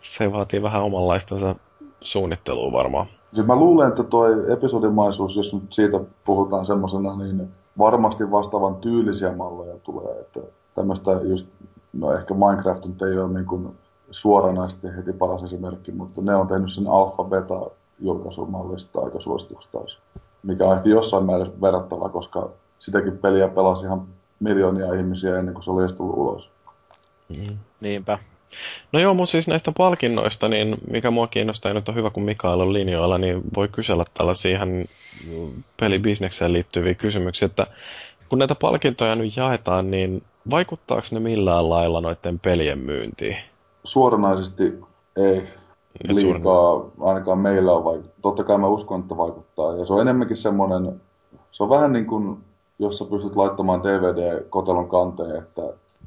[0.00, 1.54] Se vaatii vähän omanlaistansa
[2.00, 3.06] suunnittelua varmaan.
[3.32, 9.36] Siis mä luulen, että toi episodimaisuus, jos nyt siitä puhutaan semmosena, niin varmasti vastaavan tyylisiä
[9.36, 10.20] malleja tulee.
[10.20, 10.40] Että
[10.74, 11.46] tämmöistä just,
[11.92, 13.76] no ehkä Minecraft nyt ei ole niin kuin
[14.10, 17.70] suoranaisesti heti paras esimerkki, mutta ne on tehnyt sen alfa-beta
[18.00, 19.98] julkaisumallista aika suosituksi taas.
[20.42, 24.06] Mikä on ehkä jossain määrin verrattava, koska sitäkin peliä pelasi ihan
[24.40, 26.50] miljoonia ihmisiä ennen kuin se oli edes tullut ulos.
[27.28, 27.58] Mm.
[27.80, 28.18] Niinpä.
[28.92, 32.22] No joo, mutta siis näistä palkinnoista, niin mikä mua kiinnostaa, ja nyt on hyvä, kun
[32.22, 34.84] Mikael on linjoilla, niin voi kysellä tällaisia ihan
[35.80, 37.66] pelibisnekseen liittyviä kysymyksiä, että
[38.28, 43.36] kun näitä palkintoja nyt jaetaan, niin vaikuttaako ne millään lailla noiden pelien myyntiin?
[43.84, 44.80] Suoranaisesti
[45.16, 45.42] ei
[46.08, 48.18] liikaa, ainakaan meillä on vaikuttaa.
[48.22, 49.76] Totta kai mä uskon, että vaikuttaa.
[49.76, 51.00] Ja se on enemmänkin semmoinen,
[51.52, 52.38] se on vähän niin kuin,
[52.78, 55.62] jos sä pystyt laittamaan DVD-kotelon kanteen, että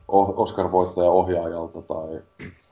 [0.08, 2.22] Oscar-voittaja ohjaajalta tai,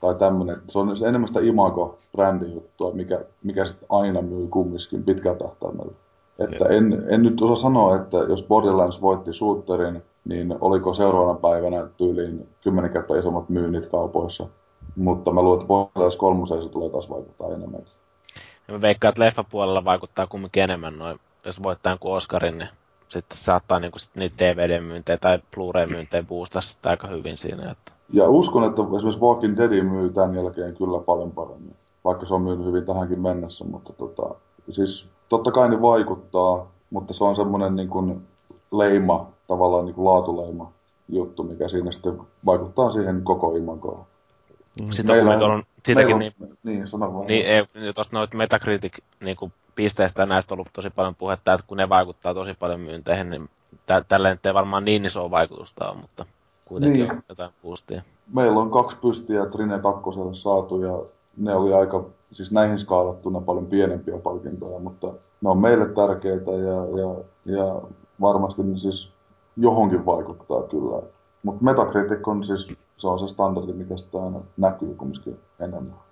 [0.00, 0.56] tai tämmöinen.
[0.68, 5.92] Se on enemmän sitä imago-brändijuttua, mikä, mikä sitten aina myy kumminkin pitkällä tähtäimellä.
[6.38, 11.88] Että en, en nyt osaa sanoa, että jos Borderlands voitti shooterin, niin oliko seuraavana päivänä
[11.96, 14.46] tyyliin kymmenen kertaa isommat myynnit kaupoissa.
[14.96, 17.92] Mutta mä luulen, että Borderlands 3 se tulee taas vaikuttaa enemmänkin.
[18.68, 21.18] Ja mä veikkaan, että leffapuolella vaikuttaa kumminkin enemmän noin.
[21.46, 22.68] Jos voittaa jonkun Oscarin, niin
[23.10, 27.70] sitten saattaa niinku sit niitä DVD-myyntejä tai Blu-ray-myyntejä boostaa sitä aika hyvin siinä.
[27.70, 27.92] Että...
[28.12, 32.42] Ja uskon, että esimerkiksi Walking Dead myy tämän jälkeen kyllä paljon paremmin, vaikka se on
[32.42, 34.34] myynyt hyvin tähänkin mennessä, mutta tota,
[34.70, 38.22] siis totta kai ne vaikuttaa, mutta se on semmoinen niin kuin
[38.72, 40.72] leima, tavallaan niin kuin laatuleima
[41.08, 44.04] juttu, mikä siinä sitten vaikuttaa siihen koko imagoon.
[44.90, 47.26] Sitten meillä, on, siitäkin niin, niin, sano vaan.
[47.26, 51.66] Niin, ei, tuosta noita Metacritic niin kuin pisteistä näistä on ollut tosi paljon puhetta, että
[51.66, 53.48] kun ne vaikuttaa tosi paljon myynteihin, niin
[53.86, 56.26] tä- tällä nyt ei varmaan niin iso vaikutusta ole, mutta
[56.64, 57.12] kuitenkin niin.
[57.12, 58.02] on jotain boostia.
[58.34, 61.02] Meillä on kaksi pystiä Trine 2 saatu ja
[61.36, 65.06] ne oli aika, siis näihin skaalattuna paljon pienempiä palkintoja, mutta
[65.40, 67.80] ne on meille tärkeitä ja, ja, ja
[68.20, 69.10] varmasti ne siis
[69.56, 71.02] johonkin vaikuttaa kyllä.
[71.42, 76.09] Mutta Metacritic on siis, se on se standardi, mikä sitä aina näkyy kumminkin enemmän.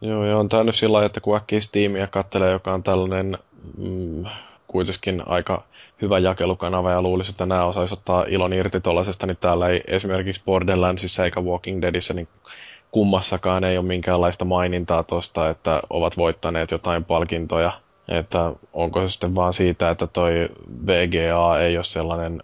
[0.00, 3.38] Joo, ja on tämä nyt sillä että kun äkkiä Steamia kattelee, joka on tällainen
[3.78, 4.24] mm,
[4.66, 5.62] kuitenkin aika
[6.02, 10.42] hyvä jakelukanava ja luulisi, että nämä osaisi ottaa ilon irti tuollaisesta, niin täällä ei esimerkiksi
[10.46, 12.28] Borderlandsissa eikä Walking Deadissä niin
[12.90, 17.72] kummassakaan ei ole minkäänlaista mainintaa tuosta, että ovat voittaneet jotain palkintoja.
[18.08, 20.48] Että onko se sitten vaan siitä, että toi
[20.86, 22.42] VGA ei ole sellainen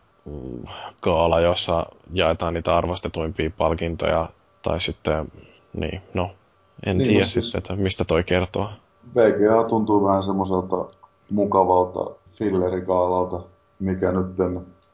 [1.01, 4.29] kaala, mm, jossa jaetaan niitä arvostetuimpia palkintoja,
[4.63, 5.33] tai sitten,
[5.73, 6.31] niin, no,
[6.87, 8.69] en niin, tiedä siis, sitten, että mistä toi kertoo.
[9.17, 10.85] VGA tuntuu vähän semmoiselta
[11.31, 13.41] mukavalta fillerikaalalta,
[13.79, 14.27] mikä nyt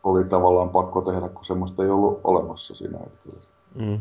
[0.05, 3.41] oli tavallaan pakko tehdä, kun semmoista ei ollut olemassa siinä hetkellä.
[3.75, 4.01] Mm.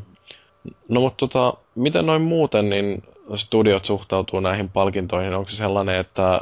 [0.89, 3.03] No mutta tota, miten noin muuten, niin
[3.35, 5.33] studiot suhtautuu näihin palkintoihin?
[5.33, 6.41] Onko se sellainen, että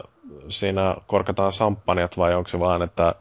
[0.50, 3.16] siinä korkataan samppanjat vai onko se vaan, että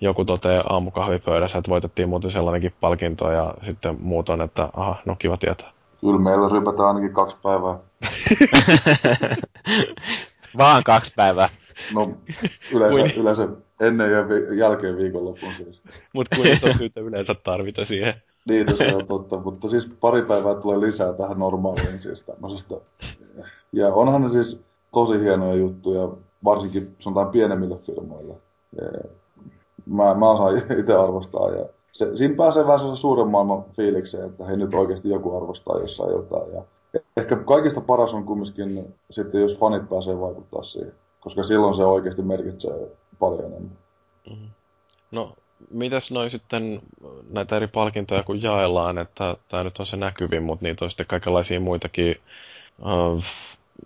[0.00, 5.16] joku toteaa aamukahvipöydässä, että voitettiin muuten sellainenkin palkinto ja sitten muut on, että aha, no
[5.18, 5.70] kiva tietää.
[6.00, 7.78] Kyllä meillä rypätään ainakin kaksi päivää.
[10.58, 11.48] vaan kaksi päivää.
[11.94, 12.10] No
[12.72, 13.12] yleensä, kuin...
[13.16, 13.48] yleensä
[13.80, 15.82] ennen ja vi- jälkeen viikonloppuun siis.
[16.12, 18.14] Mutta kuin iso syytä yleensä tarvita siihen.
[18.48, 22.74] niin, no se on totta, mutta siis pari päivää tulee lisää tähän normaaliin siis tämmöisestä.
[23.72, 24.60] Ja onhan ne siis
[24.92, 26.08] tosi hienoja juttuja,
[26.44, 28.34] varsinkin sanotaan pienemmille firmoille.
[29.86, 31.64] Mä, mä osaan itse arvostaa ja
[31.98, 36.12] se, siinä pääsee vähän sellaisen suuren maailman fiilikseen, että hei nyt oikeasti joku arvostaa jossain
[36.12, 36.52] jotain.
[36.52, 36.62] Ja
[37.16, 42.22] ehkä kaikista paras on kumminkin sitten, jos fanit pääsee vaikuttaa siihen koska silloin se oikeasti
[42.22, 43.78] merkitsee paljon enemmän.
[44.30, 44.48] Mm-hmm.
[45.10, 45.34] No,
[45.70, 46.80] mitäs noin sitten
[47.30, 51.06] näitä eri palkintoja kun jaellaan, että tämä nyt on se näkyvin, mutta niitä on sitten
[51.06, 52.16] kaikenlaisia muitakin,
[52.78, 53.24] uh,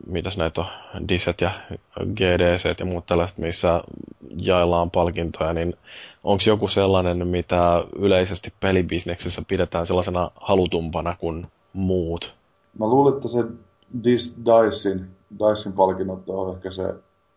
[0.07, 0.67] mitäs näitä on,
[1.09, 1.51] Diset ja
[2.15, 3.83] GDC ja muut tällaiset, missä
[4.37, 5.75] jaellaan palkintoja, niin
[6.25, 12.35] onko joku sellainen, mitä yleisesti pelibisneksessä pidetään sellaisena halutumpana kuin muut?
[12.79, 13.45] Mä luulen, että se
[14.05, 16.95] Dis, Dicein, Dicein palkinnot on ehkä se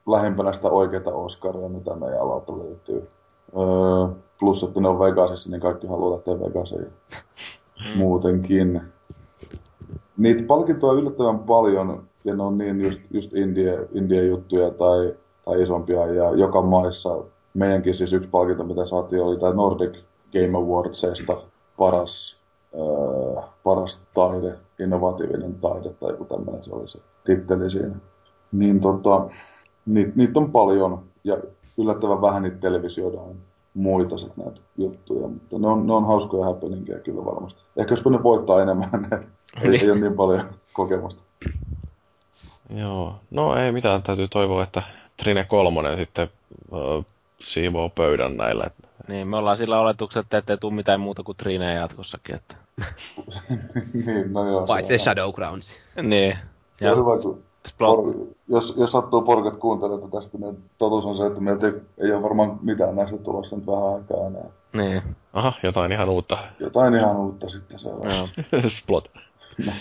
[0.07, 3.07] lähempänä sitä oikeaa Oscaria, mitä meidän alalta löytyy.
[3.57, 6.87] Öö, plus, että ne on Vegasissa, niin kaikki haluaa lähteä Vegasiin
[7.97, 8.81] muutenkin.
[10.17, 15.15] Niitä palkintoja on yllättävän paljon, ja ne on niin just, just indie, indie-juttuja tai,
[15.45, 17.23] tai isompia, ja joka maissa
[17.53, 19.97] meidänkin siis yksi palkinto, mitä saatiin, oli tämä Nordic
[20.33, 21.37] Game Awardsista
[21.77, 22.37] paras,
[22.73, 27.95] öö, paras taide, innovatiivinen taide tai joku tämmöinen se oli se titteli siinä.
[28.51, 29.29] Niin tota,
[29.85, 31.37] niitä, niitä on paljon ja
[31.77, 33.35] yllättävän vähän niitä televisioidaan
[33.75, 37.61] muita sit näitä juttuja, mutta ne on, ne on hauskoja happeningia kyllä varmasti.
[37.77, 39.19] Ehkä jos ne voittaa enemmän, ne
[39.63, 41.21] ei, ei ole niin paljon kokemusta.
[42.69, 44.83] Joo, no ei mitään, täytyy toivoa, että
[45.17, 46.29] Trine kolmonen sitten
[46.71, 47.05] uh,
[47.39, 48.67] siivoo pöydän näillä.
[49.07, 52.35] Niin, me ollaan sillä oletuksella, että ettei tule mitään muuta kuin Trine jatkossakin.
[52.35, 52.55] Että...
[54.05, 54.65] niin, no joo.
[54.65, 55.81] Paitsi se Shadowgrounds.
[56.01, 56.37] Niin.
[56.75, 56.91] Se ja...
[56.91, 57.43] on hyvä, kun
[57.77, 58.13] Por,
[58.47, 62.23] jos, jos sattuu porkat kuuntelemaan tästä, niin totuus on se, että meiltä ei, ei ole
[62.23, 64.49] varmaan mitään näistä tulossa nyt vähän aikaa enää.
[64.73, 65.01] Niin.
[65.33, 66.37] Aha, jotain ihan uutta.
[66.59, 68.27] Jotain ihan uutta sitten se on.
[68.67, 69.11] Splot.
[69.65, 69.71] No.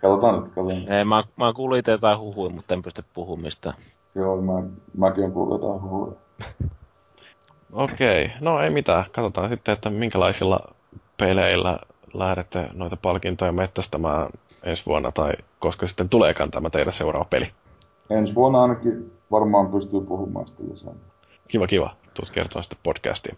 [0.00, 0.92] Katsotaan nyt, katsotaan.
[0.92, 3.74] Ei, mä, mä kuulin itse jotain huhuja, mutta en pysty puhumaan mistään.
[4.14, 4.52] Joo, mä,
[4.96, 6.12] mäkin olen kuullut jotain huhuja.
[7.72, 8.36] Okei, okay.
[8.40, 9.04] no ei mitään.
[9.12, 10.60] Katsotaan sitten, että minkälaisilla
[11.16, 11.78] peleillä
[12.14, 14.28] lähdette noita palkintoja mettästämään
[14.62, 17.46] ensi vuonna, tai koska sitten tuleekaan tämä teidän seuraava peli?
[18.10, 20.92] Ensi vuonna ainakin varmaan pystyy puhumaan sitä lisää.
[21.48, 21.96] Kiva, kiva.
[22.14, 23.36] Tuut kertoa sitten podcastiin.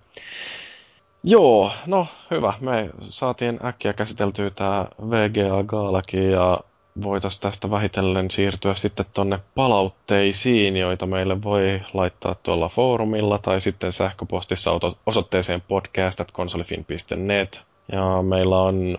[1.22, 2.52] Joo, no hyvä.
[2.60, 6.60] Me saatiin äkkiä käsiteltyä tämä VGA Gaalaki ja
[7.02, 13.92] voitaisiin tästä vähitellen siirtyä sitten tonne palautteisiin, joita meille voi laittaa tuolla foorumilla tai sitten
[13.92, 14.70] sähköpostissa
[15.06, 17.62] osoitteeseen podcast.konsolifin.net.
[17.92, 18.98] Ja meillä on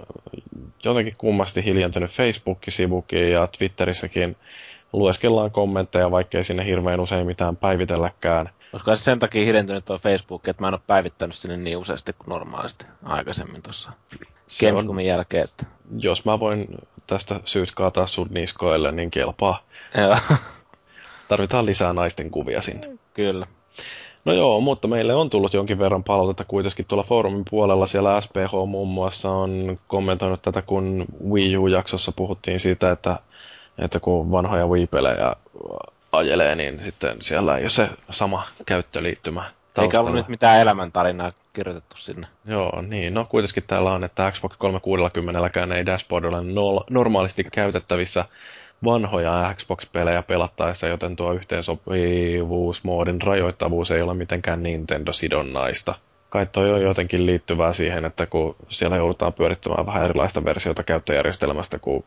[0.84, 4.38] jotenkin kummasti hiljentynyt Facebook-sivukin ja Twitterissäkin
[4.94, 8.50] lueskellaan kommentteja, vaikkei sinne hirveän usein mitään päivitelläkään.
[8.72, 12.14] Koska se sen takia hiljentynyt tuo Facebook, että mä en ole päivittänyt sinne niin useasti
[12.14, 13.92] kuin normaalisti aikaisemmin tuossa
[14.60, 15.44] Gamescomin jälkeen.
[15.44, 15.66] Että...
[15.98, 16.68] Jos mä voin
[17.08, 19.64] tästä syyt kaataa sun niskoille, niin kelpaa.
[19.98, 20.18] Joo.
[21.28, 22.98] Tarvitaan lisää naisten kuvia sinne.
[23.14, 23.48] Kyllä.
[24.26, 27.88] No joo, mutta meille on tullut jonkin verran palautetta kuitenkin tuolla foorumin puolella.
[27.88, 33.20] Siellä SPH muun muassa on kommentoinut tätä, kun Wii U-jaksossa puhuttiin siitä, että,
[33.78, 35.36] että kun vanhoja Wii-pelejä
[36.12, 39.86] ajelee, niin sitten siellä ei ole se sama käyttöliittymä taustalla.
[39.86, 42.28] Eikä ollut nyt mitään elämäntarinaa kirjoitettu sinne.
[42.46, 43.14] Joo, niin.
[43.14, 46.38] No kuitenkin täällä on, että Xbox 360 ei dashboard ole
[46.90, 48.26] normaalisti käytettävissä
[48.84, 55.96] vanhoja Xbox-pelejä pelattaessa, joten tuo yhteensopivuusmoodin rajoittavuus ei ole mitenkään Nintendo-sidonnaista.
[56.30, 61.80] Kai toi on jotenkin liittyvää siihen, että kun siellä joudutaan pyörittämään vähän erilaista versiota käyttöjärjestelmästä,
[61.80, 62.04] kun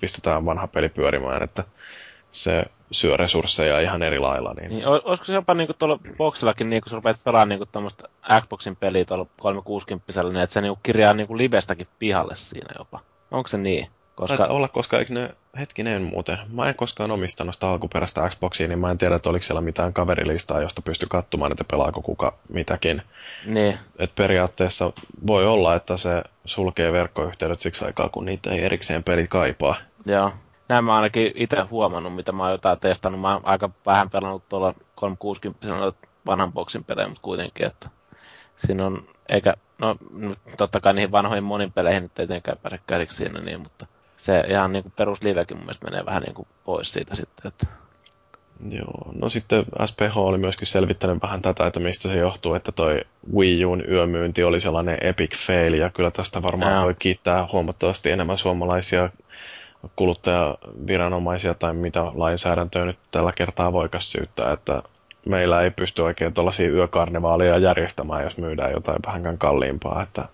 [0.00, 1.64] pistetään vanha peli pyörimään, että
[2.30, 4.54] se syö resursseja ihan eri lailla.
[4.54, 4.70] Niin...
[4.70, 8.08] niin olisiko se jopa niinku tuolla boxillakin, niin kun sä rupeat pelaamaan niinku tuommoista
[8.40, 13.00] Xboxin peliä tuolla 360 niin että se niinku kirjaa niinku livestäkin pihalle siinä jopa.
[13.30, 13.88] Onko se niin?
[14.18, 14.36] Koska...
[14.36, 18.78] Taitaa olla, koska eikö ne, hetkinen muuten, mä en koskaan omistanut sitä alkuperäistä Xboxia, niin
[18.78, 23.02] mä en tiedä, että oliko siellä mitään kaverilistaa, josta pystyy katsomaan, että pelaako kuka mitäkin.
[23.46, 23.78] Niin.
[23.98, 24.92] Et periaatteessa
[25.26, 29.76] voi olla, että se sulkee verkkoyhteydet siksi aikaa, kun niitä ei erikseen peli kaipaa.
[30.06, 30.32] Joo.
[30.68, 33.20] Näin mä ainakin itse huomannut, mitä mä oon jotain testannut.
[33.20, 35.92] Mä oon aika vähän pelannut tuolla 360
[36.26, 37.88] vanhan boksin pelejä, mutta kuitenkin, että
[38.56, 39.96] siinä on, eikä, no
[40.56, 43.86] totta kai niihin vanhoihin monin peleihin nyt ei tietenkään pääse käsiksi siinä niin, mutta
[44.18, 47.48] se ihan niin peruslivekin mun mielestä menee vähän niin kuin pois siitä sitten.
[47.48, 47.66] Että...
[48.68, 53.00] Joo, no sitten SPH oli myöskin selvittänyt vähän tätä, että mistä se johtuu, että toi
[53.34, 56.82] Wii Uun yömyynti oli sellainen epic fail, ja kyllä tästä varmaan ja.
[56.82, 59.10] voi kiittää huomattavasti enemmän suomalaisia
[59.96, 64.82] kuluttajaviranomaisia tai mitä lainsäädäntöä nyt tällä kertaa voikas syyttää, että
[65.26, 70.02] meillä ei pysty oikein tuollaisia yökarnevaaleja järjestämään, jos myydään jotain vähänkään kalliimpaa.
[70.02, 70.28] Että...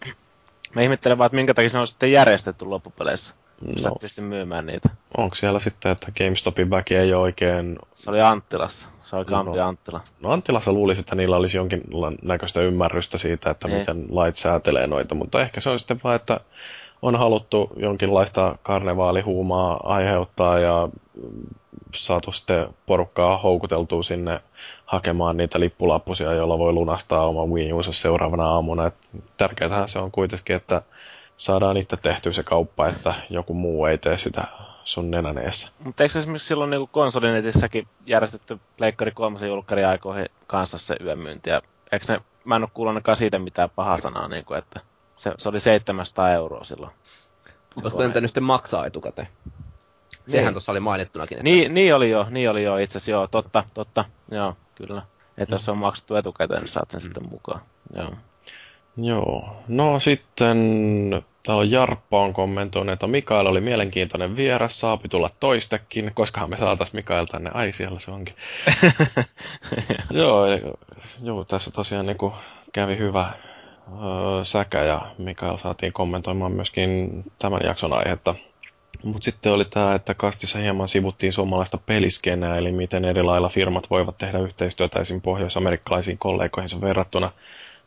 [0.74, 3.34] Mä ihmettelen vaan, että minkä takia se on sitten järjestetty loppupeleissä.
[3.66, 4.88] No, sä pysty myymään niitä.
[5.16, 7.78] Onko siellä sitten, että GameStopin väki ei ole oikein...
[7.94, 8.88] Se oli Anttilassa.
[9.04, 10.00] Se oli Kampi no, Anttila.
[10.20, 13.78] No Anttilassa luulisi, että niillä olisi jonkinlaista ymmärrystä siitä, että ei.
[13.78, 16.40] miten lait säätelee noita, mutta ehkä se on sitten vaan, että
[17.02, 20.88] on haluttu jonkinlaista karnevaalihuumaa aiheuttaa ja
[21.94, 24.40] saatu sitten porukkaa houkuteltua sinne
[24.86, 28.90] hakemaan niitä lippulappusia, joilla voi lunastaa oma Wii Uunsa seuraavana aamuna.
[29.36, 30.82] tärkeätähän se on kuitenkin, että
[31.36, 34.44] saadaan itse tehtyä se kauppa, että joku muu ei tee sitä
[34.84, 35.68] sun nenän eessä.
[35.78, 41.50] Mutta eikö esimerkiksi silloin niin konsolinetissäkin järjestetty Pleikkari 3 julkkari aikoihin kanssa se yömyynti?
[41.50, 44.80] Ja eikö ne, mä en ole kuullut siitä mitään pahaa sanaa, niin kuin, että
[45.14, 46.92] se, se oli 700 euroa silloin.
[47.82, 49.28] Olisiko ne nyt sitten maksaa etukäteen?
[50.26, 50.54] Sehän niin.
[50.54, 51.38] tuossa oli mainittunakin.
[51.38, 51.44] Että...
[51.44, 55.02] Niin, niin oli jo, niin oli jo itse asiassa, joo, totta, totta, joo, kyllä.
[55.38, 55.56] Että mm.
[55.56, 57.02] jos on maksettu etukäteen, niin saat sen mm.
[57.02, 57.60] sitten mukaan,
[57.96, 58.12] joo.
[58.97, 60.58] Joo, no sitten
[61.42, 66.56] täällä on Jarppa on kommentoinut, että Mikael oli mielenkiintoinen vieras, saapi tulla toistekin, koska me
[66.56, 68.34] saatais Mikael tänne, ai siellä se onkin.
[70.10, 70.47] joo,
[71.23, 72.32] joo, tässä tosiaan niin
[72.73, 73.32] kävi hyvä
[73.89, 78.34] öö, säkä ja Mikael saatiin kommentoimaan myöskin tämän jakson aihetta.
[79.02, 83.90] Mutta sitten oli tämä, että kastissa hieman sivuttiin suomalaista peliskenää, eli miten eri lailla firmat
[83.90, 85.20] voivat tehdä yhteistyötä esim.
[85.20, 87.31] pohjois-amerikkalaisiin kollegoihinsa verrattuna.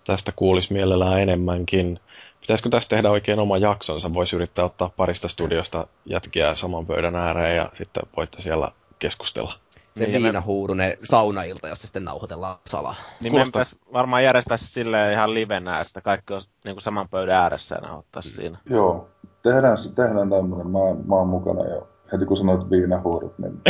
[0.08, 2.00] Tästä kuulisi mielellään enemmänkin.
[2.42, 4.14] Pitäisikö tästä tehdä oikein oma jaksonsa?
[4.14, 9.53] Voisi yrittää ottaa parista studiosta jätkiä saman pöydän ääreen ja sitten voitte siellä keskustella.
[9.95, 12.95] Se niin, viinahuurunen saunailta, jossa sitten nauhoitellaan salaa.
[13.22, 13.61] Niin Kuulostaa...
[13.61, 17.76] me varmaan järjestää se silleen ihan livenä, että kaikki on niin kuin saman pöydän ääressä
[17.76, 18.30] ja nauhoittaa mm.
[18.30, 18.58] siinä.
[18.69, 19.10] Joo,
[19.44, 20.68] tehdään, tehdään tämmöinen.
[20.68, 21.88] Mä, mä oon mukana jo.
[22.14, 23.61] Heti kun sanoit viinahuurut, niin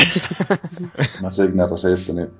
[1.21, 2.31] mä signeerasin niin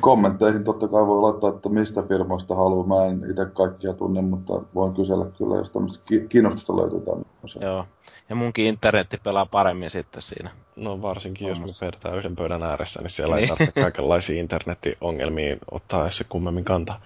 [0.00, 2.86] kommentteihin totta kai voi laittaa, että mistä firmoista haluaa.
[2.86, 7.64] Mä en itse kaikkia tunne, mutta voin kysellä kyllä, jos tämmöistä kiinnostusta löytyy tämmöistä.
[7.64, 7.84] Joo,
[8.28, 10.50] ja munkin internetti pelaa paremmin sitten siinä.
[10.76, 11.64] No varsinkin, Ommassa.
[11.66, 13.42] jos me vedetään yhden pöydän ääressä, niin siellä niin.
[13.42, 17.00] ei tarvitse kaikenlaisia internetiongelmia ottaa se kummemmin kantaa.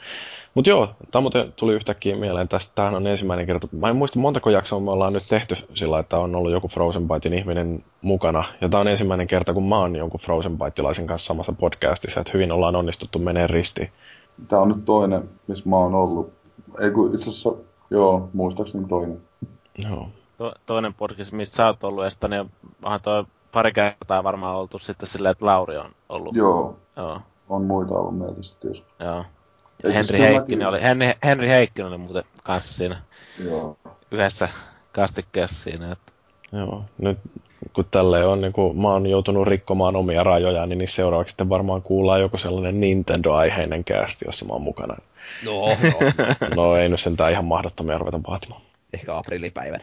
[0.56, 2.72] Mutta joo, tämä muuten tuli yhtäkkiä mieleen tästä.
[2.74, 3.68] Tämähän on ensimmäinen kerta.
[3.72, 7.08] Mä en muista montako jaksoa me ollaan nyt tehty sillä, että on ollut joku Frozen
[7.08, 8.44] Bitein ihminen mukana.
[8.60, 12.32] Ja tämä on ensimmäinen kerta, kun mä oon jonkun Frozen Biteilaisen kanssa samassa podcastissa, että
[12.34, 13.90] hyvin ollaan onnistuttu menee ristiin.
[14.48, 16.32] Tämä on nyt toinen, missä mä oon ollut.
[16.80, 17.52] Ei kun itse asiassa,
[17.90, 19.20] joo, muistaakseni toinen.
[19.88, 20.08] Joo.
[20.38, 22.50] To- toinen podcast, missä sä oot ollut, ja niin
[22.84, 26.36] onhan toi pari kertaa varmaan oltu sitten silleen, että Lauri on ollut.
[26.36, 26.76] Joo.
[26.96, 27.20] Joo.
[27.48, 28.94] On muita ollut meiltä sitten joskus.
[29.00, 29.24] Joo.
[29.82, 33.00] Ja Henri Heikkinen, oli, Henri, Henri Heikkinen oli muuten kanssa siinä
[33.44, 33.76] Joo.
[34.10, 34.48] yhdessä
[34.92, 35.92] kastikkeessa siinä.
[35.92, 36.12] Että...
[36.52, 37.18] Joo, nyt
[37.72, 41.82] kun tälle on, niin kun mä oon joutunut rikkomaan omia rajoja, niin seuraavaksi sitten varmaan
[41.82, 44.96] kuullaan joku sellainen Nintendo-aiheinen käästi, jossa mä oon mukana.
[45.44, 46.56] No, no.
[46.56, 48.62] no ei nyt sentään ihan mahdottomia ruveta vaatimaan.
[48.94, 49.80] Ehkä aprillipäivän.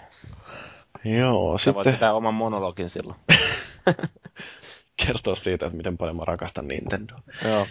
[1.06, 1.76] Joo, Sä sitten...
[1.76, 3.20] voit pitää oman monologin silloin.
[5.06, 7.20] Kertoa siitä, että miten paljon mä rakastan Nintendoa.
[7.50, 7.68] Joo.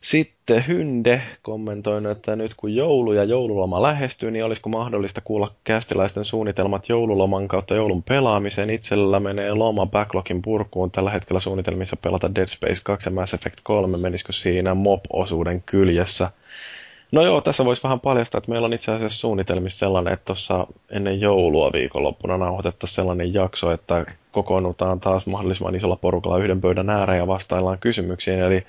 [0.00, 6.24] Sitten Hynde kommentoi, että nyt kun joulu ja joululoma lähestyy, niin olisiko mahdollista kuulla kästiläisten
[6.24, 8.70] suunnitelmat joululoman kautta joulun pelaamiseen.
[8.70, 10.90] Itsellä menee loma backlogin purkuun.
[10.90, 13.98] Tällä hetkellä suunnitelmissa pelata Dead Space 2 ja Mass Effect 3.
[13.98, 16.30] Menisikö siinä mob-osuuden kyljessä?
[17.12, 20.66] No joo, tässä voisi vähän paljastaa, että meillä on itse asiassa suunnitelmissa sellainen, että tuossa
[20.90, 27.18] ennen joulua viikonloppuna nauhoitettaisiin sellainen jakso, että kokoonnutaan taas mahdollisimman isolla porukalla yhden pöydän ääreen
[27.18, 28.40] ja vastaillaan kysymyksiin.
[28.40, 28.66] Eli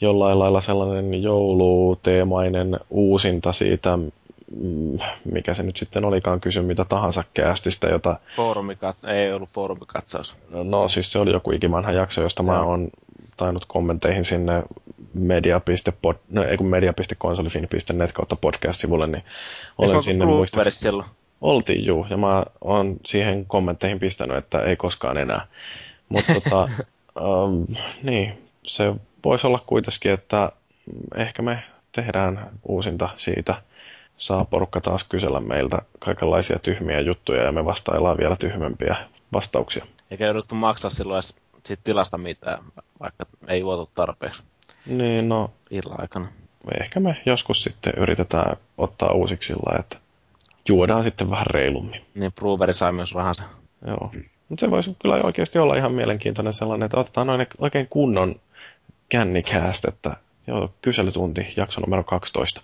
[0.00, 7.24] jollain lailla sellainen jouluteemainen uusinta siitä, mm, mikä se nyt sitten olikaan kysy mitä tahansa
[7.34, 8.16] käästistä, jota...
[8.36, 8.96] Foorumikat...
[9.04, 10.36] ei ollut foorumikatsaus.
[10.50, 12.52] No, no siis se oli joku ikimanha jakso, josta Joo.
[12.52, 12.88] mä oon
[13.36, 14.62] tainnut kommentteihin sinne
[15.14, 19.24] media.pod, no, ei kun media.konsolifin.net kautta podcast-sivulle, niin
[19.78, 21.02] olen sinne muistaakseni.
[21.40, 25.46] Oltiin juu, ja mä oon siihen kommentteihin pistänyt, että ei koskaan enää.
[26.08, 26.68] Mutta tota,
[27.20, 27.66] um,
[28.02, 30.52] niin, se voisi olla kuitenkin, että
[31.16, 33.54] ehkä me tehdään uusinta siitä.
[34.16, 38.96] Saa porukka taas kysellä meiltä kaikenlaisia tyhmiä juttuja ja me vastaillaan vielä tyhmempiä
[39.32, 39.86] vastauksia.
[40.10, 41.34] Eikä jouduttu maksaa silloin edes
[41.66, 42.64] siitä tilasta mitään,
[43.00, 44.42] vaikka ei juotu tarpeeksi.
[44.86, 45.50] Niin, no...
[45.70, 46.28] Illan aikana.
[46.80, 49.96] Ehkä me joskus sitten yritetään ottaa uusiksi sillä, että
[50.68, 52.06] juodaan sitten vähän reilummin.
[52.14, 53.42] Niin, Breweri sai myös rahansa.
[53.86, 54.10] Joo.
[54.48, 58.40] Mutta se voisi kyllä oikeasti olla ihan mielenkiintoinen sellainen, että otetaan noin oikein kunnon
[59.08, 62.62] kännikääst, että joo, kyselytunti, jakso numero 12.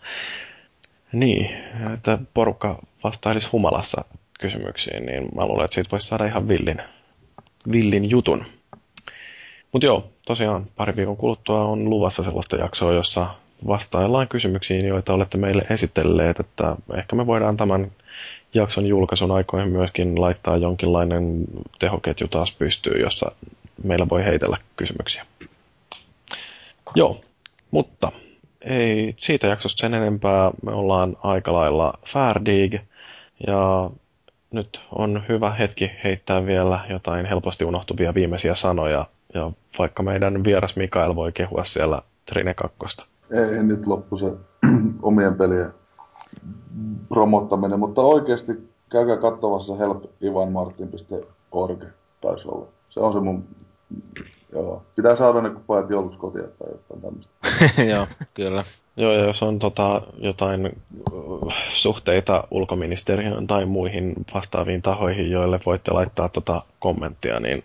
[1.12, 1.50] Niin,
[1.94, 4.05] että porukka vastailisi humalassa
[4.40, 6.82] kysymyksiin, niin mä luulen, että siitä voisi saada ihan villin,
[7.72, 8.44] villin jutun.
[9.73, 13.34] Mutta joo, tosiaan pari viikon kuluttua on luvassa sellaista jaksoa, jossa
[13.67, 17.92] vastaillaan kysymyksiin, joita olette meille esitelleet, että ehkä me voidaan tämän
[18.55, 21.44] jakson julkaisun aikoihin myöskin laittaa jonkinlainen
[21.78, 23.33] tehoketju taas pystyy, jossa
[23.84, 25.26] meillä voi heitellä kysymyksiä.
[26.94, 27.20] Joo,
[27.70, 28.12] mutta
[28.60, 30.51] ei siitä jaksosta sen enempää.
[30.62, 32.75] Me ollaan aika lailla färdig
[33.47, 33.91] ja
[34.51, 39.07] nyt on hyvä hetki heittää vielä jotain helposti unohtuvia viimeisiä sanoja.
[39.35, 42.77] Ja vaikka meidän vieras Mikael voi kehua siellä Trine 2.
[43.31, 44.33] Ei, nyt loppu se
[45.02, 45.75] omien pelien
[47.09, 51.85] promottaminen, mutta oikeasti käykää katsomassa helpivanmartin.org
[52.20, 52.67] taisi olla.
[52.89, 53.44] Se on se mun
[54.53, 54.83] Joo.
[54.97, 57.33] Pitää saada ne kupaat jouluksi kotia tai jotain tämmöistä.
[57.95, 58.62] Joo, kyllä.
[58.97, 60.73] Joo, ja jos on tota, jotain
[61.12, 67.65] uh, suhteita ulkoministeriön tai muihin vastaaviin tahoihin, joille voitte laittaa tota kommenttia, niin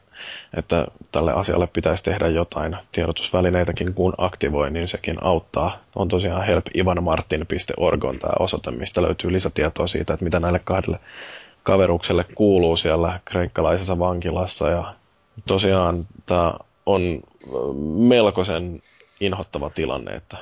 [0.57, 5.77] että tälle asialle pitäisi tehdä jotain tiedotusvälineitäkin, kun aktivoi, niin sekin auttaa.
[5.95, 10.99] On tosiaan helpivanmartin.org on tämä osoite, mistä löytyy lisätietoa siitä, että mitä näille kahdelle
[11.63, 14.93] kaverukselle kuuluu siellä kreikkalaisessa vankilassa ja
[15.45, 16.53] tosiaan tämä
[16.85, 17.01] on
[18.07, 18.81] melkoisen
[19.19, 20.37] inhottava tilanne, että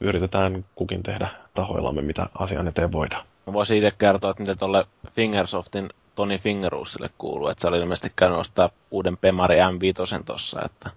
[0.00, 3.26] yritetään kukin tehdä tahoillamme, mitä asian eteen voidaan.
[3.46, 8.12] Mä voisin itse kertoa, että mitä tuolle Fingersoftin Toni Fingerusille kuuluu, että se oli ilmeisesti
[8.16, 10.90] käynyt ostaa uuden Pemari M5 tuossa, että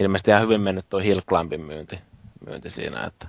[0.00, 1.98] ilmeisesti ihan hyvin mennyt tuo Hillclimbin myynti,
[2.46, 3.28] myynti siinä, että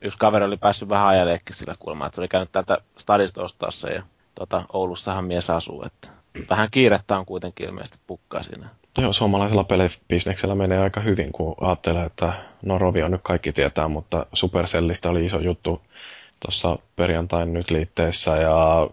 [0.00, 3.70] yksi kaveri oli päässyt vähän ajaleekin sillä kulmaa, että se oli käynyt täältä stadista ostaa
[3.70, 4.02] se ja
[4.34, 6.08] tota, Oulussahan mies asuu, että
[6.50, 8.68] vähän kiirettä on kuitenkin ilmeisesti pukkaa siinä.
[8.98, 13.88] Joo, suomalaisella pelibisneksellä menee aika hyvin, kun ajattelee, että no Rovi on nyt kaikki tietää,
[13.88, 15.82] mutta Supercellistä oli iso juttu
[16.40, 18.88] tuossa perjantain nyt liitteessä ja,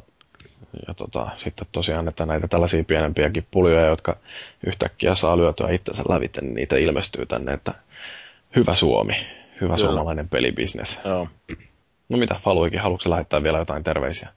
[0.87, 4.17] ja tota, sitten tosiaan, että näitä tällaisia pienempiäkin puljoja, jotka
[4.65, 7.73] yhtäkkiä saa lyötyä itsensä läviten, niin niitä ilmestyy tänne, että
[8.55, 9.13] hyvä Suomi,
[9.61, 9.77] hyvä Kyllä.
[9.77, 10.99] suomalainen pelibisnes.
[11.05, 11.27] Joo.
[12.09, 14.29] No mitä, Faluikin, haluatko lähettää vielä jotain terveisiä?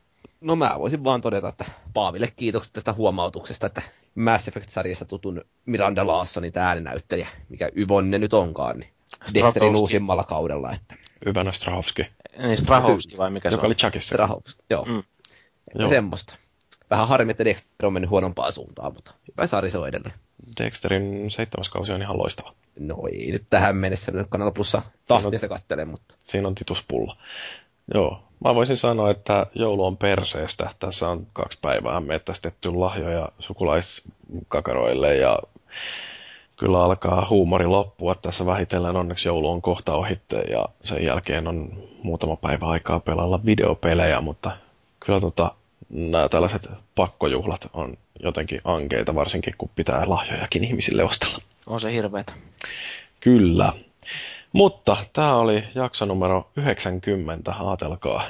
[0.43, 1.65] No mä voisin vaan todeta, että
[1.95, 3.83] Paaville kiitokset tästä huomautuksesta, että
[4.15, 8.91] Mass Effect-sarjassa tutun Miranda Laassonin tämä ääninäyttelijä, mikä Yvonne nyt onkaan, niin
[9.35, 10.73] Dexterin uusimmalla kaudella.
[10.73, 10.95] Että...
[11.27, 12.07] Yvonne Strahovski.
[12.39, 13.67] Niin, Strahovski vai mikä Joka se on?
[13.67, 14.15] oli Chuckissa.
[14.15, 14.85] Strahovski, joo.
[14.85, 15.03] Mm.
[15.75, 15.89] joo.
[15.89, 16.35] semmoista.
[16.91, 20.15] Vähän harmi, että Dexter on mennyt huonompaan suuntaan, mutta hyvä sarja se on edelleen.
[20.61, 22.55] Dexterin seitsemäs kausi on ihan loistava.
[22.79, 26.15] No ei nyt tähän mennessä nyt Kanal Plussa tahtista kattele, mutta...
[26.25, 27.17] Siinä on tituspulla.
[27.95, 30.71] Joo, mä voisin sanoa, että joulu on perseestä.
[30.79, 35.39] Tässä on kaksi päivää mettästetty lahjoja sukulaiskakaroille ja
[36.57, 38.15] kyllä alkaa huumori loppua.
[38.15, 43.45] Tässä vähitellen onneksi joulu on kohta ohitte ja sen jälkeen on muutama päivä aikaa pelailla
[43.45, 44.51] videopelejä, mutta
[45.01, 45.53] kyllä tota,
[45.91, 51.39] nämä tällaiset pakkojuhlat on jotenkin ankeita, varsinkin kun pitää lahjojakin ihmisille ostella.
[51.67, 52.33] On se hirveetä.
[53.21, 53.73] Kyllä.
[54.53, 58.23] Mutta tämä oli jakso numero 90, aatelkaa.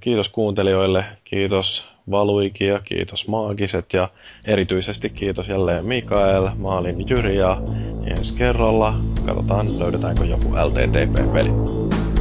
[0.00, 4.08] Kiitos kuuntelijoille, kiitos Valuiki ja kiitos Maagiset ja
[4.46, 7.62] erityisesti kiitos jälleen Mikael, Maalin Jyri ja
[8.16, 8.94] ensi kerralla
[9.26, 12.11] katsotaan löydetäänkö joku LTTP-peli.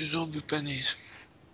[0.00, 0.80] Suzanne de Panay.